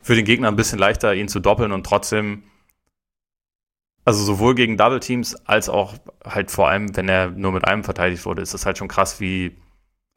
für 0.00 0.14
den 0.14 0.24
Gegner 0.24 0.48
ein 0.48 0.56
bisschen 0.56 0.78
leichter, 0.78 1.14
ihn 1.14 1.28
zu 1.28 1.40
doppeln 1.40 1.72
und 1.72 1.84
trotzdem, 1.84 2.44
also 4.04 4.22
sowohl 4.22 4.54
gegen 4.54 4.76
Double 4.76 5.00
Teams 5.00 5.34
als 5.46 5.68
auch 5.68 5.94
halt 6.24 6.50
vor 6.50 6.68
allem, 6.68 6.96
wenn 6.96 7.08
er 7.08 7.30
nur 7.30 7.52
mit 7.52 7.66
einem 7.66 7.84
verteidigt 7.84 8.24
wurde, 8.26 8.42
ist 8.42 8.54
es 8.54 8.66
halt 8.66 8.78
schon 8.78 8.88
krass, 8.88 9.20
wie 9.20 9.56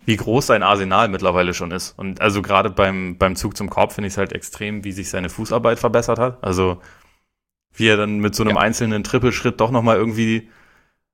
wie 0.08 0.16
groß 0.16 0.48
sein 0.48 0.64
Arsenal 0.64 1.10
mittlerweile 1.10 1.54
schon 1.54 1.72
ist. 1.72 1.92
Und 2.00 2.22
also 2.22 2.42
gerade 2.42 2.70
beim, 2.70 3.18
beim 3.18 3.36
Zug 3.36 3.58
zum 3.58 3.70
Korb 3.70 3.92
finde 3.92 4.08
ich 4.08 4.14
es 4.14 4.18
halt 4.18 4.32
extrem, 4.32 4.86
wie 4.86 4.94
sich 4.94 5.10
seine 5.10 5.28
Fußarbeit 5.28 5.80
verbessert 5.80 6.18
hat. 6.18 6.42
Also 6.42 6.82
wie 7.78 7.88
er 7.88 7.98
dann 7.98 8.20
mit 8.20 8.36
so 8.36 8.44
einem 8.44 8.56
ja. 8.56 8.62
einzelnen 8.62 9.04
Trippelschritt 9.04 9.62
doch 9.62 9.72
nochmal 9.72 9.98
irgendwie 9.98 10.50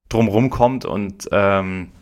drumrum 0.08 0.50
kommt 0.50 0.84
und 0.84 1.28
ähm, 1.30 1.92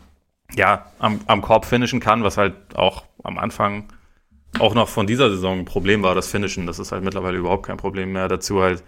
ja, 0.55 0.85
am, 0.99 1.19
am 1.27 1.41
Korb 1.41 1.65
finishen 1.65 1.99
kann, 1.99 2.23
was 2.23 2.37
halt 2.37 2.55
auch 2.75 3.03
am 3.23 3.37
Anfang 3.37 3.91
auch 4.59 4.73
noch 4.75 4.87
von 4.87 5.07
dieser 5.07 5.29
Saison 5.29 5.59
ein 5.59 5.65
Problem 5.65 6.03
war, 6.03 6.15
das 6.15 6.27
Finishen. 6.27 6.67
Das 6.67 6.79
ist 6.79 6.91
halt 6.91 7.03
mittlerweile 7.03 7.37
überhaupt 7.37 7.65
kein 7.65 7.77
Problem 7.77 8.11
mehr. 8.13 8.27
Dazu 8.27 8.61
halt, 8.61 8.83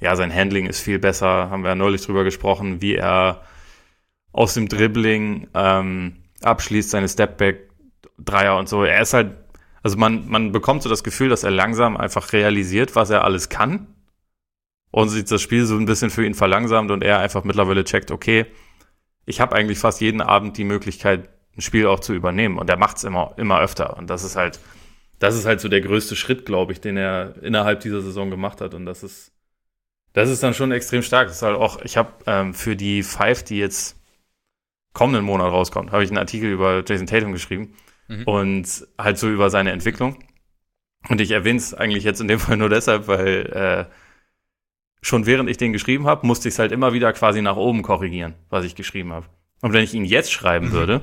ja, 0.00 0.16
sein 0.16 0.34
Handling 0.34 0.66
ist 0.66 0.80
viel 0.80 0.98
besser, 0.98 1.50
haben 1.50 1.62
wir 1.62 1.70
ja 1.70 1.74
neulich 1.74 2.02
drüber 2.02 2.24
gesprochen, 2.24 2.80
wie 2.80 2.94
er 2.94 3.42
aus 4.32 4.54
dem 4.54 4.68
Dribbling 4.68 5.48
ähm, 5.54 6.16
abschließt, 6.42 6.90
seine 6.90 7.08
Stepback-Dreier 7.08 8.56
und 8.56 8.68
so. 8.68 8.84
Er 8.84 9.02
ist 9.02 9.12
halt, 9.12 9.32
also 9.82 9.98
man, 9.98 10.26
man 10.28 10.52
bekommt 10.52 10.82
so 10.82 10.88
das 10.88 11.04
Gefühl, 11.04 11.28
dass 11.28 11.44
er 11.44 11.50
langsam 11.50 11.98
einfach 11.98 12.32
realisiert, 12.32 12.96
was 12.96 13.10
er 13.10 13.24
alles 13.24 13.50
kann 13.50 13.88
und 14.90 15.08
sich 15.08 15.24
das 15.24 15.40
Spiel 15.42 15.64
so 15.66 15.76
ein 15.76 15.86
bisschen 15.86 16.10
für 16.10 16.24
ihn 16.24 16.34
verlangsamt 16.34 16.90
und 16.90 17.02
er 17.02 17.18
einfach 17.18 17.44
mittlerweile 17.44 17.84
checkt, 17.84 18.10
okay, 18.10 18.46
ich 19.26 19.40
habe 19.40 19.54
eigentlich 19.54 19.78
fast 19.78 20.00
jeden 20.00 20.20
Abend 20.20 20.56
die 20.56 20.64
Möglichkeit, 20.64 21.28
ein 21.56 21.60
Spiel 21.60 21.86
auch 21.86 22.00
zu 22.00 22.14
übernehmen 22.14 22.58
und 22.58 22.70
er 22.70 22.76
macht 22.76 22.96
es 22.96 23.04
immer, 23.04 23.34
immer 23.36 23.60
öfter 23.60 23.96
und 23.96 24.08
das 24.08 24.24
ist 24.24 24.36
halt, 24.36 24.60
das 25.18 25.36
ist 25.36 25.46
halt 25.46 25.60
so 25.60 25.68
der 25.68 25.80
größte 25.80 26.16
Schritt, 26.16 26.46
glaube 26.46 26.72
ich, 26.72 26.80
den 26.80 26.96
er 26.96 27.34
innerhalb 27.42 27.80
dieser 27.80 28.00
Saison 28.00 28.30
gemacht 28.30 28.60
hat 28.60 28.74
und 28.74 28.86
das 28.86 29.02
ist, 29.02 29.32
das 30.12 30.28
ist 30.28 30.42
dann 30.42 30.54
schon 30.54 30.72
extrem 30.72 31.02
stark. 31.02 31.28
Das 31.28 31.36
ist 31.36 31.42
halt 31.42 31.56
auch, 31.56 31.82
ich 31.82 31.96
habe 31.96 32.12
ähm, 32.26 32.54
für 32.54 32.76
die 32.76 33.02
Five, 33.02 33.44
die 33.44 33.58
jetzt 33.58 33.96
kommenden 34.92 35.24
Monat 35.24 35.52
rauskommt, 35.52 35.92
habe 35.92 36.02
ich 36.02 36.10
einen 36.10 36.18
Artikel 36.18 36.50
über 36.50 36.82
Jason 36.86 37.06
Tatum 37.06 37.32
geschrieben 37.32 37.74
mhm. 38.08 38.24
und 38.24 38.86
halt 38.98 39.18
so 39.18 39.28
über 39.28 39.50
seine 39.50 39.70
Entwicklung. 39.70 40.18
Und 41.08 41.20
ich 41.20 41.30
erwähne 41.30 41.58
es 41.58 41.72
eigentlich 41.72 42.04
jetzt 42.04 42.20
in 42.20 42.28
dem 42.28 42.40
Fall 42.40 42.56
nur 42.56 42.68
deshalb, 42.68 43.06
weil 43.06 43.46
äh, 43.52 43.84
schon 45.02 45.26
während 45.26 45.48
ich 45.48 45.56
den 45.56 45.72
geschrieben 45.72 46.06
habe, 46.06 46.26
musste 46.26 46.48
ich 46.48 46.54
es 46.54 46.58
halt 46.58 46.72
immer 46.72 46.92
wieder 46.92 47.12
quasi 47.12 47.42
nach 47.42 47.56
oben 47.56 47.82
korrigieren, 47.82 48.34
was 48.48 48.64
ich 48.64 48.74
geschrieben 48.74 49.12
habe. 49.12 49.26
Und 49.62 49.72
wenn 49.72 49.84
ich 49.84 49.94
ihn 49.94 50.04
jetzt 50.04 50.32
schreiben 50.32 50.68
mhm. 50.68 50.72
würde, 50.72 51.02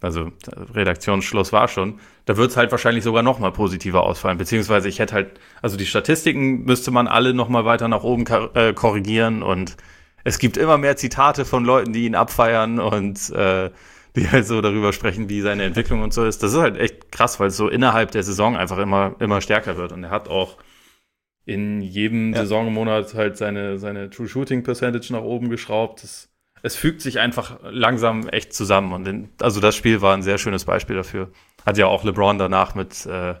also 0.00 0.30
Redaktionsschluss 0.74 1.52
war 1.52 1.68
schon, 1.68 2.00
da 2.26 2.36
wird 2.36 2.50
es 2.50 2.56
halt 2.56 2.70
wahrscheinlich 2.70 3.04
sogar 3.04 3.22
noch 3.22 3.38
mal 3.38 3.52
positiver 3.52 4.02
ausfallen. 4.02 4.38
Beziehungsweise 4.38 4.88
ich 4.88 4.98
hätte 4.98 5.14
halt, 5.14 5.40
also 5.62 5.76
die 5.76 5.86
Statistiken 5.86 6.64
müsste 6.64 6.90
man 6.90 7.06
alle 7.08 7.34
noch 7.34 7.48
mal 7.48 7.64
weiter 7.64 7.88
nach 7.88 8.02
oben 8.02 8.26
äh, 8.54 8.72
korrigieren 8.74 9.42
und 9.42 9.76
es 10.24 10.38
gibt 10.38 10.56
immer 10.56 10.76
mehr 10.76 10.96
Zitate 10.96 11.44
von 11.44 11.64
Leuten, 11.64 11.92
die 11.92 12.04
ihn 12.04 12.14
abfeiern 12.14 12.78
und 12.78 13.30
äh, 13.30 13.70
die 14.16 14.28
halt 14.28 14.46
so 14.46 14.60
darüber 14.60 14.92
sprechen, 14.92 15.28
wie 15.28 15.40
seine 15.40 15.64
Entwicklung 15.64 16.02
und 16.02 16.12
so 16.12 16.24
ist. 16.24 16.42
Das 16.42 16.52
ist 16.52 16.58
halt 16.58 16.78
echt 16.78 17.12
krass, 17.12 17.38
weil 17.38 17.48
es 17.48 17.56
so 17.56 17.68
innerhalb 17.68 18.10
der 18.10 18.22
Saison 18.22 18.56
einfach 18.56 18.78
immer, 18.78 19.14
immer 19.20 19.40
stärker 19.40 19.76
wird. 19.76 19.92
Und 19.92 20.04
er 20.04 20.10
hat 20.10 20.28
auch 20.28 20.56
in 21.46 21.80
jedem 21.80 22.34
ja. 22.34 22.40
Saisonmonat 22.40 23.14
halt 23.14 23.38
seine, 23.38 23.78
seine 23.78 24.10
True 24.10 24.28
Shooting 24.28 24.64
Percentage 24.64 25.12
nach 25.12 25.22
oben 25.22 25.48
geschraubt. 25.48 26.02
Das, 26.02 26.28
es 26.62 26.74
fügt 26.76 27.00
sich 27.00 27.20
einfach 27.20 27.60
langsam 27.62 28.28
echt 28.28 28.52
zusammen. 28.52 28.92
Und 28.92 29.08
in, 29.08 29.28
also 29.40 29.60
das 29.60 29.76
Spiel 29.76 30.02
war 30.02 30.14
ein 30.14 30.22
sehr 30.22 30.38
schönes 30.38 30.64
Beispiel 30.64 30.96
dafür. 30.96 31.30
Hat 31.64 31.78
ja 31.78 31.86
auch 31.86 32.02
LeBron 32.04 32.38
danach 32.38 32.74
mit, 32.74 33.06
äh, 33.06 33.36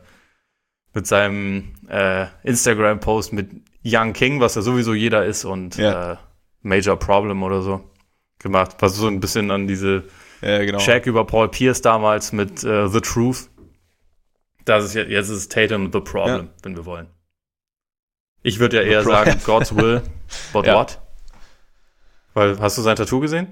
mit 0.94 1.06
seinem 1.06 1.74
äh, 1.88 2.26
Instagram-Post 2.44 3.32
mit 3.32 3.50
Young 3.84 4.12
King, 4.12 4.40
was 4.40 4.54
ja 4.54 4.62
sowieso 4.62 4.94
jeder 4.94 5.24
ist, 5.24 5.44
und 5.44 5.76
ja. 5.76 6.12
äh, 6.12 6.16
Major 6.62 6.96
Problem 6.96 7.42
oder 7.42 7.60
so 7.60 7.90
gemacht. 8.38 8.76
Was 8.78 8.94
so 8.96 9.08
ein 9.08 9.18
bisschen 9.18 9.50
an 9.50 9.66
diese 9.66 10.04
ja, 10.42 10.64
genau. 10.64 10.78
Check 10.78 11.06
über 11.06 11.24
Paul 11.24 11.48
Pierce 11.48 11.82
damals 11.82 12.32
mit 12.32 12.62
uh, 12.62 12.86
The 12.86 13.00
Truth. 13.00 13.48
Das 14.64 14.84
ist 14.84 14.94
jetzt, 14.94 15.10
jetzt 15.10 15.28
ist 15.28 15.50
Tatum 15.50 15.90
The 15.92 16.00
Problem, 16.00 16.50
wenn 16.62 16.76
wir 16.76 16.84
wollen. 16.84 17.08
Ich 18.46 18.60
würde 18.60 18.76
ja 18.76 18.82
eher 18.84 19.02
sagen, 19.02 19.40
God's 19.44 19.74
will, 19.74 20.02
but 20.52 20.68
ja. 20.68 20.76
what? 20.76 21.00
Weil, 22.32 22.60
hast 22.60 22.78
du 22.78 22.82
sein 22.82 22.94
Tattoo 22.94 23.18
gesehen? 23.18 23.48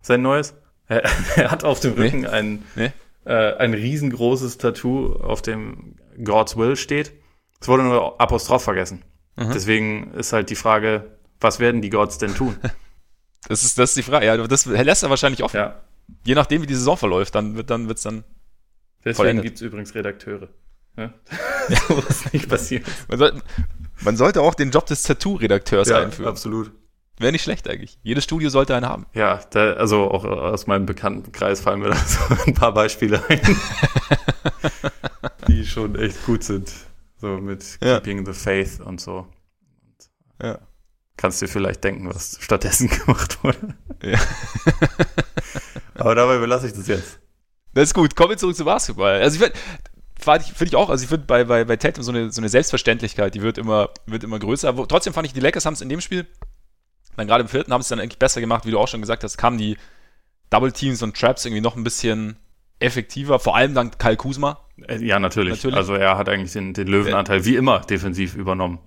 Sein 0.00 0.22
neues? 0.22 0.54
Er, 0.86 1.02
er 1.36 1.50
hat 1.50 1.64
auf 1.64 1.80
dem 1.80 1.94
Rücken 1.94 2.20
nee. 2.20 2.28
ein, 2.28 2.64
nee. 2.76 2.92
Äh, 3.24 3.56
ein 3.56 3.74
riesengroßes 3.74 4.58
Tattoo, 4.58 5.14
auf 5.14 5.42
dem 5.42 5.96
God's 6.22 6.56
will 6.56 6.76
steht. 6.76 7.14
Es 7.60 7.66
wurde 7.66 7.82
nur 7.82 8.20
Apostroph 8.20 8.62
vergessen. 8.62 9.02
Mhm. 9.34 9.50
Deswegen 9.52 10.14
ist 10.14 10.32
halt 10.32 10.50
die 10.50 10.54
Frage, 10.54 11.18
was 11.40 11.58
werden 11.58 11.82
die 11.82 11.90
Gods 11.90 12.18
denn 12.18 12.32
tun? 12.32 12.56
das, 13.48 13.64
ist, 13.64 13.76
das 13.76 13.90
ist 13.90 13.96
die 13.96 14.08
Frage. 14.08 14.26
Ja, 14.26 14.36
das 14.36 14.66
lässt 14.66 15.02
er 15.02 15.10
wahrscheinlich 15.10 15.42
offen. 15.42 15.56
Ja. 15.56 15.82
Je 16.24 16.36
nachdem, 16.36 16.62
wie 16.62 16.66
die 16.68 16.76
Saison 16.76 16.96
verläuft, 16.96 17.34
dann 17.34 17.56
wird 17.56 17.70
dann 17.70 17.88
wird's 17.88 18.02
dann. 18.02 18.22
Deswegen 19.04 19.42
gibt 19.42 19.56
es 19.56 19.62
übrigens 19.62 19.96
Redakteure. 19.96 20.48
Ja? 21.68 21.78
Wo 21.88 22.00
das 22.00 22.32
nicht 22.32 22.48
passiert. 22.48 22.86
Man, 23.08 23.18
soll, 23.18 23.42
man, 24.00 24.16
sollte 24.16 24.40
auch 24.40 24.54
den 24.54 24.70
Job 24.70 24.86
des 24.86 25.02
Tattoo-Redakteurs 25.02 25.88
ja, 25.88 25.98
einführen. 25.98 26.30
Absolut. 26.30 26.72
Wäre 27.18 27.32
nicht 27.32 27.42
schlecht 27.42 27.68
eigentlich. 27.68 27.98
Jedes 28.02 28.24
Studio 28.24 28.48
sollte 28.48 28.74
einen 28.74 28.86
haben. 28.86 29.04
Ja, 29.12 29.40
da, 29.50 29.74
also 29.74 30.10
auch 30.10 30.24
aus 30.24 30.66
meinem 30.66 30.86
bekannten 30.86 31.30
Kreis 31.30 31.60
fallen 31.60 31.80
mir 31.80 31.90
da 31.90 31.96
so 31.96 32.34
ein 32.46 32.54
paar 32.54 32.72
Beispiele 32.72 33.22
ein, 33.28 33.40
die 35.48 35.66
schon 35.66 35.94
echt 35.96 36.24
gut 36.24 36.42
sind. 36.42 36.72
So 37.18 37.36
mit 37.36 37.78
ja. 37.82 38.00
Keeping 38.00 38.24
the 38.24 38.32
Faith 38.32 38.80
und 38.80 39.00
so. 39.00 39.26
Ja 40.42 40.58
kannst 41.18 41.42
dir 41.42 41.48
vielleicht 41.48 41.84
denken, 41.84 42.08
was 42.08 42.38
stattdessen 42.40 42.88
gemacht 42.88 43.44
wurde. 43.44 43.74
Ja. 44.02 44.18
Aber 45.96 46.14
dabei 46.14 46.38
belasse 46.38 46.68
ich 46.68 46.72
das 46.72 46.86
jetzt. 46.86 47.18
Das 47.74 47.88
ist 47.88 47.94
gut. 47.94 48.16
Kommen 48.16 48.30
wir 48.30 48.38
zurück 48.38 48.56
zu 48.56 48.64
Basketball. 48.64 49.20
Also 49.20 49.44
ich 49.44 49.52
finde 50.18 50.42
find 50.42 50.70
ich 50.70 50.76
auch, 50.76 50.90
also 50.90 51.02
ich 51.02 51.08
finde 51.08 51.26
bei, 51.26 51.44
bei, 51.44 51.64
bei 51.64 51.76
Tatum 51.76 52.02
so 52.02 52.12
eine, 52.12 52.30
so 52.30 52.40
eine 52.40 52.48
Selbstverständlichkeit, 52.48 53.34
die 53.34 53.42
wird 53.42 53.58
immer, 53.58 53.90
wird 54.06 54.24
immer 54.24 54.38
größer. 54.38 54.68
Aber 54.68 54.86
trotzdem 54.86 55.12
fand 55.12 55.26
ich, 55.26 55.32
die 55.32 55.40
Lakers 55.40 55.64
haben 55.66 55.74
es 55.74 55.80
in 55.80 55.88
dem 55.88 56.00
Spiel, 56.00 56.26
dann 57.16 57.26
gerade 57.26 57.42
im 57.42 57.48
vierten 57.48 57.72
haben 57.72 57.80
es 57.80 57.88
dann 57.88 58.00
eigentlich 58.00 58.18
besser 58.18 58.40
gemacht, 58.40 58.66
wie 58.66 58.70
du 58.70 58.78
auch 58.78 58.88
schon 58.88 59.00
gesagt 59.00 59.24
hast, 59.24 59.36
kamen 59.36 59.58
die, 59.58 59.76
Double 60.50 60.72
Teams 60.72 61.02
und 61.02 61.16
Traps 61.16 61.44
irgendwie 61.44 61.60
noch 61.60 61.76
ein 61.76 61.84
bisschen 61.84 62.36
effektiver, 62.80 63.38
vor 63.38 63.56
allem 63.56 63.74
dank 63.74 63.98
Kyle 63.98 64.16
Kuzma. 64.16 64.60
Äh, 64.88 65.04
ja, 65.04 65.18
natürlich. 65.18 65.54
natürlich. 65.54 65.76
Also 65.76 65.94
er 65.94 66.16
hat 66.16 66.28
eigentlich 66.28 66.52
den, 66.52 66.72
den 66.74 66.86
Löwenanteil 66.86 67.44
wie 67.44 67.56
immer 67.56 67.80
defensiv 67.80 68.34
übernommen. 68.34 68.78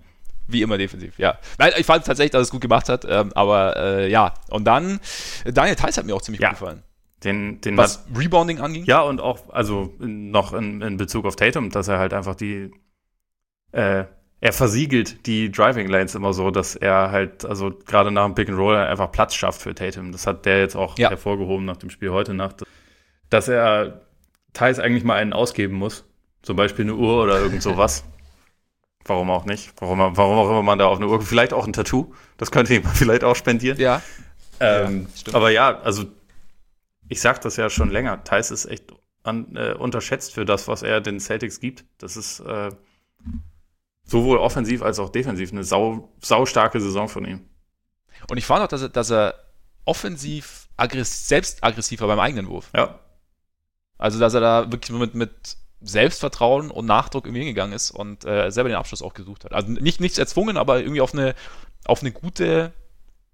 Wie 0.48 0.62
immer 0.62 0.76
defensiv, 0.76 1.18
ja. 1.18 1.38
Nein, 1.58 1.72
ich 1.76 1.86
fand 1.86 2.04
tatsächlich, 2.04 2.32
dass 2.32 2.40
er 2.40 2.42
es 2.42 2.50
gut 2.50 2.60
gemacht 2.60 2.88
hat, 2.88 3.04
ähm, 3.08 3.32
aber 3.34 3.76
äh, 3.76 4.10
ja. 4.10 4.34
Und 4.50 4.64
dann, 4.64 4.98
Daniel 5.44 5.76
Theiss 5.76 5.96
hat 5.96 6.04
mir 6.04 6.14
auch 6.14 6.22
ziemlich 6.22 6.40
ja. 6.40 6.48
gut 6.48 6.58
gefallen. 6.58 6.82
Den, 7.24 7.60
den 7.60 7.76
Was 7.76 7.98
hat, 7.98 8.18
Rebounding 8.18 8.60
anging? 8.60 8.84
Ja, 8.84 9.02
und 9.02 9.20
auch, 9.20 9.50
also 9.50 9.94
noch 9.98 10.52
in, 10.52 10.82
in 10.82 10.96
Bezug 10.96 11.24
auf 11.24 11.36
Tatum, 11.36 11.70
dass 11.70 11.88
er 11.88 11.98
halt 11.98 12.12
einfach 12.12 12.34
die, 12.34 12.72
äh, 13.72 14.04
er 14.40 14.52
versiegelt 14.52 15.24
die 15.26 15.52
Driving 15.52 15.88
Lanes 15.88 16.16
immer 16.16 16.32
so, 16.32 16.50
dass 16.50 16.74
er 16.74 17.12
halt, 17.12 17.44
also 17.44 17.70
gerade 17.86 18.10
nach 18.10 18.26
dem 18.26 18.34
Pick 18.34 18.48
and 18.48 18.58
Roll 18.58 18.76
einfach 18.76 19.12
Platz 19.12 19.34
schafft 19.34 19.62
für 19.62 19.72
Tatum. 19.72 20.10
Das 20.10 20.26
hat 20.26 20.46
der 20.46 20.58
jetzt 20.58 20.74
auch 20.74 20.98
ja. 20.98 21.10
hervorgehoben 21.10 21.64
nach 21.64 21.76
dem 21.76 21.90
Spiel 21.90 22.10
heute 22.10 22.34
Nacht, 22.34 22.64
dass 23.30 23.46
er 23.46 24.02
teils 24.52 24.80
eigentlich 24.80 25.04
mal 25.04 25.14
einen 25.14 25.32
ausgeben 25.32 25.76
muss. 25.76 26.04
Zum 26.42 26.56
Beispiel 26.56 26.84
eine 26.84 26.96
Uhr 26.96 27.22
oder 27.22 27.38
irgend 27.38 27.62
sowas. 27.62 28.04
Warum 29.04 29.30
auch 29.30 29.44
nicht? 29.44 29.72
Warum, 29.78 29.98
warum 29.98 30.38
auch 30.38 30.50
immer 30.50 30.62
man 30.62 30.78
da 30.78 30.86
auf 30.86 30.98
eine 30.98 31.06
Uhr, 31.06 31.20
vielleicht 31.22 31.52
auch 31.52 31.66
ein 31.66 31.72
Tattoo. 31.72 32.12
Das 32.36 32.50
könnte 32.50 32.72
jemand 32.72 32.96
vielleicht 32.96 33.22
auch 33.22 33.36
spendieren. 33.36 33.78
Ja. 33.78 34.02
Ähm, 34.58 35.06
ja 35.26 35.34
aber 35.34 35.50
ja, 35.50 35.80
also 35.80 36.04
ich 37.12 37.20
sag 37.20 37.42
das 37.42 37.56
ja 37.56 37.68
schon 37.68 37.90
länger. 37.90 38.24
Thais 38.24 38.50
ist 38.50 38.64
echt 38.64 38.92
an, 39.22 39.54
äh, 39.54 39.74
unterschätzt 39.74 40.32
für 40.32 40.46
das, 40.46 40.66
was 40.66 40.82
er 40.82 41.02
den 41.02 41.20
Celtics 41.20 41.60
gibt. 41.60 41.84
Das 41.98 42.16
ist 42.16 42.40
äh, 42.40 42.70
sowohl 44.02 44.38
offensiv 44.38 44.82
als 44.82 44.98
auch 44.98 45.10
defensiv 45.10 45.52
eine 45.52 45.62
sau, 45.62 46.10
sau 46.22 46.46
starke 46.46 46.80
Saison 46.80 47.08
von 47.08 47.26
ihm. 47.26 47.44
Und 48.30 48.38
ich 48.38 48.46
fand 48.46 48.62
auch, 48.64 48.68
dass 48.68 48.82
er, 48.82 48.88
dass 48.88 49.10
er 49.10 49.34
offensiv 49.84 50.68
aggress 50.78 51.28
selbst 51.28 51.62
aggressiv 51.62 52.00
war 52.00 52.08
beim 52.08 52.18
eigenen 52.20 52.48
Wurf. 52.48 52.70
Ja. 52.74 52.98
Also, 53.98 54.18
dass 54.18 54.32
er 54.32 54.40
da 54.40 54.72
wirklich 54.72 54.98
mit, 54.98 55.14
mit 55.14 55.56
Selbstvertrauen 55.82 56.70
und 56.70 56.86
Nachdruck 56.86 57.26
irgendwie 57.26 57.40
hingegangen 57.40 57.74
ist 57.74 57.90
und 57.90 58.24
äh, 58.24 58.50
selber 58.50 58.70
den 58.70 58.78
Abschluss 58.78 59.02
auch 59.02 59.12
gesucht 59.12 59.44
hat. 59.44 59.52
Also 59.52 59.70
nicht 59.70 60.00
nichts 60.00 60.16
erzwungen, 60.16 60.56
aber 60.56 60.80
irgendwie 60.80 61.02
auf 61.02 61.12
eine, 61.12 61.34
auf 61.84 62.00
eine 62.00 62.10
gute, 62.10 62.72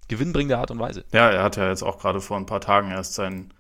gewinnbringende 0.09 0.59
Art 0.59 0.73
und 0.73 0.81
Weise. 0.81 1.05
Ja, 1.13 1.31
er 1.31 1.45
hat 1.45 1.57
ja 1.57 1.69
jetzt 1.69 1.85
auch 1.85 2.01
gerade 2.01 2.21
vor 2.21 2.37
ein 2.37 2.47
paar 2.47 2.61
Tagen 2.61 2.91
erst 2.91 3.15
sein, 3.15 3.53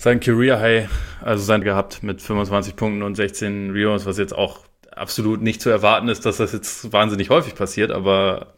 sein 0.00 0.18
Career 0.18 0.58
High, 0.60 0.88
also 1.20 1.44
sein 1.44 1.60
gehabt 1.60 2.02
mit 2.02 2.22
25 2.22 2.74
Punkten 2.74 3.02
und 3.02 3.16
16 3.16 3.70
Rebounds, 3.72 4.06
was 4.06 4.16
jetzt 4.16 4.34
auch 4.34 4.60
absolut 4.92 5.42
nicht 5.42 5.60
zu 5.60 5.68
erwarten 5.68 6.08
ist, 6.08 6.24
dass 6.24 6.38
das 6.38 6.52
jetzt 6.52 6.90
wahnsinnig 6.90 7.28
häufig 7.28 7.54
passiert, 7.54 7.90
aber 7.90 8.54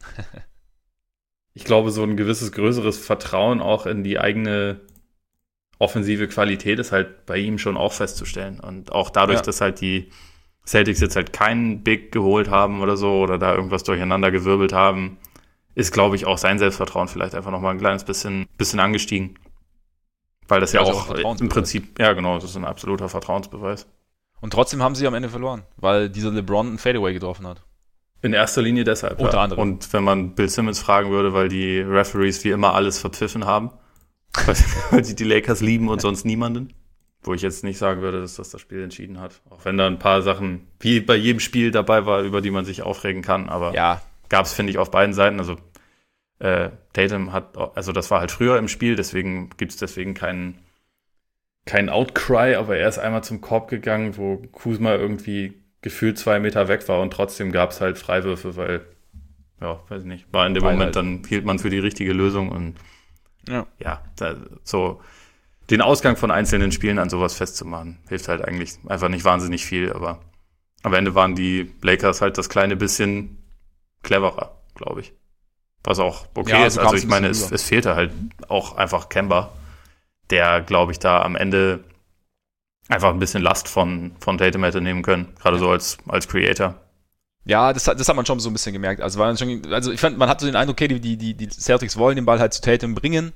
ich 1.54 1.64
glaube, 1.64 1.90
so 1.90 2.02
ein 2.02 2.16
gewisses 2.16 2.52
größeres 2.52 2.98
Vertrauen 2.98 3.60
auch 3.60 3.84
in 3.84 4.02
die 4.04 4.18
eigene 4.18 4.80
offensive 5.78 6.28
Qualität 6.28 6.78
ist 6.78 6.92
halt 6.92 7.26
bei 7.26 7.36
ihm 7.36 7.58
schon 7.58 7.76
auch 7.76 7.92
festzustellen. 7.92 8.58
Und 8.58 8.90
auch 8.90 9.10
dadurch, 9.10 9.40
ja. 9.40 9.44
dass 9.44 9.60
halt 9.60 9.82
die 9.82 10.08
Celtics 10.66 11.00
jetzt 11.00 11.16
halt 11.16 11.34
keinen 11.34 11.82
Big 11.82 12.10
geholt 12.10 12.48
haben 12.48 12.80
oder 12.80 12.96
so 12.96 13.18
oder 13.20 13.36
da 13.36 13.54
irgendwas 13.54 13.84
durcheinander 13.84 14.30
gewirbelt 14.30 14.72
haben, 14.72 15.18
ist, 15.74 15.92
glaube 15.92 16.16
ich, 16.16 16.26
auch 16.26 16.38
sein 16.38 16.58
Selbstvertrauen 16.58 17.08
vielleicht 17.08 17.34
einfach 17.34 17.50
nochmal 17.50 17.74
ein 17.74 17.80
kleines 17.80 18.04
bisschen, 18.04 18.46
bisschen 18.56 18.80
angestiegen. 18.80 19.38
Weil 20.50 20.60
das 20.60 20.72
ja, 20.72 20.82
ja 20.82 20.92
auch 20.92 21.40
im 21.40 21.48
Prinzip, 21.48 21.98
ja 21.98 22.12
genau, 22.12 22.34
das 22.34 22.50
ist 22.50 22.56
ein 22.56 22.64
absoluter 22.64 23.08
Vertrauensbeweis. 23.08 23.86
Und 24.40 24.52
trotzdem 24.52 24.82
haben 24.82 24.94
sie 24.94 25.06
am 25.06 25.14
Ende 25.14 25.28
verloren, 25.28 25.62
weil 25.76 26.08
dieser 26.10 26.30
LeBron 26.30 26.66
einen 26.66 26.78
Fadeaway 26.78 27.12
getroffen 27.12 27.46
hat. 27.46 27.62
In 28.22 28.32
erster 28.32 28.60
Linie 28.60 28.84
deshalb. 28.84 29.20
Unter 29.20 29.36
ja. 29.36 29.44
anderem. 29.44 29.62
Und 29.62 29.92
wenn 29.92 30.04
man 30.04 30.34
Bill 30.34 30.48
Simmons 30.48 30.80
fragen 30.80 31.10
würde, 31.10 31.32
weil 31.32 31.48
die 31.48 31.78
Referees 31.78 32.44
wie 32.44 32.50
immer 32.50 32.74
alles 32.74 32.98
verpfiffen 32.98 33.46
haben, 33.46 33.70
weil 34.90 35.04
sie 35.04 35.14
die 35.14 35.24
Lakers 35.24 35.60
lieben 35.60 35.88
und 35.88 36.00
sonst 36.00 36.24
niemanden. 36.24 36.74
Wo 37.22 37.34
ich 37.34 37.42
jetzt 37.42 37.64
nicht 37.64 37.78
sagen 37.78 38.00
würde, 38.00 38.20
dass 38.20 38.36
das 38.36 38.50
das 38.50 38.60
Spiel 38.60 38.82
entschieden 38.82 39.20
hat. 39.20 39.42
Auch 39.50 39.64
wenn 39.64 39.76
da 39.76 39.86
ein 39.86 39.98
paar 39.98 40.22
Sachen, 40.22 40.68
wie 40.80 41.00
bei 41.00 41.16
jedem 41.16 41.38
Spiel 41.38 41.70
dabei 41.70 42.06
war, 42.06 42.22
über 42.22 42.40
die 42.40 42.50
man 42.50 42.64
sich 42.64 42.82
aufregen 42.82 43.22
kann. 43.22 43.50
Aber 43.50 43.74
ja. 43.74 44.00
gab 44.30 44.46
es, 44.46 44.54
finde 44.54 44.70
ich, 44.70 44.78
auf 44.78 44.90
beiden 44.90 45.12
Seiten. 45.12 45.38
Also 45.38 45.56
äh, 46.40 46.70
Tatum 46.92 47.32
hat, 47.32 47.56
also 47.76 47.92
das 47.92 48.10
war 48.10 48.20
halt 48.20 48.30
früher 48.30 48.58
im 48.58 48.68
Spiel, 48.68 48.96
deswegen 48.96 49.50
gibt 49.56 49.72
es 49.72 49.78
deswegen 49.78 50.14
keinen 50.14 50.58
kein 51.66 51.88
Outcry, 51.88 52.54
aber 52.54 52.76
er 52.76 52.88
ist 52.88 52.98
einmal 52.98 53.22
zum 53.22 53.40
Korb 53.40 53.68
gegangen, 53.68 54.16
wo 54.16 54.38
Kuzma 54.50 54.94
irgendwie 54.94 55.62
gefühlt 55.82 56.18
zwei 56.18 56.40
Meter 56.40 56.68
weg 56.68 56.88
war 56.88 57.00
und 57.00 57.12
trotzdem 57.12 57.52
gab 57.52 57.70
es 57.70 57.80
halt 57.80 57.98
Freiwürfe, 57.98 58.56
weil, 58.56 58.84
ja, 59.60 59.80
weiß 59.88 60.02
ich 60.02 60.08
nicht, 60.08 60.32
war 60.32 60.46
in 60.46 60.54
dem 60.54 60.62
weil 60.62 60.72
Moment, 60.72 60.96
halt. 60.96 60.96
dann 60.96 61.22
hielt 61.28 61.44
man 61.44 61.58
für 61.58 61.70
die 61.70 61.78
richtige 61.78 62.12
Lösung 62.12 62.50
und 62.50 62.74
ja, 63.48 63.66
ja 63.78 64.02
da, 64.16 64.36
so 64.64 65.00
den 65.70 65.82
Ausgang 65.82 66.16
von 66.16 66.30
einzelnen 66.30 66.72
Spielen 66.72 66.98
an 66.98 67.10
sowas 67.10 67.34
festzumachen, 67.34 67.98
hilft 68.08 68.28
halt 68.28 68.42
eigentlich 68.42 68.78
einfach 68.88 69.08
nicht 69.08 69.24
wahnsinnig 69.24 69.64
viel, 69.64 69.92
aber 69.92 70.20
am 70.82 70.94
Ende 70.94 71.14
waren 71.14 71.34
die 71.34 71.72
Lakers 71.82 72.22
halt 72.22 72.38
das 72.38 72.48
kleine 72.48 72.76
bisschen 72.76 73.42
cleverer, 74.02 74.62
glaube 74.74 75.02
ich. 75.02 75.12
Was 75.82 75.98
auch 75.98 76.26
okay 76.34 76.50
ja, 76.50 76.62
also 76.62 76.80
ist. 76.80 76.86
Also 76.86 76.96
ich 76.96 77.06
meine, 77.06 77.28
es, 77.28 77.50
es, 77.50 77.62
fehlte 77.62 77.94
halt 77.94 78.12
auch 78.48 78.76
einfach 78.76 79.08
Kemba, 79.08 79.50
der, 80.28 80.60
glaube 80.60 80.92
ich, 80.92 80.98
da 80.98 81.22
am 81.22 81.36
Ende 81.36 81.84
einfach 82.88 83.10
ein 83.10 83.18
bisschen 83.18 83.42
Last 83.42 83.68
von, 83.68 84.12
von 84.20 84.36
Tatum 84.36 84.64
hätte 84.64 84.80
nehmen 84.80 85.02
können, 85.02 85.28
gerade 85.40 85.56
ja. 85.56 85.60
so 85.60 85.70
als, 85.70 85.98
als 86.08 86.28
Creator. 86.28 86.74
Ja, 87.44 87.72
das, 87.72 87.84
das 87.84 88.08
hat 88.08 88.16
man 88.16 88.26
schon 88.26 88.40
so 88.40 88.50
ein 88.50 88.52
bisschen 88.52 88.74
gemerkt. 88.74 89.00
Also, 89.00 89.18
war 89.18 89.34
schon, 89.36 89.62
also 89.72 89.90
ich 89.90 90.00
fand, 90.00 90.18
man 90.18 90.28
hatte 90.28 90.44
so 90.44 90.50
den 90.50 90.56
Eindruck, 90.56 90.74
okay, 90.74 90.88
die, 90.88 91.16
die, 91.16 91.34
die 91.34 91.48
Celtics 91.48 91.96
wollen 91.96 92.16
den 92.16 92.26
Ball 92.26 92.38
halt 92.38 92.52
zu 92.52 92.60
Tatum 92.60 92.94
bringen, 92.94 93.32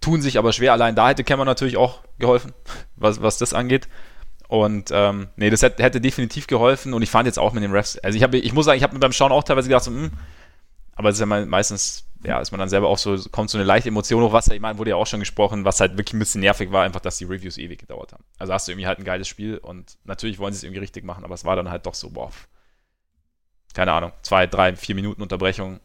tun 0.00 0.22
sich 0.22 0.38
aber 0.38 0.52
schwer. 0.52 0.72
Allein 0.72 0.94
da 0.94 1.08
hätte 1.08 1.24
Cameron 1.24 1.46
natürlich 1.46 1.76
auch 1.76 2.00
geholfen, 2.18 2.52
was, 2.96 3.20
was 3.20 3.38
das 3.38 3.52
angeht. 3.52 3.88
Und 4.46 4.90
ähm, 4.92 5.28
nee, 5.36 5.50
das 5.50 5.62
hätte, 5.62 5.82
hätte 5.82 6.00
definitiv 6.00 6.46
geholfen. 6.46 6.94
Und 6.94 7.02
ich 7.02 7.10
fand 7.10 7.26
jetzt 7.26 7.38
auch 7.38 7.52
mit 7.52 7.62
den 7.62 7.72
Refs, 7.72 7.98
also 7.98 8.16
ich, 8.16 8.22
hab, 8.22 8.34
ich 8.34 8.52
muss 8.52 8.66
sagen, 8.66 8.76
ich 8.76 8.82
habe 8.82 8.94
mir 8.94 9.00
beim 9.00 9.12
Schauen 9.12 9.32
auch 9.32 9.44
teilweise 9.44 9.68
gedacht, 9.68 9.84
so, 9.84 9.90
mh, 9.90 10.02
hm, 10.02 10.12
aber 11.00 11.08
es 11.08 11.16
ist 11.16 11.20
ja 11.20 11.46
meistens, 11.46 12.04
ja, 12.22 12.40
ist 12.40 12.50
man 12.50 12.58
dann 12.58 12.68
selber 12.68 12.88
auch 12.88 12.98
so, 12.98 13.16
kommt 13.30 13.48
so 13.48 13.56
eine 13.56 13.64
leichte 13.64 13.88
Emotion 13.88 14.22
hoch, 14.22 14.34
was 14.34 14.48
ich 14.48 14.60
meine, 14.60 14.76
wurde 14.76 14.90
ja 14.90 14.96
auch 14.96 15.06
schon 15.06 15.20
gesprochen, 15.20 15.64
was 15.64 15.80
halt 15.80 15.96
wirklich 15.96 16.12
ein 16.12 16.18
bisschen 16.18 16.42
nervig 16.42 16.70
war, 16.72 16.84
einfach, 16.84 17.00
dass 17.00 17.16
die 17.16 17.24
Reviews 17.24 17.56
ewig 17.56 17.78
gedauert 17.78 18.12
haben. 18.12 18.22
Also 18.38 18.52
hast 18.52 18.68
du 18.68 18.72
irgendwie 18.72 18.86
halt 18.86 18.98
ein 18.98 19.04
geiles 19.04 19.26
Spiel 19.26 19.56
und 19.56 19.96
natürlich 20.04 20.38
wollen 20.38 20.52
sie 20.52 20.58
es 20.58 20.62
irgendwie 20.62 20.80
richtig 20.80 21.02
machen, 21.04 21.24
aber 21.24 21.32
es 21.32 21.46
war 21.46 21.56
dann 21.56 21.70
halt 21.70 21.86
doch 21.86 21.94
so, 21.94 22.10
boah, 22.10 22.30
keine 23.72 23.92
Ahnung, 23.92 24.12
zwei, 24.20 24.46
drei, 24.46 24.76
vier 24.76 24.94
Minuten 24.94 25.22
Unterbrechung. 25.22 25.80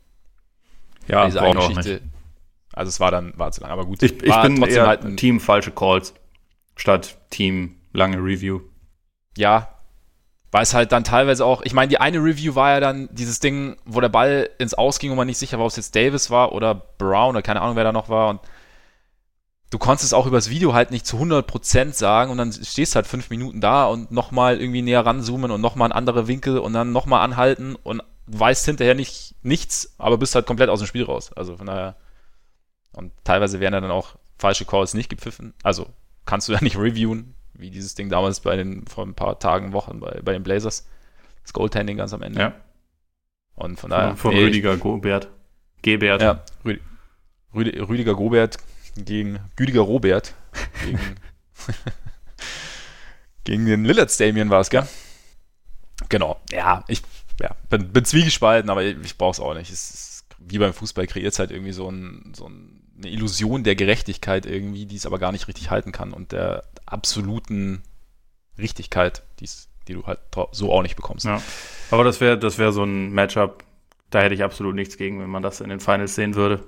Ja, 1.08 1.26
diese 1.28 1.42
eine 1.42 1.60
Geschichte. 1.60 2.02
Also 2.74 2.90
es 2.90 3.00
war 3.00 3.12
dann, 3.12 3.32
war 3.38 3.54
zu 3.54 3.62
lang, 3.62 3.72
aber 3.72 3.86
gut. 3.86 4.04
Ich, 4.04 4.22
ich 4.22 4.42
bin 4.42 4.62
eher 4.64 4.86
halt 4.86 5.06
ein 5.06 5.16
Team 5.16 5.40
falsche 5.40 5.72
Calls 5.72 6.14
statt 6.76 7.18
Team 7.30 7.78
lange 7.94 8.18
Review. 8.18 8.60
Ja, 9.38 9.75
weil 10.56 10.64
es 10.64 10.74
halt 10.74 10.94
dann 10.94 11.04
teilweise 11.04 11.46
auch, 11.46 11.64
ich 11.64 11.74
meine, 11.74 11.90
die 11.90 11.98
eine 11.98 12.20
Review 12.20 12.56
war 12.56 12.72
ja 12.72 12.80
dann 12.80 13.10
dieses 13.12 13.42
Ding, 13.42 13.76
wo 13.84 14.00
der 14.00 14.08
Ball 14.08 14.50
ins 14.58 14.74
Ausging 14.74 15.12
und 15.12 15.18
man 15.18 15.28
nicht 15.28 15.38
sicher 15.38 15.58
war, 15.58 15.66
ob 15.66 15.72
es 15.72 15.76
jetzt 15.76 15.98
Davis 15.98 16.30
war 16.32 16.54
oder 16.54 16.74
Brown 16.74 17.32
oder 17.32 17.42
keine 17.42 17.62
Ahnung, 17.62 17.76
wer 17.76 17.84
da 17.84 17.92
noch 17.92 18.08
war 18.08 18.30
und 18.30 18.40
du 19.70 19.78
konntest 19.78 20.06
es 20.06 20.14
auch 20.14 20.26
übers 20.26 20.50
Video 20.50 20.74
halt 20.74 20.92
nicht 20.92 21.06
zu 21.06 21.18
100% 21.18 21.92
sagen 21.92 22.32
und 22.32 22.38
dann 22.38 22.54
stehst 22.54 22.96
halt 22.96 23.06
fünf 23.06 23.30
Minuten 23.30 23.60
da 23.60 23.88
und 23.88 24.12
nochmal 24.12 24.62
irgendwie 24.62 24.82
näher 24.82 25.06
ranzoomen 25.06 25.52
und 25.52 25.60
nochmal 25.60 25.90
ein 25.90 25.98
anderer 25.98 26.28
Winkel 26.28 26.58
und 26.60 26.72
dann 26.72 26.94
nochmal 26.94 27.20
anhalten 27.20 27.76
und 27.76 28.02
weißt 28.28 28.64
hinterher 28.64 28.96
nicht 28.96 29.36
nichts, 29.44 29.94
aber 29.98 30.18
bist 30.18 30.36
halt 30.36 30.46
komplett 30.46 30.70
aus 30.70 30.80
dem 30.80 30.88
Spiel 30.88 31.04
raus. 31.04 31.34
Also 31.34 31.58
von 31.58 31.68
daher. 31.68 31.98
Und 32.94 33.12
teilweise 33.26 33.60
werden 33.60 33.74
dann 33.74 33.92
auch 33.92 34.16
falsche 34.38 34.64
Calls 34.64 34.94
nicht 34.94 35.10
gepfiffen. 35.10 35.54
Also 35.64 35.88
kannst 36.26 36.48
du 36.48 36.54
ja 36.54 36.64
nicht 36.64 36.78
reviewen, 36.78 37.36
wie 37.58 37.70
dieses 37.70 37.96
Ding 37.96 38.10
damals 38.10 38.40
bei 38.40 38.56
den, 38.56 38.86
vor 38.88 39.06
ein 39.06 39.14
paar 39.14 39.40
Tagen, 39.40 39.74
Wochen 39.74 40.00
bei, 40.00 40.22
bei 40.24 40.34
den 40.34 40.44
Blazers. 40.44 40.88
Das 41.44 41.54
Goaltending 41.54 41.98
ganz 41.98 42.14
am 42.14 42.22
Ende. 42.22 42.40
Ja. 42.40 42.56
Und 43.56 43.80
von 43.80 43.90
daher. 43.90 44.10
Von, 44.10 44.18
von 44.18 44.34
nee, 44.34 44.46
Rüdiger 44.46 44.78
Gobert. 44.78 45.30
Gebert. 45.82 46.22
Ja, 46.22 46.44
Rüdiger 47.54 48.16
Gobert 48.16 48.58
gegen 48.98 49.40
Güdiger 49.56 49.82
Robert. 49.82 50.34
Gegen, 50.84 51.00
gegen 53.44 53.66
den 53.66 53.86
Lillard 53.86 54.12
Stadium 54.12 54.50
war 54.50 54.62
es, 54.62 54.70
gell? 54.70 54.88
Genau. 56.10 56.40
Ja, 56.52 56.84
ich 56.88 57.02
ja, 57.40 57.56
bin, 57.70 57.92
bin 57.92 58.06
zwiegespalten, 58.06 58.70
aber 58.70 58.84
ich, 58.84 58.98
ich 59.04 59.18
brauche 59.18 59.32
es 59.32 59.40
auch 59.40 59.54
nicht. 59.54 59.72
Es 59.72 59.92
ist, 59.92 60.26
wie 60.40 60.58
beim 60.58 60.74
Fußball 60.74 61.08
kreiert 61.08 61.34
es 61.34 61.40
halt 61.40 61.52
irgendwie 61.52 61.72
so, 61.72 61.90
ein, 61.90 62.34
so 62.36 62.48
ein, 62.48 62.75
eine 62.98 63.10
Illusion 63.10 63.64
der 63.64 63.76
Gerechtigkeit 63.76 64.46
irgendwie, 64.46 64.86
die 64.86 64.96
es 64.96 65.06
aber 65.06 65.20
gar 65.20 65.32
nicht 65.32 65.48
richtig 65.48 65.70
halten 65.70 65.92
kann 65.92 66.14
und 66.14 66.32
der 66.32 66.64
absoluten 66.86 67.84
Richtigkeit, 68.58 69.24
die's, 69.40 69.70
die 69.88 69.94
du 69.94 70.06
halt 70.06 70.20
so 70.52 70.72
auch 70.72 70.82
nicht 70.82 70.96
bekommst. 70.96 71.26
Ja. 71.26 71.42
Aber 71.92 72.04
das 72.04 72.22
wäre 72.22 72.38
das 72.38 72.58
wär 72.58 72.72
so 72.72 72.84
ein 72.84 73.12
Matchup, 73.12 73.64
da 74.10 74.22
hätte 74.22 74.36
ich 74.36 74.44
absolut 74.44 74.76
nichts 74.76 74.98
gegen, 74.98 75.20
wenn 75.20 75.30
man 75.30 75.44
das 75.44 75.62
in 75.62 75.70
den 75.70 75.80
Finals 75.80 76.16
sehen 76.16 76.36
würde. 76.36 76.64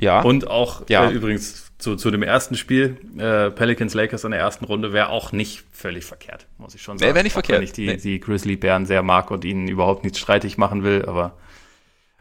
Ja. 0.00 0.22
Und 0.22 0.48
auch 0.48 0.88
ja. 0.88 1.08
Äh, 1.08 1.12
übrigens 1.12 1.72
zu, 1.78 1.96
zu 1.96 2.10
dem 2.10 2.22
ersten 2.22 2.56
Spiel, 2.56 2.96
äh, 3.18 3.50
Pelicans 3.50 3.94
Lakers 3.94 4.24
in 4.24 4.30
der 4.30 4.40
ersten 4.40 4.64
Runde, 4.64 4.92
wäre 4.92 5.08
auch 5.08 5.32
nicht 5.32 5.64
völlig 5.72 6.04
verkehrt, 6.04 6.46
muss 6.58 6.74
ich 6.74 6.82
schon 6.82 6.98
sagen. 6.98 7.14
Wäre 7.14 7.24
nicht 7.24 7.32
auch 7.32 7.44
verkehrt. 7.44 7.58
Wenn 7.58 7.64
ich 7.64 7.72
die, 7.72 7.86
nee. 7.86 7.96
die 7.96 8.20
Grizzly 8.20 8.56
Bären 8.56 8.86
sehr 8.86 9.02
mag 9.02 9.30
und 9.30 9.44
ihnen 9.44 9.68
überhaupt 9.68 10.04
nichts 10.04 10.18
streitig 10.18 10.56
machen 10.56 10.84
will, 10.84 11.04
aber 11.04 11.36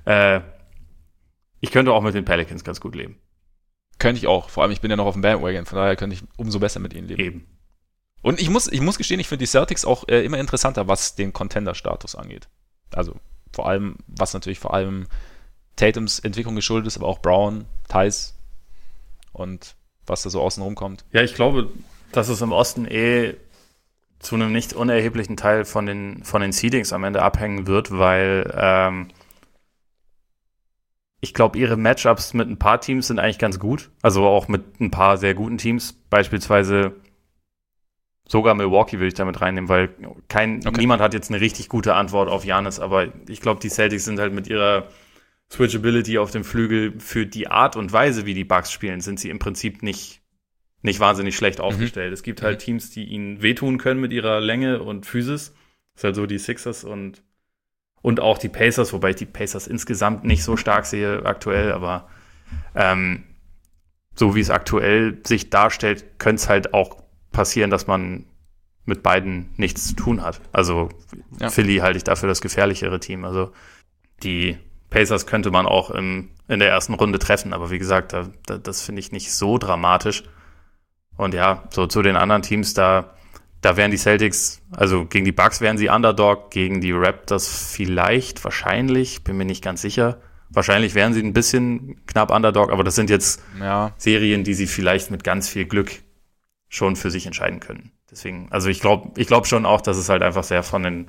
äh, 0.06 0.42
ich 1.62 1.72
könnte 1.72 1.94
auch 1.94 2.02
mit 2.02 2.14
den 2.14 2.26
Pelicans 2.26 2.64
ganz 2.64 2.82
gut 2.82 2.96
leben. 2.96 3.18
Könnte 4.00 4.20
ich 4.20 4.28
auch. 4.28 4.50
Vor 4.50 4.64
allem, 4.64 4.72
ich 4.72 4.82
bin 4.82 4.92
ja 4.92 4.98
noch 4.98 5.06
auf 5.06 5.14
dem 5.14 5.22
Bandwagon, 5.22 5.66
von 5.66 5.78
daher 5.78 5.96
könnte 5.96 6.16
ich 6.16 6.24
umso 6.36 6.60
besser 6.60 6.80
mit 6.80 6.94
ihnen 6.94 7.08
leben. 7.08 7.22
Eben. 7.22 7.48
Und 8.24 8.40
ich 8.40 8.50
muss, 8.50 8.68
ich 8.68 8.82
muss 8.82 8.98
gestehen, 8.98 9.20
ich 9.20 9.28
finde 9.28 9.44
die 9.44 9.50
Celtics 9.50 9.86
auch 9.86 10.08
äh, 10.08 10.24
immer 10.26 10.40
interessanter, 10.40 10.88
was 10.88 11.16
den 11.16 11.34
Contender-Status 11.34 12.16
angeht. 12.16 12.50
Also 12.92 13.16
vor 13.54 13.68
allem, 13.68 13.98
was 14.08 14.34
natürlich 14.34 14.60
vor 14.60 14.74
allem 14.74 15.08
Tatums 15.76 16.20
Entwicklung 16.20 16.56
geschuldet 16.56 16.88
ist, 16.88 16.98
aber 16.98 17.08
auch 17.08 17.20
Brown, 17.20 17.66
Thais 17.88 18.36
und 19.32 19.76
was 20.06 20.24
da 20.24 20.30
so 20.30 20.42
außen 20.42 20.62
rumkommt. 20.62 21.06
Ja, 21.12 21.22
ich 21.22 21.36
glaube, 21.36 21.70
dass 22.12 22.28
es 22.28 22.42
im 22.42 22.52
Osten 22.52 22.86
eh 22.86 23.36
zu 24.20 24.36
einem 24.36 24.52
nicht 24.52 24.74
unerheblichen 24.74 25.38
Teil 25.38 25.66
von 25.66 25.86
den, 25.86 26.24
von 26.24 26.42
den 26.42 26.52
Seedings 26.52 26.94
am 26.94 27.04
Ende 27.04 27.22
abhängen 27.22 27.66
wird, 27.66 27.92
weil 27.92 28.54
ähm, 28.56 29.08
ich 31.22 31.36
glaube, 31.36 31.58
ihre 31.58 31.78
Matchups 31.78 32.34
mit 32.34 32.50
ein 32.50 32.58
paar 32.58 32.82
Teams 32.82 33.08
sind 33.08 33.20
eigentlich 33.20 33.38
ganz 33.38 33.60
gut. 33.60 33.92
Also 34.02 34.26
auch 34.26 34.48
mit 34.48 34.82
ein 34.82 34.90
paar 34.90 35.18
sehr 35.18 35.36
guten 35.36 35.60
Teams. 35.60 35.94
Beispielsweise 36.10 36.96
sogar 38.28 38.56
Milwaukee 38.56 38.98
würde 38.98 39.08
ich 39.08 39.14
damit 39.14 39.40
reinnehmen, 39.40 39.70
weil 39.70 39.90
kein, 40.30 40.66
okay. 40.66 40.80
niemand 40.80 41.02
hat 41.02 41.14
jetzt 41.14 41.30
eine 41.30 41.40
richtig 41.40 41.70
gute 41.70 41.94
Antwort 41.94 42.30
auf 42.30 42.44
Janis, 42.44 42.80
aber 42.80 43.10
ich 43.28 43.42
glaube, 43.42 43.60
die 43.60 43.70
Celtics 43.70 44.06
sind 44.06 44.20
halt 44.20 44.34
mit 44.34 44.48
ihrer 44.48 44.88
Switchability 45.52 46.18
auf 46.18 46.32
dem 46.32 46.44
Flügel 46.44 47.00
für 47.00 47.26
die 47.26 47.48
Art 47.50 47.76
und 47.76 47.92
Weise, 47.92 48.26
wie 48.26 48.34
die 48.34 48.46
Bucks 48.46 48.72
spielen, 48.72 49.02
sind 49.02 49.20
sie 49.20 49.30
im 49.30 49.38
Prinzip 49.38 49.84
nicht, 49.84 50.22
nicht 50.82 51.00
wahnsinnig 51.00 51.36
schlecht 51.36 51.60
mhm. 51.60 51.66
aufgestellt. 51.66 52.12
Mhm. 52.12 52.14
Es 52.14 52.24
gibt 52.24 52.42
halt 52.42 52.62
mhm. 52.62 52.64
Teams, 52.64 52.90
die 52.90 53.04
ihnen 53.04 53.42
wehtun 53.42 53.78
können 53.78 54.00
mit 54.00 54.14
ihrer 54.14 54.40
Länge 54.40 54.82
und 54.82 55.06
Physis. 55.06 55.54
Das 55.94 56.00
ist 56.00 56.04
halt 56.06 56.16
so 56.16 56.26
die 56.26 56.40
Sixers 56.40 56.84
und 56.86 57.22
und 58.02 58.20
auch 58.20 58.38
die 58.38 58.50
Pacers, 58.50 58.94
wobei 58.94 59.12
ich 59.12 59.16
die 59.18 59.26
Pacers 59.26 59.68
insgesamt 59.68 60.24
nicht 60.24 60.44
so 60.44 60.58
stark 60.58 60.86
sehe 60.86 61.26
aktuell, 61.26 61.72
aber 61.72 62.08
ähm, 62.76 63.24
so 64.16 64.36
wie 64.36 64.40
es 64.40 64.50
aktuell 64.50 65.20
sich 65.26 65.50
darstellt, 65.50 66.20
könnte 66.20 66.42
es 66.42 66.50
halt 66.50 66.74
auch 66.74 66.98
passieren, 67.32 67.70
dass 67.70 67.88
man 67.88 68.26
mit 68.86 69.04
beiden 69.04 69.50
nichts 69.58 69.88
zu 69.88 69.96
tun 69.96 70.22
hat. 70.22 70.42
Also 70.52 70.90
ja. 71.40 71.50
Philly 71.50 71.78
halte 71.78 71.98
ich 71.98 72.04
dafür 72.04 72.28
das 72.28 72.42
gefährlichere 72.42 73.00
Team. 73.00 73.24
Also 73.24 73.52
die 74.24 74.58
Pacers 74.90 75.28
könnte 75.28 75.52
man 75.52 75.66
auch 75.66 75.92
im, 75.92 76.30
in 76.48 76.60
der 76.60 76.70
ersten 76.70 76.96
Runde 76.96 77.20
treffen, 77.20 77.54
aber 77.54 77.70
wie 77.72 77.80
gesagt, 77.80 78.14
da, 78.14 78.28
da, 78.46 78.58
das 78.58 78.82
finde 78.82 79.00
ich 79.00 79.12
nicht 79.12 79.32
so 79.34 79.58
dramatisch. 79.58 80.24
Und 81.16 81.34
ja, 81.34 81.64
so 81.70 81.88
zu 81.88 82.02
den 82.02 82.16
anderen 82.16 82.42
Teams, 82.42 82.74
da 82.74 83.14
da 83.62 83.78
wären 83.78 83.92
die 83.92 83.98
Celtics, 83.98 84.62
also 84.72 85.06
gegen 85.06 85.26
die 85.26 85.32
Bucks 85.32 85.62
wären 85.62 85.78
sie 85.78 85.90
Underdog, 85.90 86.50
gegen 86.50 86.82
die 86.82 86.92
Raptors 86.92 87.72
vielleicht, 87.72 88.44
wahrscheinlich, 88.44 89.24
bin 89.24 89.38
mir 89.38 89.46
nicht 89.46 89.64
ganz 89.64 89.82
sicher. 89.82 90.20
Wahrscheinlich 90.50 90.96
wären 90.96 91.14
sie 91.14 91.22
ein 91.22 91.34
bisschen 91.34 92.04
knapp 92.08 92.32
Underdog, 92.32 92.72
aber 92.72 92.84
das 92.84 92.96
sind 92.96 93.10
jetzt 93.10 93.42
ja. 93.60 93.94
Serien, 93.98 94.44
die 94.44 94.56
sie 94.56 94.68
vielleicht 94.68 95.12
mit 95.12 95.24
ganz 95.24 95.48
viel 95.48 95.66
Glück 95.66 95.92
schon 96.68 96.96
für 96.96 97.12
sich 97.12 97.26
entscheiden 97.26 97.60
können. 97.60 97.92
Deswegen, 98.10 98.48
also 98.52 98.68
ich 98.68 98.82
glaube, 98.82 99.12
ich 99.16 99.28
glaube 99.28 99.48
schon 99.48 99.66
auch, 99.66 99.82
dass 99.82 99.98
es 99.98 100.10
halt 100.10 100.24
einfach 100.24 100.44
sehr 100.44 100.64
von 100.64 100.84
den, 100.84 101.08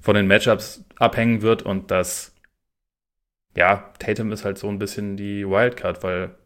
von 0.00 0.14
den 0.14 0.26
Matchups 0.26 0.84
abhängen 0.96 1.42
wird 1.42 1.62
und 1.62 1.90
dass, 1.90 2.34
ja, 3.56 3.92
Tatum 3.98 4.32
ist 4.32 4.44
halt 4.44 4.56
so 4.56 4.68
ein 4.68 4.78
bisschen 4.78 5.16
die 5.16 5.46
Wildcard, 5.46 6.02
weil 6.02 6.36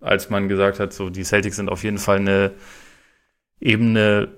als 0.00 0.30
man 0.30 0.48
gesagt 0.48 0.80
hat, 0.80 0.92
so 0.92 1.10
die 1.10 1.24
Celtics 1.24 1.56
sind 1.56 1.68
auf 1.68 1.82
jeden 1.82 1.98
Fall 1.98 2.18
eine 2.18 2.52
Ebene 3.60 4.28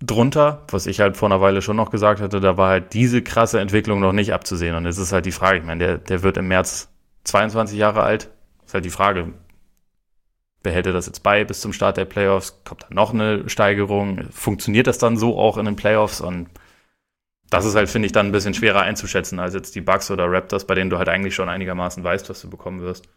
drunter, 0.00 0.64
was 0.70 0.86
ich 0.86 1.00
halt 1.00 1.16
vor 1.16 1.28
einer 1.28 1.40
Weile 1.40 1.62
schon 1.62 1.76
noch 1.76 1.90
gesagt 1.90 2.20
hatte, 2.20 2.40
da 2.40 2.56
war 2.56 2.70
halt 2.70 2.94
diese 2.94 3.22
krasse 3.22 3.60
Entwicklung 3.60 4.00
noch 4.00 4.12
nicht 4.12 4.32
abzusehen. 4.32 4.76
Und 4.76 4.86
es 4.86 4.98
ist 4.98 5.12
halt 5.12 5.26
die 5.26 5.32
Frage, 5.32 5.58
ich 5.58 5.64
meine, 5.64 5.84
der, 5.84 5.98
der 5.98 6.22
wird 6.22 6.36
im 6.36 6.48
März 6.48 6.88
22 7.24 7.78
Jahre 7.78 8.02
alt. 8.02 8.30
Ist 8.64 8.74
halt 8.74 8.84
die 8.84 8.90
Frage, 8.90 9.32
behält 10.62 10.86
er 10.86 10.92
das 10.92 11.06
jetzt 11.06 11.22
bei 11.22 11.44
bis 11.44 11.60
zum 11.60 11.72
Start 11.72 11.96
der 11.96 12.04
Playoffs? 12.04 12.60
Kommt 12.64 12.84
da 12.84 12.88
noch 12.90 13.12
eine 13.12 13.48
Steigerung? 13.48 14.28
Funktioniert 14.30 14.86
das 14.86 14.98
dann 14.98 15.16
so 15.16 15.38
auch 15.38 15.56
in 15.58 15.64
den 15.64 15.76
Playoffs? 15.76 16.20
Und 16.20 16.48
das 17.50 17.64
ist 17.64 17.74
halt, 17.74 17.88
finde 17.88 18.06
ich, 18.06 18.12
dann 18.12 18.26
ein 18.26 18.32
bisschen 18.32 18.54
schwerer 18.54 18.82
einzuschätzen 18.82 19.40
als 19.40 19.54
jetzt 19.54 19.74
die 19.74 19.80
Bucks 19.80 20.10
oder 20.10 20.30
Raptors, 20.30 20.66
bei 20.66 20.74
denen 20.74 20.90
du 20.90 20.98
halt 20.98 21.08
eigentlich 21.08 21.34
schon 21.34 21.48
einigermaßen 21.48 22.04
weißt, 22.04 22.28
was 22.30 22.40
du 22.40 22.50
bekommen 22.50 22.82
wirst. 22.82 23.08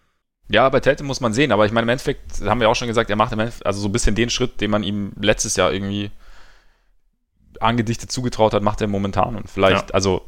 Ja, 0.50 0.68
bei 0.70 0.80
Tatum 0.80 1.08
muss 1.08 1.22
man 1.22 1.34
sehen, 1.34 1.52
aber 1.52 1.66
ich 1.66 1.72
meine, 1.72 1.84
im 1.84 1.90
Endeffekt 1.90 2.42
haben 2.42 2.60
wir 2.60 2.70
auch 2.70 2.76
schon 2.76 2.88
gesagt, 2.88 3.10
er 3.10 3.16
macht 3.16 3.32
im 3.34 3.40
Endeffekt 3.40 3.66
also 3.66 3.80
so 3.80 3.88
ein 3.88 3.92
bisschen 3.92 4.16
den 4.16 4.30
Schritt, 4.30 4.60
den 4.60 4.72
man 4.72 4.84
ihm 4.84 5.14
letztes 5.20 5.56
Jahr 5.56 5.72
irgendwie 5.72 6.12
angedichtet 7.62 8.12
zugetraut 8.12 8.54
hat, 8.54 8.64
macht 8.64 8.82
er 8.82 8.88
momentan. 8.88 9.36
Und 9.36 9.50
vielleicht, 9.50 9.90
ja. 9.90 9.94
also, 9.94 10.26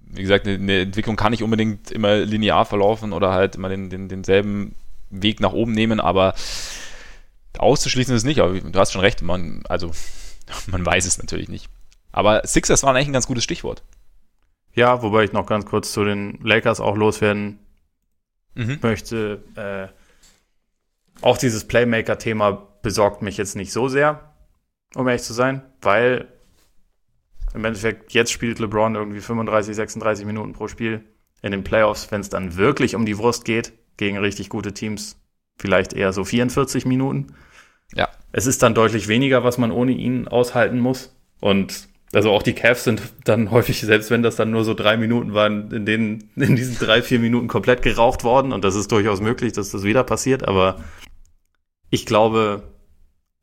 wie 0.00 0.22
gesagt, 0.22 0.46
eine, 0.46 0.80
Entwicklung 0.80 1.16
kann 1.16 1.32
nicht 1.32 1.42
unbedingt 1.42 1.90
immer 1.90 2.16
linear 2.16 2.64
verlaufen 2.64 3.12
oder 3.12 3.32
halt 3.32 3.56
immer 3.56 3.68
den, 3.68 3.90
den, 3.90 4.08
denselben 4.08 4.74
Weg 5.10 5.40
nach 5.40 5.52
oben 5.52 5.72
nehmen, 5.72 6.00
aber 6.00 6.34
auszuschließen 7.58 8.14
ist 8.14 8.22
es 8.22 8.26
nicht. 8.26 8.40
Aber 8.40 8.58
du 8.58 8.78
hast 8.78 8.92
schon 8.92 9.00
recht, 9.00 9.22
man, 9.22 9.62
also, 9.68 9.92
man 10.66 10.84
weiß 10.84 11.06
es 11.06 11.18
natürlich 11.18 11.48
nicht. 11.48 11.68
Aber 12.12 12.46
Sixers 12.46 12.82
waren 12.82 12.96
eigentlich 12.96 13.08
ein 13.08 13.12
ganz 13.12 13.26
gutes 13.26 13.44
Stichwort. 13.44 13.82
Ja, 14.74 15.02
wobei 15.02 15.24
ich 15.24 15.32
noch 15.32 15.46
ganz 15.46 15.66
kurz 15.66 15.92
zu 15.92 16.04
den 16.04 16.38
Lakers 16.42 16.80
auch 16.80 16.96
loswerden 16.96 17.58
mhm. 18.54 18.78
möchte. 18.82 19.42
Äh, 19.56 19.88
auch 21.20 21.36
dieses 21.36 21.66
Playmaker-Thema 21.66 22.68
besorgt 22.82 23.22
mich 23.22 23.36
jetzt 23.36 23.56
nicht 23.56 23.72
so 23.72 23.88
sehr 23.88 24.28
um 24.94 25.06
ehrlich 25.06 25.22
zu 25.22 25.32
sein, 25.32 25.62
weil 25.82 26.28
im 27.54 27.64
Endeffekt 27.64 28.12
jetzt 28.12 28.32
spielt 28.32 28.58
LeBron 28.58 28.94
irgendwie 28.94 29.20
35, 29.20 29.74
36 29.74 30.26
Minuten 30.26 30.52
pro 30.52 30.68
Spiel. 30.68 31.04
In 31.40 31.52
den 31.52 31.62
Playoffs, 31.62 32.10
wenn 32.10 32.20
es 32.20 32.30
dann 32.30 32.56
wirklich 32.56 32.96
um 32.96 33.06
die 33.06 33.16
Wurst 33.18 33.44
geht, 33.44 33.72
gegen 33.96 34.18
richtig 34.18 34.48
gute 34.48 34.74
Teams, 34.74 35.16
vielleicht 35.56 35.92
eher 35.92 36.12
so 36.12 36.24
44 36.24 36.84
Minuten. 36.84 37.28
Ja. 37.94 38.08
Es 38.32 38.46
ist 38.46 38.62
dann 38.62 38.74
deutlich 38.74 39.08
weniger, 39.08 39.44
was 39.44 39.56
man 39.56 39.70
ohne 39.70 39.92
ihn 39.92 40.26
aushalten 40.26 40.78
muss. 40.80 41.14
Und 41.40 41.88
also 42.12 42.32
auch 42.32 42.42
die 42.42 42.54
Cavs 42.54 42.84
sind 42.84 43.02
dann 43.24 43.50
häufig, 43.50 43.80
selbst 43.80 44.10
wenn 44.10 44.22
das 44.22 44.36
dann 44.36 44.50
nur 44.50 44.64
so 44.64 44.74
drei 44.74 44.96
Minuten 44.96 45.34
waren, 45.34 45.70
in 45.70 45.86
denen 45.86 46.30
in 46.36 46.56
diesen 46.56 46.78
drei, 46.78 47.02
vier 47.02 47.18
Minuten 47.18 47.48
komplett 47.48 47.82
geraucht 47.82 48.24
worden. 48.24 48.52
Und 48.52 48.64
das 48.64 48.74
ist 48.74 48.90
durchaus 48.90 49.20
möglich, 49.20 49.52
dass 49.52 49.70
das 49.70 49.84
wieder 49.84 50.04
passiert. 50.04 50.46
Aber 50.46 50.82
ich 51.90 52.04
glaube, 52.04 52.62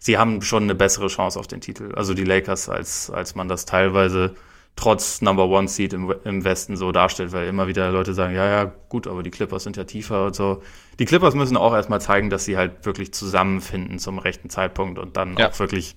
sie 0.06 0.20
haben 0.20 0.44
schon 0.44 0.64
eine 0.64 0.76
bessere 0.76 1.08
Chance 1.08 1.40
auf 1.40 1.48
den 1.48 1.62
Titel. 1.62 1.96
Also 1.96 2.14
die 2.14 2.26
Lakers, 2.26 2.70
als, 2.70 3.10
als 3.10 3.34
man 3.34 3.48
das 3.48 3.66
teilweise 3.66 4.36
trotz 4.76 5.22
Number 5.22 5.48
One 5.48 5.68
Seed 5.68 5.94
im, 5.94 6.14
im 6.24 6.44
Westen 6.44 6.78
so 6.78 6.92
darstellt, 6.92 7.32
weil 7.32 7.48
immer 7.48 7.66
wieder 7.66 7.90
Leute 7.92 8.14
sagen, 8.14 8.36
ja, 8.36 8.46
ja, 8.48 8.72
gut, 8.88 9.08
aber 9.08 9.24
die 9.24 9.32
Clippers 9.32 9.64
sind 9.64 9.78
ja 9.78 9.84
tiefer 9.86 10.28
und 10.28 10.36
so. 10.36 10.62
Die 11.00 11.06
Clippers 11.06 11.34
müssen 11.34 11.58
auch 11.58 11.74
erstmal 11.74 12.02
zeigen, 12.02 12.30
dass 12.30 12.46
sie 12.46 12.56
halt 12.56 12.86
wirklich 12.86 13.16
zusammenfinden 13.16 13.98
zum 13.98 14.20
rechten 14.20 14.52
Zeitpunkt 14.52 15.00
und 15.00 15.18
dann 15.18 15.38
ja. 15.38 15.50
auch 15.50 15.58
wirklich 15.58 15.96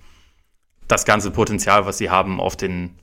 das 0.86 1.04
ganze 1.04 1.30
Potenzial, 1.30 1.84
was 1.84 1.98
sie 1.98 2.08
haben, 2.08 2.40
auf 2.40 2.56
den, 2.56 2.96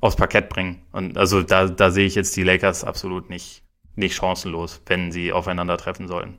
aufs 0.00 0.16
Parkett 0.16 0.48
bringen. 0.48 0.86
Und 0.90 1.18
also 1.18 1.42
da, 1.42 1.66
da 1.66 1.90
sehe 1.90 2.06
ich 2.06 2.14
jetzt 2.14 2.34
die 2.36 2.44
Lakers 2.44 2.82
absolut 2.82 3.28
nicht, 3.28 3.62
nicht 3.94 4.14
chancenlos, 4.14 4.80
wenn 4.86 5.12
sie 5.12 5.34
aufeinandertreffen 5.34 6.08
sollten. 6.08 6.38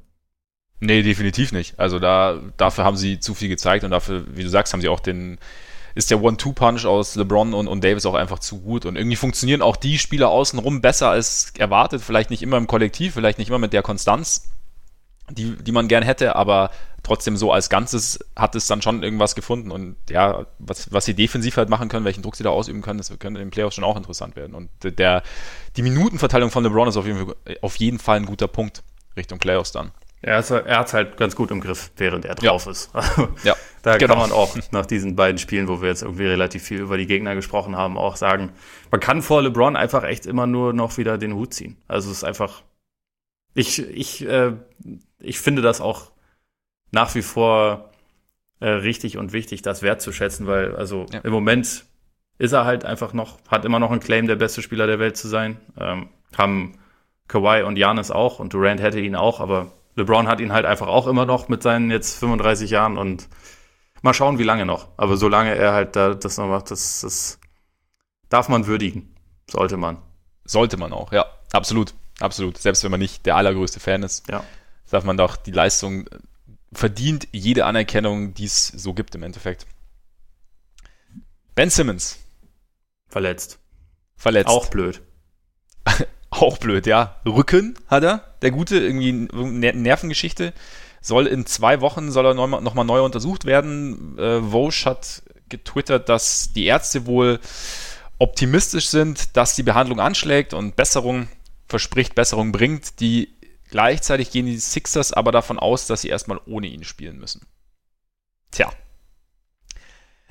Nee, 0.84 1.04
definitiv 1.04 1.52
nicht. 1.52 1.80
Also 1.80 2.00
da, 2.00 2.42
dafür 2.58 2.84
haben 2.84 2.98
sie 2.98 3.20
zu 3.20 3.36
viel 3.36 3.50
gezeigt 3.50 3.84
und 3.84 3.92
dafür, 3.92 4.26
wie 4.36 4.44
du 4.44 4.50
sagst, 4.50 4.74
haben 4.74 4.82
sie 4.82 4.90
auch 4.90 5.00
den, 5.00 5.38
ist 5.94 6.10
der 6.10 6.22
One-Two-Punch 6.22 6.86
aus 6.86 7.16
LeBron 7.16 7.54
und, 7.54 7.68
und 7.68 7.84
Davis 7.84 8.08
auch 8.08 8.16
einfach 8.16 8.40
zu 8.40 8.62
gut. 8.62 8.88
Und 8.88 8.96
irgendwie 8.96 9.16
funktionieren 9.16 9.62
auch 9.62 9.76
die 9.76 10.00
Spieler 10.00 10.30
außenrum 10.30 10.82
besser 10.82 11.12
als 11.12 11.54
erwartet. 11.56 12.02
Vielleicht 12.02 12.32
nicht 12.32 12.42
immer 12.42 12.58
im 12.58 12.66
Kollektiv, 12.66 13.14
vielleicht 13.14 13.38
nicht 13.38 13.50
immer 13.50 13.60
mit 13.60 13.74
der 13.74 13.84
Konstanz, 13.84 14.50
die, 15.30 15.56
die 15.56 15.72
man 15.72 15.88
gern 15.88 16.02
hätte, 16.02 16.36
aber 16.36 16.72
trotzdem 17.04 17.38
so 17.38 17.52
als 17.52 17.70
Ganzes 17.70 18.20
hat 18.36 18.56
es 18.56 18.66
dann 18.66 18.82
schon 18.82 19.04
irgendwas 19.04 19.36
gefunden. 19.36 19.70
Und 19.70 19.98
ja, 20.10 20.48
was, 20.58 20.92
was 20.92 21.06
sie 21.06 21.14
defensiv 21.14 21.58
halt 21.58 21.70
machen 21.70 21.90
können, 21.90 22.06
welchen 22.06 22.24
Druck 22.24 22.36
sie 22.36 22.44
da 22.44 22.50
ausüben 22.50 22.82
können, 22.82 22.98
das 22.98 23.10
könnte 23.20 23.40
in 23.40 23.48
den 23.48 23.52
Playoffs 23.52 23.76
schon 23.76 23.84
auch 23.84 23.98
interessant 23.98 24.36
werden. 24.36 24.56
Und 24.56 24.72
der, 24.84 25.22
die 25.78 25.84
Minutenverteilung 25.84 26.50
von 26.50 26.64
LeBron 26.64 26.88
ist 26.88 26.98
auf 26.98 27.06
jeden, 27.06 27.28
Fall, 27.28 27.36
auf 27.62 27.76
jeden 27.76 28.00
Fall 28.00 28.18
ein 28.18 28.26
guter 28.26 28.48
Punkt 28.48 28.82
Richtung 29.16 29.38
Playoffs 29.38 29.72
dann. 29.72 29.92
Ja, 30.24 30.40
er 30.40 30.78
hat 30.78 30.88
es 30.88 30.94
halt 30.94 31.18
ganz 31.18 31.36
gut 31.36 31.50
im 31.50 31.62
Griff, 31.62 31.92
während 31.98 32.26
er 32.26 32.36
drauf 32.36 32.66
ja. 32.66 32.72
ist. 32.72 32.92
ja, 33.44 33.56
da 33.82 33.98
genau. 33.98 34.14
kann 34.14 34.22
man 34.22 34.32
auch 34.32 34.56
nach 34.72 34.86
diesen 34.86 35.16
beiden 35.16 35.40
Spielen, 35.40 35.68
wo 35.68 35.82
wir 35.82 35.90
jetzt 35.90 36.04
irgendwie 36.04 36.28
relativ 36.28 36.62
viel 36.64 36.80
über 36.80 36.98
die 36.98 37.08
Gegner 37.08 37.34
gesprochen 37.34 37.76
haben, 37.76 37.98
auch 37.98 38.16
sagen, 38.16 38.52
man 38.92 39.00
kann 39.00 39.24
vor 39.24 39.42
LeBron 39.42 39.76
einfach 39.76 40.04
echt 40.04 40.28
immer 40.28 40.46
nur 40.46 40.74
noch 40.74 40.98
wieder 40.98 41.18
den 41.18 41.34
Hut 41.34 41.56
ziehen. 41.56 41.78
Also 41.88 42.12
es 42.12 42.18
ist 42.18 42.24
einfach, 42.24 42.62
ich, 43.56 43.80
ich, 43.80 44.28
äh, 44.28 44.54
ich 45.20 45.40
finde 45.40 45.64
das 45.64 45.82
auch 45.82 46.12
nach 46.92 47.16
wie 47.16 47.24
vor 47.24 47.92
äh, 48.60 48.70
richtig 48.70 49.18
und 49.18 49.34
wichtig, 49.34 49.64
das 49.64 49.82
wertzuschätzen, 49.82 50.46
weil 50.46 50.76
also 50.76 51.08
ja. 51.12 51.22
im 51.22 51.32
Moment 51.32 51.86
ist 52.38 52.52
er 52.52 52.66
halt 52.66 52.86
einfach 52.86 53.14
noch, 53.14 53.40
hat 53.48 53.66
immer 53.66 53.80
noch 53.80 53.90
einen 53.90 54.02
Claim, 54.02 54.28
der 54.28 54.36
beste 54.36 54.62
Spieler 54.62 54.86
der 54.86 55.00
Welt 55.00 55.18
zu 55.18 55.28
sein. 55.28 55.58
Ähm, 55.80 56.10
haben 56.38 56.78
Kawhi 57.28 57.64
und 57.64 57.78
Janis 57.78 58.12
auch 58.12 58.40
und 58.40 58.54
Durant 58.54 58.82
hätte 58.82 59.00
ihn 59.00 59.16
auch, 59.16 59.40
aber 59.40 59.72
LeBron 59.96 60.28
hat 60.28 60.40
ihn 60.40 60.54
halt 60.54 60.66
einfach 60.66 60.88
auch 60.88 61.08
immer 61.08 61.26
noch 61.26 61.48
mit 61.50 61.64
seinen 61.64 61.92
jetzt 61.92 62.18
35 62.20 62.70
Jahren 62.70 62.98
und 62.98 63.28
mal 64.02 64.14
schauen, 64.14 64.40
wie 64.40 64.44
lange 64.44 64.66
noch. 64.66 64.90
Aber 64.98 65.18
solange 65.18 65.56
er 65.56 65.74
halt 65.74 65.96
da 65.96 66.14
das 66.14 66.38
noch 66.38 66.48
macht, 66.48 66.72
das, 66.72 67.02
das 67.02 67.40
darf 68.30 68.50
man 68.50 68.68
würdigen. 68.68 69.16
Sollte 69.50 69.78
man. 69.78 69.98
Sollte 70.46 70.78
man 70.78 70.94
auch, 70.94 71.12
ja. 71.12 71.26
Absolut. 71.52 71.94
Absolut. 72.20 72.58
Selbst 72.58 72.84
wenn 72.84 72.92
man 72.92 73.00
nicht 73.00 73.26
der 73.26 73.36
allergrößte 73.36 73.80
Fan 73.80 74.04
ist. 74.04 74.30
Ja. 74.30 74.44
sagt 74.86 75.06
man 75.06 75.18
doch, 75.18 75.36
die 75.36 75.52
Leistung 75.52 76.08
verdient 76.72 77.28
jede 77.32 77.66
Anerkennung, 77.66 78.34
die 78.34 78.46
es 78.46 78.68
so 78.68 78.94
gibt 78.94 79.16
im 79.16 79.24
Endeffekt. 79.24 79.66
Ben 81.56 81.70
Simmons. 81.70 82.20
Verletzt. 83.08 83.60
Verletzt. 84.16 84.50
Auch 84.50 84.68
blöd. 84.68 85.02
Auch 86.32 86.58
blöd, 86.58 86.88
ja. 86.88 87.18
Rücken 87.26 87.76
hat 87.88 88.04
er, 88.04 88.36
der 88.42 88.52
gute, 88.52 88.78
irgendwie 88.78 89.12
Nervengeschichte. 89.12 90.54
Soll 91.02 91.28
in 91.28 91.46
zwei 91.46 91.82
Wochen, 91.82 92.12
soll 92.12 92.26
er 92.26 92.34
nochmal 92.34 92.86
neu 92.86 93.04
untersucht 93.04 93.46
werden. 93.46 94.18
Äh, 94.18 94.42
Vosch 94.42 94.86
hat 94.86 95.24
getwittert, 95.50 96.10
dass 96.10 96.54
die 96.54 96.66
Ärzte 96.66 97.06
wohl 97.06 97.40
optimistisch 98.18 98.88
sind, 98.88 99.36
dass 99.36 99.56
die 99.56 99.64
Behandlung 99.64 100.00
anschlägt 100.00 100.54
und 100.54 100.76
Besserung 100.76 101.28
verspricht, 101.68 102.16
Besserung 102.16 102.52
bringt. 102.52 103.00
Die 103.02 103.36
gleichzeitig 103.70 104.32
gehen 104.32 104.46
die 104.46 104.58
Sixers 104.58 105.12
aber 105.12 105.32
davon 105.32 105.60
aus, 105.60 105.88
dass 105.88 106.02
sie 106.02 106.10
erstmal 106.10 106.40
ohne 106.46 106.68
ihn 106.68 106.84
spielen 106.84 107.20
müssen. 107.20 107.42
Tja. 108.52 108.72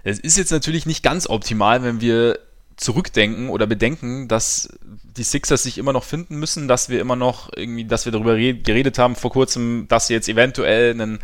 Es 0.03 0.19
ist 0.19 0.39
jetzt 0.39 0.53
natürlich 0.53 0.87
nicht 0.87 1.03
ganz 1.03 1.29
optimal, 1.29 1.83
wenn 1.83 2.01
wir 2.01 2.39
zurückdenken 2.81 3.51
oder 3.51 3.67
bedenken, 3.67 4.27
dass 4.27 4.71
die 4.83 5.23
Sixers 5.23 5.63
sich 5.63 5.77
immer 5.77 5.93
noch 5.93 6.05
finden 6.05 6.39
müssen, 6.39 6.67
dass 6.67 6.89
wir 6.89 7.01
immer 7.01 7.15
noch 7.15 7.51
irgendwie, 7.55 7.85
dass 7.85 8.07
wir 8.07 8.13
darüber 8.13 8.37
geredet 8.37 8.99
haben 8.99 9.17
vor 9.17 9.31
kurzem, 9.31 9.87
dass 9.89 10.07
sie 10.07 10.15
jetzt 10.15 10.31
eventuell 10.31 10.93
einen 10.93 11.19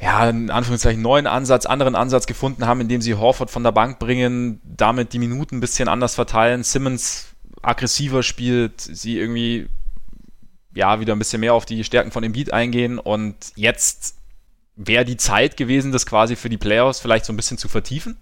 ja, 0.00 0.28
in 0.28 0.50
Anführungszeichen 0.50 1.00
neuen 1.00 1.28
Ansatz, 1.28 1.64
anderen 1.64 1.94
Ansatz 1.94 2.26
gefunden 2.26 2.66
haben, 2.66 2.80
indem 2.80 3.00
sie 3.00 3.14
Horford 3.14 3.50
von 3.50 3.62
der 3.62 3.70
Bank 3.70 4.00
bringen, 4.00 4.60
damit 4.64 5.12
die 5.12 5.20
Minuten 5.20 5.56
ein 5.56 5.60
bisschen 5.60 5.88
anders 5.88 6.16
verteilen, 6.16 6.64
Simmons 6.64 7.26
aggressiver 7.62 8.24
spielt, 8.24 8.80
sie 8.80 9.16
irgendwie 9.16 9.68
ja 10.74 10.98
wieder 10.98 11.14
ein 11.14 11.20
bisschen 11.20 11.40
mehr 11.40 11.54
auf 11.54 11.66
die 11.66 11.84
Stärken 11.84 12.10
von 12.10 12.24
Embiid 12.24 12.52
eingehen 12.52 12.98
und 12.98 13.36
jetzt 13.54 14.16
wäre 14.74 15.04
die 15.04 15.16
Zeit 15.16 15.56
gewesen, 15.56 15.92
das 15.92 16.04
quasi 16.04 16.34
für 16.34 16.48
die 16.48 16.58
Playoffs 16.58 16.98
vielleicht 16.98 17.24
so 17.24 17.32
ein 17.32 17.36
bisschen 17.36 17.58
zu 17.58 17.68
vertiefen. 17.68 18.18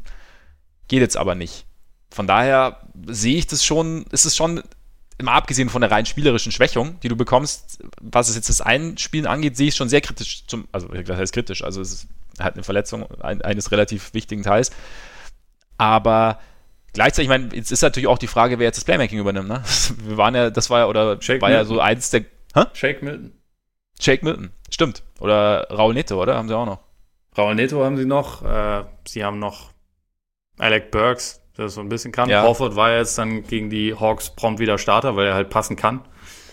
Geht 0.88 1.00
jetzt 1.00 1.16
aber 1.16 1.34
nicht. 1.34 1.66
Von 2.10 2.26
daher 2.26 2.82
sehe 3.06 3.36
ich 3.36 3.46
das 3.46 3.64
schon, 3.64 4.04
ist 4.10 4.24
es 4.24 4.36
schon, 4.36 4.62
immer 5.18 5.32
abgesehen 5.32 5.68
von 5.68 5.80
der 5.80 5.90
rein 5.90 6.04
spielerischen 6.06 6.52
Schwächung, 6.52 6.98
die 7.00 7.08
du 7.08 7.16
bekommst, 7.16 7.82
was 8.00 8.28
es 8.28 8.36
jetzt 8.36 8.48
das 8.48 8.60
Einspielen 8.60 9.26
angeht, 9.26 9.56
sehe 9.56 9.68
ich 9.68 9.74
es 9.74 9.76
schon 9.78 9.88
sehr 9.88 10.00
kritisch 10.00 10.46
zum, 10.46 10.68
also 10.72 10.88
das 10.88 11.16
heißt 11.16 11.32
kritisch, 11.32 11.62
also 11.62 11.80
es 11.80 11.92
ist 11.92 12.08
halt 12.40 12.54
eine 12.54 12.64
Verletzung 12.64 13.10
eines 13.20 13.70
relativ 13.70 14.14
wichtigen 14.14 14.42
Teils. 14.42 14.70
Aber 15.78 16.38
gleichzeitig, 16.92 17.24
ich 17.24 17.28
meine, 17.28 17.54
jetzt 17.54 17.72
ist 17.72 17.82
natürlich 17.82 18.08
auch 18.08 18.18
die 18.18 18.26
Frage, 18.26 18.58
wer 18.58 18.66
jetzt 18.66 18.76
das 18.76 18.84
Playmaking 18.84 19.18
übernimmt, 19.18 19.48
ne? 19.48 19.62
Wir 20.04 20.16
waren 20.16 20.34
ja, 20.34 20.50
das 20.50 20.70
war 20.70 20.80
ja, 20.80 20.86
oder 20.86 21.20
Shake 21.20 21.40
war 21.40 21.48
Milton. 21.48 21.66
ja 21.66 21.68
so 21.68 21.80
eins 21.80 22.10
der. 22.10 22.24
Hä? 22.54 22.64
Shake 22.74 23.02
Milton. 23.02 23.32
Shake 24.00 24.22
Milton, 24.22 24.50
stimmt. 24.70 25.02
Oder 25.20 25.68
Raul 25.70 25.94
Neto, 25.94 26.20
oder? 26.20 26.36
Haben 26.36 26.48
sie 26.48 26.56
auch 26.56 26.66
noch. 26.66 26.80
Raul 27.36 27.54
Neto 27.54 27.84
haben 27.84 27.96
sie 27.96 28.04
noch. 28.04 28.42
Äh, 28.42 28.84
sie 29.06 29.24
haben 29.24 29.38
noch 29.38 29.71
Alec 30.58 30.90
Burks, 30.90 31.40
der 31.56 31.68
so 31.68 31.80
ein 31.80 31.88
bisschen 31.88 32.12
kann. 32.12 32.28
Ja. 32.28 32.42
Horford 32.42 32.76
war 32.76 32.92
jetzt 32.96 33.18
dann 33.18 33.42
gegen 33.44 33.70
die 33.70 33.94
Hawks 33.94 34.30
prompt 34.30 34.60
wieder 34.60 34.78
Starter, 34.78 35.16
weil 35.16 35.26
er 35.26 35.34
halt 35.34 35.50
passen 35.50 35.76
kann. 35.76 36.00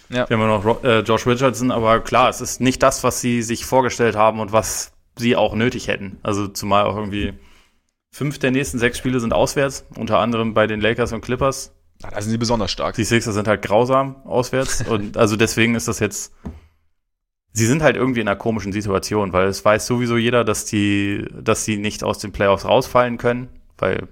Ja. 0.09 0.27
Wir 0.27 0.37
haben 0.37 0.47
noch 0.47 0.83
äh, 0.83 0.99
Josh 1.01 1.27
Richardson, 1.27 1.71
aber 1.71 1.99
klar, 1.99 2.29
es 2.29 2.41
ist 2.41 2.61
nicht 2.61 2.81
das, 2.81 3.03
was 3.03 3.21
sie 3.21 3.43
sich 3.43 3.65
vorgestellt 3.65 4.15
haben 4.15 4.39
und 4.39 4.51
was 4.51 4.91
sie 5.17 5.35
auch 5.35 5.53
nötig 5.53 5.87
hätten. 5.87 6.17
Also 6.23 6.47
zumal 6.47 6.85
auch 6.85 6.95
irgendwie 6.95 7.33
fünf 8.11 8.39
der 8.39 8.51
nächsten 8.51 8.79
sechs 8.79 8.97
Spiele 8.97 9.19
sind 9.19 9.33
auswärts, 9.33 9.85
unter 9.95 10.19
anderem 10.19 10.53
bei 10.53 10.65
den 10.65 10.81
Lakers 10.81 11.13
und 11.13 11.21
Clippers. 11.21 11.75
Ah, 12.01 12.09
Da 12.11 12.21
sind 12.21 12.31
sie 12.31 12.37
besonders 12.37 12.71
stark. 12.71 12.95
Die 12.95 13.03
Sixers 13.03 13.35
sind 13.35 13.47
halt 13.47 13.61
grausam 13.61 14.15
auswärts 14.25 14.81
und 14.87 15.17
also 15.17 15.35
deswegen 15.35 15.75
ist 15.75 15.87
das 15.87 15.99
jetzt 15.99 16.33
Sie 17.51 17.65
sind 17.65 17.81
halt 17.81 17.95
irgendwie 17.95 18.21
in 18.21 18.27
einer 18.27 18.37
komischen 18.37 18.71
Situation, 18.71 19.33
weil 19.33 19.47
es 19.47 19.65
weiß 19.65 19.87
sowieso 19.87 20.17
jeder, 20.17 20.43
dass 20.45 20.65
die, 20.65 21.25
dass 21.33 21.65
sie 21.65 21.77
nicht 21.77 22.03
aus 22.03 22.19
den 22.19 22.31
Playoffs 22.31 22.63
rausfallen 22.63 23.17
können, 23.17 23.49
weil 23.81 24.07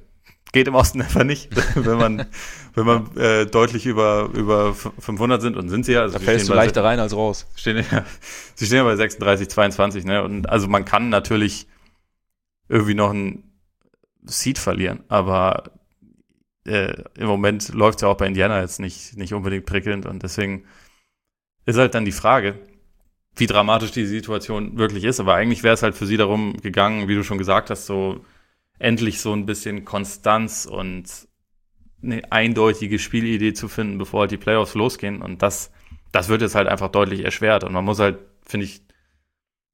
geht 0.51 0.67
im 0.67 0.75
Osten 0.75 1.01
einfach 1.03 1.23
nicht, 1.23 1.49
wenn 1.75 1.97
man, 1.97 2.25
wenn 2.73 2.85
man 2.85 3.17
äh, 3.17 3.45
deutlich 3.45 3.85
über, 3.85 4.29
über 4.33 4.73
500 4.73 5.41
sind 5.41 5.57
und 5.57 5.69
sind 5.69 5.85
sie 5.85 5.93
ja. 5.93 6.01
Also 6.01 6.17
Da 6.17 6.23
fällst 6.23 6.49
du 6.49 6.53
leichter 6.53 6.83
rein 6.83 6.99
als 6.99 7.15
raus. 7.15 7.47
Stehen 7.55 7.77
ja, 7.91 8.05
sie 8.55 8.65
stehen 8.65 8.79
ja 8.79 8.83
bei 8.83 8.95
36, 8.95 9.49
22, 9.49 10.05
ne? 10.05 10.23
Und 10.23 10.49
also 10.49 10.67
man 10.67 10.85
kann 10.85 11.09
natürlich 11.09 11.67
irgendwie 12.69 12.95
noch 12.95 13.11
ein 13.11 13.43
Seed 14.23 14.59
verlieren, 14.59 15.03
aber 15.07 15.71
äh, 16.65 16.93
im 17.17 17.27
Moment 17.27 17.69
läuft 17.69 17.99
es 17.99 18.01
ja 18.01 18.09
auch 18.09 18.17
bei 18.17 18.27
Indiana 18.27 18.59
jetzt 18.59 18.79
nicht, 18.79 19.15
nicht 19.15 19.33
unbedingt 19.33 19.65
prickelnd 19.65 20.05
und 20.05 20.23
deswegen 20.23 20.65
ist 21.65 21.77
halt 21.77 21.95
dann 21.95 22.03
die 22.03 22.11
Frage, 22.11 22.59
wie 23.35 23.45
dramatisch 23.45 23.91
die 23.91 24.05
Situation 24.05 24.77
wirklich 24.77 25.03
ist. 25.03 25.19
Aber 25.19 25.35
eigentlich 25.35 25.63
wäre 25.63 25.73
es 25.73 25.83
halt 25.83 25.95
für 25.95 26.05
sie 26.05 26.17
darum 26.17 26.57
gegangen, 26.57 27.07
wie 27.07 27.15
du 27.15 27.23
schon 27.23 27.37
gesagt 27.37 27.69
hast, 27.69 27.85
so 27.85 28.25
endlich 28.79 29.21
so 29.21 29.33
ein 29.33 29.45
bisschen 29.45 29.85
Konstanz 29.85 30.65
und 30.65 31.27
eine 32.03 32.31
eindeutige 32.31 32.99
Spielidee 32.99 33.53
zu 33.53 33.67
finden, 33.67 33.97
bevor 33.97 34.21
halt 34.21 34.31
die 34.31 34.37
Playoffs 34.37 34.75
losgehen. 34.75 35.21
Und 35.21 35.41
das, 35.41 35.71
das 36.11 36.29
wird 36.29 36.41
jetzt 36.41 36.55
halt 36.55 36.67
einfach 36.67 36.89
deutlich 36.89 37.23
erschwert. 37.23 37.63
Und 37.63 37.73
man 37.73 37.85
muss 37.85 37.99
halt, 37.99 38.19
finde 38.45 38.65
ich, 38.65 38.81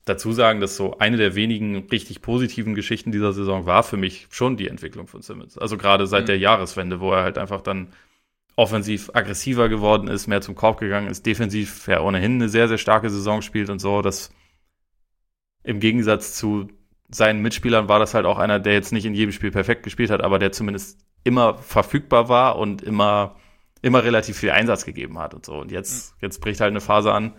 dazu 0.05 0.31
sagen, 0.33 0.59
dass 0.59 0.75
so 0.75 0.97
eine 0.99 1.17
der 1.17 1.35
wenigen 1.35 1.87
richtig 1.89 2.21
positiven 2.21 2.75
Geschichten 2.75 3.11
dieser 3.11 3.33
Saison 3.33 3.65
war 3.65 3.83
für 3.83 3.97
mich 3.97 4.27
schon 4.31 4.57
die 4.57 4.67
Entwicklung 4.67 5.07
von 5.07 5.21
Simmons. 5.21 5.57
Also 5.57 5.77
gerade 5.77 6.07
seit 6.07 6.23
Mhm. 6.23 6.27
der 6.27 6.37
Jahreswende, 6.39 6.99
wo 6.99 7.11
er 7.11 7.23
halt 7.23 7.37
einfach 7.37 7.61
dann 7.61 7.93
offensiv 8.55 9.09
aggressiver 9.13 9.69
geworden 9.69 10.07
ist, 10.07 10.27
mehr 10.27 10.41
zum 10.41 10.55
Korb 10.55 10.79
gegangen 10.79 11.07
ist, 11.07 11.25
defensiv 11.25 11.87
ja 11.87 12.01
ohnehin 12.01 12.33
eine 12.35 12.49
sehr, 12.49 12.67
sehr 12.67 12.77
starke 12.77 13.09
Saison 13.09 13.41
spielt 13.41 13.69
und 13.69 13.79
so, 13.79 14.01
dass 14.01 14.31
im 15.63 15.79
Gegensatz 15.79 16.35
zu 16.35 16.67
seinen 17.13 17.41
Mitspielern 17.41 17.87
war 17.87 17.99
das 17.99 18.13
halt 18.13 18.25
auch 18.25 18.37
einer, 18.37 18.59
der 18.59 18.73
jetzt 18.73 18.91
nicht 18.91 19.05
in 19.05 19.13
jedem 19.13 19.31
Spiel 19.31 19.51
perfekt 19.51 19.83
gespielt 19.83 20.09
hat, 20.09 20.21
aber 20.21 20.39
der 20.39 20.51
zumindest 20.51 20.99
immer 21.23 21.57
verfügbar 21.57 22.29
war 22.29 22.57
und 22.57 22.81
immer, 22.81 23.35
immer 23.81 24.03
relativ 24.03 24.37
viel 24.37 24.51
Einsatz 24.51 24.85
gegeben 24.85 25.19
hat 25.19 25.33
und 25.33 25.45
so. 25.45 25.53
Und 25.53 25.71
jetzt, 25.71 26.15
jetzt 26.21 26.41
bricht 26.41 26.59
halt 26.59 26.71
eine 26.71 26.81
Phase 26.81 27.11
an. 27.13 27.33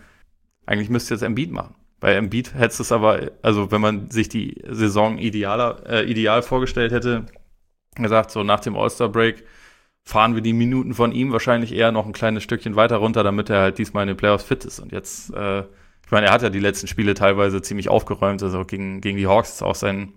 Eigentlich 0.65 0.89
müsste 0.89 1.13
jetzt 1.13 1.21
Embiid 1.21 1.51
machen. 1.51 1.75
Bei 1.99 2.13
Embiid 2.13 2.53
hätte 2.53 2.81
es 2.81 2.91
aber, 2.91 3.31
also 3.41 3.71
wenn 3.71 3.81
man 3.81 4.11
sich 4.11 4.29
die 4.29 4.61
Saison 4.67 5.17
idealer, 5.17 5.83
äh, 5.87 6.09
ideal 6.09 6.41
vorgestellt 6.41 6.91
hätte, 6.91 7.25
gesagt, 7.95 8.31
so 8.31 8.43
nach 8.43 8.59
dem 8.59 8.75
All-Star-Break 8.75 9.43
fahren 10.03 10.35
wir 10.35 10.41
die 10.41 10.53
Minuten 10.53 10.93
von 10.93 11.11
ihm 11.11 11.31
wahrscheinlich 11.31 11.73
eher 11.73 11.91
noch 11.91 12.05
ein 12.05 12.13
kleines 12.13 12.43
Stückchen 12.43 12.75
weiter 12.75 12.97
runter, 12.97 13.23
damit 13.23 13.49
er 13.49 13.61
halt 13.61 13.77
diesmal 13.77 14.03
in 14.03 14.09
den 14.09 14.17
Playoffs 14.17 14.43
fit 14.43 14.65
ist. 14.65 14.79
Und 14.79 14.91
jetzt, 14.91 15.33
äh, 15.33 15.63
ich 16.05 16.11
meine, 16.11 16.27
er 16.27 16.33
hat 16.33 16.43
ja 16.43 16.49
die 16.49 16.59
letzten 16.59 16.87
Spiele 16.87 17.13
teilweise 17.15 17.61
ziemlich 17.61 17.89
aufgeräumt, 17.89 18.43
also 18.43 18.63
gegen, 18.65 19.01
gegen 19.01 19.17
die 19.17 19.27
Hawks 19.27 19.49
ist 19.53 19.63
auch 19.63 19.75
sein 19.75 20.13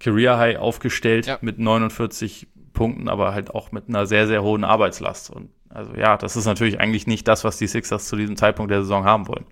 Career 0.00 0.38
High 0.38 0.58
aufgestellt 0.58 1.26
Ja. 1.26 1.38
mit 1.40 1.58
49 1.58 2.48
Punkten, 2.72 3.08
aber 3.08 3.34
halt 3.34 3.50
auch 3.50 3.72
mit 3.72 3.88
einer 3.88 4.06
sehr, 4.06 4.26
sehr 4.26 4.42
hohen 4.42 4.64
Arbeitslast. 4.64 5.30
Und 5.30 5.50
also 5.68 5.94
ja, 5.94 6.16
das 6.16 6.36
ist 6.36 6.46
natürlich 6.46 6.80
eigentlich 6.80 7.06
nicht 7.06 7.26
das, 7.28 7.44
was 7.44 7.58
die 7.58 7.66
Sixers 7.66 8.08
zu 8.08 8.16
diesem 8.16 8.36
Zeitpunkt 8.36 8.70
der 8.70 8.82
Saison 8.82 9.04
haben 9.04 9.28
wollen. 9.28 9.44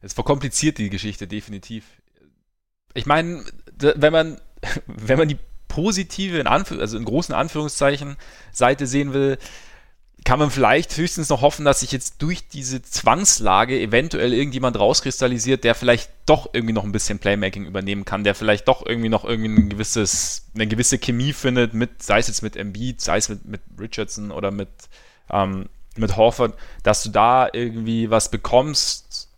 Es 0.00 0.12
verkompliziert 0.12 0.78
die 0.78 0.90
Geschichte 0.90 1.26
definitiv. 1.26 1.84
Ich 2.94 3.06
meine, 3.06 3.44
wenn 3.78 4.12
man, 4.12 4.40
wenn 4.86 5.18
man 5.18 5.28
die 5.28 5.38
positive, 5.68 6.38
in 6.38 6.46
Anführ 6.46 6.80
also 6.80 6.96
in 6.96 7.04
großen 7.04 7.34
Anführungszeichen, 7.34 8.16
Seite 8.52 8.86
sehen 8.86 9.12
will, 9.12 9.38
kann 10.24 10.38
man 10.38 10.50
vielleicht 10.50 10.96
höchstens 10.96 11.28
noch 11.28 11.42
hoffen, 11.42 11.66
dass 11.66 11.80
sich 11.80 11.92
jetzt 11.92 12.22
durch 12.22 12.48
diese 12.48 12.80
Zwangslage 12.80 13.78
eventuell 13.78 14.32
irgendjemand 14.32 14.78
rauskristallisiert, 14.78 15.64
der 15.64 15.74
vielleicht 15.74 16.10
doch 16.24 16.48
irgendwie 16.54 16.72
noch 16.72 16.84
ein 16.84 16.92
bisschen 16.92 17.18
Playmaking 17.18 17.66
übernehmen 17.66 18.06
kann, 18.06 18.24
der 18.24 18.34
vielleicht 18.34 18.66
doch 18.66 18.86
irgendwie 18.86 19.10
noch 19.10 19.26
irgendwie 19.26 19.50
ein 19.50 19.68
gewisses, 19.68 20.46
eine 20.54 20.66
gewisse 20.66 20.98
Chemie 20.98 21.34
findet, 21.34 21.74
mit, 21.74 22.02
sei 22.02 22.18
es 22.18 22.28
jetzt 22.28 22.42
mit 22.42 22.56
Embiid, 22.56 23.02
sei 23.02 23.18
es 23.18 23.28
mit, 23.28 23.44
mit 23.44 23.60
Richardson 23.78 24.30
oder 24.30 24.50
mit, 24.50 24.70
ähm, 25.30 25.68
mit 25.96 26.16
Horford, 26.16 26.54
dass 26.82 27.02
du 27.02 27.10
da 27.10 27.48
irgendwie 27.52 28.10
was 28.10 28.30
bekommst, 28.30 29.28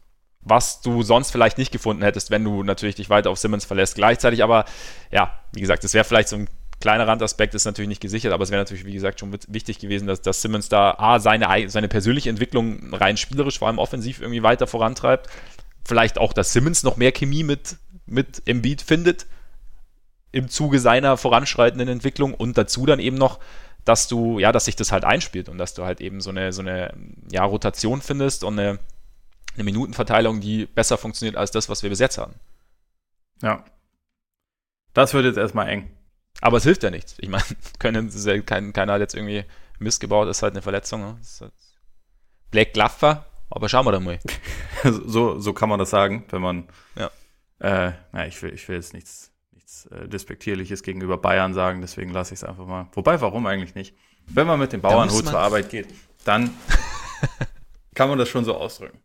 was 0.40 0.80
du 0.82 1.02
sonst 1.02 1.32
vielleicht 1.32 1.58
nicht 1.58 1.72
gefunden 1.72 2.04
hättest, 2.04 2.30
wenn 2.30 2.44
du 2.44 2.62
natürlich 2.62 2.94
dich 2.94 3.10
weiter 3.10 3.30
auf 3.30 3.38
Simmons 3.38 3.64
verlässt. 3.64 3.96
Gleichzeitig 3.96 4.44
aber, 4.44 4.64
ja, 5.10 5.40
wie 5.52 5.60
gesagt, 5.60 5.82
das 5.82 5.94
wäre 5.94 6.04
vielleicht 6.04 6.28
so 6.28 6.36
ein 6.36 6.48
kleiner 6.80 7.06
Randaspekt, 7.08 7.54
ist 7.54 7.64
natürlich 7.64 7.88
nicht 7.88 8.02
gesichert, 8.02 8.32
aber 8.32 8.44
es 8.44 8.50
wäre 8.50 8.60
natürlich, 8.60 8.84
wie 8.84 8.92
gesagt, 8.92 9.20
schon 9.20 9.36
wichtig 9.48 9.78
gewesen, 9.78 10.06
dass, 10.06 10.20
dass 10.20 10.42
Simmons 10.42 10.68
da 10.68 10.92
A, 10.98 11.18
seine, 11.18 11.48
ei- 11.48 11.68
seine 11.68 11.88
persönliche 11.88 12.28
Entwicklung 12.30 12.92
rein 12.94 13.16
spielerisch, 13.16 13.58
vor 13.58 13.68
allem 13.68 13.78
offensiv 13.78 14.20
irgendwie 14.20 14.42
weiter 14.42 14.66
vorantreibt. 14.66 15.28
Vielleicht 15.84 16.18
auch, 16.18 16.32
dass 16.32 16.52
Simmons 16.52 16.82
noch 16.82 16.96
mehr 16.96 17.12
Chemie 17.12 17.44
mit, 17.44 17.76
mit 18.06 18.42
Embiid 18.46 18.82
findet 18.82 19.26
im 20.32 20.48
Zuge 20.48 20.80
seiner 20.80 21.16
voranschreitenden 21.16 21.88
Entwicklung 21.88 22.34
und 22.34 22.58
dazu 22.58 22.84
dann 22.84 22.98
eben 22.98 23.16
noch, 23.16 23.40
dass 23.86 24.08
du, 24.08 24.38
ja, 24.38 24.52
dass 24.52 24.66
sich 24.66 24.76
das 24.76 24.92
halt 24.92 25.04
einspielt 25.04 25.48
und 25.48 25.56
dass 25.58 25.72
du 25.72 25.84
halt 25.84 26.00
eben 26.00 26.20
so 26.20 26.30
eine, 26.30 26.52
so 26.52 26.60
eine, 26.60 26.92
ja, 27.30 27.44
Rotation 27.44 28.02
findest 28.02 28.44
und 28.44 28.58
eine, 28.58 28.78
eine 29.54 29.64
Minutenverteilung, 29.64 30.40
die 30.40 30.66
besser 30.66 30.98
funktioniert 30.98 31.36
als 31.36 31.52
das, 31.52 31.70
was 31.70 31.82
wir 31.82 31.88
bis 31.88 32.00
jetzt 32.00 32.18
hatten. 32.18 32.34
Ja. 33.40 33.64
Das 34.92 35.14
wird 35.14 35.24
jetzt 35.24 35.38
erstmal 35.38 35.68
eng. 35.68 35.95
Aber 36.40 36.58
es 36.58 36.64
hilft 36.64 36.82
ja 36.82 36.90
nichts. 36.90 37.14
Ich 37.18 37.28
meine, 37.28 37.44
können, 37.78 38.10
ja 38.12 38.40
kein, 38.40 38.72
keiner 38.72 38.94
hat 38.94 39.00
jetzt 39.00 39.14
irgendwie 39.14 39.44
Mist 39.78 40.00
gebaut, 40.00 40.28
ist 40.28 40.42
halt 40.42 40.54
eine 40.54 40.62
Verletzung. 40.62 41.00
Ne? 41.00 41.18
Halt 41.40 41.52
Blake 42.50 42.72
Glaffer 42.72 43.26
aber 43.48 43.68
schauen 43.68 43.86
wir 43.86 43.92
dann 43.92 44.04
mal. 44.04 44.18
so, 44.84 45.38
so 45.38 45.52
kann 45.52 45.68
man 45.68 45.78
das 45.78 45.90
sagen, 45.90 46.24
wenn 46.30 46.42
man. 46.42 46.68
Ja. 46.96 47.10
Äh, 47.58 47.92
na, 48.12 48.26
ich 48.26 48.40
will, 48.42 48.52
ich 48.52 48.68
will 48.68 48.76
jetzt 48.76 48.92
nichts, 48.92 49.32
nichts 49.52 49.86
äh, 49.86 50.08
Despektierliches 50.08 50.82
gegenüber 50.82 51.16
Bayern 51.16 51.54
sagen, 51.54 51.80
deswegen 51.80 52.10
lasse 52.10 52.34
ich 52.34 52.40
es 52.40 52.44
einfach 52.44 52.66
mal. 52.66 52.88
Wobei, 52.92 53.20
warum 53.20 53.46
eigentlich 53.46 53.74
nicht? 53.74 53.96
Wenn 54.26 54.46
man 54.46 54.58
mit 54.58 54.72
dem 54.72 54.80
Bauernhut 54.80 55.26
zur 55.26 55.38
Arbeit 55.38 55.70
geht, 55.70 55.88
dann 56.24 56.50
kann 57.94 58.08
man 58.08 58.18
das 58.18 58.28
schon 58.28 58.44
so 58.44 58.56
ausdrücken. 58.56 58.98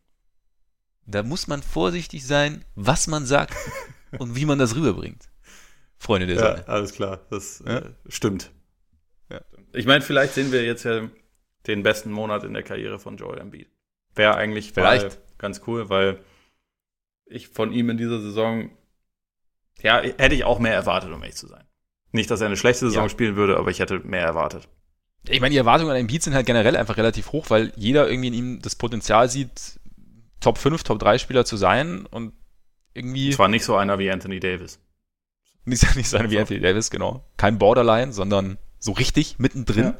Da 1.06 1.24
muss 1.24 1.48
man 1.48 1.62
vorsichtig 1.62 2.26
sein, 2.26 2.66
was 2.76 3.08
man 3.08 3.26
sagt 3.26 3.56
und 4.18 4.36
wie 4.36 4.46
man 4.46 4.60
das 4.60 4.76
rüberbringt. 4.76 5.30
Freunde 6.02 6.26
der 6.26 6.40
Sonne. 6.40 6.64
Ja, 6.66 6.74
alles 6.74 6.94
klar, 6.94 7.20
das 7.30 7.64
ja? 7.64 7.78
äh, 7.78 7.90
stimmt. 8.10 8.52
Ja. 9.30 9.40
Ich 9.72 9.86
meine, 9.86 10.02
vielleicht 10.02 10.34
sehen 10.34 10.52
wir 10.52 10.66
jetzt 10.66 10.84
ja 10.84 11.08
den 11.68 11.84
besten 11.84 12.12
Monat 12.12 12.44
in 12.44 12.56
der 12.56 12.64
Karriere 12.64 12.98
von 12.98 13.18
Joel 13.18 13.38
Embiid. 13.38 13.70
Wäre 14.16 14.34
eigentlich 14.34 14.72
vielleicht 14.74 15.20
ganz 15.38 15.62
cool, 15.68 15.90
weil 15.90 16.18
ich 17.28 17.50
von 17.50 17.72
ihm 17.72 17.92
in 17.92 17.98
dieser 17.98 18.20
Saison, 18.20 18.72
ja, 19.84 20.02
hätte 20.02 20.34
ich 20.34 20.44
auch 20.44 20.58
mehr 20.58 20.74
erwartet, 20.74 21.12
um 21.12 21.22
ehrlich 21.22 21.36
zu 21.36 21.46
sein. 21.46 21.66
Nicht, 22.12 22.32
dass 22.32 22.42
er 22.42 22.48
eine 22.48 22.58
schlechte 22.58 22.88
Saison 22.88 23.04
ja. 23.04 23.10
spielen 23.10 23.36
würde, 23.36 23.58
aber 23.58 23.70
ich 23.70 23.80
hätte 23.80 24.00
mehr 24.00 24.26
erwartet. 24.26 24.68
Ich 25.30 25.40
meine, 25.40 25.52
die 25.52 25.60
Erwartungen 25.60 25.92
an 25.92 25.98
Embiid 25.98 26.24
sind 26.24 26.34
halt 26.34 26.48
generell 26.48 26.76
einfach 26.76 26.98
relativ 26.98 27.32
hoch, 27.32 27.52
weil 27.52 27.74
jeder 27.76 28.10
irgendwie 28.10 28.30
in 28.30 28.34
ihm 28.34 28.60
das 28.60 28.74
Potenzial 28.74 29.30
sieht, 29.30 29.80
Top 30.40 30.58
5, 30.58 30.82
Top 30.82 30.98
3 30.98 31.20
Spieler 31.20 31.46
zu 31.46 31.58
sein 31.58 32.08
und 32.08 32.34
irgendwie. 32.96 33.30
Zwar 33.30 33.50
nicht 33.50 33.64
so 33.64 33.76
einer 33.76 34.00
wie 34.00 34.10
Anthony 34.10 34.40
Davis. 34.40 34.80
Nicht, 35.66 35.96
nicht 35.96 36.10
so 36.10 36.18
einer 36.18 36.30
wie 36.32 36.40
Anthony 36.40 36.60
Davis, 36.60 36.90
genau. 36.90 37.24
Kein 37.38 37.58
Borderline, 37.58 38.14
sondern 38.14 38.58
so 38.80 38.94
richtig 38.94 39.38
mittendrin. 39.38 39.84
Ja. 39.84 39.98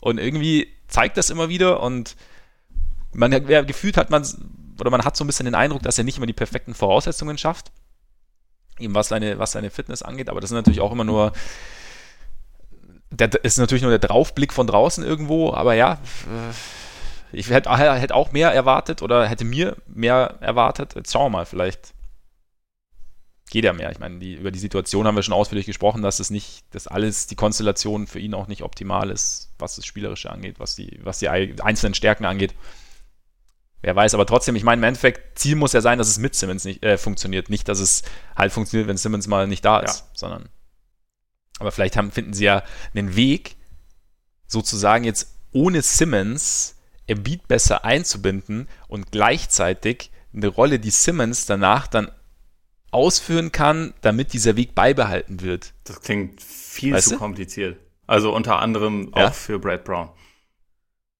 Und 0.00 0.18
irgendwie 0.18 0.68
zeigt 0.88 1.16
das 1.16 1.30
immer 1.30 1.48
wieder 1.48 1.80
und 1.82 2.16
man 3.12 3.32
ja, 3.48 3.62
gefühlt 3.62 3.96
hat 3.96 4.10
man, 4.10 4.26
oder 4.78 4.90
man 4.90 5.04
hat 5.04 5.16
so 5.16 5.24
ein 5.24 5.26
bisschen 5.26 5.46
den 5.46 5.54
Eindruck, 5.54 5.82
dass 5.82 5.98
er 5.98 6.04
nicht 6.04 6.16
immer 6.16 6.26
die 6.26 6.32
perfekten 6.32 6.74
Voraussetzungen 6.74 7.38
schafft. 7.38 7.72
Eben 8.78 8.94
was 8.94 9.08
seine, 9.08 9.38
was 9.38 9.52
seine 9.52 9.70
Fitness 9.70 10.02
angeht, 10.02 10.28
aber 10.28 10.40
das 10.40 10.50
ist 10.50 10.54
natürlich 10.54 10.80
auch 10.80 10.92
immer 10.92 11.04
nur, 11.04 11.32
der 13.10 13.32
ist 13.44 13.58
natürlich 13.58 13.82
nur 13.82 13.90
der 13.90 14.00
Draufblick 14.00 14.52
von 14.52 14.66
draußen 14.66 15.04
irgendwo, 15.04 15.52
aber 15.52 15.74
ja, 15.74 15.98
ich 17.32 17.50
hätte, 17.50 17.70
hätte 17.70 18.14
auch 18.14 18.32
mehr 18.32 18.52
erwartet 18.52 19.02
oder 19.02 19.26
hätte 19.26 19.44
mir 19.44 19.76
mehr 19.86 20.36
erwartet. 20.40 20.94
Jetzt 20.94 21.12
schauen 21.12 21.26
wir 21.26 21.38
mal, 21.38 21.46
vielleicht 21.46 21.92
geht 23.52 23.66
er 23.66 23.74
mehr. 23.74 23.92
Ich 23.92 23.98
meine, 23.98 24.18
die, 24.18 24.32
über 24.32 24.50
die 24.50 24.58
Situation 24.58 25.06
haben 25.06 25.14
wir 25.14 25.22
schon 25.22 25.34
ausführlich 25.34 25.66
gesprochen, 25.66 26.00
dass 26.00 26.20
es 26.20 26.30
nicht, 26.30 26.64
dass 26.70 26.86
alles, 26.86 27.26
die 27.26 27.34
Konstellation 27.34 28.06
für 28.06 28.18
ihn 28.18 28.32
auch 28.32 28.48
nicht 28.48 28.62
optimal 28.62 29.10
ist, 29.10 29.50
was 29.58 29.76
das 29.76 29.84
Spielerische 29.84 30.30
angeht, 30.30 30.58
was 30.58 30.74
die, 30.74 30.98
was 31.02 31.18
die 31.18 31.28
einzelnen 31.28 31.92
Stärken 31.92 32.24
angeht. 32.24 32.54
Wer 33.82 33.94
weiß, 33.94 34.14
aber 34.14 34.24
trotzdem, 34.24 34.56
ich 34.56 34.64
meine, 34.64 34.80
im 34.80 34.84
Endeffekt, 34.84 35.38
Ziel 35.38 35.56
muss 35.56 35.74
ja 35.74 35.82
sein, 35.82 35.98
dass 35.98 36.08
es 36.08 36.18
mit 36.18 36.34
Simmons 36.34 36.64
nicht 36.64 36.82
äh, 36.82 36.96
funktioniert. 36.96 37.50
Nicht, 37.50 37.68
dass 37.68 37.78
es 37.78 38.04
halt 38.34 38.52
funktioniert, 38.52 38.88
wenn 38.88 38.96
Simmons 38.96 39.26
mal 39.26 39.46
nicht 39.46 39.66
da 39.66 39.80
ist, 39.80 40.00
ja. 40.00 40.06
sondern. 40.14 40.48
Aber 41.58 41.72
vielleicht 41.72 41.98
haben, 41.98 42.10
finden 42.10 42.32
sie 42.32 42.44
ja 42.44 42.62
einen 42.94 43.16
Weg, 43.16 43.56
sozusagen 44.46 45.04
jetzt 45.04 45.36
ohne 45.52 45.82
Simmons 45.82 46.76
Embiid 47.06 47.48
besser 47.48 47.84
einzubinden 47.84 48.66
und 48.88 49.12
gleichzeitig 49.12 50.10
eine 50.32 50.48
Rolle, 50.48 50.78
die 50.78 50.90
Simmons 50.90 51.44
danach 51.44 51.86
dann 51.86 52.10
ausführen 52.92 53.50
kann, 53.50 53.94
damit 54.02 54.32
dieser 54.32 54.56
Weg 54.56 54.74
beibehalten 54.74 55.40
wird. 55.40 55.72
Das 55.84 56.00
klingt 56.00 56.40
viel 56.40 56.94
weißt 56.94 57.08
zu 57.08 57.14
du? 57.14 57.18
kompliziert. 57.18 57.78
Also 58.06 58.34
unter 58.34 58.58
anderem 58.60 59.12
ja? 59.16 59.28
auch 59.28 59.34
für 59.34 59.58
Brad 59.58 59.84
Brown. 59.84 60.10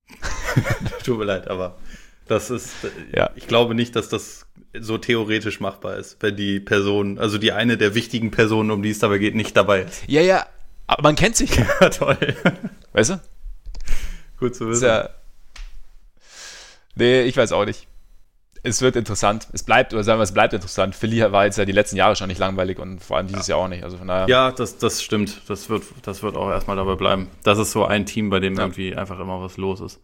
Tut 1.05 1.19
mir 1.19 1.25
leid, 1.25 1.49
aber 1.49 1.79
das 2.27 2.51
ist, 2.51 2.73
ja. 3.17 3.31
ich 3.35 3.47
glaube 3.47 3.75
nicht, 3.75 3.97
dass 3.97 4.09
das 4.09 4.47
so 4.79 4.99
theoretisch 4.99 5.61
machbar 5.61 5.97
ist, 5.97 6.19
wenn 6.21 6.37
die 6.37 6.61
Person, 6.61 7.19
also 7.19 7.39
die 7.39 7.53
eine 7.53 7.77
der 7.77 7.95
wichtigen 7.95 8.31
Personen, 8.31 8.71
um 8.71 8.83
die 8.83 8.91
es 8.91 8.99
dabei 8.99 9.19
geht, 9.19 9.35
nicht 9.35 9.57
dabei 9.57 9.83
ist. 9.83 10.03
Ja, 10.07 10.21
ja, 10.21 10.47
aber 10.87 11.03
man 11.03 11.17
kennt 11.17 11.37
sich. 11.37 11.51
Ja, 11.81 11.89
toll. 11.89 12.19
Weißt 12.93 13.11
du? 13.11 13.21
Gut 14.39 14.55
zu 14.55 14.69
wissen. 14.69 14.85
Ja, 14.85 15.11
nee, 16.95 17.23
ich 17.23 17.37
weiß 17.37 17.53
auch 17.53 17.65
nicht. 17.65 17.87
Es 18.65 18.81
wird 18.81 18.95
interessant. 18.97 19.49
Es 19.53 19.65
bleibt, 19.65 19.93
oder 19.93 20.05
sagen 20.05 20.21
wir, 20.21 20.25
es 20.25 20.33
bleibt 20.33 20.53
interessant. 20.53 20.95
Philly 20.95 21.21
war 21.33 21.47
jetzt 21.47 21.59
ja 21.59 21.65
die 21.65 21.73
letzten 21.73 21.97
Jahre 21.97 22.15
schon 22.15 22.29
nicht 22.29 22.39
langweilig 22.39 22.79
und 22.79 23.03
vor 23.03 23.17
allem 23.17 23.27
dieses 23.27 23.49
ja. 23.49 23.57
Jahr 23.57 23.65
auch 23.65 23.69
nicht. 23.69 23.83
Also 23.83 23.99
von 23.99 24.07
daher. 24.07 24.29
Ja, 24.29 24.53
das, 24.53 24.79
das 24.79 25.03
stimmt. 25.03 25.43
Das 25.49 25.69
wird, 25.69 25.83
das 26.03 26.23
wird 26.23 26.37
auch 26.37 26.49
erstmal 26.49 26.77
dabei 26.77 26.95
bleiben. 26.95 27.29
Das 27.43 27.59
ist 27.59 27.73
so 27.73 27.85
ein 27.85 28.07
Team, 28.07 28.31
bei 28.31 28.39
dem 28.39 28.55
ja. 28.55 28.61
irgendwie 28.61 28.95
einfach 28.95 29.19
immer 29.19 29.41
was 29.41 29.57
los 29.57 29.81
ist 29.81 30.01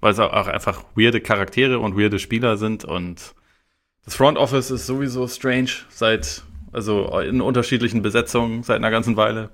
weil 0.00 0.12
es 0.12 0.18
auch 0.18 0.46
einfach 0.46 0.84
weirde 0.94 1.20
Charaktere 1.20 1.78
und 1.78 1.96
weirde 1.96 2.18
Spieler 2.18 2.56
sind 2.56 2.84
und 2.84 3.34
das 4.04 4.16
Front 4.16 4.38
Office 4.38 4.70
ist 4.70 4.86
sowieso 4.86 5.28
strange 5.28 5.70
seit, 5.90 6.42
also 6.72 7.18
in 7.20 7.42
unterschiedlichen 7.42 8.00
Besetzungen 8.02 8.62
seit 8.62 8.76
einer 8.76 8.90
ganzen 8.90 9.16
Weile. 9.16 9.50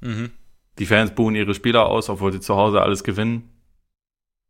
Mhm. 0.00 0.30
Die 0.78 0.86
Fans 0.86 1.14
buhen 1.14 1.34
ihre 1.34 1.54
Spieler 1.54 1.86
aus, 1.86 2.08
obwohl 2.10 2.32
sie 2.32 2.40
zu 2.40 2.56
Hause 2.56 2.82
alles 2.82 3.04
gewinnen. 3.04 3.50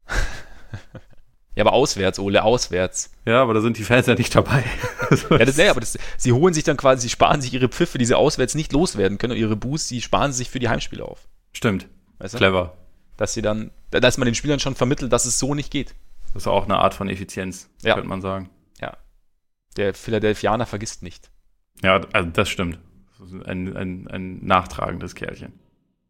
Ja, 1.54 1.64
aber 1.64 1.74
auswärts, 1.74 2.18
Ole, 2.18 2.42
auswärts. 2.44 3.10
Ja, 3.26 3.42
aber 3.42 3.52
da 3.54 3.60
sind 3.60 3.76
die 3.76 3.84
Fans 3.84 4.06
ja 4.06 4.14
nicht 4.14 4.34
dabei. 4.34 4.64
ja, 5.30 5.38
das, 5.38 5.56
ja, 5.56 5.70
aber 5.70 5.80
das, 5.80 5.98
sie 6.16 6.32
holen 6.32 6.54
sich 6.54 6.64
dann 6.64 6.78
quasi, 6.78 7.02
sie 7.02 7.10
sparen 7.10 7.42
sich 7.42 7.52
ihre 7.52 7.68
Pfiffe, 7.68 7.98
die 7.98 8.06
sie 8.06 8.16
auswärts 8.16 8.54
nicht 8.54 8.72
loswerden 8.72 9.18
können 9.18 9.32
und 9.32 9.38
ihre 9.38 9.56
Boosts, 9.56 9.88
die 9.88 10.00
sparen 10.00 10.32
sie 10.32 10.38
sich 10.38 10.50
für 10.50 10.60
die 10.60 10.68
Heimspiele 10.68 11.04
auf. 11.04 11.28
Stimmt. 11.52 11.88
Weißt 12.18 12.34
du? 12.34 12.38
Clever 12.38 12.72
dass 13.16 13.34
sie 13.34 13.42
dann, 13.42 13.70
dass 13.90 14.18
man 14.18 14.26
den 14.26 14.34
Spielern 14.34 14.58
schon 14.58 14.74
vermittelt, 14.74 15.12
dass 15.12 15.26
es 15.26 15.38
so 15.38 15.54
nicht 15.54 15.70
geht. 15.70 15.94
Das 16.34 16.42
ist 16.42 16.46
auch 16.48 16.64
eine 16.64 16.78
Art 16.78 16.92
von 16.92 17.08
Effizienz, 17.08 17.68
ja. 17.82 17.94
könnte 17.94 18.08
man 18.08 18.20
sagen. 18.20 18.50
Ja. 18.80 18.96
Der 19.76 19.94
Philadelphianer 19.94 20.66
vergisst 20.66 21.02
nicht. 21.02 21.30
Ja, 21.82 22.00
also 22.12 22.30
das 22.30 22.48
stimmt. 22.48 22.78
Ein, 23.44 23.76
ein, 23.76 24.08
ein 24.08 24.44
nachtragendes 24.44 25.14
Kerlchen. 25.14 25.52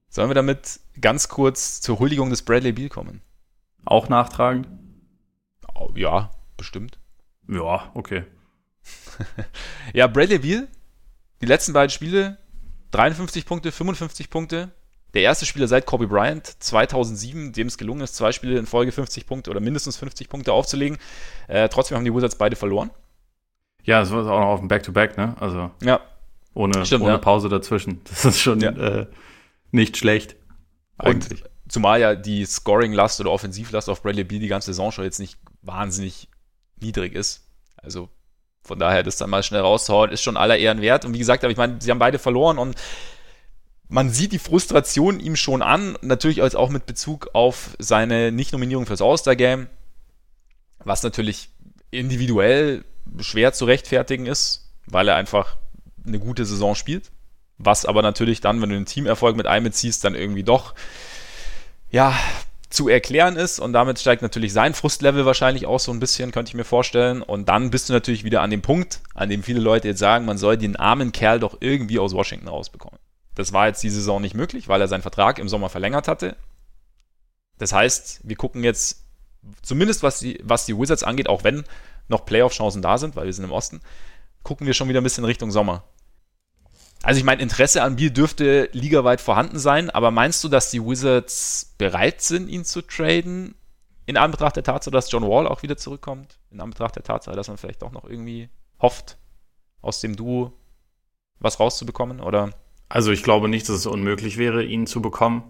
Sollen 0.08 0.30
wir 0.30 0.34
damit 0.34 0.80
ganz 1.00 1.28
kurz 1.28 1.82
zur 1.82 1.98
Huldigung 1.98 2.30
des 2.30 2.42
Bradley 2.42 2.72
Beal 2.72 2.88
kommen? 2.88 3.20
Auch 3.84 4.08
nachtragend? 4.08 4.68
Ja, 5.94 6.30
bestimmt. 6.56 6.98
Ja, 7.48 7.90
okay. 7.94 8.24
ja, 9.92 10.06
Bradley 10.06 10.38
Beal, 10.38 10.68
die 11.40 11.46
letzten 11.46 11.72
beiden 11.72 11.90
Spiele, 11.90 12.38
53 12.92 13.46
Punkte, 13.46 13.72
55 13.72 14.30
Punkte, 14.30 14.70
der 15.14 15.22
erste 15.22 15.44
Spieler 15.44 15.68
seit 15.68 15.84
Kobe 15.86 16.06
Bryant 16.06 16.46
2007, 16.46 17.52
dem 17.52 17.66
es 17.66 17.76
gelungen 17.76 18.00
ist, 18.00 18.16
zwei 18.16 18.32
Spiele 18.32 18.58
in 18.58 18.66
Folge 18.66 18.92
50 18.92 19.26
Punkte 19.26 19.50
oder 19.50 19.60
mindestens 19.60 19.96
50 19.98 20.28
Punkte 20.28 20.52
aufzulegen. 20.52 20.98
Äh, 21.48 21.68
trotzdem 21.68 21.96
haben 21.96 22.04
die 22.04 22.14
Wizards 22.14 22.36
beide 22.36 22.56
verloren. 22.56 22.90
Ja, 23.84 24.00
das 24.00 24.10
war 24.10 24.20
auch 24.20 24.40
noch 24.40 24.46
auf 24.46 24.60
dem 24.60 24.68
Back-to-Back, 24.68 25.18
ne? 25.18 25.34
Also 25.40 25.70
ja. 25.82 26.00
ohne, 26.54 26.86
Stimmt, 26.86 27.02
ohne 27.02 27.12
ja. 27.12 27.18
Pause 27.18 27.48
dazwischen. 27.48 28.00
Das 28.08 28.24
ist 28.24 28.40
schon 28.40 28.60
ja. 28.60 28.70
äh, 28.70 29.06
nicht 29.70 29.96
schlecht. 29.96 30.36
Eigentlich. 30.98 31.42
Und 31.42 31.50
zumal 31.68 32.00
ja 32.00 32.14
die 32.14 32.44
Scoring-Last 32.44 33.20
oder 33.20 33.32
Offensivlast 33.32 33.90
auf 33.90 34.02
Bradley 34.02 34.24
Beal 34.24 34.40
die 34.40 34.48
ganze 34.48 34.66
Saison 34.66 34.92
schon 34.92 35.04
jetzt 35.04 35.18
nicht 35.18 35.38
wahnsinnig 35.62 36.28
niedrig 36.80 37.14
ist. 37.14 37.44
Also 37.76 38.08
von 38.62 38.78
daher 38.78 39.02
das 39.02 39.16
dann 39.16 39.30
mal 39.30 39.42
schnell 39.42 39.60
rauszuhauen, 39.60 40.10
ist 40.10 40.22
schon 40.22 40.36
aller 40.36 40.56
Ehren 40.56 40.80
wert. 40.80 41.04
Und 41.04 41.14
wie 41.14 41.18
gesagt, 41.18 41.42
aber 41.44 41.50
ich 41.50 41.56
meine, 41.56 41.80
sie 41.80 41.90
haben 41.90 41.98
beide 41.98 42.18
verloren 42.18 42.58
und 42.58 42.76
man 43.88 44.10
sieht 44.10 44.32
die 44.32 44.38
Frustration 44.38 45.20
ihm 45.20 45.36
schon 45.36 45.60
an, 45.60 45.98
natürlich 46.00 46.42
als 46.42 46.54
auch 46.54 46.70
mit 46.70 46.86
Bezug 46.86 47.30
auf 47.34 47.76
seine 47.78 48.32
Nicht-Nominierung 48.32 48.86
fürs 48.86 49.02
All-Star-Game, 49.02 49.68
was 50.78 51.02
natürlich 51.02 51.50
individuell 51.90 52.84
schwer 53.20 53.52
zu 53.52 53.66
rechtfertigen 53.66 54.26
ist, 54.26 54.72
weil 54.86 55.08
er 55.08 55.16
einfach 55.16 55.56
eine 56.06 56.18
gute 56.18 56.46
Saison 56.46 56.74
spielt. 56.74 57.10
Was 57.58 57.84
aber 57.84 58.02
natürlich 58.02 58.40
dann, 58.40 58.62
wenn 58.62 58.70
du 58.70 58.76
den 58.76 58.86
Teamerfolg 58.86 59.36
mit 59.36 59.46
einbeziehst, 59.46 60.02
dann 60.04 60.14
irgendwie 60.14 60.42
doch, 60.42 60.74
ja, 61.90 62.18
zu 62.72 62.88
erklären 62.88 63.36
ist 63.36 63.60
und 63.60 63.72
damit 63.72 63.98
steigt 63.98 64.22
natürlich 64.22 64.52
sein 64.52 64.74
Frustlevel 64.74 65.26
wahrscheinlich 65.26 65.66
auch 65.66 65.80
so 65.80 65.92
ein 65.92 66.00
bisschen, 66.00 66.32
könnte 66.32 66.50
ich 66.50 66.54
mir 66.54 66.64
vorstellen. 66.64 67.22
Und 67.22 67.48
dann 67.48 67.70
bist 67.70 67.88
du 67.88 67.92
natürlich 67.92 68.24
wieder 68.24 68.40
an 68.40 68.50
dem 68.50 68.62
Punkt, 68.62 69.00
an 69.14 69.28
dem 69.28 69.42
viele 69.42 69.60
Leute 69.60 69.88
jetzt 69.88 69.98
sagen, 69.98 70.24
man 70.24 70.38
soll 70.38 70.56
den 70.56 70.76
armen 70.76 71.12
Kerl 71.12 71.38
doch 71.38 71.58
irgendwie 71.60 71.98
aus 71.98 72.14
Washington 72.14 72.48
rausbekommen. 72.48 72.98
Das 73.34 73.52
war 73.52 73.66
jetzt 73.66 73.82
die 73.82 73.90
Saison 73.90 74.20
nicht 74.20 74.34
möglich, 74.34 74.68
weil 74.68 74.80
er 74.80 74.88
seinen 74.88 75.02
Vertrag 75.02 75.38
im 75.38 75.48
Sommer 75.48 75.68
verlängert 75.68 76.08
hatte. 76.08 76.36
Das 77.58 77.72
heißt, 77.72 78.20
wir 78.24 78.36
gucken 78.36 78.64
jetzt, 78.64 79.04
zumindest 79.62 80.02
was 80.02 80.18
die, 80.18 80.40
was 80.42 80.66
die 80.66 80.76
Wizards 80.76 81.02
angeht, 81.02 81.28
auch 81.28 81.44
wenn 81.44 81.64
noch 82.08 82.24
Playoff-Chancen 82.24 82.82
da 82.82 82.98
sind, 82.98 83.16
weil 83.16 83.26
wir 83.26 83.32
sind 83.32 83.44
im 83.44 83.52
Osten, 83.52 83.80
gucken 84.42 84.66
wir 84.66 84.74
schon 84.74 84.88
wieder 84.88 85.00
ein 85.00 85.04
bisschen 85.04 85.24
Richtung 85.24 85.50
Sommer. 85.50 85.84
Also 87.02 87.18
ich 87.18 87.24
meine, 87.24 87.42
Interesse 87.42 87.82
an 87.82 87.96
Biel 87.96 88.10
dürfte 88.10 88.68
ligaweit 88.72 89.20
vorhanden 89.20 89.58
sein, 89.58 89.90
aber 89.90 90.10
meinst 90.10 90.42
du, 90.44 90.48
dass 90.48 90.70
die 90.70 90.84
Wizards 90.84 91.74
bereit 91.78 92.20
sind, 92.20 92.48
ihn 92.48 92.64
zu 92.64 92.82
traden? 92.82 93.54
In 94.06 94.16
Anbetracht 94.16 94.56
der 94.56 94.62
Tatsache, 94.62 94.92
dass 94.92 95.10
John 95.10 95.22
Wall 95.22 95.46
auch 95.46 95.62
wieder 95.62 95.76
zurückkommt? 95.76 96.38
In 96.50 96.60
Anbetracht 96.60 96.96
der 96.96 97.02
Tatsache, 97.02 97.36
dass 97.36 97.48
man 97.48 97.56
vielleicht 97.56 97.82
auch 97.82 97.92
noch 97.92 98.04
irgendwie 98.04 98.48
hofft, 98.80 99.18
aus 99.80 100.00
dem 100.00 100.16
Duo 100.16 100.52
was 101.38 101.58
rauszubekommen? 101.58 102.20
Oder 102.20 102.50
also 102.88 103.10
ich 103.10 103.22
glaube 103.22 103.48
nicht, 103.48 103.68
dass 103.68 103.76
es 103.76 103.86
unmöglich 103.86 104.38
wäre, 104.38 104.62
ihn 104.64 104.86
zu 104.86 105.00
bekommen. 105.00 105.44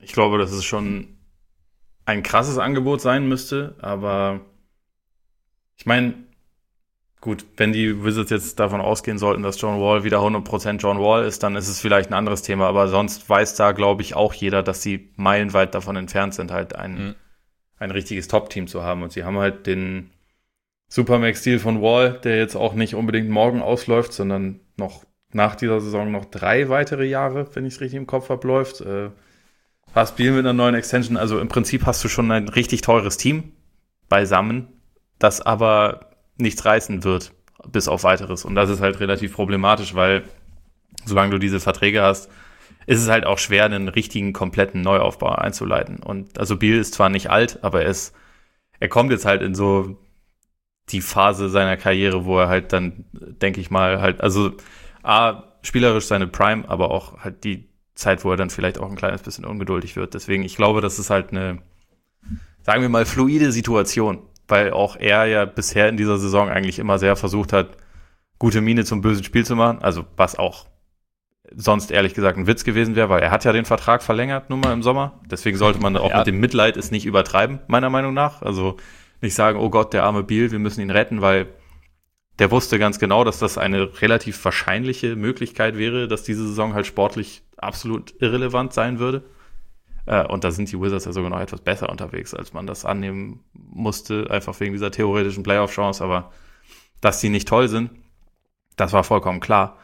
Ich 0.00 0.12
glaube, 0.12 0.38
das 0.38 0.52
ist 0.52 0.64
schon 0.64 1.18
ein 2.06 2.22
krasses 2.22 2.58
Angebot 2.58 3.00
sein 3.00 3.28
müsste, 3.28 3.76
aber 3.80 4.40
ich 5.76 5.86
meine, 5.86 6.14
gut, 7.24 7.46
wenn 7.56 7.72
die 7.72 8.04
Wizards 8.04 8.30
jetzt 8.30 8.60
davon 8.60 8.82
ausgehen 8.82 9.16
sollten, 9.16 9.42
dass 9.42 9.58
John 9.58 9.80
Wall 9.80 10.04
wieder 10.04 10.18
100% 10.18 10.76
John 10.76 10.98
Wall 10.98 11.24
ist, 11.24 11.42
dann 11.42 11.56
ist 11.56 11.68
es 11.68 11.80
vielleicht 11.80 12.10
ein 12.10 12.14
anderes 12.14 12.42
Thema, 12.42 12.68
aber 12.68 12.86
sonst 12.88 13.28
weiß 13.28 13.54
da, 13.56 13.72
glaube 13.72 14.02
ich, 14.02 14.14
auch 14.14 14.34
jeder, 14.34 14.62
dass 14.62 14.82
sie 14.82 15.08
meilenweit 15.16 15.74
davon 15.74 15.96
entfernt 15.96 16.34
sind, 16.34 16.52
halt 16.52 16.76
ein, 16.76 16.92
mhm. 16.92 17.14
ein 17.78 17.90
richtiges 17.90 18.28
Top-Team 18.28 18.66
zu 18.66 18.82
haben 18.82 19.02
und 19.02 19.10
sie 19.10 19.24
haben 19.24 19.38
halt 19.38 19.66
den 19.66 20.10
Supermax-Deal 20.88 21.58
von 21.58 21.80
Wall, 21.80 22.20
der 22.22 22.36
jetzt 22.36 22.56
auch 22.56 22.74
nicht 22.74 22.94
unbedingt 22.94 23.30
morgen 23.30 23.62
ausläuft, 23.62 24.12
sondern 24.12 24.60
noch 24.76 25.04
nach 25.32 25.56
dieser 25.56 25.80
Saison 25.80 26.12
noch 26.12 26.26
drei 26.26 26.68
weitere 26.68 27.06
Jahre, 27.06 27.48
wenn 27.54 27.64
ich 27.64 27.74
es 27.74 27.80
richtig 27.80 27.96
im 27.96 28.06
Kopf 28.06 28.28
habe, 28.28 28.46
läuft. 28.46 28.82
Äh, 28.82 29.08
hast 29.94 30.16
Biel 30.16 30.32
mit 30.32 30.40
einer 30.40 30.52
neuen 30.52 30.74
Extension, 30.74 31.16
also 31.16 31.40
im 31.40 31.48
Prinzip 31.48 31.86
hast 31.86 32.04
du 32.04 32.08
schon 32.08 32.30
ein 32.30 32.48
richtig 32.48 32.82
teures 32.82 33.16
Team 33.16 33.52
beisammen, 34.10 34.68
das 35.18 35.40
aber 35.40 36.13
nichts 36.36 36.64
reißen 36.64 37.04
wird, 37.04 37.32
bis 37.70 37.88
auf 37.88 38.04
weiteres. 38.04 38.44
Und 38.44 38.54
das 38.54 38.70
ist 38.70 38.80
halt 38.80 39.00
relativ 39.00 39.34
problematisch, 39.34 39.94
weil 39.94 40.24
solange 41.04 41.30
du 41.30 41.38
diese 41.38 41.60
Verträge 41.60 42.02
hast, 42.02 42.30
ist 42.86 43.00
es 43.00 43.08
halt 43.08 43.24
auch 43.24 43.38
schwer, 43.38 43.64
einen 43.64 43.88
richtigen, 43.88 44.32
kompletten 44.32 44.82
Neuaufbau 44.82 45.30
einzuleiten. 45.30 45.98
Und 45.98 46.38
also 46.38 46.56
Biel 46.56 46.78
ist 46.78 46.94
zwar 46.94 47.08
nicht 47.08 47.30
alt, 47.30 47.62
aber 47.62 47.82
er 47.82 47.90
ist, 47.90 48.14
er 48.80 48.88
kommt 48.88 49.10
jetzt 49.10 49.24
halt 49.24 49.42
in 49.42 49.54
so 49.54 49.96
die 50.90 51.00
Phase 51.00 51.48
seiner 51.48 51.76
Karriere, 51.76 52.26
wo 52.26 52.38
er 52.38 52.48
halt 52.48 52.72
dann, 52.72 53.04
denke 53.12 53.60
ich 53.60 53.70
mal, 53.70 54.00
halt, 54.00 54.20
also 54.20 54.52
A, 55.02 55.44
spielerisch 55.62 56.06
seine 56.06 56.26
Prime, 56.26 56.68
aber 56.68 56.90
auch 56.90 57.18
halt 57.20 57.44
die 57.44 57.68
Zeit, 57.94 58.24
wo 58.24 58.30
er 58.30 58.36
dann 58.36 58.50
vielleicht 58.50 58.78
auch 58.78 58.90
ein 58.90 58.96
kleines 58.96 59.22
bisschen 59.22 59.44
ungeduldig 59.44 59.96
wird. 59.96 60.14
Deswegen, 60.14 60.42
ich 60.42 60.56
glaube, 60.56 60.80
das 60.80 60.98
ist 60.98 61.10
halt 61.10 61.30
eine, 61.30 61.62
sagen 62.62 62.82
wir 62.82 62.88
mal, 62.88 63.06
fluide 63.06 63.52
Situation, 63.52 64.22
weil 64.48 64.72
auch 64.72 64.96
er 64.96 65.26
ja 65.26 65.44
bisher 65.44 65.88
in 65.88 65.96
dieser 65.96 66.18
Saison 66.18 66.48
eigentlich 66.48 66.78
immer 66.78 66.98
sehr 66.98 67.16
versucht 67.16 67.52
hat, 67.52 67.76
gute 68.38 68.60
Miene 68.60 68.84
zum 68.84 69.00
bösen 69.00 69.24
Spiel 69.24 69.44
zu 69.44 69.56
machen. 69.56 69.82
Also 69.82 70.04
was 70.16 70.38
auch 70.38 70.66
sonst 71.54 71.90
ehrlich 71.90 72.14
gesagt 72.14 72.38
ein 72.38 72.46
Witz 72.46 72.64
gewesen 72.64 72.96
wäre, 72.96 73.08
weil 73.08 73.22
er 73.22 73.30
hat 73.30 73.44
ja 73.44 73.52
den 73.52 73.64
Vertrag 73.64 74.02
verlängert, 74.02 74.50
nun 74.50 74.60
mal 74.60 74.72
im 74.72 74.82
Sommer. 74.82 75.20
Deswegen 75.30 75.56
sollte 75.56 75.80
man 75.80 75.96
auch 75.96 76.10
ja. 76.10 76.18
mit 76.18 76.26
dem 76.26 76.40
Mitleid 76.40 76.76
es 76.76 76.90
nicht 76.90 77.06
übertreiben, 77.06 77.60
meiner 77.68 77.90
Meinung 77.90 78.14
nach. 78.14 78.42
Also 78.42 78.76
nicht 79.20 79.34
sagen, 79.34 79.58
oh 79.58 79.70
Gott, 79.70 79.92
der 79.92 80.04
arme 80.04 80.22
Biel, 80.22 80.50
wir 80.50 80.58
müssen 80.58 80.80
ihn 80.80 80.90
retten, 80.90 81.20
weil 81.20 81.46
der 82.38 82.50
wusste 82.50 82.78
ganz 82.78 82.98
genau, 82.98 83.24
dass 83.24 83.38
das 83.38 83.58
eine 83.58 84.00
relativ 84.02 84.42
wahrscheinliche 84.44 85.16
Möglichkeit 85.16 85.78
wäre, 85.78 86.08
dass 86.08 86.24
diese 86.24 86.46
Saison 86.46 86.74
halt 86.74 86.86
sportlich 86.86 87.42
absolut 87.56 88.14
irrelevant 88.20 88.72
sein 88.72 88.98
würde. 88.98 89.22
Äh, 90.06 90.26
und 90.26 90.44
da 90.44 90.50
sind 90.50 90.70
die 90.70 90.80
Wizards 90.80 91.04
ja 91.04 91.12
sogar 91.12 91.30
noch 91.30 91.40
etwas 91.40 91.60
besser 91.60 91.88
unterwegs, 91.88 92.34
als 92.34 92.52
man 92.52 92.66
das 92.66 92.84
annehmen 92.84 93.44
musste, 93.52 94.30
einfach 94.30 94.58
wegen 94.60 94.72
dieser 94.72 94.90
theoretischen 94.90 95.42
Playoff-Chance. 95.42 96.02
Aber 96.04 96.32
dass 97.00 97.20
die 97.20 97.28
nicht 97.28 97.48
toll 97.48 97.68
sind, 97.68 97.90
das 98.76 98.92
war 98.92 99.04
vollkommen 99.04 99.40
klar. 99.40 99.78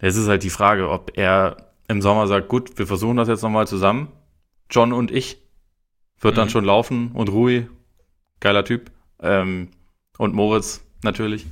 Jetzt 0.00 0.16
ist 0.16 0.28
halt 0.28 0.42
die 0.42 0.50
Frage, 0.50 0.90
ob 0.90 1.16
er 1.16 1.72
im 1.88 2.02
Sommer 2.02 2.26
sagt, 2.26 2.48
gut, 2.48 2.78
wir 2.78 2.86
versuchen 2.86 3.16
das 3.16 3.28
jetzt 3.28 3.42
nochmal 3.42 3.66
zusammen. 3.66 4.08
John 4.70 4.92
und 4.92 5.10
ich. 5.10 5.42
Wird 6.18 6.34
mhm. 6.34 6.36
dann 6.36 6.50
schon 6.50 6.64
laufen 6.64 7.12
und 7.12 7.28
Rui, 7.28 7.68
geiler 8.40 8.64
Typ. 8.64 8.90
Ähm, 9.20 9.70
und 10.18 10.34
Moritz 10.34 10.80
natürlich. 11.02 11.46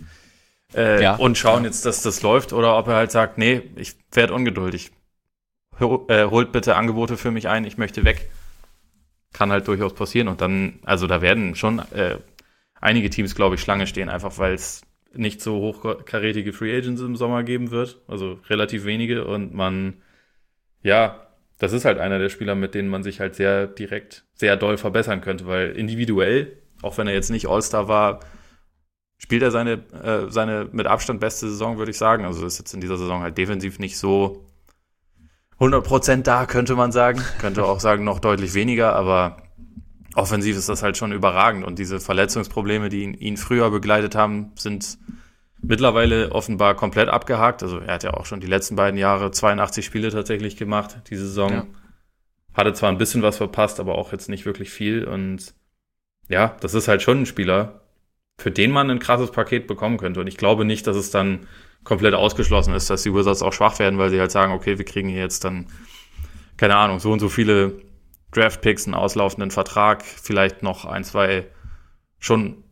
Äh, 0.75 1.03
ja. 1.03 1.17
Und 1.17 1.39
schauen 1.39 1.65
jetzt, 1.65 1.85
dass 1.87 2.03
das 2.03 2.23
läuft. 2.23 2.53
Oder 2.53 2.77
ob 2.77 2.89
er 2.89 2.97
halt 2.97 3.11
sagt, 3.11 3.39
nee, 3.39 3.63
ich 3.77 3.95
werde 4.13 4.35
ungeduldig. 4.35 4.91
Äh, 5.81 6.27
holt 6.27 6.53
bitte 6.53 6.77
Angebote 6.77 7.17
für 7.17 7.31
mich 7.31 7.49
ein, 7.49 7.65
ich 7.65 7.79
möchte 7.79 8.05
weg. 8.05 8.31
Kann 9.33 9.51
halt 9.51 9.67
durchaus 9.69 9.95
passieren. 9.95 10.29
Und 10.29 10.41
dann, 10.41 10.81
also 10.85 11.07
da 11.07 11.21
werden 11.23 11.55
schon 11.55 11.81
äh, 11.93 12.19
einige 12.81 13.11
Teams, 13.11 13.35
glaube 13.35 13.57
ich, 13.57 13.61
Schlange 13.61 13.87
stehen, 13.87 14.09
einfach 14.09 14.39
weil 14.39 14.55
es 14.55 14.83
nicht 15.13 15.41
so 15.41 15.57
hochkarätige 15.61 16.53
Free 16.53 16.77
Agents 16.77 17.01
im 17.01 17.17
Sommer 17.17 17.43
geben 17.43 17.71
wird. 17.71 18.01
Also 18.09 18.39
relativ 18.49 18.85
wenige. 18.85 19.25
Und 19.25 19.55
man, 19.55 19.95
ja, 20.83 21.27
das 21.59 21.73
ist 21.73 21.85
halt 21.85 21.99
einer 21.99 22.19
der 22.19 22.29
Spieler, 22.29 22.55
mit 22.55 22.75
denen 22.75 22.89
man 22.89 23.03
sich 23.03 23.21
halt 23.21 23.35
sehr 23.35 23.67
direkt, 23.67 24.25
sehr 24.35 24.57
doll 24.57 24.77
verbessern 24.77 25.21
könnte, 25.21 25.47
weil 25.47 25.71
individuell, 25.71 26.59
auch 26.83 26.99
wenn 26.99 27.07
er 27.07 27.15
jetzt 27.15 27.31
nicht 27.31 27.49
All-Star 27.49 27.89
war, 27.89 28.21
spielt 29.19 29.43
er 29.43 29.51
seine, 29.51 29.85
äh, 30.03 30.31
seine 30.31 30.69
mit 30.73 30.87
Abstand 30.87 31.21
beste 31.21 31.49
Saison, 31.49 31.79
würde 31.79 31.91
ich 31.91 31.99
sagen. 31.99 32.25
Also 32.25 32.45
ist 32.45 32.59
jetzt 32.59 32.75
in 32.75 32.81
dieser 32.81 32.99
Saison 32.99 33.23
halt 33.23 33.39
defensiv 33.39 33.79
nicht 33.79 33.97
so 33.97 34.44
100% 35.61 36.23
da, 36.23 36.47
könnte 36.47 36.75
man 36.75 36.93
sagen. 36.93 37.23
Könnte 37.39 37.65
auch 37.65 37.81
sagen, 37.81 38.05
noch 38.05 38.19
deutlich 38.19 38.55
weniger, 38.55 38.95
aber 38.95 39.37
offensiv 40.15 40.57
ist 40.57 40.69
das 40.69 40.83
halt 40.83 40.97
schon 40.97 41.13
überragend. 41.13 41.65
Und 41.65 41.79
diese 41.79 42.01
Verletzungsprobleme, 42.01 42.89
die 42.89 43.03
ihn, 43.03 43.15
ihn 43.15 43.37
früher 43.37 43.71
begleitet 43.71 44.15
haben, 44.15 44.53
sind 44.57 44.99
mittlerweile 45.61 46.33
offenbar 46.33 46.75
komplett 46.75 47.09
abgehakt. 47.09 47.63
Also 47.63 47.79
er 47.79 47.95
hat 47.95 48.03
ja 48.03 48.15
auch 48.15 48.27
schon 48.27 48.41
die 48.41 48.47
letzten 48.47 48.77
beiden 48.77 48.99
Jahre 48.99 49.31
82 49.31 49.85
Spiele 49.85 50.11
tatsächlich 50.11 50.57
gemacht, 50.57 50.99
diese 51.11 51.27
Saison. 51.27 51.51
Ja. 51.53 51.67
Hatte 52.53 52.73
zwar 52.73 52.91
ein 52.91 52.99
bisschen 52.99 53.23
was 53.23 53.37
verpasst, 53.37 53.81
aber 53.81 53.97
auch 53.97 54.13
jetzt 54.13 54.29
nicht 54.29 54.47
wirklich 54.47 54.71
viel. 54.71 55.05
Und 55.05 55.55
ja, 56.29 56.57
das 56.61 56.75
ist 56.75 56.89
halt 56.89 57.03
schon 57.03 57.23
ein 57.23 57.27
Spieler, 57.27 57.81
für 58.39 58.51
den 58.51 58.71
man 58.71 58.91
ein 58.91 58.99
krasses 58.99 59.31
Paket 59.31 59.67
bekommen 59.67 59.99
könnte. 59.99 60.21
Und 60.21 60.27
ich 60.27 60.37
glaube 60.37 60.65
nicht, 60.65 60.87
dass 60.87 60.97
es 60.97 61.11
dann 61.11 61.47
komplett 61.85 62.15
ausgeschlossen 62.15 62.75
ist, 62.75 62.91
dass 62.91 63.03
die 63.03 63.15
Wizards 63.15 63.43
auch 63.43 63.53
schwach 63.53 63.79
werden, 63.79 63.99
weil 63.99 64.11
sie 64.11 64.19
halt 64.19 64.31
sagen, 64.31 64.53
okay, 64.53 64.79
wir 64.79 64.85
kriegen 64.85 65.09
hier 65.09 65.21
jetzt 65.21 65.45
dann, 65.45 65.67
keine 66.57 66.77
Ahnung, 66.77 66.99
so 66.99 67.13
und 67.13 67.21
so 67.21 67.29
viele 67.29 67.81
Draft-Picks, 68.33 68.87
einen 68.87 68.95
auslaufenden 68.95 69.51
Vertrag, 69.51 70.03
vielleicht 70.05 70.63
noch 70.63 70.85
ein, 70.85 71.05
zwei 71.05 71.47
schon 72.19 72.65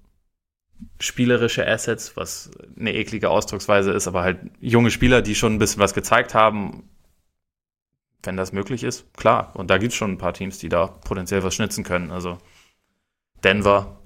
spielerische 0.98 1.66
Assets, 1.66 2.16
was 2.16 2.50
eine 2.76 2.94
eklige 2.94 3.30
Ausdrucksweise 3.30 3.92
ist, 3.92 4.08
aber 4.08 4.22
halt 4.22 4.40
junge 4.60 4.90
Spieler, 4.90 5.22
die 5.22 5.34
schon 5.34 5.54
ein 5.54 5.58
bisschen 5.58 5.80
was 5.80 5.94
gezeigt 5.94 6.34
haben, 6.34 6.88
wenn 8.24 8.36
das 8.36 8.52
möglich 8.52 8.82
ist, 8.82 9.12
klar. 9.14 9.52
Und 9.54 9.70
da 9.70 9.78
gibt 9.78 9.92
es 9.92 9.98
schon 9.98 10.12
ein 10.12 10.18
paar 10.18 10.32
Teams, 10.32 10.58
die 10.58 10.68
da 10.68 10.86
potenziell 10.86 11.42
was 11.42 11.54
schnitzen 11.54 11.84
können. 11.84 12.10
Also 12.10 12.38
Denver 13.44 13.98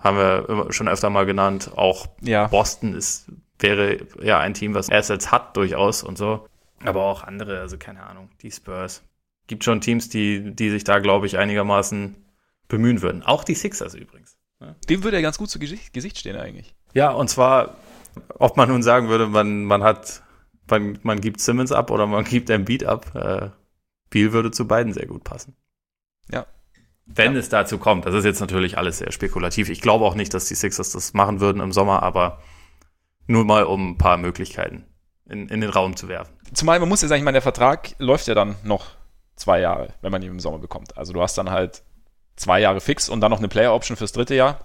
haben 0.00 0.16
wir 0.16 0.72
schon 0.72 0.88
öfter 0.88 1.08
mal 1.10 1.24
genannt. 1.24 1.70
Auch 1.76 2.06
ja. 2.20 2.48
Boston 2.48 2.94
ist 2.94 3.30
wäre 3.64 4.06
ja 4.22 4.38
ein 4.38 4.54
Team, 4.54 4.74
was 4.74 4.90
Assets 4.90 5.32
hat 5.32 5.56
durchaus 5.56 6.02
und 6.02 6.18
so. 6.18 6.46
Aber 6.84 7.04
auch 7.04 7.22
andere, 7.24 7.60
also 7.60 7.78
keine 7.78 8.04
Ahnung, 8.04 8.28
die 8.42 8.50
Spurs. 8.50 9.02
Gibt 9.46 9.64
schon 9.64 9.80
Teams, 9.80 10.08
die, 10.08 10.54
die 10.54 10.70
sich 10.70 10.84
da, 10.84 10.98
glaube 10.98 11.26
ich, 11.26 11.38
einigermaßen 11.38 12.16
bemühen 12.68 13.02
würden. 13.02 13.22
Auch 13.22 13.44
die 13.44 13.54
Sixers 13.54 13.94
übrigens. 13.94 14.36
Ja. 14.60 14.74
Dem 14.88 15.02
würde 15.02 15.16
ja 15.16 15.22
ganz 15.22 15.38
gut 15.38 15.50
zu 15.50 15.58
Gesicht, 15.58 15.92
Gesicht 15.92 16.18
stehen 16.18 16.36
eigentlich. 16.36 16.74
Ja, 16.92 17.10
und 17.10 17.28
zwar, 17.28 17.76
ob 18.38 18.56
man 18.56 18.68
nun 18.68 18.82
sagen 18.82 19.08
würde, 19.08 19.26
man, 19.26 19.64
man 19.64 19.82
hat, 19.82 20.22
man, 20.68 20.98
man 21.02 21.20
gibt 21.20 21.40
Simmons 21.40 21.72
ab 21.72 21.90
oder 21.90 22.06
man 22.06 22.24
gibt 22.30 22.50
Embiid 22.50 22.84
ab. 22.84 23.14
Äh, 23.14 23.50
Beal 24.10 24.32
würde 24.32 24.50
zu 24.50 24.66
beiden 24.66 24.92
sehr 24.92 25.06
gut 25.06 25.24
passen. 25.24 25.56
Ja. 26.30 26.46
Wenn 27.06 27.32
ja. 27.32 27.38
es 27.38 27.48
dazu 27.48 27.78
kommt. 27.78 28.06
Das 28.06 28.14
ist 28.14 28.24
jetzt 28.24 28.40
natürlich 28.40 28.78
alles 28.78 28.98
sehr 28.98 29.12
spekulativ. 29.12 29.68
Ich 29.68 29.80
glaube 29.80 30.04
auch 30.04 30.14
nicht, 30.14 30.32
dass 30.32 30.46
die 30.46 30.54
Sixers 30.54 30.92
das 30.92 31.14
machen 31.14 31.40
würden 31.40 31.60
im 31.60 31.72
Sommer, 31.72 32.02
aber 32.02 32.40
nur 33.26 33.44
mal, 33.44 33.64
um 33.64 33.92
ein 33.92 33.98
paar 33.98 34.16
Möglichkeiten 34.16 34.84
in, 35.28 35.48
in 35.48 35.60
den 35.60 35.70
Raum 35.70 35.96
zu 35.96 36.08
werfen. 36.08 36.34
Zumal 36.52 36.78
man 36.80 36.88
muss 36.88 37.02
ja 37.02 37.08
sagen, 37.08 37.20
ich 37.20 37.24
meine, 37.24 37.36
der 37.36 37.42
Vertrag 37.42 37.94
läuft 37.98 38.26
ja 38.26 38.34
dann 38.34 38.56
noch 38.62 38.86
zwei 39.36 39.60
Jahre, 39.60 39.88
wenn 40.02 40.12
man 40.12 40.22
ihn 40.22 40.30
im 40.30 40.40
Sommer 40.40 40.58
bekommt. 40.58 40.96
Also 40.96 41.12
du 41.12 41.22
hast 41.22 41.36
dann 41.38 41.50
halt 41.50 41.82
zwei 42.36 42.60
Jahre 42.60 42.80
fix 42.80 43.08
und 43.08 43.20
dann 43.20 43.30
noch 43.30 43.38
eine 43.38 43.48
Player-Option 43.48 43.96
fürs 43.96 44.12
dritte 44.12 44.34
Jahr. 44.34 44.60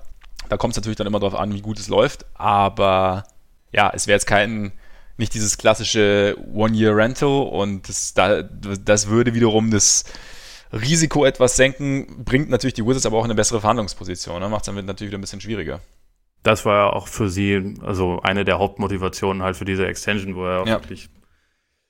Da 0.50 0.58
kommt 0.58 0.74
es 0.74 0.78
natürlich 0.78 0.98
dann 0.98 1.08
immer 1.08 1.20
darauf 1.20 1.40
an, 1.40 1.54
wie 1.54 1.62
gut 1.62 1.80
es 1.80 1.88
läuft. 1.88 2.26
Aber 2.34 3.24
ja, 3.72 3.92
es 3.94 4.08
wäre 4.08 4.16
jetzt 4.16 4.26
kein, 4.26 4.72
nicht 5.18 5.34
dieses 5.34 5.58
klassische 5.58 6.38
One-Year-Rental 6.54 7.48
und 7.48 7.88
das, 7.88 8.14
das 8.14 9.08
würde 9.08 9.34
wiederum 9.34 9.72
das 9.72 10.06
Risiko 10.72 11.26
etwas 11.26 11.56
senken, 11.56 12.24
bringt 12.24 12.50
natürlich 12.50 12.76
die 12.76 12.86
Wizards 12.86 13.06
aber 13.06 13.18
auch 13.18 13.26
in 13.26 13.32
eine 13.32 13.36
bessere 13.36 13.62
Verhandlungsposition. 13.62 14.40
Ne? 14.40 14.50
Macht 14.50 14.62
es 14.62 14.66
damit 14.68 14.86
natürlich 14.86 15.12
wieder 15.12 15.18
ein 15.18 15.22
bisschen 15.22 15.42
schwieriger 15.42 15.82
das 16.44 16.66
war 16.66 16.76
ja 16.76 16.90
auch 16.94 17.08
für 17.08 17.30
sie, 17.30 17.76
also 17.82 18.22
eine 18.22 18.46
der 18.46 18.60
Hauptmotivationen 18.60 19.44
halt 19.44 19.58
für 19.58 19.66
diese 19.66 19.86
Extension, 19.86 20.36
wo 20.36 20.46
er 20.46 20.62
auch 20.62 20.68
ja. 20.68 20.80
wirklich 20.80 21.10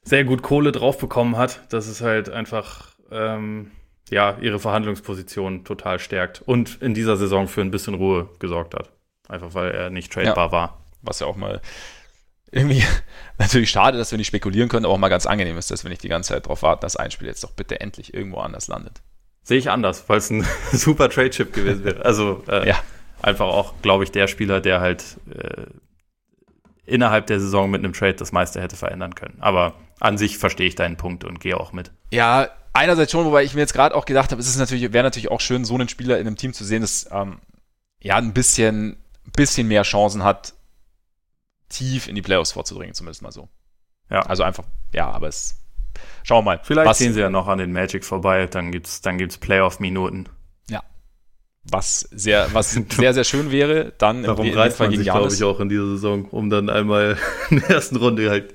sehr 0.04 0.24
gut 0.24 0.42
Kohle 0.42 0.72
drauf 0.72 0.98
bekommen 0.98 1.38
hat, 1.38 1.72
dass 1.72 1.88
es 1.88 2.02
halt 2.02 2.30
einfach 2.30 2.96
ähm, 3.12 3.72
ja 4.10 4.38
ihre 4.42 4.60
Verhandlungsposition 4.60 5.66
total 5.66 6.00
stärkt 6.00 6.42
und 6.42 6.82
in 6.82 6.94
dieser 6.94 7.16
Saison 7.18 7.48
für 7.48 7.62
ein 7.62 7.72
bisschen 7.72 7.94
Ruhe 7.94 8.30
gesorgt 8.40 8.74
hat. 8.74 8.92
Einfach 9.28 9.54
weil 9.54 9.72
er 9.72 9.90
nicht 9.92 10.12
tradebar 10.12 10.48
ja. 10.48 10.52
war. 10.52 10.86
Was 11.02 11.20
ja 11.20 11.28
auch 11.28 11.36
mal 11.36 11.62
irgendwie 12.52 12.84
natürlich 13.38 13.70
schade, 13.70 14.00
dass 14.00 14.10
wir 14.10 14.18
nicht 14.18 14.28
spekulieren 14.28 14.70
können, 14.70 14.86
aber 14.86 14.96
auch 14.96 15.00
mal 15.00 15.10
ganz 15.10 15.28
angenehm 15.28 15.58
ist, 15.58 15.70
dass 15.70 15.84
wir 15.84 15.90
nicht 15.90 16.02
die 16.04 16.10
ganze 16.10 16.34
Zeit 16.34 16.46
darauf 16.46 16.64
warten, 16.64 16.82
dass 16.82 16.96
ein 16.96 17.12
Spiel 17.12 17.28
jetzt 17.28 17.44
doch 17.44 17.52
bitte 17.52 17.80
endlich 17.80 18.16
irgendwo 18.16 18.40
anders 18.40 18.68
landet. 18.68 19.02
Sehe 19.44 19.60
ich 19.60 19.70
anders, 19.70 20.10
weil 20.10 20.18
es 20.18 20.32
ein 20.32 20.46
super 20.72 21.10
Trade-Chip 21.10 21.54
gewesen 21.54 21.84
wäre. 21.84 22.04
Also 22.04 22.44
äh, 22.48 22.68
ja 22.68 22.80
einfach 23.22 23.48
auch, 23.48 23.74
glaube 23.82 24.04
ich, 24.04 24.12
der 24.12 24.28
Spieler, 24.28 24.62
der 24.62 24.82
halt 24.82 25.18
äh, 25.32 25.66
innerhalb 26.86 27.28
der 27.28 27.40
Saison 27.40 27.70
mit 27.70 27.84
einem 27.84 27.94
Trade 27.94 28.16
das 28.16 28.32
meiste 28.32 28.62
hätte 28.62 28.76
verändern 28.76 29.16
können. 29.16 29.38
Aber 29.40 29.76
an 30.00 30.18
sich 30.18 30.38
verstehe 30.38 30.68
ich 30.68 30.76
deinen 30.76 30.98
Punkt 30.98 31.24
und 31.24 31.40
gehe 31.40 31.58
auch 31.58 31.72
mit. 31.72 31.92
Ja, 32.12 32.50
einerseits 32.74 33.12
schon, 33.12 33.26
wobei 33.26 33.44
ich 33.44 33.54
mir 33.54 33.62
jetzt 33.62 33.74
gerade 33.74 33.96
auch 33.96 34.06
gedacht 34.06 34.32
habe, 34.32 34.42
es 34.42 34.48
ist 34.48 34.58
natürlich, 34.58 34.92
wäre 34.94 35.04
natürlich 35.04 35.32
auch 35.32 35.42
schön, 35.42 35.66
so 35.66 35.76
einen 35.76 35.90
Spieler 35.90 36.20
in 36.20 36.28
einem 36.28 36.38
Team 36.38 36.54
zu 36.54 36.64
sehen, 36.64 36.82
das 36.82 37.08
ähm, 37.12 37.40
ja 38.02 38.16
ein 38.16 38.34
bisschen, 38.34 38.98
bisschen 39.36 39.68
mehr 39.68 39.84
Chancen 39.84 40.24
hat, 40.24 40.54
tief 41.70 42.08
in 42.08 42.16
die 42.16 42.22
Playoffs 42.22 42.54
vorzudringen, 42.54 42.96
zumindest 42.96 43.22
mal 43.22 43.32
so. 43.32 43.48
Ja. 44.10 44.22
Also 44.22 44.44
einfach, 44.44 44.64
ja, 44.94 45.10
aber 45.10 45.28
es. 45.28 45.56
Schauen 46.24 46.46
wir 46.46 46.56
mal. 46.56 46.60
Vielleicht 46.64 46.96
ziehen 46.96 47.14
sie 47.14 47.20
ja 47.20 47.30
noch 47.30 47.48
an 47.48 47.60
den 47.60 47.72
Magic 47.72 48.06
vorbei, 48.06 48.48
dann 48.48 48.72
gibt's, 48.72 49.02
dann 49.02 49.18
gibt's 49.18 49.38
Playoff-Minuten. 49.38 50.30
Was 51.72 52.02
sehr, 52.12 52.54
was 52.54 52.72
sehr, 52.90 53.14
sehr 53.14 53.24
schön 53.24 53.52
wäre, 53.52 53.94
dann 53.98 54.24
Darum 54.24 54.46
im 54.46 54.58
reißt 54.58 54.80
man 54.80 54.96
sich, 54.96 55.04
glaube 55.04 55.34
ich, 55.34 55.44
auch 55.44 55.60
in 55.60 55.70
dieser 55.70 55.88
Saison, 55.88 56.26
um 56.26 56.50
dann 56.50 56.70
einmal 56.70 57.18
in 57.50 57.60
der 57.60 57.70
ersten 57.70 57.96
Runde 57.96 58.30
halt 58.30 58.54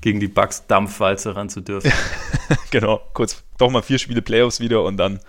gegen 0.00 0.20
die 0.20 0.28
Bucks 0.28 0.66
Dampfwalze 0.66 1.36
ran 1.36 1.48
zu 1.48 1.60
dürfen. 1.60 1.92
genau, 2.70 3.00
kurz 3.12 3.42
doch 3.58 3.70
mal 3.70 3.82
vier 3.82 3.98
Spiele 3.98 4.22
Playoffs 4.22 4.60
wieder 4.60 4.82
und 4.84 4.96
dann, 4.96 5.20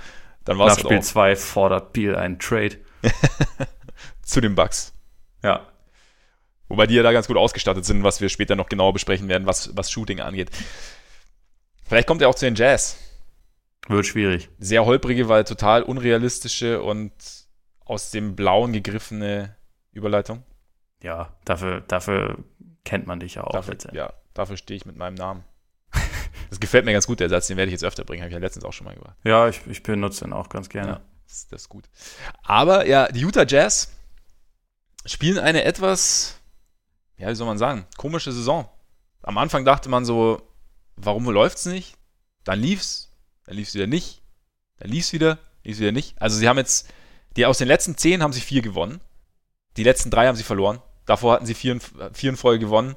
dann 0.46 0.58
war 0.58 0.68
es 0.68 0.78
Nach 0.78 0.86
Spiel 0.86 1.02
2 1.02 1.36
fordert 1.36 1.94
Beal 1.94 2.16
einen 2.16 2.40
Trade. 2.40 2.78
Zu 4.22 4.42
den 4.42 4.56
Bucks. 4.56 4.94
Ja. 5.44 5.66
Wobei 6.68 6.86
die 6.86 6.96
ja 6.96 7.04
da 7.04 7.14
ganz 7.14 7.28
gut 7.28 7.38
ausgestattet 7.38 7.86
sind, 7.86 8.04
was 8.04 8.20
wir 8.20 8.30
später 8.30 8.56
noch 8.56 8.68
genauer 8.68 8.94
besprechen 8.94 9.30
werden, 9.30 9.48
was, 9.48 9.76
was 9.76 9.90
Shooting 9.90 10.20
angeht. 10.20 10.52
Vielleicht 11.88 12.08
kommt 12.08 12.22
er 12.22 12.28
auch 12.28 12.36
zu 12.36 12.46
den 12.46 12.56
Jazz. 12.56 12.98
Wird 13.88 14.06
schwierig. 14.06 14.50
Sehr 14.60 14.86
holprige, 14.86 15.30
weil 15.30 15.44
total 15.44 15.84
unrealistische 15.84 16.82
und 16.82 17.12
aus 17.86 18.12
dem 18.12 18.36
Blauen 18.36 18.74
gegriffene 18.74 19.56
Überleitung. 19.92 20.44
Ja, 21.02 21.38
dafür, 21.46 21.82
dafür 21.82 22.38
kennt 22.84 23.08
man 23.08 23.20
dich 23.20 23.36
ja 23.36 23.44
auch. 23.44 23.52
Dafür, 23.52 23.78
ja, 23.94 24.14
dafür 24.34 24.58
stehe 24.58 24.78
ich 24.78 24.86
mit 24.86 24.98
meinem 24.98 25.16
Namen. 25.16 25.44
Das 26.50 26.62
gefällt 26.62 26.86
mir 26.86 26.94
ganz 26.94 27.08
gut, 27.08 27.20
der 27.20 27.28
Satz, 27.28 27.48
den 27.48 27.58
werde 27.58 27.68
ich 27.68 27.74
jetzt 27.74 27.84
öfter 27.84 28.06
bringen, 28.06 28.22
habe 28.22 28.30
ich 28.30 28.34
ja 28.34 28.40
letztens 28.40 28.64
auch 28.64 28.72
schon 28.72 28.86
mal 28.86 28.96
gemacht. 28.96 29.18
Ja, 29.26 29.50
ich, 29.50 29.60
ich 29.68 29.84
benutze 29.84 30.24
den 30.24 30.32
auch 30.32 30.48
ganz 30.48 30.70
gerne. 30.70 30.92
Ja, 30.92 31.02
das, 31.28 31.48
das 31.50 31.64
ist 31.64 31.70
gut. 31.70 31.90
Aber 32.42 32.88
ja, 32.88 33.10
die 33.10 33.20
Utah 33.20 33.46
Jazz 33.46 33.92
spielen 35.06 35.40
eine 35.40 35.66
etwas 35.66 36.38
ja, 37.18 37.30
wie 37.30 37.36
soll 37.36 37.48
man 37.48 37.58
sagen, 37.58 37.86
komische 37.98 38.32
Saison. 38.32 38.70
Am 39.24 39.38
Anfang 39.38 39.66
dachte 39.66 39.90
man 39.90 40.06
so, 40.06 40.42
warum 40.96 41.26
läuft's 41.26 41.66
nicht? 41.66 41.98
Dann 42.44 42.60
lief's, 42.60 43.12
dann 43.48 43.56
lief's 43.56 43.74
wieder 43.74 43.88
nicht, 43.88 44.22
dann 44.78 44.90
lief's 44.90 45.14
wieder, 45.14 45.40
lief's 45.64 45.80
wieder 45.80 45.92
nicht. 45.92 46.22
Also 46.22 46.38
sie 46.38 46.48
haben 46.48 46.58
jetzt, 46.58 46.88
die 47.36 47.46
aus 47.46 47.58
den 47.58 47.68
letzten 47.68 47.98
zehn 47.98 48.22
haben 48.22 48.34
sie 48.34 48.42
vier 48.42 48.62
gewonnen. 48.62 49.02
Die 49.78 49.84
letzten 49.84 50.12
drei 50.12 50.28
haben 50.28 50.36
sie 50.36 50.44
verloren. 50.44 50.80
Davor 51.06 51.34
hatten 51.34 51.46
sie 51.46 51.54
vier, 51.54 51.74
in, 51.74 51.82
vier 52.14 52.30
in 52.30 52.38
Folge 52.38 52.66
gewonnen. 52.66 52.96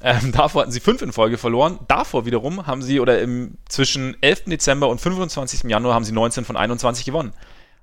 Ähm, 0.00 0.32
davor 0.32 0.62
hatten 0.62 0.72
sie 0.72 0.80
fünf 0.80 1.02
in 1.02 1.12
Folge 1.12 1.38
verloren. 1.38 1.78
Davor 1.86 2.26
wiederum 2.26 2.66
haben 2.66 2.82
sie, 2.82 2.98
oder 2.98 3.20
im, 3.20 3.58
zwischen 3.68 4.16
11. 4.22 4.44
Dezember 4.46 4.88
und 4.88 5.00
25. 5.00 5.64
Januar 5.64 5.94
haben 5.94 6.04
sie 6.04 6.12
19 6.12 6.44
von 6.44 6.56
21 6.56 7.04
gewonnen. 7.04 7.34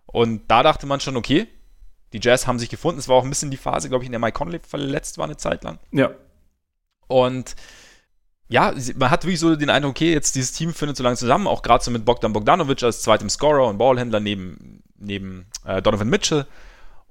Und 0.08 0.50
da 0.50 0.64
dachte 0.64 0.88
man 0.88 1.00
schon, 1.00 1.16
okay, 1.16 1.48
die 2.14 2.20
Jazz 2.22 2.48
haben 2.48 2.60
sich 2.60 2.70
gefunden. 2.70 3.00
Es 3.00 3.08
war 3.08 3.16
auch 3.16 3.24
ein 3.24 3.30
bisschen 3.30 3.52
die 3.52 3.58
Phase, 3.58 3.88
glaube 3.88 4.04
ich, 4.04 4.08
in 4.08 4.12
der 4.12 4.20
Mike 4.20 4.38
Conley 4.38 4.60
verletzt 4.60 5.18
war 5.18 5.26
eine 5.26 5.38
Zeit 5.38 5.64
lang. 5.64 5.80
Ja. 5.92 6.12
Und 7.08 7.56
ja, 8.52 8.74
man 8.98 9.10
hat 9.10 9.24
wirklich 9.24 9.40
so 9.40 9.56
den 9.56 9.70
Eindruck, 9.70 9.92
okay, 9.92 10.12
jetzt 10.12 10.36
dieses 10.36 10.52
Team 10.52 10.74
findet 10.74 10.98
so 10.98 11.04
lange 11.04 11.16
zusammen, 11.16 11.48
auch 11.48 11.62
gerade 11.62 11.84
so 11.84 11.90
mit 11.90 12.04
Bogdan 12.04 12.34
Bogdanovic 12.34 12.84
als 12.84 13.02
zweitem 13.02 13.30
Scorer 13.30 13.68
und 13.68 13.78
Ballhändler 13.78 14.20
neben, 14.20 14.84
neben 14.98 15.46
äh, 15.66 15.82
Donovan 15.82 16.10
Mitchell. 16.10 16.46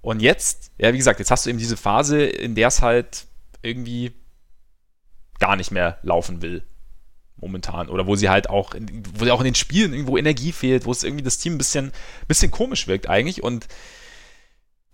Und 0.02 0.20
jetzt, 0.20 0.70
ja, 0.76 0.92
wie 0.92 0.98
gesagt, 0.98 1.18
jetzt 1.18 1.30
hast 1.30 1.46
du 1.46 1.50
eben 1.50 1.58
diese 1.58 1.78
Phase, 1.78 2.22
in 2.22 2.54
der 2.54 2.68
es 2.68 2.82
halt 2.82 3.26
irgendwie 3.62 4.12
gar 5.38 5.56
nicht 5.56 5.70
mehr 5.70 5.98
laufen 6.02 6.42
will. 6.42 6.62
Momentan. 7.36 7.88
Oder 7.88 8.06
wo 8.06 8.16
sie 8.16 8.28
halt 8.28 8.50
auch, 8.50 8.74
wo 9.14 9.24
sie 9.24 9.30
auch 9.30 9.40
in 9.40 9.46
den 9.46 9.54
Spielen 9.54 9.94
irgendwo 9.94 10.18
Energie 10.18 10.52
fehlt, 10.52 10.84
wo 10.84 10.92
es 10.92 11.04
irgendwie 11.04 11.24
das 11.24 11.38
Team 11.38 11.54
ein 11.54 11.58
bisschen, 11.58 11.92
bisschen 12.28 12.50
komisch 12.50 12.86
wirkt 12.86 13.08
eigentlich. 13.08 13.42
Und 13.42 13.66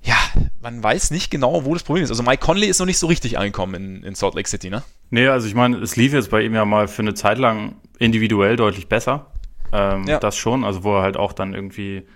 ja, 0.06 0.16
man 0.60 0.82
weiß 0.82 1.10
nicht 1.10 1.30
genau, 1.30 1.64
wo 1.64 1.74
das 1.74 1.82
Problem 1.82 2.04
ist. 2.04 2.10
Also 2.10 2.22
Mike 2.22 2.44
Conley 2.44 2.68
ist 2.68 2.78
noch 2.78 2.86
nicht 2.86 2.98
so 2.98 3.08
richtig 3.08 3.38
angekommen 3.38 3.74
in, 3.74 4.02
in 4.04 4.14
Salt 4.14 4.34
Lake 4.34 4.48
City, 4.48 4.70
ne? 4.70 4.84
Nee, 5.10 5.26
also 5.26 5.48
ich 5.48 5.54
meine, 5.54 5.78
es 5.78 5.96
lief 5.96 6.12
jetzt 6.12 6.30
bei 6.30 6.42
ihm 6.42 6.54
ja 6.54 6.64
mal 6.64 6.86
für 6.86 7.02
eine 7.02 7.14
Zeit 7.14 7.38
lang 7.38 7.76
individuell 7.98 8.56
deutlich 8.56 8.88
besser. 8.88 9.32
Ähm, 9.72 10.04
ja. 10.06 10.20
Das 10.20 10.36
schon, 10.36 10.64
also 10.64 10.84
wo 10.84 10.96
er 10.96 11.02
halt 11.02 11.16
auch 11.16 11.32
dann 11.32 11.54
irgendwie 11.54 12.06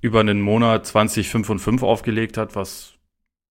über 0.00 0.20
einen 0.20 0.40
Monat 0.40 0.86
20, 0.86 1.28
5 1.28 1.50
und 1.50 1.58
5 1.58 1.82
aufgelegt 1.82 2.36
hat, 2.36 2.54
was, 2.54 2.94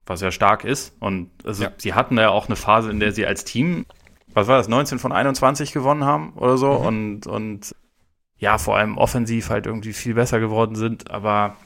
was 0.05 0.21
ja 0.21 0.31
stark 0.31 0.63
ist. 0.63 0.95
Und 1.01 1.29
also 1.43 1.65
ja. 1.65 1.71
sie 1.77 1.93
hatten 1.93 2.15
da 2.15 2.23
ja 2.23 2.29
auch 2.29 2.47
eine 2.47 2.55
Phase, 2.55 2.89
in 2.89 3.01
der 3.01 3.11
sie 3.11 3.25
als 3.25 3.43
Team, 3.43 3.85
was 4.33 4.47
war 4.47 4.57
das, 4.57 4.69
19 4.69 4.99
von 4.99 5.11
21 5.11 5.73
gewonnen 5.73 6.05
haben 6.05 6.31
oder 6.35 6.57
so. 6.57 6.79
Mhm. 6.79 6.85
Und, 6.85 7.27
und 7.27 7.75
ja, 8.37 8.57
vor 8.57 8.77
allem 8.77 8.97
offensiv 8.97 9.49
halt 9.49 9.65
irgendwie 9.65 9.91
viel 9.91 10.13
besser 10.13 10.39
geworden 10.39 10.75
sind. 10.75 11.11
Aber 11.11 11.57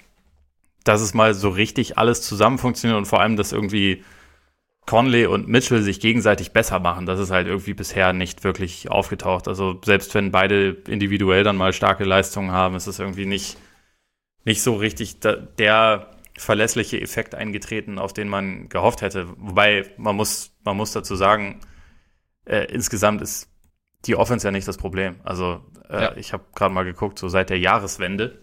dass 0.84 1.02
es 1.02 1.14
mal 1.14 1.34
so 1.34 1.50
richtig 1.50 1.98
alles 1.98 2.22
zusammen 2.22 2.58
funktioniert 2.58 2.98
und 2.98 3.06
vor 3.06 3.22
allem, 3.22 3.38
dass 3.38 3.52
irgendwie 3.52 4.04
Conley 4.86 5.26
und 5.26 5.48
Mitchell 5.48 5.82
sich 5.82 6.00
gegenseitig 6.00 6.52
besser 6.52 6.80
machen. 6.80 7.06
Das 7.06 7.20
ist 7.20 7.32
halt 7.32 7.48
irgendwie 7.48 7.74
bisher 7.74 8.12
nicht 8.12 8.44
wirklich 8.44 8.92
aufgetaucht. 8.92 9.48
Also 9.48 9.80
selbst 9.84 10.14
wenn 10.14 10.32
beide 10.32 10.72
individuell 10.88 11.44
dann 11.44 11.56
mal 11.56 11.74
starke 11.74 12.04
Leistungen 12.04 12.52
haben, 12.52 12.76
ist 12.76 12.88
es 12.88 13.00
irgendwie 13.00 13.26
nicht, 13.26 13.58
nicht 14.44 14.62
so 14.62 14.76
richtig 14.76 15.20
der 15.22 16.10
verlässliche 16.38 17.00
Effekt 17.00 17.36
eingetreten, 17.36 18.00
auf 18.00 18.12
den 18.12 18.28
man 18.28 18.68
gehofft 18.68 19.02
hätte. 19.02 19.28
Wobei 19.38 19.90
man 19.98 20.16
muss, 20.16 20.52
man 20.66 20.76
muss 20.76 20.92
dazu 20.92 21.16
sagen, 21.16 21.62
äh, 22.46 22.66
insgesamt 22.66 23.22
ist 23.22 23.50
die 24.06 24.16
Offense 24.16 24.46
ja 24.46 24.52
nicht 24.52 24.68
das 24.68 24.78
Problem. 24.78 25.16
Also 25.24 25.62
äh, 25.90 26.02
ja. 26.02 26.18
ich 26.18 26.34
habe 26.34 26.44
gerade 26.56 26.74
mal 26.74 26.84
geguckt, 26.84 27.20
so 27.20 27.30
seit 27.30 27.50
der 27.50 27.60
Jahreswende 27.60 28.43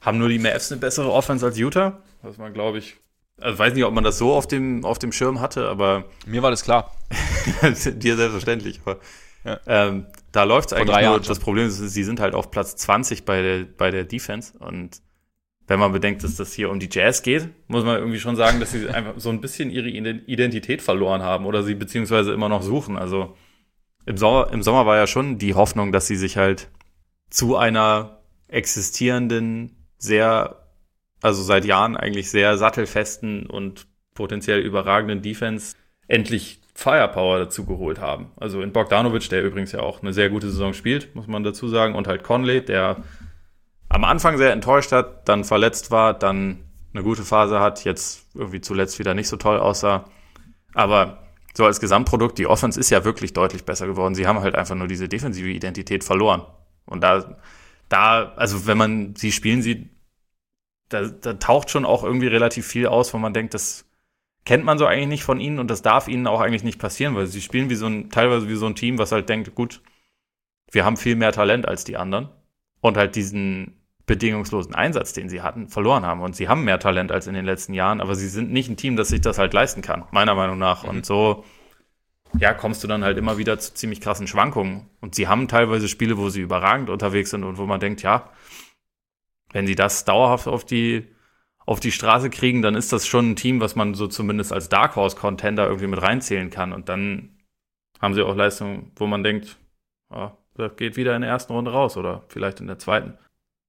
haben 0.00 0.18
nur 0.18 0.28
die 0.28 0.38
Mavs 0.38 0.70
eine 0.70 0.80
bessere 0.80 1.12
Offense 1.12 1.44
als 1.44 1.58
Utah? 1.58 2.02
Was 2.22 2.38
man, 2.38 2.52
glaube 2.52 2.78
ich, 2.78 2.96
also 3.40 3.58
weiß 3.58 3.74
nicht, 3.74 3.84
ob 3.84 3.94
man 3.94 4.04
das 4.04 4.18
so 4.18 4.32
auf 4.32 4.46
dem, 4.46 4.84
auf 4.84 4.98
dem 4.98 5.12
Schirm 5.12 5.40
hatte, 5.40 5.68
aber. 5.68 6.04
Mir 6.26 6.42
war 6.42 6.50
das 6.50 6.62
klar. 6.62 6.94
Dir 7.62 8.16
selbstverständlich, 8.16 8.80
aber. 8.84 9.00
Ja. 9.44 9.58
Ähm, 9.66 10.06
da 10.32 10.44
läuft 10.44 10.68
es 10.68 10.72
eigentlich 10.74 10.88
nur. 10.88 11.00
Jahren 11.00 11.22
das 11.22 11.38
Problem 11.38 11.66
ist, 11.66 11.78
sie 11.78 12.04
sind 12.04 12.20
halt 12.20 12.34
auf 12.34 12.50
Platz 12.50 12.76
20 12.76 13.24
bei 13.24 13.40
der, 13.40 13.64
bei 13.64 13.90
der 13.90 14.04
Defense 14.04 14.56
und 14.58 15.00
wenn 15.66 15.78
man 15.78 15.92
bedenkt, 15.92 16.24
dass 16.24 16.34
das 16.34 16.52
hier 16.52 16.68
um 16.68 16.80
die 16.80 16.88
Jazz 16.90 17.22
geht, 17.22 17.48
muss 17.68 17.84
man 17.84 17.96
irgendwie 17.96 18.18
schon 18.18 18.34
sagen, 18.34 18.58
dass 18.58 18.72
sie 18.72 18.88
einfach 18.88 19.14
so 19.18 19.30
ein 19.30 19.40
bisschen 19.40 19.70
ihre 19.70 19.88
Identität 19.88 20.82
verloren 20.82 21.22
haben 21.22 21.46
oder 21.46 21.62
sie 21.62 21.76
beziehungsweise 21.76 22.32
immer 22.32 22.48
noch 22.48 22.62
suchen. 22.62 22.98
Also 22.98 23.36
im 24.04 24.16
Sommer, 24.16 24.50
im 24.52 24.64
Sommer 24.64 24.84
war 24.84 24.96
ja 24.96 25.06
schon 25.06 25.38
die 25.38 25.54
Hoffnung, 25.54 25.92
dass 25.92 26.08
sie 26.08 26.16
sich 26.16 26.36
halt 26.36 26.68
zu 27.30 27.56
einer 27.56 28.18
existierenden 28.48 29.79
sehr, 30.00 30.56
also 31.22 31.42
seit 31.42 31.64
Jahren 31.64 31.96
eigentlich 31.96 32.30
sehr 32.30 32.58
sattelfesten 32.58 33.46
und 33.46 33.86
potenziell 34.14 34.60
überragenden 34.60 35.22
Defense 35.22 35.76
endlich 36.08 36.60
Firepower 36.74 37.38
dazu 37.38 37.66
geholt 37.66 38.00
haben. 38.00 38.32
Also 38.36 38.62
in 38.62 38.72
Bogdanovic, 38.72 39.28
der 39.28 39.44
übrigens 39.44 39.72
ja 39.72 39.80
auch 39.80 40.02
eine 40.02 40.12
sehr 40.12 40.30
gute 40.30 40.50
Saison 40.50 40.72
spielt, 40.72 41.14
muss 41.14 41.26
man 41.26 41.44
dazu 41.44 41.68
sagen, 41.68 41.94
und 41.94 42.08
halt 42.08 42.22
Conley, 42.24 42.64
der 42.64 42.96
am 43.88 44.04
Anfang 44.04 44.38
sehr 44.38 44.52
enttäuscht 44.52 44.92
hat, 44.92 45.28
dann 45.28 45.44
verletzt 45.44 45.90
war, 45.90 46.14
dann 46.14 46.64
eine 46.94 47.02
gute 47.02 47.22
Phase 47.22 47.60
hat, 47.60 47.84
jetzt 47.84 48.26
irgendwie 48.34 48.60
zuletzt 48.60 48.98
wieder 48.98 49.14
nicht 49.14 49.28
so 49.28 49.36
toll 49.36 49.58
aussah. 49.58 50.06
Aber 50.74 51.18
so 51.54 51.64
als 51.64 51.80
Gesamtprodukt, 51.80 52.38
die 52.38 52.46
Offense 52.46 52.78
ist 52.78 52.90
ja 52.90 53.04
wirklich 53.04 53.32
deutlich 53.32 53.64
besser 53.64 53.86
geworden. 53.86 54.14
Sie 54.14 54.26
haben 54.26 54.40
halt 54.40 54.54
einfach 54.54 54.74
nur 54.74 54.88
diese 54.88 55.08
defensive 55.08 55.48
Identität 55.48 56.04
verloren. 56.04 56.42
Und 56.86 57.02
da 57.02 57.36
da, 57.90 58.32
also 58.36 58.66
wenn 58.66 58.78
man 58.78 59.14
sie 59.16 59.32
spielen 59.32 59.60
sieht, 59.60 59.90
da, 60.88 61.02
da 61.02 61.34
taucht 61.34 61.70
schon 61.70 61.84
auch 61.84 62.02
irgendwie 62.02 62.28
relativ 62.28 62.66
viel 62.66 62.86
aus, 62.86 63.12
wo 63.12 63.18
man 63.18 63.34
denkt, 63.34 63.52
das 63.52 63.84
kennt 64.46 64.64
man 64.64 64.78
so 64.78 64.86
eigentlich 64.86 65.08
nicht 65.08 65.24
von 65.24 65.38
ihnen 65.38 65.58
und 65.58 65.70
das 65.70 65.82
darf 65.82 66.08
ihnen 66.08 66.26
auch 66.26 66.40
eigentlich 66.40 66.64
nicht 66.64 66.78
passieren, 66.78 67.14
weil 67.14 67.26
sie 67.26 67.42
spielen 67.42 67.68
wie 67.68 67.74
so 67.74 67.86
ein, 67.86 68.08
teilweise 68.10 68.48
wie 68.48 68.54
so 68.54 68.66
ein 68.66 68.74
Team, 68.74 68.96
was 68.96 69.12
halt 69.12 69.28
denkt, 69.28 69.54
gut, 69.54 69.82
wir 70.70 70.84
haben 70.84 70.96
viel 70.96 71.16
mehr 71.16 71.32
Talent 71.32 71.68
als 71.68 71.84
die 71.84 71.96
anderen 71.96 72.30
und 72.80 72.96
halt 72.96 73.16
diesen 73.16 73.76
bedingungslosen 74.06 74.74
Einsatz, 74.74 75.12
den 75.12 75.28
sie 75.28 75.42
hatten, 75.42 75.68
verloren 75.68 76.04
haben. 76.04 76.20
Und 76.20 76.34
sie 76.34 76.48
haben 76.48 76.64
mehr 76.64 76.80
Talent 76.80 77.12
als 77.12 77.26
in 77.26 77.34
den 77.34 77.44
letzten 77.44 77.74
Jahren, 77.74 78.00
aber 78.00 78.14
sie 78.14 78.28
sind 78.28 78.50
nicht 78.50 78.68
ein 78.68 78.76
Team, 78.76 78.96
das 78.96 79.08
sich 79.08 79.20
das 79.20 79.38
halt 79.38 79.52
leisten 79.52 79.82
kann, 79.82 80.04
meiner 80.10 80.34
Meinung 80.34 80.58
nach. 80.58 80.82
Mhm. 80.84 80.88
Und 80.88 81.06
so 81.06 81.44
ja, 82.38 82.54
kommst 82.54 82.82
du 82.82 82.88
dann 82.88 83.04
halt 83.04 83.18
immer 83.18 83.38
wieder 83.38 83.58
zu 83.58 83.74
ziemlich 83.74 84.00
krassen 84.00 84.26
Schwankungen. 84.26 84.88
Und 85.00 85.14
sie 85.14 85.28
haben 85.28 85.48
teilweise 85.48 85.88
Spiele, 85.88 86.18
wo 86.18 86.28
sie 86.28 86.40
überragend 86.40 86.90
unterwegs 86.90 87.30
sind 87.30 87.44
und 87.44 87.58
wo 87.58 87.66
man 87.66 87.80
denkt, 87.80 88.02
ja, 88.02 88.30
wenn 89.52 89.66
sie 89.66 89.74
das 89.74 90.04
dauerhaft 90.04 90.46
auf 90.46 90.64
die, 90.64 91.08
auf 91.66 91.80
die 91.80 91.92
Straße 91.92 92.30
kriegen, 92.30 92.62
dann 92.62 92.74
ist 92.74 92.92
das 92.92 93.06
schon 93.06 93.30
ein 93.30 93.36
Team, 93.36 93.60
was 93.60 93.74
man 93.74 93.94
so 93.94 94.06
zumindest 94.06 94.52
als 94.52 94.68
Dark 94.68 94.96
Horse 94.96 95.16
Contender 95.16 95.66
irgendwie 95.66 95.88
mit 95.88 96.00
reinzählen 96.00 96.50
kann. 96.50 96.72
Und 96.72 96.88
dann 96.88 97.36
haben 98.00 98.14
sie 98.14 98.22
auch 98.22 98.34
Leistungen, 98.34 98.92
wo 98.96 99.06
man 99.06 99.24
denkt, 99.24 99.56
ja, 100.10 100.36
das 100.54 100.76
geht 100.76 100.96
wieder 100.96 101.14
in 101.16 101.22
der 101.22 101.30
ersten 101.30 101.52
Runde 101.52 101.72
raus 101.72 101.96
oder 101.96 102.24
vielleicht 102.28 102.60
in 102.60 102.66
der 102.66 102.78
zweiten. 102.78 103.18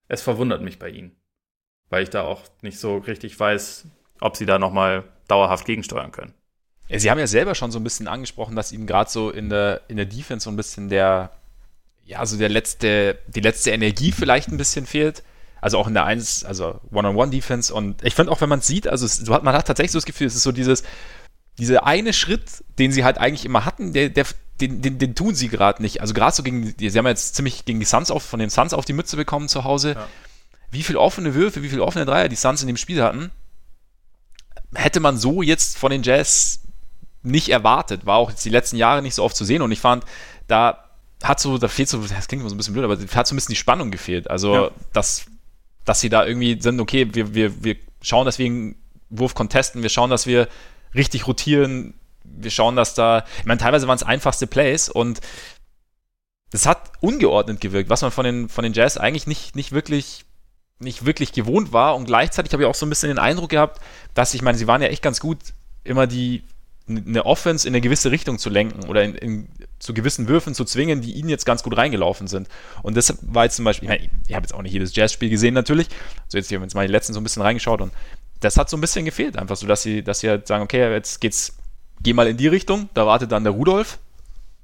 Es 0.07 0.22
verwundert 0.22 0.62
mich 0.62 0.78
bei 0.78 0.89
ihnen, 0.89 1.16
weil 1.89 2.03
ich 2.03 2.09
da 2.09 2.24
auch 2.24 2.43
nicht 2.62 2.80
so 2.80 2.97
richtig 2.97 3.39
weiß, 3.39 3.88
ob 4.20 4.36
sie 4.36 4.45
da 4.45 4.59
nochmal 4.59 5.03
dauerhaft 5.28 5.66
gegensteuern 5.66 6.12
können. 6.12 6.34
Sie 6.97 7.09
haben 7.09 7.19
ja 7.19 7.27
selber 7.27 7.55
schon 7.55 7.71
so 7.71 7.79
ein 7.79 7.83
bisschen 7.83 8.07
angesprochen, 8.07 8.55
dass 8.55 8.71
ihm 8.71 8.85
gerade 8.85 9.09
so 9.09 9.29
in 9.29 9.49
der, 9.49 9.81
in 9.87 9.97
der 9.97 10.05
Defense 10.05 10.43
so 10.45 10.49
ein 10.49 10.55
bisschen 10.55 10.89
der, 10.89 11.31
ja, 12.05 12.19
also 12.19 12.37
der 12.37 12.49
letzte, 12.49 13.19
die 13.27 13.39
letzte 13.39 13.71
Energie 13.71 14.11
vielleicht 14.11 14.49
ein 14.49 14.57
bisschen 14.57 14.85
fehlt. 14.85 15.23
Also 15.61 15.77
auch 15.77 15.87
in 15.87 15.93
der 15.93 16.05
1, 16.05 16.43
also 16.43 16.81
One-on-One-Defense. 16.91 17.73
Und 17.73 18.03
ich 18.03 18.15
finde 18.15 18.31
auch, 18.31 18.41
wenn 18.41 18.49
man 18.49 18.59
es 18.59 18.67
sieht, 18.67 18.87
also 18.87 19.05
es, 19.05 19.25
man 19.27 19.53
hat 19.53 19.67
tatsächlich 19.67 19.91
so 19.91 19.99
das 19.99 20.05
Gefühl, 20.05 20.27
es 20.27 20.35
ist 20.35 20.43
so 20.43 20.51
dieses, 20.51 20.83
dieser 21.59 21.85
eine 21.85 22.13
Schritt, 22.13 22.63
den 22.79 22.91
sie 22.91 23.03
halt 23.03 23.19
eigentlich 23.19 23.45
immer 23.45 23.63
hatten, 23.63 23.93
der, 23.93 24.09
der, 24.09 24.25
den, 24.59 24.81
den, 24.81 24.97
den 24.97 25.13
tun 25.13 25.35
sie 25.35 25.49
gerade 25.49 25.81
nicht. 25.81 26.01
Also 26.01 26.15
gerade 26.15 26.35
so 26.35 26.41
gegen, 26.41 26.73
sie 26.77 26.97
haben 26.97 27.05
jetzt 27.05 27.35
ziemlich 27.35 27.65
gegen 27.65 27.79
die 27.79 27.85
Suns 27.85 28.09
auf, 28.09 28.23
von 28.23 28.39
den 28.39 28.49
Suns 28.49 28.73
auf 28.73 28.85
die 28.85 28.93
Mütze 28.93 29.15
bekommen 29.15 29.47
zu 29.47 29.63
Hause. 29.63 29.93
Ja. 29.93 30.07
Wie 30.71 30.83
viel 30.83 30.97
offene 30.97 31.35
Würfe, 31.35 31.61
wie 31.61 31.69
viel 31.69 31.81
offene 31.81 32.05
Dreier 32.05 32.27
die 32.27 32.35
Suns 32.35 32.61
in 32.61 32.67
dem 32.67 32.77
Spiel 32.77 33.03
hatten, 33.03 33.29
hätte 34.73 34.99
man 34.99 35.17
so 35.17 35.41
jetzt 35.41 35.77
von 35.77 35.91
den 35.91 36.01
Jazz 36.01 36.61
nicht 37.24 37.49
erwartet. 37.49 38.05
War 38.05 38.17
auch 38.17 38.30
jetzt 38.30 38.43
die 38.45 38.49
letzten 38.49 38.78
Jahre 38.78 39.01
nicht 39.01 39.15
so 39.15 39.24
oft 39.24 39.36
zu 39.36 39.45
sehen. 39.45 39.61
Und 39.61 39.72
ich 39.72 39.80
fand, 39.80 40.05
da 40.47 40.84
hat 41.24 41.39
so, 41.39 41.57
da 41.57 41.67
fehlt 41.67 41.89
so, 41.89 41.99
das 41.99 42.28
klingt 42.28 42.41
immer 42.41 42.49
so 42.49 42.55
ein 42.55 42.57
bisschen 42.57 42.74
blöd, 42.74 42.84
aber 42.84 42.97
hat 42.97 43.28
so 43.28 43.34
ein 43.34 43.38
bisschen 43.38 43.53
die 43.53 43.57
Spannung 43.57 43.91
gefehlt. 43.91 44.30
Also, 44.30 44.55
ja. 44.55 44.72
dass, 44.93 45.26
dass 45.86 46.01
sie 46.01 46.09
da 46.09 46.26
irgendwie 46.26 46.59
sind, 46.59 46.80
okay, 46.80 47.13
wir, 47.13 47.34
wir, 47.34 47.63
wir 47.63 47.76
schauen, 48.01 48.26
dass 48.26 48.39
wir 48.39 48.47
einen 48.47 48.76
Wurf 49.09 49.36
contesten, 49.36 49.84
wir 49.84 49.89
schauen, 49.89 50.09
dass 50.09 50.26
wir 50.26 50.47
richtig 50.95 51.28
rotieren, 51.28 51.93
wir 52.24 52.51
schauen, 52.51 52.76
dass 52.76 52.93
da, 52.93 53.26
ich 53.39 53.45
meine, 53.45 53.59
teilweise 53.59 53.88
waren 53.88 53.95
es 53.95 54.03
einfachste 54.03 54.47
Plays 54.47 54.89
und 54.89 55.22
das 56.51 56.65
hat 56.65 56.91
ungeordnet 56.99 57.61
gewirkt, 57.61 57.89
was 57.89 58.01
man 58.01 58.11
von 58.11 58.26
den, 58.26 58.49
von 58.49 58.63
den 58.63 58.74
Jazz 58.74 58.97
eigentlich 58.97 59.28
nicht, 59.28 59.55
nicht 59.55 59.72
wirklich 59.72 60.26
nicht 60.80 61.05
wirklich 61.05 61.32
gewohnt 61.32 61.74
war 61.74 61.95
und 61.95 62.05
gleichzeitig 62.05 62.51
habe 62.53 62.63
ich 62.63 62.69
auch 62.69 62.76
so 62.76 62.86
ein 62.86 62.89
bisschen 62.89 63.09
den 63.09 63.19
Eindruck 63.19 63.51
gehabt, 63.51 63.80
dass 64.13 64.34
ich 64.34 64.41
meine, 64.41 64.57
sie 64.57 64.67
waren 64.67 64.82
ja 64.82 64.88
echt 64.88 65.03
ganz 65.03 65.19
gut, 65.19 65.38
immer 65.84 66.07
die 66.07 66.43
eine 66.97 67.25
Offense 67.25 67.67
in 67.67 67.73
eine 67.73 67.81
gewisse 67.81 68.11
Richtung 68.11 68.37
zu 68.37 68.49
lenken 68.49 68.87
oder 68.87 69.03
in, 69.03 69.15
in, 69.15 69.47
zu 69.79 69.93
gewissen 69.93 70.27
Würfen 70.27 70.53
zu 70.53 70.65
zwingen, 70.65 71.01
die 71.01 71.13
ihnen 71.13 71.29
jetzt 71.29 71.45
ganz 71.45 71.63
gut 71.63 71.75
reingelaufen 71.77 72.27
sind. 72.27 72.47
Und 72.83 72.95
deshalb 72.95 73.19
war 73.21 73.45
jetzt 73.45 73.55
zum 73.55 73.65
Beispiel, 73.65 73.89
ich, 73.89 73.97
meine, 73.97 74.09
ich 74.27 74.35
habe 74.35 74.43
jetzt 74.43 74.53
auch 74.53 74.61
nicht 74.61 74.73
jedes 74.73 74.95
Jazzspiel 74.95 75.29
gesehen 75.29 75.53
natürlich, 75.53 75.87
so 76.27 76.37
jetzt 76.37 76.49
hier 76.49 76.59
jetzt 76.59 76.75
mal 76.75 76.85
die 76.85 76.91
letzten 76.91 77.13
so 77.13 77.19
ein 77.19 77.23
bisschen 77.23 77.41
reingeschaut 77.41 77.81
und 77.81 77.91
das 78.39 78.57
hat 78.57 78.69
so 78.69 78.77
ein 78.77 78.81
bisschen 78.81 79.05
gefehlt, 79.05 79.37
einfach 79.37 79.55
so, 79.55 79.67
dass 79.67 79.83
sie, 79.83 80.03
dass 80.03 80.19
sie 80.19 80.29
halt 80.29 80.47
sagen, 80.47 80.63
okay, 80.63 80.91
jetzt 80.91 81.21
geht's, 81.21 81.55
geh 82.01 82.13
mal 82.13 82.27
in 82.27 82.37
die 82.37 82.47
Richtung, 82.47 82.89
da 82.93 83.05
wartet 83.05 83.31
dann 83.31 83.43
der 83.43 83.53
Rudolf 83.53 83.99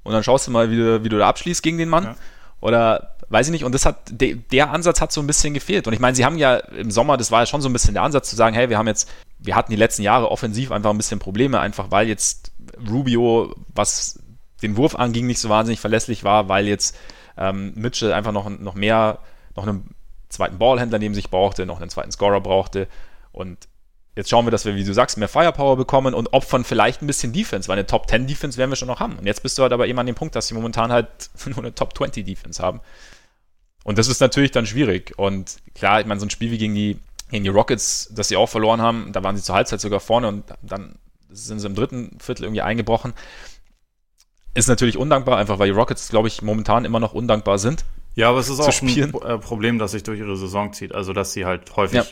und 0.02 0.12
dann 0.12 0.24
schaust 0.24 0.46
du 0.46 0.50
mal, 0.50 0.70
wie 0.70 0.76
du, 0.76 1.04
wie 1.04 1.08
du 1.08 1.18
da 1.18 1.28
abschließt 1.28 1.62
gegen 1.62 1.78
den 1.78 1.88
Mann. 1.88 2.04
Ja. 2.04 2.16
Oder 2.60 3.14
weiß 3.28 3.46
ich 3.46 3.52
nicht, 3.52 3.64
und 3.64 3.72
das 3.72 3.84
hat, 3.84 3.98
de, 4.08 4.36
der 4.50 4.70
Ansatz 4.70 5.00
hat 5.00 5.12
so 5.12 5.20
ein 5.20 5.26
bisschen 5.26 5.54
gefehlt. 5.54 5.86
Und 5.86 5.92
ich 5.92 6.00
meine, 6.00 6.16
sie 6.16 6.24
haben 6.24 6.38
ja 6.38 6.56
im 6.56 6.90
Sommer, 6.90 7.16
das 7.16 7.30
war 7.30 7.40
ja 7.40 7.46
schon 7.46 7.60
so 7.60 7.68
ein 7.68 7.72
bisschen 7.72 7.94
der 7.94 8.02
Ansatz 8.02 8.30
zu 8.30 8.36
sagen, 8.36 8.54
hey, 8.54 8.68
wir 8.68 8.78
haben 8.78 8.86
jetzt, 8.86 9.10
wir 9.38 9.54
hatten 9.54 9.70
die 9.70 9.76
letzten 9.76 10.02
Jahre 10.02 10.30
offensiv 10.30 10.72
einfach 10.72 10.90
ein 10.90 10.96
bisschen 10.96 11.18
Probleme, 11.18 11.60
einfach 11.60 11.90
weil 11.90 12.08
jetzt 12.08 12.52
Rubio, 12.88 13.54
was 13.68 14.20
den 14.62 14.76
Wurf 14.76 14.96
anging, 14.96 15.26
nicht 15.26 15.38
so 15.38 15.48
wahnsinnig 15.48 15.80
verlässlich 15.80 16.24
war, 16.24 16.48
weil 16.48 16.66
jetzt 16.66 16.96
ähm, 17.36 17.72
Mitchell 17.76 18.12
einfach 18.12 18.32
noch, 18.32 18.48
noch 18.48 18.74
mehr, 18.74 19.20
noch 19.54 19.66
einen 19.66 19.94
zweiten 20.28 20.58
Ballhändler 20.58 20.98
neben 20.98 21.14
sich 21.14 21.30
brauchte, 21.30 21.66
noch 21.66 21.80
einen 21.80 21.90
zweiten 21.90 22.10
Scorer 22.10 22.40
brauchte. 22.40 22.88
Und 23.32 23.68
Jetzt 24.18 24.30
schauen 24.30 24.44
wir, 24.44 24.50
dass 24.50 24.64
wir, 24.64 24.74
wie 24.74 24.82
du 24.82 24.92
sagst, 24.92 25.16
mehr 25.16 25.28
Firepower 25.28 25.76
bekommen 25.76 26.12
und 26.12 26.32
opfern 26.32 26.64
vielleicht 26.64 27.02
ein 27.02 27.06
bisschen 27.06 27.32
Defense, 27.32 27.68
weil 27.68 27.78
eine 27.78 27.86
Top 27.86 28.10
10 28.10 28.26
Defense 28.26 28.58
werden 28.58 28.68
wir 28.68 28.74
schon 28.74 28.88
noch 28.88 28.98
haben. 28.98 29.16
Und 29.16 29.26
jetzt 29.26 29.44
bist 29.44 29.56
du 29.56 29.62
halt 29.62 29.72
aber 29.72 29.86
eben 29.86 29.96
an 29.96 30.06
dem 30.06 30.16
Punkt, 30.16 30.34
dass 30.34 30.48
sie 30.48 30.54
momentan 30.54 30.90
halt 30.90 31.30
nur 31.46 31.58
eine 31.58 31.72
Top 31.72 31.96
20 31.96 32.26
Defense 32.26 32.60
haben. 32.60 32.80
Und 33.84 33.96
das 33.96 34.08
ist 34.08 34.18
natürlich 34.18 34.50
dann 34.50 34.66
schwierig. 34.66 35.16
Und 35.16 35.58
klar, 35.76 36.00
ich 36.00 36.06
meine, 36.06 36.18
so 36.18 36.26
ein 36.26 36.30
Spiel 36.30 36.50
wie 36.50 36.58
gegen 36.58 36.74
die, 36.74 36.98
gegen 37.30 37.44
die 37.44 37.50
Rockets, 37.50 38.10
das 38.12 38.28
sie 38.28 38.36
auch 38.36 38.48
verloren 38.48 38.80
haben, 38.80 39.12
da 39.12 39.22
waren 39.22 39.36
sie 39.36 39.42
zur 39.42 39.54
Halbzeit 39.54 39.80
sogar 39.80 40.00
vorne 40.00 40.28
und 40.28 40.44
dann 40.62 40.98
sind 41.30 41.60
sie 41.60 41.66
im 41.66 41.74
dritten 41.74 42.18
Viertel 42.20 42.44
irgendwie 42.44 42.62
eingebrochen. 42.62 43.12
Ist 44.54 44.68
natürlich 44.68 44.96
undankbar, 44.96 45.38
einfach 45.38 45.58
weil 45.58 45.68
die 45.68 45.76
Rockets, 45.76 46.08
glaube 46.08 46.28
ich, 46.28 46.42
momentan 46.42 46.84
immer 46.84 47.00
noch 47.00 47.12
undankbar 47.12 47.58
sind. 47.58 47.84
Ja, 48.14 48.30
aber 48.30 48.38
es 48.38 48.48
ist 48.48 48.60
auch 48.60 48.72
spielen. 48.72 49.14
ein 49.14 49.30
äh, 49.30 49.38
Problem, 49.38 49.78
das 49.78 49.92
sich 49.92 50.02
durch 50.02 50.18
ihre 50.18 50.36
Saison 50.36 50.72
zieht. 50.72 50.92
Also, 50.92 51.12
dass 51.12 51.32
sie 51.32 51.44
halt 51.44 51.76
häufig 51.76 51.98
ja 51.98 52.04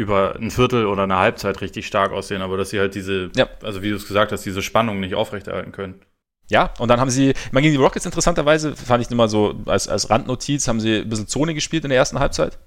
über 0.00 0.34
ein 0.36 0.50
Viertel 0.50 0.86
oder 0.86 1.02
eine 1.02 1.18
Halbzeit 1.18 1.60
richtig 1.60 1.86
stark 1.86 2.10
aussehen, 2.12 2.40
aber 2.40 2.56
dass 2.56 2.70
sie 2.70 2.80
halt 2.80 2.94
diese, 2.94 3.30
ja. 3.36 3.48
also 3.62 3.82
wie 3.82 3.90
du 3.90 3.96
es 3.96 4.08
gesagt 4.08 4.32
hast, 4.32 4.46
diese 4.46 4.62
Spannung 4.62 4.98
nicht 4.98 5.14
aufrechterhalten 5.14 5.72
können. 5.72 6.00
Ja, 6.48 6.72
und 6.78 6.88
dann 6.88 6.98
haben 6.98 7.10
sie, 7.10 7.34
man 7.52 7.62
gegen 7.62 7.74
die 7.74 7.82
Rockets 7.82 8.06
interessanterweise, 8.06 8.74
fand 8.74 9.04
ich 9.04 9.10
immer 9.10 9.28
so 9.28 9.54
als, 9.66 9.88
als 9.88 10.08
Randnotiz, 10.08 10.66
haben 10.66 10.80
sie 10.80 11.00
ein 11.00 11.08
bisschen 11.08 11.28
Zone 11.28 11.52
gespielt 11.52 11.84
in 11.84 11.90
der 11.90 11.98
ersten 11.98 12.18
Halbzeit. 12.18 12.58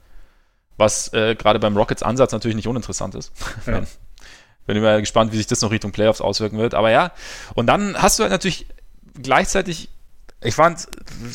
Was 0.78 1.14
äh, 1.14 1.36
gerade 1.36 1.60
beim 1.60 1.78
Rockets-Ansatz 1.78 2.32
natürlich 2.32 2.56
nicht 2.56 2.68
uninteressant 2.68 3.16
ist. 3.16 3.32
Ja. 3.66 3.82
Bin 4.66 4.78
immer 4.78 5.00
gespannt, 5.02 5.34
wie 5.34 5.38
sich 5.38 5.48
das 5.48 5.62
noch 5.62 5.72
Richtung 5.72 5.92
Playoffs 5.92 6.22
auswirken 6.22 6.58
wird. 6.58 6.74
Aber 6.74 6.90
ja, 6.90 7.12
und 7.54 7.68
dann 7.68 8.02
hast 8.02 8.18
du 8.18 8.24
halt 8.24 8.32
natürlich 8.32 8.66
gleichzeitig, 9.22 9.90
ich 10.42 10.56
fand, 10.56 10.88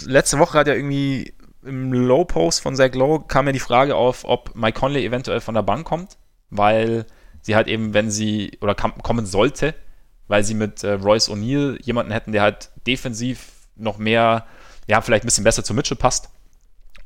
letzte 0.07 0.39
Woche 0.39 0.59
hat 0.59 0.67
ja 0.67 0.75
irgendwie 0.75 1.35
im 1.63 1.93
Low-Post 1.93 2.61
von 2.61 2.75
Zach 2.75 2.95
Lowe 2.95 3.25
kam 3.27 3.47
ja 3.47 3.53
die 3.53 3.59
Frage 3.59 3.97
auf, 3.97 4.25
ob 4.25 4.55
Mike 4.55 4.79
Conley 4.79 5.05
eventuell 5.05 5.41
von 5.41 5.55
der 5.55 5.63
Bank 5.63 5.87
kommt, 5.87 6.17
weil 6.51 7.05
sie 7.43 7.57
halt 7.57 7.69
eben, 7.69 7.95
wenn 7.95 8.11
sie, 8.11 8.57
oder 8.61 8.75
kommen 8.75 9.27
sollte, 9.27 9.75
weil 10.29 10.45
sie 10.45 10.55
mit 10.55 10.85
äh, 10.85 10.93
Royce 10.93 11.31
O'Neill 11.31 11.79
jemanden 11.83 12.13
hätten, 12.13 12.33
der 12.33 12.43
halt 12.43 12.71
defensiv 12.87 13.69
noch 13.77 13.99
mehr, 13.99 14.47
ja, 14.87 15.01
vielleicht 15.01 15.25
ein 15.25 15.27
bisschen 15.27 15.45
besser 15.45 15.65
zu 15.65 15.75
Mitchell 15.75 15.97
passt. 15.97 16.31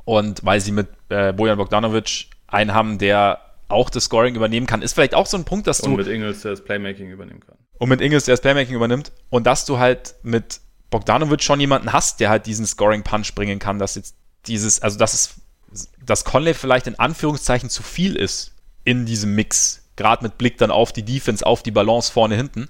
Und 0.05 0.45
weil 0.45 0.61
sie 0.61 0.73
mit 0.73 0.89
äh, 1.09 1.33
Bojan 1.33 1.59
Bogdanovic 1.59 2.27
einen 2.47 2.75
haben, 2.75 2.99
der 2.99 3.41
auch 3.69 3.89
das 3.89 4.05
Scoring 4.05 4.35
übernehmen 4.35 4.67
kann, 4.67 4.83
ist 4.83 4.93
vielleicht 4.93 5.15
auch 5.15 5.27
so 5.27 5.37
ein 5.37 5.45
Punkt, 5.45 5.67
dass 5.67 5.79
du. 5.79 5.91
Und 5.91 5.97
mit 5.97 6.07
Ingles, 6.07 6.43
der 6.43 6.53
das 6.53 6.63
Playmaking 6.63 7.11
übernehmen 7.11 7.41
kann. 7.41 7.57
Und 7.79 7.89
mit 7.89 8.01
Ingles, 8.01 8.25
der 8.25 8.35
das 8.35 8.41
Playmaking 8.41 8.75
übernimmt. 8.75 9.13
Und 9.31 9.47
dass 9.47 9.65
du 9.65 9.79
halt 9.79 10.15
mit 10.23 10.61
Bogdanovic 10.91 11.43
schon 11.43 11.59
jemanden 11.61 11.93
hast, 11.93 12.21
der 12.21 12.31
halt 12.31 12.47
diesen 12.47 12.67
Scoring-Punch 12.67 13.35
bringen 13.35 13.59
kann, 13.59 13.79
dass 13.79 13.95
jetzt 13.95 14.15
dieses, 14.47 14.83
also 14.83 14.99
dass 14.99 15.15
es, 15.15 15.89
dass 16.05 16.25
Conley 16.25 16.55
vielleicht 16.55 16.87
in 16.87 16.99
Anführungszeichen 16.99 17.71
zu 17.71 17.83
viel 17.83 18.17
ist 18.17 18.55
in 18.85 19.07
diesem 19.07 19.35
Mix, 19.35 19.89
gerade 19.97 20.23
mit 20.23 20.37
Blick 20.37 20.59
dann 20.59 20.71
auf 20.71 20.93
die 20.93 21.05
Defense, 21.05 21.47
auf 21.47 21.63
die 21.63 21.71
Balance 21.71 22.13
vorne 22.13 22.37
hinten. 22.37 22.69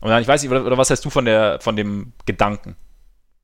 Und 0.00 0.08
dann, 0.08 0.20
ich 0.20 0.28
weiß 0.28 0.42
nicht, 0.42 0.50
oder, 0.50 0.64
oder 0.64 0.78
was 0.78 0.90
heißt 0.90 1.04
du 1.04 1.10
von 1.10 1.26
der, 1.26 1.60
von 1.60 1.76
dem 1.76 2.12
Gedanken? 2.26 2.76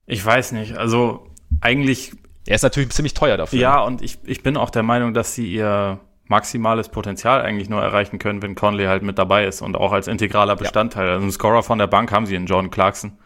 Ich 0.07 0.25
weiß 0.25 0.53
nicht, 0.53 0.77
also 0.77 1.31
eigentlich. 1.61 2.13
Er 2.47 2.55
ist 2.55 2.63
natürlich 2.63 2.91
ziemlich 2.91 3.15
teuer 3.15 3.37
dafür. 3.37 3.59
Ja, 3.59 3.81
und 3.81 4.03
ich, 4.03 4.19
ich 4.25 4.43
bin 4.43 4.57
auch 4.57 4.71
der 4.71 4.83
Meinung, 4.83 5.15
dass 5.15 5.35
sie 5.35 5.53
ihr 5.53 6.01
maximales 6.29 6.89
Potenzial 6.89 7.43
eigentlich 7.43 7.69
nur 7.69 7.83
erreichen 7.83 8.19
können, 8.19 8.43
wenn 8.43 8.55
Conley 8.55 8.87
halt 8.87 9.03
mit 9.03 9.19
dabei 9.19 9.47
ist 9.47 9.63
und 9.63 9.77
auch 9.77 9.93
als 9.93 10.09
integraler 10.09 10.57
Bestandteil. 10.57 11.07
Ja. 11.07 11.13
Also 11.13 11.23
einen 11.23 11.33
Scorer 11.33 11.63
von 11.63 11.79
der 11.79 11.87
Bank 11.87 12.11
haben 12.13 12.27
sie 12.27 12.35
in 12.35 12.47
John 12.47 12.71
Clarkson. 12.71 13.19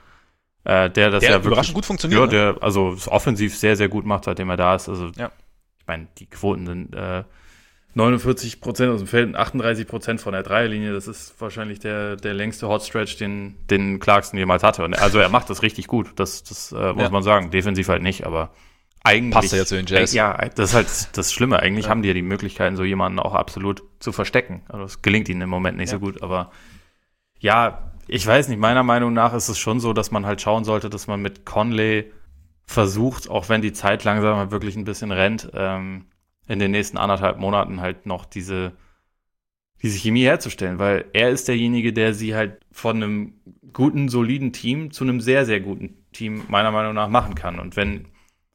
Äh, 0.65 0.91
der 0.91 1.11
das 1.11 1.21
der 1.21 1.31
ja 1.31 1.37
wirklich, 1.37 1.47
überraschend 1.53 1.75
gut 1.75 1.87
funktioniert. 1.87 2.21
Ja, 2.21 2.27
der 2.27 2.53
ne? 2.53 2.59
also 2.63 2.93
das 2.93 3.09
offensiv 3.09 3.57
sehr, 3.57 3.77
sehr 3.77 3.89
gut 3.89 4.05
macht, 4.05 4.25
seitdem 4.25 4.51
er 4.51 4.59
da 4.59 4.75
ist. 4.75 4.89
Also, 4.89 5.07
ja. 5.17 5.31
ich 5.79 5.87
meine, 5.87 6.09
die 6.19 6.27
Quoten 6.27 6.67
sind 6.67 6.95
äh, 6.95 7.25
49 7.95 8.61
Prozent 8.61 8.93
aus 8.93 9.01
dem 9.01 9.09
Feld 9.09 9.29
und 9.29 9.37
38 9.37 9.87
Prozent 9.87 10.21
von 10.21 10.33
der 10.33 10.43
Dreierlinie. 10.43 10.93
Das 10.93 11.09
ist 11.09 11.35
wahrscheinlich 11.41 11.81
der, 11.81 12.17
der 12.17 12.35
längste 12.35 12.69
Hotstretch, 12.69 13.17
den, 13.17 13.57
den 13.69 13.99
Clarkson 13.99 14.39
jemals 14.39 14.63
hatte. 14.63 14.85
Und 14.85 14.95
also 14.95 15.19
er 15.19 15.31
macht 15.31 15.49
das 15.49 15.63
richtig 15.63 15.87
gut. 15.87 16.13
Das, 16.17 16.45
das 16.45 16.73
äh, 16.73 16.93
muss 16.93 17.05
ja. 17.05 17.11
man 17.11 17.23
sagen. 17.23 17.51
Defensiv 17.51 17.89
halt 17.89 18.03
nicht, 18.03 18.27
aber 18.27 18.51
eigentlich. 19.03 19.35
Passt 19.35 19.53
ja 19.53 19.65
zu 19.65 19.77
den 19.77 19.87
Jazz. 19.87 20.13
Ja, 20.13 20.37
das 20.37 20.71
ist 20.71 20.75
halt 20.75 21.09
das 21.17 21.33
Schlimme. 21.33 21.61
Eigentlich 21.61 21.87
ja. 21.87 21.91
haben 21.91 22.03
die 22.03 22.09
ja 22.09 22.15
die 22.15 22.23
Möglichkeiten, 22.23 22.77
so 22.77 22.85
jemanden 22.85 23.19
auch 23.19 23.35
absolut 23.35 23.83
zu 23.99 24.13
verstecken. 24.13 24.63
Also 24.69 24.85
es 24.85 25.03
gelingt 25.03 25.29
ihnen 25.29 25.43
im 25.43 25.51
Moment 25.51 25.77
nicht 25.77 25.91
ja. 25.91 25.99
so 25.99 26.01
gut, 26.01 26.23
aber 26.23 26.51
ja, 27.39 27.93
ich 28.07 28.27
weiß 28.27 28.49
nicht, 28.49 28.59
meiner 28.59 28.83
Meinung 28.83 29.13
nach 29.13 29.35
ist 29.35 29.49
es 29.49 29.59
schon 29.59 29.81
so, 29.81 29.93
dass 29.93 30.11
man 30.11 30.27
halt 30.27 30.41
schauen 30.41 30.65
sollte, 30.65 30.91
dass 30.91 31.07
man 31.07 31.23
mit 31.23 31.47
Conley 31.47 32.11
versucht, 32.65 33.31
auch 33.31 33.49
wenn 33.49 33.63
die 33.63 33.73
Zeit 33.73 34.05
langsam 34.05 34.51
wirklich 34.51 34.77
ein 34.77 34.85
bisschen 34.85 35.13
rennt, 35.13 35.51
ähm, 35.55 36.07
in 36.47 36.59
den 36.59 36.71
nächsten 36.71 36.99
anderthalb 36.99 37.39
Monaten 37.39 37.81
halt 37.81 38.07
noch 38.07 38.25
diese, 38.25 38.73
diese 39.83 39.99
Chemie 39.99 40.25
herzustellen, 40.25 40.79
weil 40.79 41.05
er 41.13 41.31
ist 41.31 41.49
derjenige, 41.49 41.93
der 41.93 42.13
sie 42.13 42.35
halt 42.35 42.61
von 42.71 42.97
einem 42.97 43.35
guten, 43.73 44.09
soliden 44.09 44.53
Team 44.53 44.91
zu 44.91 45.05
einem 45.05 45.21
sehr, 45.21 45.47
sehr 45.47 45.61
guten 45.61 46.05
Team 46.13 46.43
meiner 46.49 46.73
Meinung 46.73 46.95
nach 46.95 47.09
machen 47.09 47.35
kann. 47.35 47.61
Und 47.61 47.77
wenn, 47.77 48.07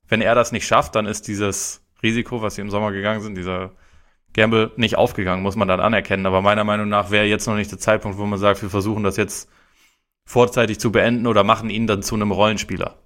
wenn 0.08 0.22
er 0.22 0.36
das 0.36 0.52
nicht 0.52 0.68
schafft, 0.68 0.96
dann 0.96 1.06
ist 1.06 1.28
dieses 1.28 1.82
Risiko, 2.04 2.42
was 2.42 2.56
sie 2.56 2.62
im 2.62 2.70
Sommer 2.70 2.92
gegangen 2.92 3.22
sind, 3.22 3.36
dieser 3.36 3.72
Gamble 4.34 4.72
nicht 4.76 4.98
aufgegangen, 4.98 5.44
muss 5.44 5.56
man 5.56 5.68
dann 5.68 5.80
anerkennen. 5.80 6.26
Aber 6.26 6.42
meiner 6.42 6.64
Meinung 6.64 6.90
nach 6.90 7.10
wäre 7.10 7.26
jetzt 7.26 7.48
noch 7.48 7.56
nicht 7.56 7.72
der 7.72 7.80
Zeitpunkt, 7.80 8.18
wo 8.18 8.26
man 8.26 8.38
sagt, 8.38 8.62
wir 8.62 8.70
versuchen 8.70 9.04
das 9.04 9.18
jetzt 9.18 9.50
vorzeitig 10.28 10.80
zu 10.80 10.92
beenden 10.92 11.28
oder 11.28 11.44
machen 11.44 11.70
ihn 11.70 11.88
dann 11.88 12.04
zu 12.04 12.16
einem 12.16 12.32
Rollenspieler. 12.32 12.98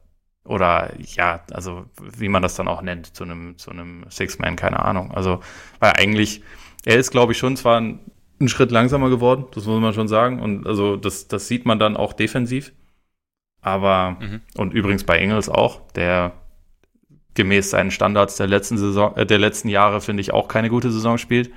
Oder 0.45 0.93
ja, 0.97 1.43
also 1.51 1.85
wie 2.17 2.29
man 2.29 2.41
das 2.41 2.55
dann 2.55 2.67
auch 2.67 2.81
nennt, 2.81 3.15
zu 3.15 3.23
einem, 3.23 3.57
zu 3.57 3.71
einem 3.71 4.05
Six-Man, 4.09 4.55
keine 4.55 4.79
Ahnung. 4.79 5.11
Also, 5.11 5.41
weil 5.79 5.93
eigentlich, 5.93 6.41
er 6.85 6.97
ist, 6.97 7.11
glaube 7.11 7.33
ich, 7.33 7.37
schon 7.37 7.55
zwar 7.55 7.79
ein, 7.79 7.99
ein 8.41 8.47
Schritt 8.47 8.71
langsamer 8.71 9.09
geworden, 9.09 9.45
das 9.53 9.65
muss 9.65 9.79
man 9.79 9.93
schon 9.93 10.07
sagen. 10.07 10.41
Und 10.41 10.65
also 10.65 10.95
das, 10.95 11.27
das 11.27 11.47
sieht 11.47 11.65
man 11.65 11.77
dann 11.77 11.97
auch 11.97 12.13
defensiv. 12.13 12.71
Aber, 13.61 14.17
mhm. 14.19 14.41
und 14.55 14.73
übrigens 14.73 15.03
bei 15.03 15.17
Engels 15.17 15.49
auch, 15.49 15.81
der 15.91 16.31
gemäß 17.39 17.69
seinen 17.69 17.89
Standards 17.89 18.35
der 18.35 18.47
letzten 18.47 18.77
Saison, 18.77 19.15
äh, 19.15 19.25
der 19.25 19.39
letzten 19.39 19.69
Jahre, 19.69 20.01
finde 20.01 20.19
ich, 20.19 20.33
auch 20.33 20.49
keine 20.49 20.69
gute 20.69 20.91
Saison 20.91 21.17
spielt. 21.17 21.51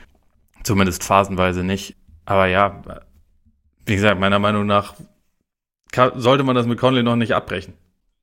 Zumindest 0.62 1.02
phasenweise 1.02 1.64
nicht. 1.64 1.96
Aber 2.24 2.46
ja, 2.46 2.82
wie 3.84 3.96
gesagt, 3.96 4.20
meiner 4.20 4.38
Meinung 4.38 4.64
nach 4.64 4.94
kann, 5.90 6.12
sollte 6.14 6.44
man 6.44 6.54
das 6.54 6.66
mit 6.66 6.78
Conley 6.78 7.02
noch 7.02 7.16
nicht 7.16 7.34
abbrechen. 7.34 7.74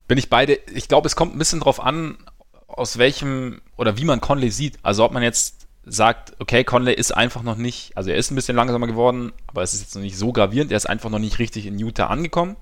bin 0.08 0.18
ich 0.18 0.30
beide, 0.30 0.54
ich 0.74 0.88
glaube, 0.88 1.08
es 1.08 1.18
kommt 1.18 1.36
ein 1.36 1.38
bisschen 1.38 1.60
drauf 1.60 1.82
an, 1.82 2.18
aus 2.66 2.98
welchem 2.98 3.60
oder 3.76 3.98
wie 3.98 4.06
man 4.06 4.22
Conley 4.22 4.52
sieht. 4.52 4.80
Also 4.82 5.04
ob 5.04 5.12
man 5.12 5.22
jetzt 5.22 5.68
sagt, 5.84 6.40
okay, 6.40 6.64
Conley 6.64 6.94
ist 6.94 7.12
einfach 7.12 7.44
noch 7.44 7.58
nicht, 7.58 7.98
also 7.98 8.10
er 8.10 8.16
ist 8.16 8.32
ein 8.32 8.36
bisschen 8.36 8.56
langsamer 8.56 8.88
geworden, 8.88 9.34
aber 9.48 9.64
es 9.64 9.74
ist 9.74 9.82
jetzt 9.82 9.96
noch 9.96 10.02
nicht 10.02 10.18
so 10.18 10.32
gravierend, 10.32 10.72
er 10.72 10.78
ist 10.78 10.90
einfach 10.90 11.10
noch 11.10 11.20
nicht 11.20 11.40
richtig 11.40 11.66
in 11.66 11.78
Utah 11.78 12.08
angekommen. 12.08 12.56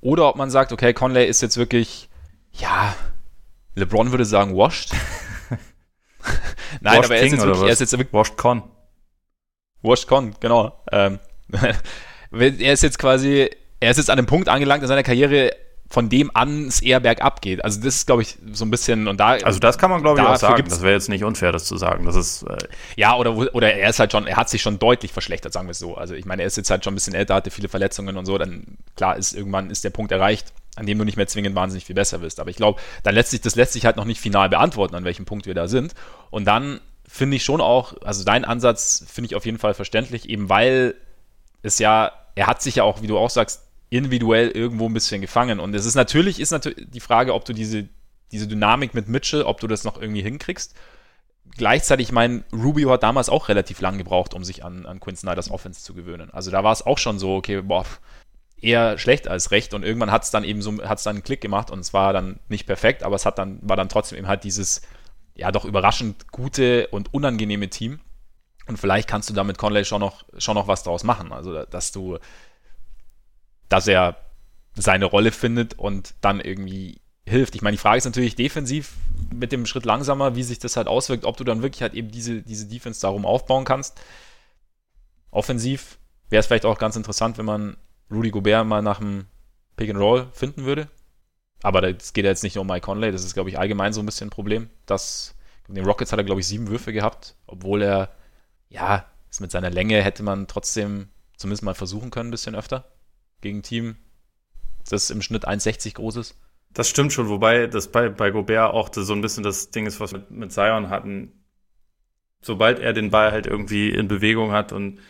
Oder 0.00 0.28
ob 0.28 0.34
man 0.34 0.50
sagt, 0.50 0.72
okay, 0.72 0.92
Conley 0.92 1.24
ist 1.26 1.40
jetzt 1.40 1.56
wirklich, 1.56 2.08
ja, 2.50 2.96
LeBron 3.78 4.10
würde 4.10 4.24
sagen, 4.24 4.56
washed. 4.56 4.90
Nein, 6.80 6.98
washed 6.98 7.04
aber 7.06 7.16
er 7.16 7.22
ist 7.22 7.32
jetzt 7.32 7.44
wirklich, 7.44 7.62
er 7.62 7.72
ist 7.72 7.80
jetzt 7.80 7.92
wirklich, 7.92 8.12
washed 8.12 8.36
con. 8.36 8.62
Washed 9.82 10.06
con, 10.06 10.34
genau. 10.40 10.84
Ähm, 10.92 11.18
er 12.30 12.72
ist 12.72 12.82
jetzt 12.82 12.98
quasi, 12.98 13.50
er 13.80 13.90
ist 13.90 13.96
jetzt 13.96 14.10
an 14.10 14.18
einem 14.18 14.26
Punkt 14.26 14.48
angelangt 14.48 14.82
in 14.82 14.88
seiner 14.88 15.02
Karriere, 15.02 15.52
von 15.90 16.08
dem 16.10 16.30
an 16.34 16.66
es 16.66 16.82
eher 16.82 17.00
bergab 17.00 17.40
geht. 17.40 17.64
Also 17.64 17.80
das 17.80 17.96
ist, 17.96 18.06
glaube 18.06 18.22
ich, 18.22 18.36
so 18.52 18.64
ein 18.64 18.70
bisschen 18.70 19.08
und 19.08 19.18
da. 19.18 19.30
Also 19.42 19.58
das 19.58 19.78
kann 19.78 19.90
man, 19.90 20.02
glaube 20.02 20.20
ich, 20.20 20.26
auch 20.26 20.36
sagen. 20.36 20.62
Das 20.68 20.82
wäre 20.82 20.92
jetzt 20.92 21.08
nicht 21.08 21.24
unfair, 21.24 21.50
das 21.50 21.64
zu 21.64 21.78
sagen. 21.78 22.04
Das 22.04 22.14
ist 22.14 22.42
äh 22.42 22.58
ja 22.96 23.16
oder 23.16 23.34
oder 23.34 23.72
er 23.72 23.88
ist 23.88 23.98
halt 23.98 24.12
schon, 24.12 24.26
er 24.26 24.36
hat 24.36 24.50
sich 24.50 24.60
schon 24.60 24.78
deutlich 24.78 25.12
verschlechtert, 25.12 25.52
sagen 25.52 25.66
wir 25.66 25.72
es 25.72 25.78
so. 25.78 25.96
Also 25.96 26.14
ich 26.14 26.26
meine, 26.26 26.42
er 26.42 26.46
ist 26.46 26.58
jetzt 26.58 26.68
halt 26.68 26.84
schon 26.84 26.92
ein 26.92 26.96
bisschen 26.96 27.14
älter, 27.14 27.34
hatte 27.36 27.50
viele 27.50 27.68
Verletzungen 27.68 28.18
und 28.18 28.26
so. 28.26 28.36
Dann 28.36 28.76
klar 28.96 29.16
ist 29.16 29.32
irgendwann 29.32 29.70
ist 29.70 29.82
der 29.82 29.90
Punkt 29.90 30.12
erreicht, 30.12 30.52
an 30.78 30.86
dem 30.86 30.98
du 30.98 31.04
nicht 31.04 31.16
mehr 31.16 31.26
zwingend 31.26 31.56
wahnsinnig 31.56 31.84
viel 31.84 31.94
besser 31.94 32.20
wirst. 32.20 32.40
Aber 32.40 32.50
ich 32.50 32.56
glaube, 32.56 32.80
dann 33.02 33.14
lässt 33.14 33.30
sich 33.30 33.40
das 33.40 33.56
lässt 33.56 33.72
sich 33.72 33.84
halt 33.84 33.96
noch 33.96 34.04
nicht 34.04 34.20
final 34.20 34.48
beantworten, 34.48 34.94
an 34.94 35.04
welchem 35.04 35.24
Punkt 35.24 35.46
wir 35.46 35.54
da 35.54 35.68
sind. 35.68 35.94
Und 36.30 36.46
dann 36.46 36.80
finde 37.06 37.36
ich 37.36 37.44
schon 37.44 37.60
auch, 37.60 37.94
also 38.02 38.22
dein 38.24 38.44
Ansatz 38.44 39.04
finde 39.10 39.26
ich 39.26 39.34
auf 39.34 39.46
jeden 39.46 39.58
Fall 39.58 39.74
verständlich, 39.74 40.28
eben 40.28 40.48
weil 40.48 40.94
es 41.62 41.78
ja, 41.78 42.12
er 42.34 42.46
hat 42.46 42.62
sich 42.62 42.76
ja 42.76 42.84
auch, 42.84 43.02
wie 43.02 43.06
du 43.06 43.18
auch 43.18 43.30
sagst, 43.30 43.62
individuell 43.90 44.50
irgendwo 44.50 44.86
ein 44.86 44.94
bisschen 44.94 45.20
gefangen. 45.20 45.58
Und 45.58 45.74
es 45.74 45.86
ist 45.86 45.94
natürlich, 45.94 46.38
ist 46.38 46.50
natürlich 46.50 46.86
die 46.90 47.00
Frage, 47.00 47.34
ob 47.34 47.44
du 47.44 47.52
diese, 47.52 47.88
diese 48.30 48.46
Dynamik 48.46 48.94
mit 48.94 49.08
Mitchell, 49.08 49.42
ob 49.42 49.60
du 49.60 49.66
das 49.66 49.84
noch 49.84 50.00
irgendwie 50.00 50.22
hinkriegst. 50.22 50.74
Gleichzeitig, 51.56 52.08
ich 52.08 52.12
meine, 52.12 52.44
Rubio 52.52 52.92
hat 52.92 53.02
damals 53.02 53.30
auch 53.30 53.48
relativ 53.48 53.80
lang 53.80 53.96
gebraucht, 53.96 54.34
um 54.34 54.44
sich 54.44 54.64
an, 54.64 54.84
an 54.86 55.00
Quinn 55.00 55.16
Snyders 55.16 55.50
Offense 55.50 55.82
zu 55.82 55.94
gewöhnen. 55.94 56.30
Also 56.30 56.50
da 56.50 56.62
war 56.62 56.72
es 56.72 56.84
auch 56.84 56.98
schon 56.98 57.18
so, 57.18 57.36
okay, 57.36 57.62
boah, 57.62 57.86
eher 58.60 58.98
schlecht 58.98 59.28
als 59.28 59.50
recht 59.50 59.74
und 59.74 59.84
irgendwann 59.84 60.10
hat 60.10 60.24
es 60.24 60.30
dann 60.30 60.44
eben 60.44 60.62
so, 60.62 60.82
hat 60.82 60.98
es 60.98 61.04
dann 61.04 61.16
einen 61.16 61.22
Klick 61.22 61.40
gemacht 61.40 61.70
und 61.70 61.78
es 61.78 61.92
war 61.92 62.12
dann 62.12 62.40
nicht 62.48 62.66
perfekt, 62.66 63.02
aber 63.02 63.16
es 63.16 63.24
hat 63.24 63.38
dann, 63.38 63.58
war 63.62 63.76
dann 63.76 63.88
trotzdem 63.88 64.18
eben 64.18 64.28
halt 64.28 64.44
dieses, 64.44 64.82
ja, 65.34 65.52
doch 65.52 65.64
überraschend 65.64 66.30
gute 66.32 66.88
und 66.88 67.14
unangenehme 67.14 67.68
Team. 67.68 68.00
Und 68.66 68.76
vielleicht 68.76 69.08
kannst 69.08 69.30
du 69.30 69.34
da 69.34 69.44
mit 69.44 69.56
Conley 69.56 69.84
schon 69.84 70.00
noch, 70.00 70.24
schon 70.36 70.54
noch 70.54 70.68
was 70.68 70.82
draus 70.82 71.02
machen. 71.02 71.32
Also, 71.32 71.64
dass 71.64 71.90
du, 71.90 72.18
dass 73.70 73.86
er 73.86 74.16
seine 74.74 75.06
Rolle 75.06 75.32
findet 75.32 75.78
und 75.78 76.14
dann 76.20 76.40
irgendwie 76.40 77.00
hilft. 77.26 77.54
Ich 77.54 77.62
meine, 77.62 77.76
die 77.76 77.80
Frage 77.80 77.98
ist 77.98 78.04
natürlich 78.04 78.36
defensiv 78.36 78.94
mit 79.32 79.52
dem 79.52 79.64
Schritt 79.64 79.86
langsamer, 79.86 80.36
wie 80.36 80.42
sich 80.42 80.58
das 80.58 80.76
halt 80.76 80.86
auswirkt, 80.86 81.24
ob 81.24 81.36
du 81.36 81.44
dann 81.44 81.62
wirklich 81.62 81.82
halt 81.82 81.94
eben 81.94 82.10
diese, 82.10 82.42
diese 82.42 82.66
Defense 82.66 83.00
darum 83.00 83.24
aufbauen 83.24 83.64
kannst. 83.64 84.00
Offensiv 85.30 85.98
wäre 86.28 86.40
es 86.40 86.46
vielleicht 86.46 86.66
auch 86.66 86.78
ganz 86.78 86.96
interessant, 86.96 87.38
wenn 87.38 87.46
man 87.46 87.76
Rudy 88.10 88.30
Gobert 88.30 88.66
mal 88.66 88.82
nach 88.82 88.98
dem 88.98 89.26
Pick 89.76 89.90
and 89.90 89.98
Roll 89.98 90.28
finden 90.32 90.64
würde. 90.64 90.88
Aber 91.62 91.82
es 91.82 92.12
geht 92.12 92.24
ja 92.24 92.30
jetzt 92.30 92.42
nicht 92.42 92.54
nur 92.54 92.62
um 92.62 92.68
Mike 92.68 92.84
Conley, 92.84 93.10
das 93.10 93.24
ist, 93.24 93.34
glaube 93.34 93.50
ich, 93.50 93.58
allgemein 93.58 93.92
so 93.92 94.00
ein 94.00 94.06
bisschen 94.06 94.28
ein 94.28 94.30
Problem. 94.30 94.70
Dass, 94.86 95.34
in 95.68 95.74
den 95.74 95.84
Rockets 95.84 96.12
hat 96.12 96.18
er, 96.18 96.24
glaube 96.24 96.40
ich, 96.40 96.46
sieben 96.46 96.68
Würfe 96.68 96.92
gehabt, 96.92 97.34
obwohl 97.46 97.82
er, 97.82 98.14
ja, 98.68 99.06
mit 99.40 99.50
seiner 99.50 99.70
Länge 99.70 100.02
hätte 100.02 100.22
man 100.22 100.46
trotzdem 100.48 101.08
zumindest 101.36 101.62
mal 101.62 101.74
versuchen 101.74 102.10
können, 102.10 102.28
ein 102.28 102.32
bisschen 102.32 102.56
öfter 102.56 102.84
gegen 103.40 103.58
ein 103.58 103.62
Team, 103.62 103.96
das 104.88 105.10
im 105.10 105.22
Schnitt 105.22 105.46
1,60 105.46 105.94
groß 105.94 106.16
ist. 106.16 106.34
Das 106.70 106.88
stimmt 106.88 107.12
schon, 107.12 107.28
wobei 107.28 107.66
das 107.66 107.88
bei, 107.88 108.08
bei 108.08 108.30
Gobert 108.30 108.72
auch 108.72 108.90
so 108.92 109.12
ein 109.12 109.20
bisschen 109.20 109.44
das 109.44 109.70
Ding 109.70 109.86
ist, 109.86 110.00
was 110.00 110.12
wir 110.12 110.20
mit, 110.20 110.30
mit 110.30 110.52
Zion 110.52 110.90
hatten. 110.90 111.32
Sobald 112.40 112.78
er 112.78 112.92
den 112.92 113.10
Ball 113.10 113.32
halt 113.32 113.46
irgendwie 113.46 113.90
in 113.90 114.08
Bewegung 114.08 114.52
hat 114.52 114.72
und 114.72 115.00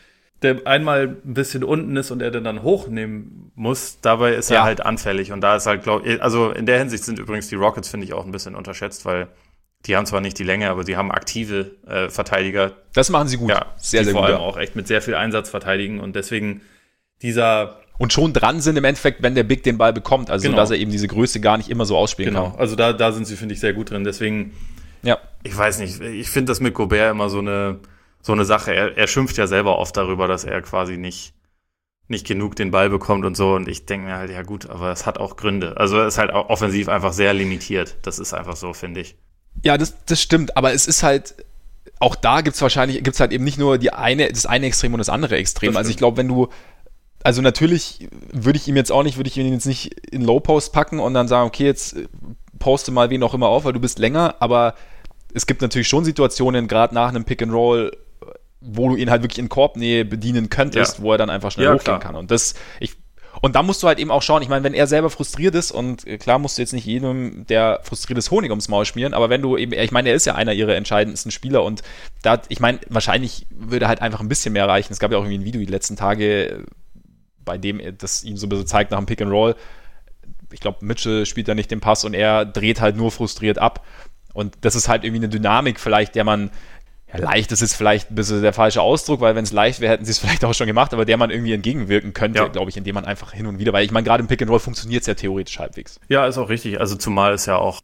der 0.42 0.66
einmal 0.66 1.18
ein 1.24 1.34
bisschen 1.34 1.64
unten 1.64 1.96
ist 1.96 2.10
und 2.10 2.22
er 2.22 2.30
den 2.30 2.44
dann 2.44 2.62
hochnehmen 2.62 3.50
muss, 3.54 4.00
dabei 4.00 4.34
ist 4.34 4.50
ja. 4.50 4.58
er 4.58 4.62
halt 4.64 4.80
anfällig. 4.84 5.32
Und 5.32 5.40
da 5.40 5.56
ist 5.56 5.66
halt, 5.66 5.82
glaube 5.82 6.06
ich, 6.08 6.22
also 6.22 6.50
in 6.50 6.66
der 6.66 6.78
Hinsicht 6.78 7.04
sind 7.04 7.18
übrigens 7.18 7.48
die 7.48 7.56
Rockets, 7.56 7.88
finde 7.88 8.06
ich, 8.06 8.12
auch 8.12 8.24
ein 8.24 8.30
bisschen 8.30 8.54
unterschätzt, 8.54 9.04
weil 9.04 9.28
die 9.86 9.96
haben 9.96 10.06
zwar 10.06 10.20
nicht 10.20 10.38
die 10.38 10.44
Länge, 10.44 10.70
aber 10.70 10.84
sie 10.84 10.96
haben 10.96 11.10
aktive 11.10 11.72
äh, 11.86 12.08
Verteidiger. 12.08 12.72
Das 12.94 13.10
machen 13.10 13.28
sie 13.28 13.36
gut. 13.36 13.50
Ja, 13.50 13.66
sehr, 13.76 14.04
sehr 14.04 14.12
gut. 14.12 14.20
Vor 14.20 14.28
allem 14.28 14.38
auch 14.38 14.56
echt 14.56 14.76
mit 14.76 14.86
sehr 14.86 15.02
viel 15.02 15.14
Einsatz 15.14 15.50
verteidigen 15.50 16.00
und 16.00 16.14
deswegen 16.14 16.60
dieser 17.22 17.80
und 17.98 18.12
schon 18.12 18.32
dran 18.32 18.60
sind 18.60 18.76
im 18.76 18.84
Endeffekt, 18.84 19.22
wenn 19.22 19.34
der 19.34 19.42
Big 19.42 19.64
den 19.64 19.76
Ball 19.76 19.92
bekommt. 19.92 20.30
Also, 20.30 20.44
genau. 20.44 20.56
dass 20.56 20.70
er 20.70 20.76
eben 20.76 20.92
diese 20.92 21.08
Größe 21.08 21.40
gar 21.40 21.56
nicht 21.56 21.68
immer 21.68 21.84
so 21.84 21.96
ausspielen 21.96 22.32
genau. 22.32 22.44
kann. 22.44 22.52
Genau, 22.52 22.62
also 22.62 22.76
da, 22.76 22.92
da 22.92 23.10
sind 23.10 23.26
sie, 23.26 23.36
finde 23.36 23.54
ich, 23.54 23.60
sehr 23.60 23.72
gut 23.72 23.90
drin. 23.90 24.04
Deswegen, 24.04 24.52
ja. 25.02 25.18
ich 25.42 25.56
weiß 25.56 25.80
nicht, 25.80 26.00
ich 26.00 26.30
finde 26.30 26.52
das 26.52 26.60
mit 26.60 26.74
Gobert 26.74 27.10
immer 27.10 27.28
so 27.28 27.40
eine, 27.40 27.80
so 28.20 28.32
eine 28.32 28.44
Sache. 28.44 28.74
Er, 28.74 28.96
er 28.96 29.06
schimpft 29.06 29.36
ja 29.36 29.46
selber 29.46 29.78
oft 29.78 29.96
darüber, 29.96 30.28
dass 30.28 30.44
er 30.44 30.60
quasi 30.62 30.96
nicht, 30.96 31.34
nicht 32.08 32.26
genug 32.26 32.56
den 32.56 32.70
Ball 32.70 32.90
bekommt 32.90 33.24
und 33.24 33.36
so. 33.36 33.54
Und 33.54 33.68
ich 33.68 33.86
denke 33.86 34.06
mir 34.06 34.16
halt, 34.16 34.30
ja 34.30 34.42
gut, 34.42 34.68
aber 34.68 34.90
es 34.92 35.06
hat 35.06 35.18
auch 35.18 35.36
Gründe. 35.36 35.76
Also 35.76 35.98
er 35.98 36.06
ist 36.06 36.18
halt 36.18 36.30
auch 36.32 36.48
offensiv 36.48 36.88
einfach 36.88 37.12
sehr 37.12 37.34
limitiert. 37.34 37.96
Das 38.02 38.18
ist 38.18 38.34
einfach 38.34 38.56
so, 38.56 38.72
finde 38.72 39.00
ich. 39.00 39.16
Ja, 39.64 39.76
das, 39.76 39.94
das 40.06 40.20
stimmt, 40.20 40.56
aber 40.56 40.72
es 40.72 40.86
ist 40.86 41.02
halt, 41.02 41.34
auch 41.98 42.14
da 42.14 42.42
gibt 42.42 42.54
es 42.54 42.62
wahrscheinlich, 42.62 43.02
gibt 43.02 43.14
es 43.14 43.20
halt 43.20 43.32
eben 43.32 43.44
nicht 43.44 43.58
nur 43.58 43.76
die 43.78 43.92
eine, 43.92 44.28
das 44.28 44.46
eine 44.46 44.66
Extrem 44.66 44.94
und 44.94 44.98
das 44.98 45.08
andere 45.08 45.36
Extrem. 45.36 45.72
Das 45.72 45.78
also 45.78 45.90
ich 45.90 45.96
glaube, 45.96 46.16
wenn 46.16 46.28
du 46.28 46.48
also 47.24 47.42
natürlich 47.42 48.08
würde 48.32 48.58
ich 48.58 48.68
ihm 48.68 48.76
jetzt 48.76 48.92
auch 48.92 49.02
nicht, 49.02 49.16
würde 49.16 49.28
ich 49.28 49.36
ihn 49.36 49.52
jetzt 49.52 49.66
nicht 49.66 49.92
in 50.10 50.22
Low 50.22 50.40
Post 50.40 50.72
packen 50.72 51.00
und 51.00 51.14
dann 51.14 51.28
sagen, 51.28 51.48
okay, 51.48 51.64
jetzt 51.64 51.96
poste 52.58 52.90
mal 52.90 53.10
wen 53.10 53.22
auch 53.22 53.34
immer 53.34 53.48
auf, 53.48 53.64
weil 53.64 53.72
du 53.72 53.80
bist 53.80 53.98
länger, 53.98 54.36
aber 54.40 54.74
es 55.34 55.46
gibt 55.46 55.62
natürlich 55.62 55.88
schon 55.88 56.04
Situationen, 56.04 56.68
gerade 56.68 56.94
nach 56.94 57.08
einem 57.08 57.24
Pick 57.24 57.42
and 57.42 57.52
Roll, 57.52 57.96
wo 58.60 58.88
du 58.88 58.96
ihn 58.96 59.10
halt 59.10 59.22
wirklich 59.22 59.38
in 59.38 59.48
Korbnähe 59.48 60.04
bedienen 60.04 60.50
könntest, 60.50 60.98
ja. 60.98 61.04
wo 61.04 61.12
er 61.12 61.18
dann 61.18 61.30
einfach 61.30 61.52
schnell 61.52 61.66
ja, 61.66 61.72
hochgehen 61.72 61.84
klar. 61.84 62.00
kann. 62.00 62.16
Und 62.16 62.30
das, 62.30 62.54
ich, 62.80 62.96
und 63.40 63.54
da 63.54 63.62
musst 63.62 63.82
du 63.82 63.86
halt 63.86 63.98
eben 63.98 64.10
auch 64.10 64.22
schauen, 64.22 64.42
ich 64.42 64.48
meine, 64.48 64.64
wenn 64.64 64.74
er 64.74 64.86
selber 64.86 65.10
frustriert 65.10 65.54
ist, 65.54 65.70
und 65.70 66.06
äh, 66.06 66.18
klar 66.18 66.38
musst 66.38 66.58
du 66.58 66.62
jetzt 66.62 66.72
nicht 66.72 66.86
jedem, 66.86 67.46
der 67.46 67.80
frustriert 67.82 68.18
ist, 68.18 68.30
Honig 68.30 68.50
ums 68.50 68.68
Maul 68.68 68.84
schmieren, 68.84 69.14
aber 69.14 69.30
wenn 69.30 69.42
du 69.42 69.56
eben, 69.56 69.72
ich 69.72 69.92
meine, 69.92 70.08
er 70.08 70.14
ist 70.14 70.24
ja 70.24 70.34
einer 70.34 70.52
ihrer 70.52 70.74
entscheidendsten 70.74 71.30
Spieler 71.30 71.62
und 71.62 71.82
da, 72.22 72.42
ich 72.48 72.60
meine, 72.60 72.80
wahrscheinlich 72.88 73.46
würde 73.50 73.86
halt 73.86 74.02
einfach 74.02 74.20
ein 74.20 74.28
bisschen 74.28 74.52
mehr 74.52 74.68
reichen. 74.68 74.92
Es 74.92 74.98
gab 74.98 75.12
ja 75.12 75.18
auch 75.18 75.22
irgendwie 75.22 75.38
ein 75.38 75.44
Video 75.44 75.60
die 75.60 75.66
letzten 75.66 75.96
Tage, 75.96 76.64
bei 77.44 77.58
dem 77.58 77.80
das 77.96 78.24
ihm 78.24 78.36
so 78.36 78.46
ein 78.46 78.50
bisschen 78.50 78.66
zeigt 78.66 78.90
nach 78.90 78.98
dem 78.98 79.06
Pick 79.06 79.22
and 79.22 79.30
Roll. 79.30 79.54
Ich 80.50 80.60
glaube, 80.60 80.84
Mitchell 80.84 81.26
spielt 81.26 81.48
da 81.48 81.54
nicht 81.54 81.70
den 81.70 81.80
Pass 81.80 82.04
und 82.04 82.14
er 82.14 82.44
dreht 82.44 82.80
halt 82.80 82.96
nur 82.96 83.10
frustriert 83.10 83.58
ab. 83.58 83.86
Und 84.34 84.56
das 84.60 84.74
ist 84.74 84.88
halt 84.88 85.04
irgendwie 85.04 85.24
eine 85.24 85.28
Dynamik, 85.28 85.80
vielleicht, 85.80 86.14
der 86.14 86.24
man, 86.24 86.50
ja, 87.12 87.18
leicht 87.18 87.52
ist 87.52 87.62
es 87.62 87.74
vielleicht 87.74 88.10
ein 88.10 88.14
bisschen 88.14 88.42
der 88.42 88.52
falsche 88.52 88.82
Ausdruck, 88.82 89.20
weil 89.20 89.34
wenn 89.34 89.44
es 89.44 89.52
leicht 89.52 89.80
wäre, 89.80 89.92
hätten 89.92 90.04
sie 90.04 90.10
es 90.10 90.18
vielleicht 90.18 90.44
auch 90.44 90.54
schon 90.54 90.66
gemacht, 90.66 90.92
aber 90.92 91.04
der 91.04 91.16
man 91.16 91.30
irgendwie 91.30 91.52
entgegenwirken 91.52 92.12
könnte, 92.12 92.40
ja. 92.40 92.48
glaube 92.48 92.70
ich, 92.70 92.76
indem 92.76 92.94
man 92.94 93.04
einfach 93.04 93.32
hin 93.32 93.46
und 93.46 93.58
wieder, 93.58 93.72
weil 93.72 93.84
ich 93.84 93.90
meine, 93.90 94.04
gerade 94.04 94.20
im 94.20 94.26
Pick 94.26 94.42
and 94.42 94.50
Roll 94.50 94.60
funktioniert 94.60 95.02
es 95.02 95.06
ja 95.06 95.14
theoretisch 95.14 95.58
halbwegs. 95.58 96.00
Ja, 96.08 96.26
ist 96.26 96.38
auch 96.38 96.48
richtig. 96.48 96.80
Also 96.80 96.96
zumal 96.96 97.32
es 97.32 97.46
ja 97.46 97.56
auch 97.56 97.80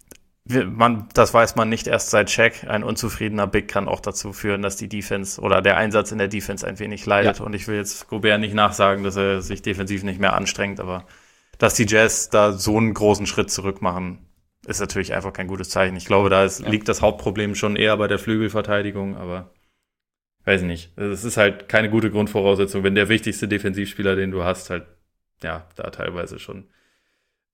man, 0.47 1.09
das 1.15 1.33
weiß 1.33 1.57
man 1.57 1.69
nicht 1.69 1.87
erst 1.87 2.11
seit 2.11 2.29
Check. 2.29 2.67
Ein 2.69 2.85
unzufriedener 2.85 3.47
Big 3.47 3.69
kann 3.69 3.89
auch 3.89 4.01
dazu 4.01 4.33
führen, 4.33 4.61
dass 4.61 4.77
die 4.77 4.89
Defense 4.89 5.41
oder 5.41 5.63
der 5.63 5.79
Einsatz 5.79 6.13
in 6.13 6.19
der 6.19 6.29
Defense 6.29 6.67
ein 6.67 6.79
wenig 6.79 7.07
leidet. 7.07 7.39
Ja. 7.39 7.45
Und 7.45 7.55
ich 7.55 7.67
will 7.67 7.77
jetzt 7.77 8.09
Gobert 8.09 8.41
nicht 8.41 8.55
nachsagen, 8.55 9.05
dass 9.05 9.17
er 9.17 9.41
sich 9.41 9.63
defensiv 9.63 10.03
nicht 10.03 10.21
mehr 10.21 10.35
anstrengt, 10.35 10.81
aber 10.81 11.07
dass 11.59 11.75
die 11.75 11.87
Jazz 11.87 12.29
da 12.29 12.53
so 12.53 12.77
einen 12.77 12.93
großen 12.93 13.27
Schritt 13.27 13.51
zurück 13.51 13.81
machen, 13.81 14.24
ist 14.67 14.81
natürlich 14.81 15.15
einfach 15.15 15.33
kein 15.33 15.49
gutes 15.49 15.71
Zeichen. 15.71 15.97
Ich 15.97 16.07
glaube, 16.07 16.31
da 16.31 16.45
ist, 16.45 16.61
ja. 16.61 16.69
liegt 16.69 16.89
das 16.89 17.03
Hauptproblem 17.03 17.55
schon 17.55 17.77
eher 17.77 17.97
bei 17.97 18.09
der 18.09 18.19
Flügelverteidigung, 18.19 19.17
aber 19.17 19.53
weiß 20.45 20.63
nicht. 20.63 20.97
Es 20.99 21.25
ist 21.25 21.37
halt 21.37 21.69
keine 21.69 21.91
gute 21.91 22.11
Grundvoraussetzung, 22.11 22.83
wenn 22.83 22.95
der 22.95 23.09
wichtigste 23.09 23.49
Defensivspieler, 23.49 24.17
den 24.17 24.31
du 24.31 24.45
hast, 24.45 24.71
halt, 24.71 24.87
ja, 25.43 25.67
da 25.77 25.91
teilweise 25.91 26.39
schon 26.39 26.69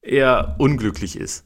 eher 0.03 0.57
unglücklich 0.59 1.17
ist. 1.17 1.45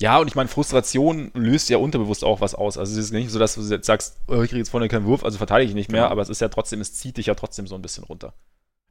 Ja, 0.00 0.18
und 0.18 0.26
ich 0.26 0.34
meine, 0.34 0.48
Frustration 0.48 1.30
löst 1.34 1.68
ja 1.70 1.76
unterbewusst 1.76 2.24
auch 2.24 2.40
was 2.40 2.54
aus. 2.54 2.78
Also 2.78 2.92
es 2.92 3.06
ist 3.06 3.12
nicht 3.12 3.30
so, 3.30 3.38
dass 3.38 3.54
du 3.54 3.62
jetzt 3.62 3.86
sagst, 3.86 4.20
oh, 4.26 4.42
ich 4.42 4.50
kriege 4.50 4.58
jetzt 4.58 4.70
vorne 4.70 4.88
keinen 4.88 5.04
Wurf, 5.04 5.24
also 5.24 5.38
verteidige 5.38 5.68
ich 5.68 5.74
nicht 5.74 5.92
mehr, 5.92 6.02
ja. 6.02 6.08
aber 6.08 6.22
es 6.22 6.28
ist 6.28 6.40
ja 6.40 6.48
trotzdem, 6.48 6.80
es 6.80 6.94
zieht 6.94 7.18
dich 7.18 7.26
ja 7.26 7.34
trotzdem 7.34 7.66
so 7.66 7.74
ein 7.74 7.82
bisschen 7.82 8.04
runter. 8.04 8.34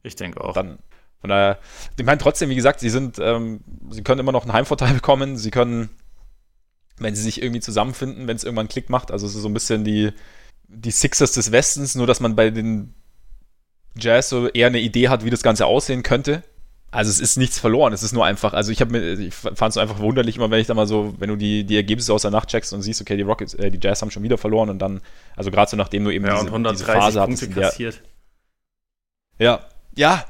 Ich 0.04 0.16
denke 0.16 0.42
auch. 0.42 0.54
Dann, 0.54 0.80
von 1.20 1.30
daher, 1.30 1.60
ich 1.98 2.06
meine 2.06 2.18
trotzdem, 2.18 2.50
wie 2.50 2.56
gesagt, 2.56 2.80
sie 2.80 2.90
sind, 2.90 3.18
ähm, 3.20 3.62
sie 3.90 4.04
können 4.04 4.20
immer 4.20 4.32
noch 4.32 4.44
einen 4.44 4.54
Heimvorteil 4.54 4.94
bekommen, 4.96 5.38
sie 5.38 5.52
können, 5.52 5.90
wenn 7.04 7.16
sie 7.16 7.22
sich 7.22 7.42
irgendwie 7.42 7.62
zusammenfinden, 7.62 8.28
wenn 8.28 8.36
es 8.36 8.44
irgendwann 8.44 8.64
einen 8.64 8.70
Klick 8.70 8.90
macht, 8.90 9.12
also 9.12 9.26
es 9.26 9.36
ist 9.36 9.42
so 9.42 9.50
ein 9.50 9.54
bisschen 9.54 9.84
die, 9.84 10.12
die 10.68 10.92
Sixers 10.92 11.34
des 11.34 11.52
Westens, 11.52 11.96
nur 11.96 12.08
dass 12.08 12.20
man 12.20 12.36
bei 12.36 12.50
den 12.50 12.94
Jazz 13.96 14.30
so 14.30 14.48
eher 14.48 14.68
eine 14.68 14.80
Idee 14.80 15.10
hat, 15.10 15.26
wie 15.26 15.30
das 15.30 15.44
Ganze 15.44 15.66
aussehen 15.66 16.04
könnte. 16.04 16.44
Also 16.94 17.10
es 17.10 17.22
ist 17.22 17.38
nichts 17.38 17.58
verloren, 17.58 17.94
es 17.94 18.04
ist 18.04 18.12
nur 18.12 18.26
einfach, 18.26 18.52
also 18.52 18.70
ich 18.70 18.82
habe 18.82 18.92
mir, 18.92 19.14
ich 19.14 19.34
fand 19.34 19.62
es 19.62 19.78
einfach 19.78 20.00
wunderlich 20.00 20.36
immer, 20.36 20.52
wenn 20.52 20.60
ich 20.60 20.68
da 20.68 20.74
mal 20.74 20.88
so, 20.88 21.16
wenn 21.20 21.30
du 21.30 21.38
die, 21.38 21.64
die 21.64 21.78
Ergebnisse 21.78 22.14
aus 22.14 22.24
der 22.24 22.32
Nacht 22.32 22.50
checkst 22.50 22.74
und 22.74 22.82
siehst, 22.82 23.00
okay, 23.00 23.16
die 23.16 23.24
Rockets, 23.24 23.54
äh, 23.54 23.72
die 23.72 23.80
Jazz 23.82 24.02
haben 24.02 24.12
schon 24.12 24.24
wieder 24.24 24.38
verloren 24.38 24.70
und 24.70 24.80
dann, 24.80 25.00
also 25.38 25.52
gerade 25.52 25.72
so 25.72 25.78
nachdem 25.78 26.04
du 26.04 26.12
eben 26.12 26.26
ja, 26.26 26.42
diese, 26.44 26.52
diese 26.74 26.84
Phase 26.86 27.22
hattest. 27.22 27.56
Der, 27.56 27.74
ja, 29.40 29.62
ja, 29.96 30.26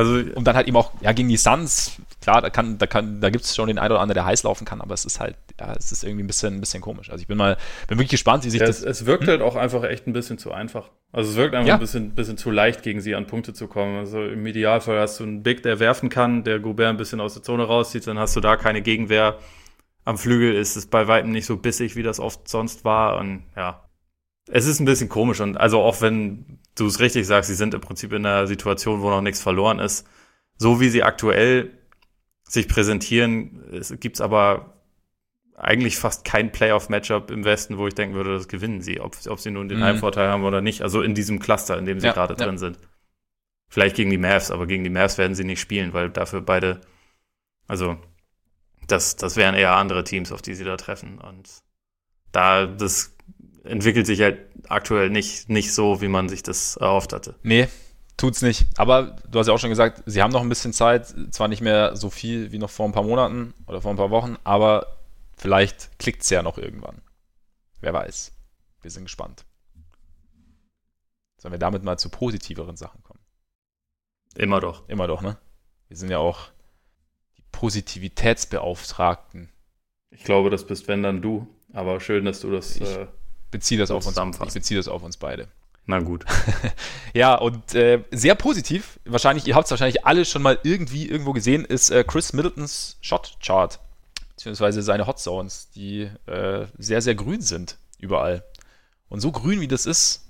Also, 0.00 0.32
und 0.34 0.44
dann 0.44 0.56
halt 0.56 0.66
eben 0.66 0.76
auch, 0.76 0.92
ja, 1.02 1.12
gegen 1.12 1.28
die 1.28 1.36
Suns, 1.36 2.00
klar, 2.22 2.40
da 2.40 2.48
kann, 2.48 2.78
da 2.78 2.86
kann, 2.86 3.20
da 3.20 3.28
gibt 3.28 3.44
es 3.44 3.54
schon 3.54 3.68
den 3.68 3.78
einen 3.78 3.92
oder 3.92 4.00
anderen, 4.00 4.14
der 4.14 4.24
heiß 4.24 4.44
laufen 4.44 4.64
kann, 4.64 4.80
aber 4.80 4.94
es 4.94 5.04
ist 5.04 5.20
halt, 5.20 5.36
ja, 5.58 5.74
es 5.78 5.92
ist 5.92 6.04
irgendwie 6.04 6.24
ein 6.24 6.26
bisschen, 6.26 6.54
ein 6.54 6.60
bisschen 6.60 6.80
komisch. 6.80 7.10
Also 7.10 7.20
ich 7.20 7.28
bin 7.28 7.36
mal, 7.36 7.58
bin 7.86 7.98
wirklich 7.98 8.10
gespannt, 8.10 8.44
wie 8.44 8.50
sich 8.50 8.60
ja, 8.60 8.66
das. 8.66 8.78
Es, 8.78 9.02
es 9.02 9.06
wirkt 9.06 9.24
hm? 9.24 9.30
halt 9.30 9.42
auch 9.42 9.56
einfach 9.56 9.84
echt 9.84 10.06
ein 10.06 10.14
bisschen 10.14 10.38
zu 10.38 10.52
einfach. 10.52 10.88
Also 11.12 11.30
es 11.32 11.36
wirkt 11.36 11.54
einfach 11.54 11.68
ja. 11.68 11.74
ein 11.74 11.80
bisschen, 11.80 12.14
bisschen 12.14 12.38
zu 12.38 12.50
leicht, 12.50 12.82
gegen 12.82 13.00
sie 13.02 13.14
an 13.14 13.26
Punkte 13.26 13.52
zu 13.52 13.68
kommen. 13.68 13.98
Also 13.98 14.22
im 14.24 14.46
Idealfall 14.46 14.98
hast 14.98 15.20
du 15.20 15.24
einen 15.24 15.42
Big, 15.42 15.62
der 15.62 15.80
werfen 15.80 16.08
kann, 16.08 16.44
der 16.44 16.60
Gobert 16.60 16.88
ein 16.88 16.96
bisschen 16.96 17.20
aus 17.20 17.34
der 17.34 17.42
Zone 17.42 17.64
rauszieht, 17.64 18.06
dann 18.06 18.18
hast 18.18 18.34
du 18.36 18.40
da 18.40 18.56
keine 18.56 18.80
Gegenwehr. 18.80 19.36
Am 20.06 20.16
Flügel 20.16 20.54
ist 20.54 20.76
es 20.76 20.86
bei 20.86 21.08
weitem 21.08 21.30
nicht 21.30 21.44
so 21.44 21.58
bissig, 21.58 21.94
wie 21.94 22.02
das 22.02 22.20
oft 22.20 22.48
sonst 22.48 22.86
war. 22.86 23.18
Und 23.18 23.44
ja, 23.54 23.82
es 24.52 24.66
ist 24.66 24.80
ein 24.80 24.84
bisschen 24.84 25.08
komisch. 25.08 25.40
Und 25.40 25.56
also 25.56 25.80
auch 25.80 26.00
wenn 26.00 26.58
du 26.74 26.86
es 26.86 27.00
richtig 27.00 27.26
sagst, 27.26 27.48
sie 27.48 27.56
sind 27.56 27.74
im 27.74 27.80
Prinzip 27.80 28.12
in 28.12 28.26
einer 28.26 28.46
Situation, 28.46 29.00
wo 29.00 29.10
noch 29.10 29.22
nichts 29.22 29.40
verloren 29.40 29.78
ist. 29.78 30.06
So 30.56 30.80
wie 30.80 30.88
sie 30.88 31.02
aktuell 31.02 31.70
sich 32.44 32.68
präsentieren, 32.68 33.80
gibt 34.00 34.16
es 34.16 34.20
aber 34.20 34.80
eigentlich 35.56 35.98
fast 35.98 36.24
kein 36.24 36.52
Playoff-Matchup 36.52 37.30
im 37.30 37.44
Westen, 37.44 37.78
wo 37.78 37.86
ich 37.86 37.94
denken 37.94 38.14
würde, 38.14 38.32
das 38.32 38.48
gewinnen 38.48 38.80
sie, 38.80 39.00
ob, 39.00 39.14
ob 39.26 39.40
sie 39.40 39.50
nun 39.50 39.68
den 39.68 39.78
mhm. 39.78 39.84
Heimvorteil 39.84 40.28
haben 40.28 40.44
oder 40.44 40.60
nicht. 40.60 40.82
Also 40.82 41.02
in 41.02 41.14
diesem 41.14 41.38
Cluster, 41.38 41.78
in 41.78 41.84
dem 41.84 42.00
sie 42.00 42.06
ja, 42.06 42.12
gerade 42.12 42.34
ja. 42.36 42.44
drin 42.44 42.58
sind. 42.58 42.78
Vielleicht 43.68 43.94
gegen 43.94 44.10
die 44.10 44.18
Mavs, 44.18 44.50
aber 44.50 44.66
gegen 44.66 44.84
die 44.84 44.90
Mavs 44.90 45.18
werden 45.18 45.34
sie 45.34 45.44
nicht 45.44 45.60
spielen, 45.60 45.92
weil 45.92 46.10
dafür 46.10 46.40
beide, 46.40 46.80
also 47.68 47.98
das, 48.86 49.16
das 49.16 49.36
wären 49.36 49.54
eher 49.54 49.76
andere 49.76 50.02
Teams, 50.02 50.32
auf 50.32 50.42
die 50.42 50.54
sie 50.54 50.64
da 50.64 50.76
treffen. 50.76 51.18
Und 51.18 51.48
da, 52.32 52.66
das 52.66 53.16
entwickelt 53.64 54.06
sich 54.06 54.20
halt 54.20 54.38
aktuell 54.68 55.10
nicht, 55.10 55.48
nicht 55.48 55.72
so, 55.72 56.00
wie 56.00 56.08
man 56.08 56.28
sich 56.28 56.42
das 56.42 56.76
erhofft 56.76 57.12
hatte. 57.12 57.34
Nee, 57.42 57.68
tut's 58.16 58.42
nicht. 58.42 58.66
Aber 58.76 59.16
du 59.28 59.38
hast 59.38 59.48
ja 59.48 59.54
auch 59.54 59.58
schon 59.58 59.70
gesagt, 59.70 60.02
sie 60.06 60.22
haben 60.22 60.32
noch 60.32 60.42
ein 60.42 60.48
bisschen 60.48 60.72
Zeit, 60.72 61.14
zwar 61.30 61.48
nicht 61.48 61.60
mehr 61.60 61.96
so 61.96 62.10
viel 62.10 62.52
wie 62.52 62.58
noch 62.58 62.70
vor 62.70 62.86
ein 62.86 62.92
paar 62.92 63.02
Monaten 63.02 63.54
oder 63.66 63.82
vor 63.82 63.90
ein 63.90 63.96
paar 63.96 64.10
Wochen, 64.10 64.36
aber 64.44 64.98
vielleicht 65.36 65.98
klickt's 65.98 66.30
ja 66.30 66.42
noch 66.42 66.58
irgendwann. 66.58 67.02
Wer 67.80 67.92
weiß. 67.92 68.32
Wir 68.82 68.90
sind 68.90 69.04
gespannt. 69.04 69.44
Sollen 71.38 71.52
wir 71.52 71.58
damit 71.58 71.82
mal 71.82 71.98
zu 71.98 72.10
positiveren 72.10 72.76
Sachen 72.76 73.02
kommen? 73.02 73.20
Immer 74.36 74.60
doch. 74.60 74.88
Immer 74.88 75.06
doch, 75.06 75.22
ne? 75.22 75.38
Wir 75.88 75.96
sind 75.96 76.10
ja 76.10 76.18
auch 76.18 76.50
die 77.36 77.42
Positivitätsbeauftragten. 77.50 79.50
Ich 80.10 80.24
glaube, 80.24 80.50
das 80.50 80.66
bist 80.66 80.88
wenn 80.88 81.02
dann 81.02 81.22
du. 81.22 81.46
Aber 81.72 82.00
schön, 82.00 82.24
dass 82.24 82.40
du 82.40 82.50
das. 82.50 82.76
Ich 82.76 82.82
äh, 82.82 83.06
beziehe 83.50 83.78
das 83.78 83.90
auf 83.90 84.06
uns. 84.06 84.16
Ich 84.16 84.54
beziehe 84.54 84.78
das 84.78 84.88
auf 84.88 85.02
uns 85.02 85.16
beide. 85.16 85.48
Na 85.86 85.98
gut. 86.00 86.24
ja, 87.14 87.34
und 87.34 87.74
äh, 87.74 88.04
sehr 88.10 88.34
positiv, 88.34 89.00
wahrscheinlich, 89.04 89.46
ihr 89.46 89.54
habt 89.54 89.64
es 89.64 89.70
wahrscheinlich 89.70 90.06
alle 90.06 90.24
schon 90.24 90.42
mal 90.42 90.58
irgendwie 90.62 91.08
irgendwo 91.08 91.32
gesehen, 91.32 91.64
ist 91.64 91.90
äh, 91.90 92.04
Chris 92.04 92.32
Middletons 92.32 92.96
Shot 93.00 93.36
Chart, 93.44 93.80
beziehungsweise 94.30 94.82
seine 94.82 95.06
Hot 95.06 95.18
Zones, 95.18 95.70
die 95.74 96.08
äh, 96.26 96.66
sehr, 96.78 97.02
sehr 97.02 97.14
grün 97.14 97.40
sind 97.40 97.78
überall. 97.98 98.44
Und 99.08 99.20
so 99.20 99.32
grün 99.32 99.60
wie 99.60 99.68
das 99.68 99.86
ist, 99.86 100.28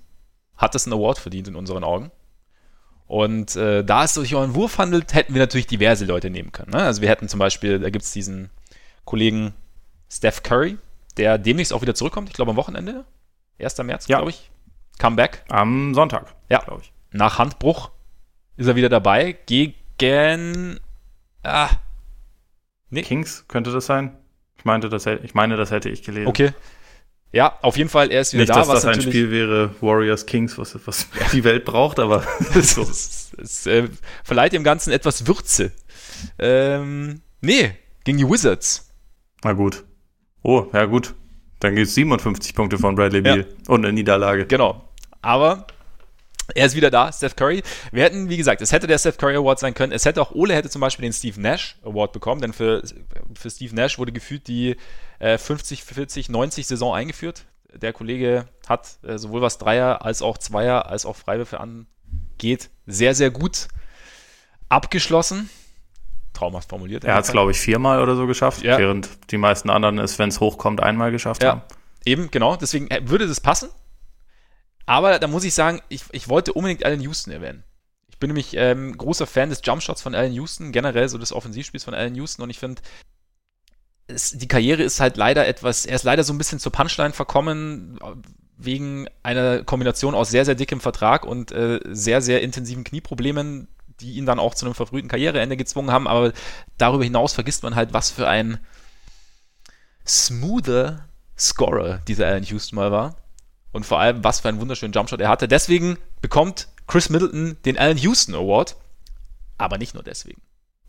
hat 0.57 0.75
das 0.75 0.87
einen 0.87 0.95
Award 0.95 1.19
verdient 1.19 1.49
in 1.49 1.57
unseren 1.57 1.85
Augen. 1.85 2.11
Und 3.07 3.57
äh, 3.57 3.85
da 3.85 4.05
es 4.05 4.15
sich 4.15 4.35
um 4.35 4.43
einen 4.43 4.55
Wurf 4.55 4.79
handelt, 4.79 5.15
hätten 5.15 5.35
wir 5.35 5.41
natürlich 5.41 5.67
diverse 5.67 6.05
Leute 6.05 6.31
nehmen 6.31 6.53
können. 6.53 6.71
Ne? 6.71 6.79
Also 6.79 7.03
wir 7.03 7.09
hätten 7.09 7.29
zum 7.29 7.41
Beispiel, 7.41 7.81
da 7.81 7.91
gibt 7.91 8.05
es 8.05 8.13
diesen 8.13 8.51
Kollegen 9.05 9.53
Steph 10.09 10.43
Curry, 10.43 10.79
der 11.17 11.39
demnächst 11.39 11.73
auch 11.73 11.83
wieder 11.83 11.95
zurückkommt, 11.95 12.29
ich 12.29 12.35
glaube 12.35 12.51
am 12.51 12.57
Wochenende, 12.57 13.05
1. 13.59 13.79
März, 13.79 14.09
ja. 14.09 14.19
glaube 14.19 14.31
ich. 14.31 14.51
Comeback. 14.99 15.45
Am 15.49 15.95
Sonntag, 15.95 16.35
ja. 16.49 16.59
glaube 16.59 16.83
ich. 16.83 16.93
Nach 17.13 17.39
Handbruch 17.39 17.91
ist 18.57 18.67
er 18.67 18.77
wieder 18.77 18.89
dabei 18.89 19.37
gegen 19.47 20.79
ah, 21.43 21.71
nee. 22.91 23.03
Kings 23.03 23.45
könnte 23.49 23.73
das 23.73 23.87
sein. 23.87 24.17
Ich 24.57 24.65
meinte, 24.65 24.89
das, 24.89 25.07
ich 25.07 25.35
meine, 25.35 25.57
das 25.57 25.71
hätte 25.71 25.89
ich 25.89 26.03
gelesen. 26.03 26.29
Okay. 26.29 26.53
Ja, 27.33 27.59
auf 27.63 27.77
jeden 27.77 27.89
Fall, 27.89 28.11
er 28.11 28.23
ist 28.23 28.33
wieder 28.33 28.43
Nicht, 28.43 28.51
da. 28.51 28.59
Nicht, 28.59 28.69
dass 28.69 28.83
das 28.83 28.97
ein 28.97 29.01
Spiel 29.01 29.31
wäre, 29.31 29.75
Warriors 29.81 30.27
Kings, 30.27 30.59
was, 30.59 30.79
was 30.87 31.07
ja. 31.21 31.29
die 31.33 31.45
Welt 31.45 31.65
braucht, 31.65 31.99
aber 31.99 32.25
so. 32.61 32.83
es, 32.83 33.33
es 33.39 33.67
äh, 33.67 33.89
verleiht 34.25 34.53
dem 34.53 34.65
Ganzen 34.65 34.93
etwas 34.93 35.27
Würze. 35.27 35.73
Ähm, 36.39 37.23
nee, 37.41 37.73
gegen 38.05 38.19
die 38.19 38.29
Wizards. 38.29 38.93
Na 39.45 39.53
gut. 39.53 39.85
Oh, 40.43 40.67
ja 40.73 40.85
gut. 40.87 41.15
Dann 41.61 41.75
gibt 41.77 41.89
es 41.89 41.95
57 41.95 42.55
Punkte 42.55 42.79
von 42.79 42.95
Bradley 42.95 43.21
Beal 43.21 43.41
ja. 43.41 43.45
und 43.69 43.85
eine 43.85 43.93
Niederlage. 43.93 44.47
Genau. 44.47 44.83
Aber 45.21 45.67
er 46.55 46.67
ist 46.67 46.75
wieder 46.75 46.91
da, 46.91 47.13
Steph 47.13 47.37
Curry. 47.37 47.63
Wir 47.93 48.05
hätten, 48.05 48.29
wie 48.29 48.37
gesagt, 48.37 48.61
es 48.63 48.73
hätte 48.73 48.87
der 48.87 48.99
Steph 48.99 49.19
Curry 49.19 49.37
Award 49.37 49.59
sein 49.59 49.75
können. 49.75 49.93
Es 49.93 50.05
hätte 50.05 50.23
auch 50.23 50.33
Ole 50.33 50.55
hätte 50.55 50.71
zum 50.71 50.81
Beispiel 50.81 51.03
den 51.03 51.13
Steve 51.13 51.41
Nash 51.41 51.79
Award 51.85 52.13
bekommen, 52.13 52.41
denn 52.41 52.53
für, 52.53 52.83
für 53.35 53.51
Steve 53.51 53.75
Nash 53.75 53.99
wurde 53.99 54.13
gefühlt 54.13 54.49
die 54.49 54.77
äh, 55.19 55.39
50, 55.39 55.85
40, 55.85 56.29
90 56.31 56.67
Saison 56.67 56.95
eingeführt. 56.95 57.45
Der 57.73 57.93
Kollege 57.93 58.47
hat 58.69 58.99
äh, 59.03 59.19
sowohl 59.19 59.43
was 59.43 59.59
Dreier 59.59 60.03
als 60.05 60.23
auch 60.23 60.39
Zweier 60.39 60.87
als 60.87 61.07
auch 61.07 61.15
Freiwürfe 61.17 61.61
angeht 61.61 62.71
sehr, 62.87 63.15
sehr 63.15 63.31
gut 63.31 63.69
abgeschlossen 64.69 65.51
traumhaft 66.41 66.69
formuliert. 66.69 67.05
Er 67.05 67.15
hat 67.15 67.25
es, 67.25 67.33
glaube 67.33 67.53
ich, 67.53 67.61
viermal 67.61 68.03
oder 68.03 68.17
so 68.17 68.27
geschafft, 68.27 68.63
ja. 68.63 68.79
während 68.79 69.09
die 69.31 69.39
meisten 69.39 69.71
anderen 69.71 69.99
es, 69.99 70.19
wenn 70.19 70.29
es 70.29 70.41
hochkommt, 70.41 70.83
einmal 70.83 71.13
geschafft 71.13 71.43
ja. 71.43 71.51
haben. 71.51 71.63
Eben, 72.05 72.31
genau. 72.31 72.57
Deswegen 72.57 72.91
äh, 72.91 73.03
würde 73.05 73.29
das 73.29 73.41
passen. 73.41 73.71
Aber 74.87 75.19
da 75.19 75.29
muss 75.29 75.45
ich 75.45 75.55
sagen, 75.55 75.81
ich, 75.89 76.03
ich 76.13 76.29
wollte 76.29 76.53
unbedingt 76.53 76.85
Allen 76.85 77.01
Houston 77.01 77.31
erwähnen. 77.31 77.63
Ich 78.09 78.19
bin 78.19 78.29
nämlich 78.29 78.57
ähm, 78.57 78.97
großer 78.97 79.27
Fan 79.27 79.51
des 79.51 79.61
Jumpshots 79.65 80.03
von 80.03 80.15
Allen 80.15 80.33
Houston, 80.33 80.73
generell 80.73 81.09
so 81.09 81.17
des 81.17 81.33
Offensivspiels 81.33 81.85
von 81.85 81.95
Allen 81.95 82.15
Houston 82.17 82.43
und 82.43 82.51
ich 82.51 82.59
finde, 82.59 82.83
die 84.09 84.49
Karriere 84.49 84.83
ist 84.83 85.01
halt 85.01 85.17
leider 85.17 85.47
etwas, 85.47 85.87
er 85.87 85.95
ist 85.95 86.03
leider 86.03 86.25
so 86.25 86.33
ein 86.33 86.39
bisschen 86.39 86.59
zur 86.59 86.73
Punchline 86.73 87.13
verkommen, 87.13 87.99
wegen 88.57 89.07
einer 89.23 89.63
Kombination 89.65 90.15
aus 90.15 90.31
sehr, 90.31 90.45
sehr 90.45 90.55
dickem 90.55 90.81
Vertrag 90.81 91.25
und 91.25 91.53
äh, 91.53 91.81
sehr, 91.85 92.21
sehr 92.21 92.43
intensiven 92.43 92.85
Knieproblemen, 92.85 93.69
die 94.01 94.13
ihn 94.13 94.27
dann 94.27 94.39
auch 94.39 94.55
zu 94.55 94.67
einem 94.67 94.75
verfrühten 94.75 95.09
Karriereende 95.09 95.57
gezwungen 95.57 95.91
haben. 95.91 96.09
Aber 96.09 96.33
darüber 96.79 97.05
hinaus 97.05 97.33
vergisst 97.33 97.63
man 97.63 97.75
halt, 97.75 97.93
was 97.93 98.11
für 98.11 98.29
ein 98.29 98.59
smoother 100.07 101.09
Scorer 101.39 101.99
dieser 102.09 102.27
Allen 102.27 102.45
Houston 102.45 102.77
mal 102.77 102.93
war. 102.93 103.17
Und 103.73 103.87
vor 103.87 104.01
allem, 104.01 104.25
was 104.25 104.41
für 104.41 104.49
einen 104.49 104.61
wunderschönen 104.61 104.93
Jumpshot 104.93 105.21
er 105.21 105.29
hatte. 105.29 105.49
Deswegen 105.49 105.97
bekommt 106.21 106.69
Chris 106.87 107.09
Middleton 107.09 107.57
den 107.65 107.79
Allen 107.79 107.99
Houston 107.99 108.35
Award. 108.35 108.77
Aber 109.59 109.79
nicht 109.79 109.95
nur 109.95 110.03
deswegen. 110.03 110.43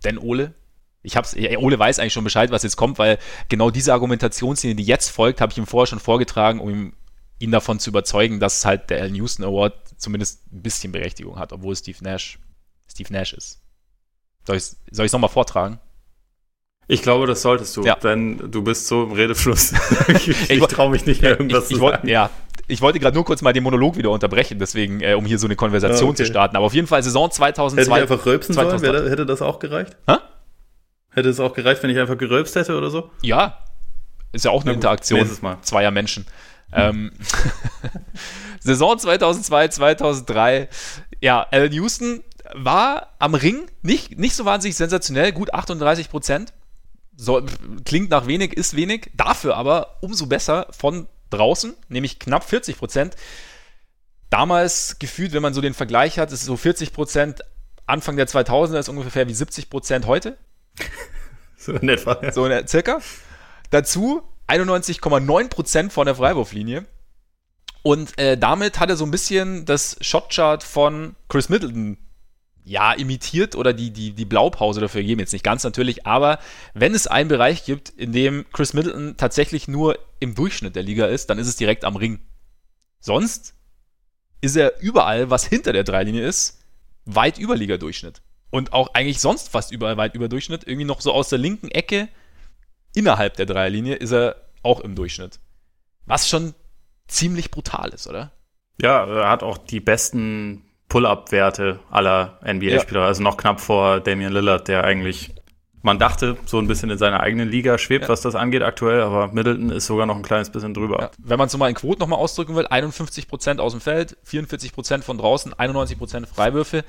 Denn 0.04 0.18
Ole, 0.18 0.56
ich 1.04 1.16
hab's, 1.16 1.36
Ole 1.36 1.80
weiß 1.80 2.00
eigentlich 2.00 2.14
schon 2.14 2.24
Bescheid, 2.24 2.52
was 2.52 2.64
jetzt 2.64 2.76
kommt, 2.76 2.98
weil 3.00 3.18
genau 3.50 3.70
diese 3.70 3.94
Argumentationslinie, 3.94 4.76
die 4.76 4.84
jetzt 4.84 5.10
folgt, 5.10 5.42
habe 5.42 5.52
ich 5.52 5.58
ihm 5.58 5.68
vorher 5.68 5.88
schon 5.88 6.00
vorgetragen, 6.00 6.60
um 6.60 6.70
ihm, 6.70 6.94
ihn 7.40 7.52
davon 7.52 7.80
zu 7.80 7.90
überzeugen, 7.90 8.40
dass 8.40 8.66
halt 8.66 8.90
der 8.90 9.02
Allen 9.02 9.16
Houston 9.16 9.44
Award 9.44 9.76
zumindest 9.98 10.52
ein 10.52 10.62
bisschen 10.62 10.92
Berechtigung 10.92 11.38
hat, 11.38 11.54
obwohl 11.54 11.76
Steve 11.76 11.98
Nash 12.02 12.40
Steve 12.91 13.11
Nash 13.11 13.34
ist. 13.34 13.59
Soll 14.45 14.57
ich 14.57 14.76
es 14.97 15.11
nochmal 15.11 15.30
vortragen? 15.30 15.80
Ich 16.88 17.01
glaube, 17.01 17.26
das 17.26 17.41
solltest 17.41 17.77
du, 17.77 17.84
ja. 17.84 17.95
denn 17.95 18.51
du 18.51 18.63
bist 18.63 18.88
so 18.88 19.03
im 19.03 19.13
Redefluss. 19.13 19.73
ich, 20.09 20.27
ich, 20.27 20.49
ich 20.49 20.63
traue 20.65 20.91
mich 20.91 21.05
nicht 21.05 21.22
mehr 21.22 21.31
irgendwas 21.31 21.69
ich, 21.69 21.77
zu 21.77 21.81
sagen. 21.81 22.07
Ja, 22.07 22.30
ich 22.68 22.81
wollte 22.81 22.99
gerade 22.99 23.15
nur 23.15 23.23
kurz 23.23 23.41
mal 23.41 23.53
den 23.53 23.63
Monolog 23.63 23.97
wieder 23.97 24.09
unterbrechen, 24.11 24.59
deswegen, 24.59 24.99
äh, 25.01 25.13
um 25.13 25.26
hier 25.26 25.39
so 25.39 25.47
eine 25.47 25.55
Konversation 25.55 26.09
ah, 26.09 26.11
okay. 26.11 26.23
zu 26.23 26.26
starten. 26.26 26.55
Aber 26.55 26.65
auf 26.65 26.73
jeden 26.73 26.88
Fall 26.88 27.01
Saison 27.01 27.31
2002. 27.31 27.81
Hätte 27.81 27.91
ich 27.91 28.11
einfach 28.11 28.26
rülpsen 28.26 28.55
2002. 28.55 28.88
sollen? 28.88 29.09
Hätte 29.09 29.26
das 29.26 29.41
auch 29.41 29.59
gereicht? 29.59 29.95
Hä? 30.07 30.18
Hätte 31.11 31.30
es 31.30 31.39
auch 31.39 31.53
gereicht, 31.53 31.84
wenn 31.84 31.89
ich 31.89 31.99
einfach 31.99 32.18
gerülpst 32.18 32.55
hätte 32.55 32.77
oder 32.77 32.89
so? 32.89 33.09
Ja. 33.22 33.59
Ist 34.34 34.45
ja 34.45 34.51
auch 34.51 34.63
eine 34.63 34.73
Interaktion 34.73 35.27
zweier 35.61 35.91
Menschen. 35.91 36.26
Ähm, 36.73 37.11
Saison 38.59 38.97
2002, 38.97 39.68
2003. 39.69 40.69
Ja, 41.19 41.45
Alan 41.51 41.72
Houston 41.73 42.23
war 42.56 43.14
am 43.19 43.34
Ring 43.34 43.68
nicht, 43.82 44.18
nicht 44.18 44.36
so 44.36 44.45
wahnsinnig 44.45 44.76
sensationell, 44.76 45.32
gut 45.32 45.53
38 45.53 46.10
Prozent. 46.10 46.53
So, 47.15 47.41
klingt 47.86 48.10
nach 48.10 48.28
wenig, 48.28 48.53
ist 48.53 48.76
wenig. 48.76 49.11
Dafür 49.15 49.56
aber 49.56 49.98
umso 50.02 50.26
besser 50.26 50.68
von 50.72 51.07
draußen, 51.30 51.76
nämlich 51.90 52.19
knapp 52.19 52.44
40 52.44 52.78
Prozent. 52.78 53.15
Damals 54.30 54.98
gefühlt, 54.99 55.34
wenn 55.34 55.41
man 55.41 55.53
so 55.53 55.61
den 55.61 55.73
Vergleich 55.73 56.18
hat, 56.18 56.32
ist 56.32 56.45
so 56.45 56.57
40 56.57 56.94
Prozent 56.94 57.41
Anfang 57.86 58.15
der 58.15 58.28
2000er 58.28 58.80
ist 58.80 58.90
ungefähr 58.90 59.28
wie 59.28 59.34
70 59.34 59.69
Prozent 59.69 60.07
heute. 60.07 60.38
so 61.57 61.73
in 61.73 61.90
etwa. 61.90 62.32
So 62.32 62.45
in 62.45 62.68
circa. 62.68 63.02
Dazu 63.69 64.23
91,9 64.48 65.49
Prozent 65.49 65.94
von 65.94 66.06
der 66.06 66.15
Freiwurflinie. 66.15 66.86
Und 67.84 68.18
äh, 68.19 68.38
damit 68.38 68.80
hat 68.80 68.90
er 68.90 68.95
so 68.95 69.06
ein 69.06 69.11
bisschen 69.11 69.65
das 69.65 69.98
Shotchart 70.02 70.64
von 70.64 71.15
Chris 71.28 71.49
Middleton 71.49 71.98
ja, 72.64 72.94
imitiert 72.94 73.56
oder 73.56 73.74
die, 73.74 73.92
die, 73.92 74.12
die 74.12 74.26
Blaupause 74.26 74.82
dafür 74.82 75.04
geben, 75.04 75.20
jetzt 75.20 75.34
nicht 75.34 75.44
ganz 75.44 75.64
natürlich, 75.64 76.06
aber 76.06 76.40
wenn 76.74 76.94
es 76.94 77.08
einen 77.08 77.30
Bereich 77.30 77.66
gibt, 77.66 77.90
in 77.90 78.12
dem 78.12 78.46
Chris 78.52 78.74
Middleton 78.74 79.16
tatsächlich 79.18 79.68
nur 79.68 79.98
im 80.20 80.36
Durchschnitt 80.36 80.76
der 80.76 80.84
Liga 80.84 81.08
ist, 81.08 81.30
dann 81.30 81.40
ist 81.40 81.48
es 81.48 81.56
direkt 81.56 81.84
am 81.86 81.96
Ring. 81.96 82.20
Sonst 83.00 83.56
ist 84.42 84.56
er 84.56 84.80
überall, 84.82 85.30
was 85.30 85.46
hinter 85.46 85.74
der 85.74 85.84
Dreilinie 85.84 86.26
ist, 86.26 86.64
weit 87.06 87.38
über 87.38 87.56
Liga-Durchschnitt. 87.56 88.22
und 88.52 88.74
auch 88.74 88.94
eigentlich 88.94 89.20
sonst 89.20 89.50
fast 89.50 89.72
überall 89.72 89.98
weit 89.98 90.14
über 90.14 90.28
Durchschnitt. 90.28 90.68
Irgendwie 90.68 90.86
noch 90.86 91.02
so 91.02 91.14
aus 91.14 91.30
der 91.30 91.40
linken 91.40 91.70
Ecke 91.70 92.10
innerhalb 92.94 93.38
der 93.38 93.46
Dreierlinie 93.46 93.96
ist 93.96 94.12
er 94.12 94.36
auch 94.64 94.82
im 94.82 94.96
Durchschnitt. 94.96 95.40
Was 96.06 96.28
schon 96.28 96.54
ziemlich 97.08 97.52
brutal 97.52 97.90
ist, 97.90 98.08
oder? 98.08 98.32
Ja, 98.82 99.06
er 99.06 99.30
hat 99.30 99.44
auch 99.44 99.58
die 99.58 99.80
besten 99.80 100.66
Pull-up-Werte 100.91 101.80
aller 101.89 102.38
NBA-Spieler, 102.43 102.99
ja. 102.99 103.07
also 103.07 103.23
noch 103.23 103.38
knapp 103.38 103.61
vor 103.61 104.01
Damian 104.01 104.34
Lillard, 104.34 104.68
der 104.68 104.84
eigentlich 104.84 105.34
man 105.84 105.99
dachte, 105.99 106.35
so 106.45 106.59
ein 106.59 106.68
bisschen 106.68 106.89
in 106.89 106.97
seiner 106.97 107.22
eigenen 107.22 107.49
Liga 107.49 107.77
schwebt, 107.77 108.03
ja. 108.03 108.09
was 108.09 108.19
das 108.19 108.35
angeht 108.35 108.61
aktuell, 108.61 109.01
aber 109.01 109.30
Middleton 109.30 109.69
ist 109.69 109.85
sogar 109.85 110.05
noch 110.05 110.18
ein 110.18 110.22
kleines 110.22 110.49
bisschen 110.49 110.73
drüber. 110.73 110.97
Ja. 111.01 111.11
Wenn 111.18 111.38
man 111.38 111.47
es 111.47 111.57
mal 111.57 111.69
in 111.69 111.76
Quoten 111.76 112.01
nochmal 112.01 112.19
ausdrücken 112.19 112.57
will, 112.57 112.68
51% 112.68 113.59
aus 113.59 113.72
dem 113.72 113.80
Feld, 113.80 114.18
44% 114.27 115.01
von 115.01 115.18
draußen, 115.18 115.53
91% 115.53 116.27
Freiwürfe. 116.27 116.84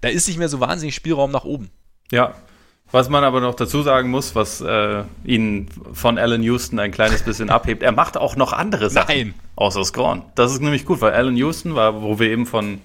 Da 0.00 0.08
ist 0.08 0.26
nicht 0.26 0.38
mehr 0.38 0.48
so 0.48 0.58
wahnsinnig 0.58 0.96
Spielraum 0.96 1.30
nach 1.30 1.44
oben. 1.44 1.70
Ja, 2.10 2.34
was 2.90 3.08
man 3.10 3.22
aber 3.22 3.40
noch 3.40 3.54
dazu 3.54 3.82
sagen 3.82 4.10
muss, 4.10 4.34
was 4.34 4.60
äh, 4.60 5.04
ihn 5.24 5.68
von 5.92 6.18
Alan 6.18 6.42
Houston 6.42 6.80
ein 6.80 6.90
kleines 6.90 7.22
bisschen 7.22 7.48
abhebt, 7.50 7.84
er 7.84 7.92
macht 7.92 8.16
auch 8.16 8.34
noch 8.34 8.52
andere 8.52 8.90
Sachen. 8.90 9.16
Nein. 9.16 9.34
Außer 9.54 9.84
Scoren. 9.84 10.24
Das 10.34 10.52
ist 10.52 10.60
nämlich 10.60 10.84
gut, 10.84 11.00
weil 11.00 11.12
Alan 11.12 11.36
Houston 11.36 11.76
war, 11.76 12.02
wo 12.02 12.18
wir 12.18 12.28
eben 12.28 12.46
von 12.46 12.80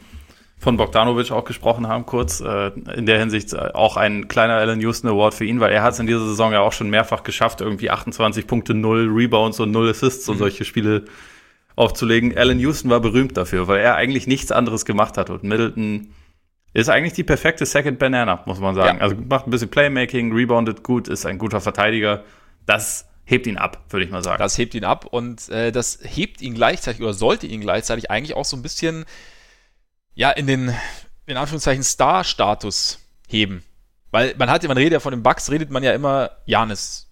von 0.66 0.78
Bogdanovic 0.78 1.32
auch 1.32 1.46
gesprochen 1.46 1.88
haben, 1.88 2.08
kurz. 2.08 2.42
Äh, 2.42 2.72
in 2.96 3.06
der 3.06 3.20
Hinsicht 3.20 3.54
äh, 3.54 3.70
auch 3.76 3.98
ein 3.98 4.28
kleiner 4.28 4.56
Allen 4.56 4.82
Houston 4.82 5.08
Award 5.08 5.36
für 5.36 5.46
ihn, 5.46 5.60
weil 5.60 5.72
er 5.72 5.84
hat 5.84 5.94
es 5.94 6.00
in 6.00 6.08
dieser 6.08 6.26
Saison 6.26 6.52
ja 6.54 6.62
auch 6.62 6.74
schon 6.74 6.90
mehrfach 6.90 7.22
geschafft, 7.22 7.62
irgendwie 7.62 7.92
28 7.92 8.48
Punkte, 8.48 8.74
0 8.74 9.12
Rebounds 9.14 9.60
und 9.60 9.70
0 9.70 9.92
Assists 9.92 10.26
mhm. 10.26 10.32
und 10.32 10.38
solche 10.40 10.66
Spiele 10.66 11.06
aufzulegen. 11.76 12.36
Allen 12.36 12.60
Houston 12.60 12.90
war 12.90 13.00
berühmt 13.00 13.38
dafür, 13.38 13.68
weil 13.68 13.80
er 13.80 13.94
eigentlich 13.96 14.26
nichts 14.26 14.52
anderes 14.52 14.86
gemacht 14.86 15.20
hat. 15.20 15.30
Und 15.30 15.44
Middleton 15.44 16.08
ist 16.74 16.90
eigentlich 16.90 17.14
die 17.14 17.24
perfekte 17.24 17.68
Second 17.68 18.00
Banana, 18.00 18.42
muss 18.48 18.60
man 18.60 18.74
sagen. 18.74 18.98
Ja. 18.98 19.04
Also 19.04 19.16
macht 19.18 19.46
ein 19.46 19.52
bisschen 19.52 19.70
Playmaking, 19.70 20.34
reboundet 20.34 20.82
gut, 20.82 21.08
ist 21.08 21.28
ein 21.28 21.38
guter 21.38 21.62
Verteidiger. 21.62 22.24
Das 22.66 23.08
hebt 23.24 23.46
ihn 23.46 23.58
ab, 23.58 23.84
würde 23.90 24.04
ich 24.04 24.12
mal 24.12 24.24
sagen. 24.24 24.40
Das 24.40 24.58
hebt 24.58 24.74
ihn 24.74 24.84
ab 24.84 25.06
und 25.06 25.48
äh, 25.50 25.72
das 25.72 26.00
hebt 26.02 26.42
ihn 26.42 26.56
gleichzeitig 26.56 27.04
oder 27.04 27.14
sollte 27.14 27.46
ihn 27.46 27.62
gleichzeitig 27.62 28.10
eigentlich 28.10 28.36
auch 28.36 28.46
so 28.46 28.58
ein 28.58 28.64
bisschen 28.64 29.06
ja, 30.16 30.32
in 30.32 30.48
den, 30.48 30.74
in 31.28 31.38
Anführungszeichen, 31.38 31.84
Star-Status 31.84 33.00
heben. 33.28 33.64
Weil 34.12 34.34
man 34.38 34.50
hat 34.50 34.64
ja, 34.64 34.70
man 34.70 34.78
redet 34.78 34.94
ja 34.94 35.00
von 35.00 35.12
den 35.12 35.24
Bugs, 35.24 35.52
redet 35.52 35.70
man 35.70 35.84
ja 35.84 35.94
immer 35.94 36.32
Janis. 36.46 37.12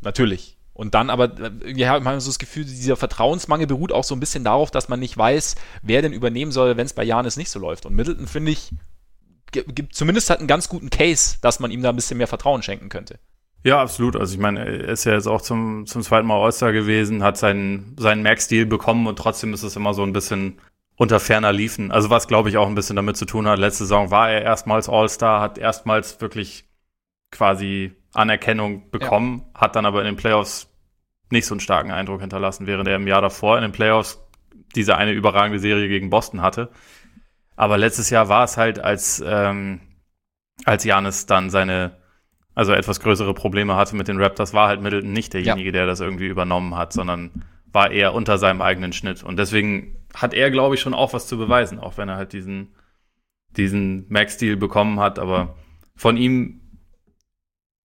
Natürlich. 0.00 0.58
Und 0.74 0.94
dann 0.94 1.10
aber, 1.10 1.36
wir 1.62 1.88
haben 1.88 2.20
so 2.20 2.30
das 2.30 2.38
Gefühl, 2.38 2.64
dieser 2.64 2.96
Vertrauensmangel 2.96 3.66
beruht 3.66 3.92
auch 3.92 4.04
so 4.04 4.16
ein 4.16 4.20
bisschen 4.20 4.42
darauf, 4.42 4.70
dass 4.70 4.88
man 4.88 4.98
nicht 4.98 5.16
weiß, 5.16 5.54
wer 5.82 6.02
denn 6.02 6.12
übernehmen 6.12 6.50
soll, 6.50 6.76
wenn 6.76 6.86
es 6.86 6.94
bei 6.94 7.04
Janis 7.04 7.36
nicht 7.36 7.50
so 7.50 7.60
läuft. 7.60 7.86
Und 7.86 7.94
Middleton, 7.94 8.26
finde 8.26 8.52
ich, 8.52 8.70
gibt 9.52 9.94
zumindest 9.94 10.30
hat 10.30 10.38
einen 10.38 10.48
ganz 10.48 10.68
guten 10.68 10.90
Case, 10.90 11.36
dass 11.42 11.60
man 11.60 11.70
ihm 11.70 11.82
da 11.82 11.90
ein 11.90 11.96
bisschen 11.96 12.18
mehr 12.18 12.26
Vertrauen 12.26 12.62
schenken 12.62 12.88
könnte. 12.88 13.18
Ja, 13.64 13.80
absolut. 13.80 14.16
Also 14.16 14.34
ich 14.34 14.40
meine, 14.40 14.64
er 14.64 14.88
ist 14.88 15.04
ja 15.04 15.12
jetzt 15.12 15.28
auch 15.28 15.42
zum, 15.42 15.86
zum 15.86 16.02
zweiten 16.02 16.26
Mal 16.26 16.42
All-Star 16.42 16.72
gewesen, 16.72 17.22
hat 17.22 17.36
seinen, 17.36 17.94
seinen 17.98 18.22
Max-Deal 18.22 18.66
bekommen 18.66 19.06
und 19.06 19.16
trotzdem 19.16 19.54
ist 19.54 19.62
es 19.62 19.76
immer 19.76 19.94
so 19.94 20.02
ein 20.02 20.12
bisschen 20.12 20.58
unter 20.96 21.20
ferner 21.20 21.52
liefen. 21.52 21.90
Also 21.90 22.10
was, 22.10 22.28
glaube 22.28 22.48
ich, 22.48 22.56
auch 22.56 22.66
ein 22.66 22.74
bisschen 22.74 22.96
damit 22.96 23.16
zu 23.16 23.24
tun 23.24 23.46
hat. 23.48 23.58
Letzte 23.58 23.84
Saison 23.84 24.10
war 24.10 24.30
er 24.30 24.42
erstmals 24.42 24.88
All-Star, 24.88 25.40
hat 25.40 25.58
erstmals 25.58 26.20
wirklich 26.20 26.64
quasi 27.30 27.92
Anerkennung 28.12 28.90
bekommen, 28.90 29.46
ja. 29.54 29.60
hat 29.62 29.76
dann 29.76 29.86
aber 29.86 30.00
in 30.00 30.06
den 30.06 30.16
Playoffs 30.16 30.68
nicht 31.30 31.46
so 31.46 31.54
einen 31.54 31.60
starken 31.60 31.90
Eindruck 31.90 32.20
hinterlassen, 32.20 32.66
während 32.66 32.86
er 32.88 32.96
im 32.96 33.06
Jahr 33.06 33.22
davor 33.22 33.56
in 33.56 33.62
den 33.62 33.72
Playoffs 33.72 34.22
diese 34.76 34.96
eine 34.96 35.12
überragende 35.12 35.58
Serie 35.58 35.88
gegen 35.88 36.10
Boston 36.10 36.42
hatte. 36.42 36.70
Aber 37.56 37.78
letztes 37.78 38.10
Jahr 38.10 38.28
war 38.28 38.44
es 38.44 38.56
halt, 38.56 38.78
als, 38.78 39.22
ähm, 39.26 39.80
als 40.64 40.84
Janis 40.84 41.26
dann 41.26 41.50
seine, 41.50 41.96
also 42.54 42.72
etwas 42.72 43.00
größere 43.00 43.34
Probleme 43.34 43.76
hatte 43.76 43.96
mit 43.96 44.08
den 44.08 44.20
Raptors, 44.20 44.52
war 44.52 44.68
halt 44.68 44.82
Middleton 44.82 45.12
nicht 45.12 45.32
derjenige, 45.32 45.68
ja. 45.68 45.72
der 45.72 45.86
das 45.86 46.00
irgendwie 46.00 46.26
übernommen 46.26 46.76
hat, 46.76 46.92
sondern 46.92 47.44
war 47.72 47.90
eher 47.90 48.14
unter 48.14 48.36
seinem 48.36 48.60
eigenen 48.60 48.92
Schnitt. 48.92 49.22
Und 49.22 49.38
deswegen 49.38 49.96
hat 50.14 50.34
er, 50.34 50.50
glaube 50.50 50.74
ich, 50.74 50.80
schon 50.80 50.94
auch 50.94 51.12
was 51.12 51.26
zu 51.26 51.38
beweisen, 51.38 51.78
auch 51.78 51.96
wenn 51.96 52.08
er 52.08 52.16
halt 52.16 52.32
diesen, 52.32 52.74
diesen 53.56 54.06
Max-Deal 54.08 54.56
bekommen 54.56 55.00
hat. 55.00 55.18
Aber 55.18 55.56
von 55.96 56.16
ihm 56.16 56.62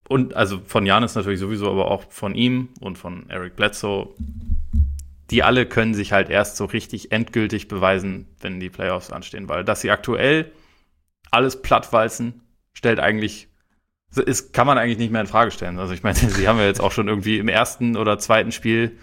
und 0.09 0.35
also 0.35 0.59
von 0.65 0.85
Janis 0.85 1.15
natürlich 1.15 1.39
sowieso, 1.39 1.69
aber 1.69 1.91
auch 1.91 2.11
von 2.11 2.33
ihm 2.33 2.69
und 2.79 2.97
von 2.97 3.29
Eric 3.29 3.55
Bledsoe, 3.55 4.15
die 5.29 5.43
alle 5.43 5.65
können 5.65 5.93
sich 5.93 6.13
halt 6.13 6.29
erst 6.29 6.55
so 6.55 6.65
richtig 6.65 7.11
endgültig 7.11 7.67
beweisen, 7.67 8.27
wenn 8.39 8.59
die 8.59 8.69
Playoffs 8.69 9.11
anstehen, 9.11 9.49
weil 9.49 9.65
dass 9.65 9.81
sie 9.81 9.91
aktuell 9.91 10.51
alles 11.29 11.61
plattwalzen, 11.61 12.41
stellt 12.73 12.99
eigentlich, 12.99 13.49
ist, 14.15 14.53
kann 14.53 14.65
man 14.65 14.77
eigentlich 14.77 14.97
nicht 14.97 15.11
mehr 15.11 15.21
in 15.21 15.27
Frage 15.27 15.51
stellen. 15.51 15.77
Also 15.77 15.93
ich 15.93 16.03
meine, 16.03 16.15
sie 16.17 16.47
haben 16.47 16.59
ja 16.59 16.65
jetzt 16.65 16.79
auch 16.79 16.93
schon 16.93 17.09
irgendwie 17.09 17.37
im 17.39 17.49
ersten 17.49 17.97
oder 17.97 18.17
zweiten 18.17 18.53
Spiel 18.53 18.97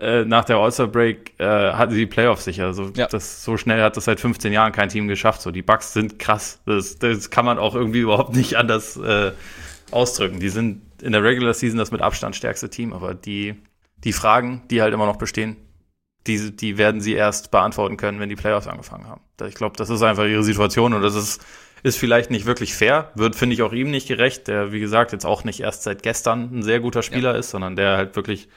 äh, 0.00 0.24
nach 0.24 0.44
der 0.44 0.56
All-Star-Break 0.56 1.40
äh, 1.40 1.44
hatten 1.44 1.92
sie 1.92 2.00
die 2.00 2.06
Playoffs 2.06 2.44
sicher. 2.44 2.66
Also 2.66 2.90
ja. 2.94 3.06
das, 3.06 3.44
so 3.44 3.56
schnell 3.56 3.82
hat 3.82 3.96
das 3.96 4.04
seit 4.04 4.20
15 4.20 4.52
Jahren 4.52 4.72
kein 4.72 4.88
Team 4.88 5.08
geschafft. 5.08 5.42
So, 5.42 5.50
die 5.50 5.62
Bucks 5.62 5.92
sind 5.92 6.18
krass. 6.18 6.60
Das, 6.66 6.98
das 6.98 7.30
kann 7.30 7.44
man 7.44 7.58
auch 7.58 7.74
irgendwie 7.74 8.00
überhaupt 8.00 8.34
nicht 8.34 8.56
anders 8.56 8.96
äh, 8.96 9.32
ausdrücken. 9.90 10.38
Die 10.38 10.50
sind 10.50 10.82
in 11.02 11.12
der 11.12 11.24
Regular 11.24 11.52
Season 11.52 11.78
das 11.78 11.90
mit 11.90 12.00
Abstand 12.00 12.36
stärkste 12.36 12.70
Team, 12.70 12.92
aber 12.92 13.14
die, 13.14 13.56
die 14.04 14.12
Fragen, 14.12 14.62
die 14.70 14.82
halt 14.82 14.94
immer 14.94 15.06
noch 15.06 15.16
bestehen, 15.16 15.56
die, 16.28 16.54
die 16.54 16.78
werden 16.78 17.00
sie 17.00 17.14
erst 17.14 17.50
beantworten 17.50 17.96
können, 17.96 18.20
wenn 18.20 18.28
die 18.28 18.36
Playoffs 18.36 18.68
angefangen 18.68 19.08
haben. 19.08 19.20
Ich 19.48 19.56
glaube, 19.56 19.76
das 19.76 19.90
ist 19.90 20.02
einfach 20.02 20.24
ihre 20.26 20.44
Situation 20.44 20.92
und 20.92 21.02
das 21.02 21.16
ist, 21.16 21.44
ist 21.82 21.98
vielleicht 21.98 22.30
nicht 22.30 22.46
wirklich 22.46 22.74
fair, 22.74 23.10
wird, 23.16 23.34
finde 23.34 23.54
ich, 23.54 23.62
auch 23.62 23.72
ihm 23.72 23.90
nicht 23.90 24.06
gerecht, 24.06 24.46
der, 24.46 24.70
wie 24.70 24.78
gesagt, 24.78 25.10
jetzt 25.10 25.26
auch 25.26 25.42
nicht 25.42 25.58
erst 25.58 25.82
seit 25.82 26.04
gestern 26.04 26.50
ein 26.52 26.62
sehr 26.62 26.78
guter 26.78 27.02
Spieler 27.02 27.32
ja. 27.32 27.38
ist, 27.38 27.50
sondern 27.50 27.74
der 27.74 27.96
halt 27.96 28.14
wirklich 28.14 28.48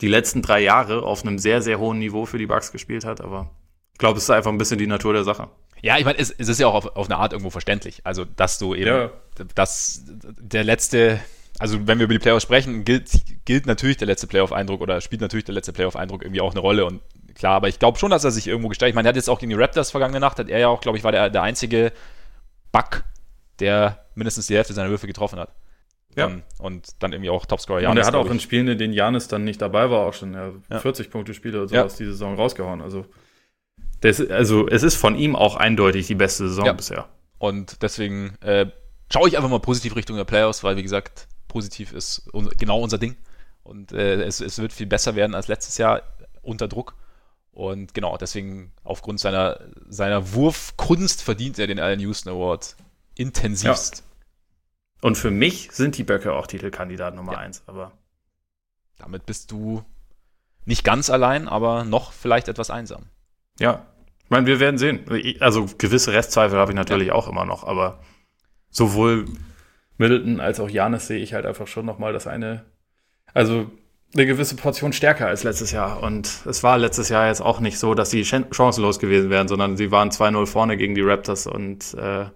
die 0.00 0.08
letzten 0.08 0.42
drei 0.42 0.60
Jahre 0.60 1.02
auf 1.02 1.22
einem 1.22 1.38
sehr, 1.38 1.62
sehr 1.62 1.78
hohen 1.78 1.98
Niveau 1.98 2.26
für 2.26 2.38
die 2.38 2.46
Bucks 2.46 2.72
gespielt 2.72 3.04
hat. 3.04 3.20
Aber 3.20 3.50
ich 3.92 3.98
glaube, 3.98 4.18
es 4.18 4.24
ist 4.24 4.30
einfach 4.30 4.50
ein 4.50 4.58
bisschen 4.58 4.78
die 4.78 4.86
Natur 4.86 5.12
der 5.12 5.24
Sache. 5.24 5.48
Ja, 5.82 5.98
ich 5.98 6.04
meine, 6.04 6.18
es, 6.18 6.30
es, 6.30 6.48
ist 6.48 6.60
ja 6.60 6.66
auch 6.66 6.74
auf, 6.74 6.96
auf, 6.96 7.06
eine 7.06 7.18
Art 7.18 7.32
irgendwo 7.32 7.50
verständlich. 7.50 8.00
Also, 8.04 8.24
dass 8.24 8.58
du 8.58 8.74
eben, 8.74 8.86
ja. 8.86 9.10
dass 9.54 10.02
der 10.06 10.64
letzte, 10.64 11.20
also 11.58 11.86
wenn 11.86 11.98
wir 11.98 12.04
über 12.04 12.14
die 12.14 12.18
Playoffs 12.18 12.42
sprechen, 12.42 12.84
gilt, 12.84 13.10
gilt 13.44 13.66
natürlich 13.66 13.96
der 13.96 14.06
letzte 14.06 14.26
Playoff-Eindruck 14.26 14.80
oder 14.80 15.00
spielt 15.00 15.22
natürlich 15.22 15.44
der 15.44 15.54
letzte 15.54 15.72
Playoff-Eindruck 15.72 16.22
irgendwie 16.22 16.42
auch 16.42 16.50
eine 16.50 16.60
Rolle. 16.60 16.84
Und 16.84 17.00
klar, 17.34 17.54
aber 17.54 17.68
ich 17.68 17.78
glaube 17.78 17.98
schon, 17.98 18.10
dass 18.10 18.24
er 18.24 18.30
sich 18.30 18.46
irgendwo 18.46 18.68
gestellt. 18.68 18.90
Ich 18.90 18.94
meine, 18.94 19.08
er 19.08 19.10
hat 19.10 19.16
jetzt 19.16 19.30
auch 19.30 19.38
gegen 19.38 19.50
die 19.50 19.56
Raptors 19.56 19.90
vergangene 19.90 20.20
Nacht, 20.20 20.38
hat 20.38 20.50
er 20.50 20.58
ja 20.58 20.68
auch, 20.68 20.82
glaube 20.82 20.98
ich, 20.98 21.04
war 21.04 21.12
der, 21.12 21.30
der 21.30 21.42
einzige 21.42 21.92
Buck, 22.72 23.04
der 23.58 24.04
mindestens 24.14 24.48
die 24.48 24.56
Hälfte 24.56 24.74
seiner 24.74 24.90
Würfe 24.90 25.06
getroffen 25.06 25.38
hat. 25.38 25.50
Ja. 26.16 26.26
Um, 26.26 26.42
und 26.58 26.88
dann 26.98 27.12
irgendwie 27.12 27.30
auch 27.30 27.46
Topscorer 27.46 27.80
Janis. 27.80 27.92
Und 27.92 27.98
er 27.98 28.06
hat 28.06 28.26
auch 28.26 28.30
in 28.30 28.40
Spielen, 28.40 28.68
in 28.68 28.78
denen 28.78 28.92
Janis 28.92 29.28
dann 29.28 29.44
nicht 29.44 29.62
dabei 29.62 29.90
war, 29.90 30.06
auch 30.06 30.14
schon 30.14 30.34
ja, 30.34 30.52
ja. 30.68 30.78
40 30.80 31.10
Punkte 31.10 31.34
Spiele 31.34 31.58
oder 31.58 31.68
sowas 31.68 31.98
ja. 31.98 32.04
die 32.04 32.10
Saison 32.10 32.34
rausgehauen. 32.34 32.82
Also, 32.82 33.06
das, 34.00 34.20
also 34.28 34.66
es 34.68 34.82
ist 34.82 34.96
von 34.96 35.14
ihm 35.14 35.36
auch 35.36 35.56
eindeutig 35.56 36.06
die 36.06 36.14
beste 36.14 36.48
Saison 36.48 36.66
ja. 36.66 36.72
bisher. 36.72 37.08
Und 37.38 37.82
deswegen 37.82 38.34
äh, 38.40 38.66
schaue 39.12 39.28
ich 39.28 39.36
einfach 39.36 39.50
mal 39.50 39.60
positiv 39.60 39.94
Richtung 39.96 40.16
der 40.16 40.24
Playoffs, 40.24 40.64
weil 40.64 40.76
wie 40.76 40.82
gesagt, 40.82 41.28
positiv 41.48 41.92
ist 41.92 42.28
un 42.32 42.48
genau 42.58 42.80
unser 42.80 42.98
Ding. 42.98 43.16
Und 43.62 43.92
äh, 43.92 44.22
es, 44.22 44.40
es 44.40 44.58
wird 44.58 44.72
viel 44.72 44.86
besser 44.86 45.14
werden 45.14 45.34
als 45.34 45.48
letztes 45.48 45.78
Jahr 45.78 46.02
unter 46.42 46.66
Druck. 46.66 46.94
Und 47.52 47.94
genau, 47.94 48.16
deswegen 48.16 48.72
aufgrund 48.84 49.20
seiner, 49.20 49.60
seiner 49.88 50.32
Wurfkunst 50.32 51.22
verdient 51.22 51.58
er 51.58 51.66
den 51.66 51.78
Allen 51.78 52.00
Houston 52.00 52.30
Award 52.30 52.76
intensivst. 53.16 54.02
Und 55.00 55.16
für 55.16 55.30
mich 55.30 55.72
sind 55.72 55.96
die 55.96 56.04
Böcke 56.04 56.32
auch 56.32 56.46
Titelkandidat 56.46 57.14
Nummer 57.14 57.32
ja. 57.32 57.38
eins, 57.38 57.62
aber. 57.66 57.92
Damit 58.98 59.24
bist 59.24 59.50
du 59.50 59.82
nicht 60.66 60.84
ganz 60.84 61.08
allein, 61.08 61.48
aber 61.48 61.84
noch 61.84 62.12
vielleicht 62.12 62.48
etwas 62.48 62.70
einsam. 62.70 63.06
Ja. 63.58 63.86
Ich 64.24 64.30
meine, 64.30 64.46
wir 64.46 64.60
werden 64.60 64.78
sehen. 64.78 65.00
Also 65.40 65.66
gewisse 65.78 66.12
Restzweifel 66.12 66.58
habe 66.58 66.72
ich 66.72 66.76
natürlich 66.76 67.08
ja. 67.08 67.14
auch 67.14 67.28
immer 67.28 67.44
noch, 67.44 67.64
aber 67.64 67.98
sowohl 68.70 69.24
Middleton 69.98 70.40
als 70.40 70.60
auch 70.60 70.68
Janis 70.68 71.06
sehe 71.06 71.18
ich 71.18 71.34
halt 71.34 71.46
einfach 71.46 71.66
schon 71.66 71.84
nochmal 71.84 72.12
das 72.12 72.26
eine, 72.26 72.64
also 73.34 73.70
eine 74.14 74.26
gewisse 74.26 74.56
Portion 74.56 74.92
stärker 74.92 75.26
als 75.26 75.44
letztes 75.44 75.72
Jahr. 75.72 76.02
Und 76.02 76.46
es 76.46 76.62
war 76.62 76.78
letztes 76.78 77.08
Jahr 77.08 77.26
jetzt 77.26 77.42
auch 77.42 77.60
nicht 77.60 77.78
so, 77.78 77.94
dass 77.94 78.10
sie 78.10 78.24
chancenlos 78.24 78.98
gewesen 78.98 79.30
wären, 79.30 79.48
sondern 79.48 79.76
sie 79.76 79.90
waren 79.90 80.10
2-0 80.10 80.46
vorne 80.46 80.76
gegen 80.76 80.94
die 80.94 81.02
Raptors 81.02 81.46
und 81.46 81.94
äh, 81.94 82.26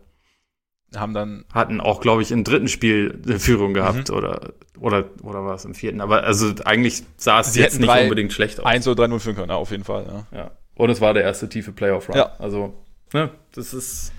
haben 0.98 1.14
dann 1.14 1.44
hatten 1.52 1.80
auch, 1.80 2.00
glaube 2.00 2.22
ich, 2.22 2.30
im 2.30 2.44
dritten 2.44 2.68
Spiel 2.68 3.20
eine 3.24 3.38
Führung 3.38 3.74
gehabt 3.74 4.10
mhm. 4.10 4.16
oder 4.16 4.52
oder 4.78 5.04
oder 5.22 5.44
war 5.44 5.54
es 5.54 5.64
im 5.64 5.74
vierten? 5.74 6.00
Aber 6.00 6.24
also 6.24 6.52
eigentlich 6.64 7.02
sah 7.16 7.40
es 7.40 7.52
Sie 7.52 7.60
jetzt 7.60 7.80
nicht 7.80 7.88
unbedingt 7.88 8.32
schlecht 8.32 8.60
aus. 8.60 8.66
1 8.66 8.88
oder 8.88 9.04
3-0 9.04 9.18
führen 9.18 9.36
können, 9.36 9.50
auf 9.50 9.70
jeden 9.70 9.84
Fall. 9.84 10.26
Ja. 10.32 10.38
ja. 10.38 10.50
Und 10.74 10.90
es 10.90 11.00
war 11.00 11.14
der 11.14 11.22
erste 11.22 11.48
tiefe 11.48 11.72
Playoff-Run. 11.72 12.16
Ja. 12.16 12.32
Also, 12.38 12.74
ne, 13.12 13.30
das 13.52 13.74
ist. 13.74 14.12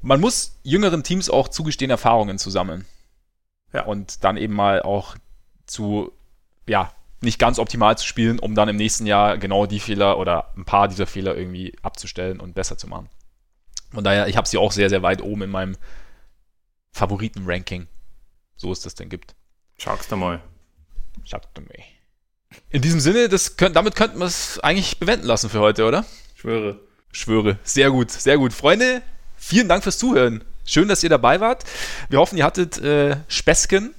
Man 0.00 0.20
muss 0.20 0.58
jüngeren 0.64 1.04
Teams 1.04 1.30
auch 1.30 1.48
zugestehen, 1.48 1.90
Erfahrungen 1.90 2.38
zu 2.38 2.50
sammeln. 2.50 2.84
Ja. 3.72 3.84
Und 3.84 4.24
dann 4.24 4.36
eben 4.36 4.54
mal 4.54 4.82
auch 4.82 5.16
zu, 5.66 6.12
ja, 6.68 6.90
nicht 7.20 7.38
ganz 7.38 7.58
optimal 7.58 7.96
zu 7.96 8.06
spielen, 8.06 8.40
um 8.40 8.54
dann 8.54 8.68
im 8.68 8.76
nächsten 8.76 9.06
Jahr 9.06 9.38
genau 9.38 9.66
die 9.66 9.78
Fehler 9.78 10.18
oder 10.18 10.52
ein 10.56 10.64
paar 10.64 10.88
dieser 10.88 11.06
Fehler 11.06 11.36
irgendwie 11.36 11.72
abzustellen 11.82 12.40
und 12.40 12.54
besser 12.54 12.76
zu 12.76 12.88
machen. 12.88 13.08
Von 13.92 14.04
daher, 14.04 14.26
ich 14.26 14.36
habe 14.36 14.48
sie 14.48 14.58
auch 14.58 14.72
sehr, 14.72 14.88
sehr 14.88 15.02
weit 15.02 15.22
oben 15.22 15.42
in 15.42 15.50
meinem 15.50 15.76
Favoriten-Ranking, 16.92 17.86
so 18.56 18.72
es 18.72 18.80
das 18.80 18.94
denn 18.94 19.08
gibt. 19.08 19.34
Schaust 19.78 20.10
du 20.12 20.16
mal. 20.16 20.40
Schaut 21.24 21.48
mal. 21.56 21.66
In 22.70 22.82
diesem 22.82 23.00
Sinne, 23.00 23.28
das 23.28 23.56
könnt, 23.56 23.76
damit 23.76 23.96
könnten 23.96 24.18
wir 24.18 24.26
es 24.26 24.58
eigentlich 24.60 24.98
bewenden 24.98 25.26
lassen 25.26 25.50
für 25.50 25.60
heute, 25.60 25.86
oder? 25.86 26.04
Schwöre. 26.34 26.80
Schwöre. 27.10 27.58
Sehr 27.64 27.90
gut, 27.90 28.10
sehr 28.10 28.38
gut. 28.38 28.52
Freunde, 28.52 29.02
vielen 29.36 29.68
Dank 29.68 29.82
fürs 29.82 29.98
Zuhören. 29.98 30.44
Schön, 30.64 30.88
dass 30.88 31.02
ihr 31.02 31.10
dabei 31.10 31.40
wart. 31.40 31.64
Wir 32.08 32.18
hoffen, 32.18 32.38
ihr 32.38 32.44
hattet 32.44 32.78
äh, 32.78 33.16
Späßchen 33.28 33.94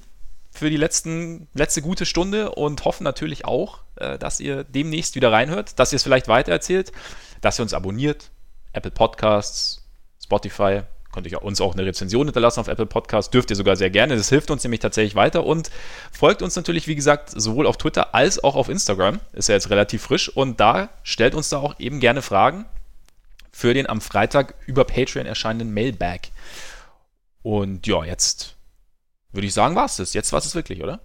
für 0.50 0.70
die 0.70 0.76
letzten, 0.76 1.48
letzte 1.54 1.82
gute 1.82 2.06
Stunde 2.06 2.52
und 2.52 2.84
hoffen 2.84 3.04
natürlich 3.04 3.44
auch, 3.44 3.80
äh, 3.96 4.18
dass 4.18 4.40
ihr 4.40 4.64
demnächst 4.64 5.14
wieder 5.14 5.32
reinhört, 5.32 5.78
dass 5.78 5.92
ihr 5.92 5.96
es 5.96 6.02
vielleicht 6.02 6.28
weitererzählt, 6.28 6.92
dass 7.40 7.58
ihr 7.58 7.62
uns 7.62 7.74
abonniert, 7.74 8.30
Apple 8.72 8.90
Podcasts, 8.90 9.84
Spotify, 10.22 10.82
könnt 11.14 11.26
ihr 11.30 11.42
uns 11.42 11.60
auch 11.60 11.74
eine 11.74 11.86
Rezension 11.86 12.26
hinterlassen 12.26 12.60
auf 12.60 12.68
Apple 12.68 12.86
Podcasts, 12.86 13.30
dürft 13.30 13.50
ihr 13.50 13.56
sogar 13.56 13.76
sehr 13.76 13.90
gerne. 13.90 14.16
Das 14.16 14.28
hilft 14.28 14.50
uns 14.50 14.64
nämlich 14.64 14.80
tatsächlich 14.80 15.14
weiter 15.14 15.46
und 15.46 15.70
folgt 16.12 16.42
uns 16.42 16.56
natürlich, 16.56 16.88
wie 16.88 16.96
gesagt, 16.96 17.30
sowohl 17.30 17.66
auf 17.66 17.76
Twitter 17.76 18.14
als 18.14 18.42
auch 18.42 18.56
auf 18.56 18.68
Instagram. 18.68 19.20
Ist 19.32 19.48
ja 19.48 19.54
jetzt 19.54 19.70
relativ 19.70 20.02
frisch 20.02 20.28
und 20.28 20.58
da 20.58 20.90
stellt 21.04 21.34
uns 21.34 21.48
da 21.48 21.58
auch 21.58 21.78
eben 21.78 22.00
gerne 22.00 22.20
Fragen 22.20 22.66
für 23.52 23.72
den 23.72 23.88
am 23.88 24.00
Freitag 24.00 24.56
über 24.66 24.84
Patreon 24.84 25.26
erscheinenden 25.26 25.72
Mailbag. 25.72 26.20
Und 27.42 27.86
ja, 27.86 28.04
jetzt 28.04 28.56
würde 29.32 29.46
ich 29.46 29.54
sagen, 29.54 29.76
war 29.76 29.84
es 29.84 29.96
das. 29.96 30.14
Jetzt 30.14 30.32
war 30.32 30.40
es 30.40 30.54
wirklich, 30.54 30.82
oder? 30.82 31.00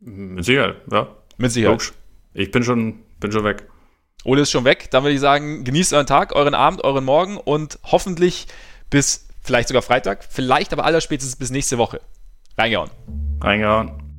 Mit 0.00 0.44
Sicherheit, 0.44 0.76
ja. 0.90 1.08
Mit 1.36 1.52
Sicherheit. 1.52 1.72
Logisch. 1.72 1.92
Ich 2.32 2.50
bin 2.50 2.64
schon, 2.64 3.00
bin 3.18 3.30
schon 3.30 3.44
weg. 3.44 3.68
Ole 4.24 4.42
ist 4.42 4.50
schon 4.50 4.64
weg. 4.64 4.90
Dann 4.90 5.02
würde 5.02 5.14
ich 5.14 5.20
sagen, 5.20 5.64
genießt 5.64 5.92
euren 5.92 6.06
Tag, 6.06 6.34
euren 6.34 6.54
Abend, 6.54 6.84
euren 6.84 7.04
Morgen 7.04 7.36
und 7.36 7.78
hoffentlich 7.84 8.46
bis 8.88 9.28
vielleicht 9.40 9.68
sogar 9.68 9.82
Freitag, 9.82 10.24
vielleicht 10.28 10.72
aber 10.72 10.84
allerspätestens 10.84 11.36
bis 11.36 11.50
nächste 11.50 11.78
Woche. 11.78 12.00
Reingehauen. 12.58 12.90
Reingehauen. 13.40 14.09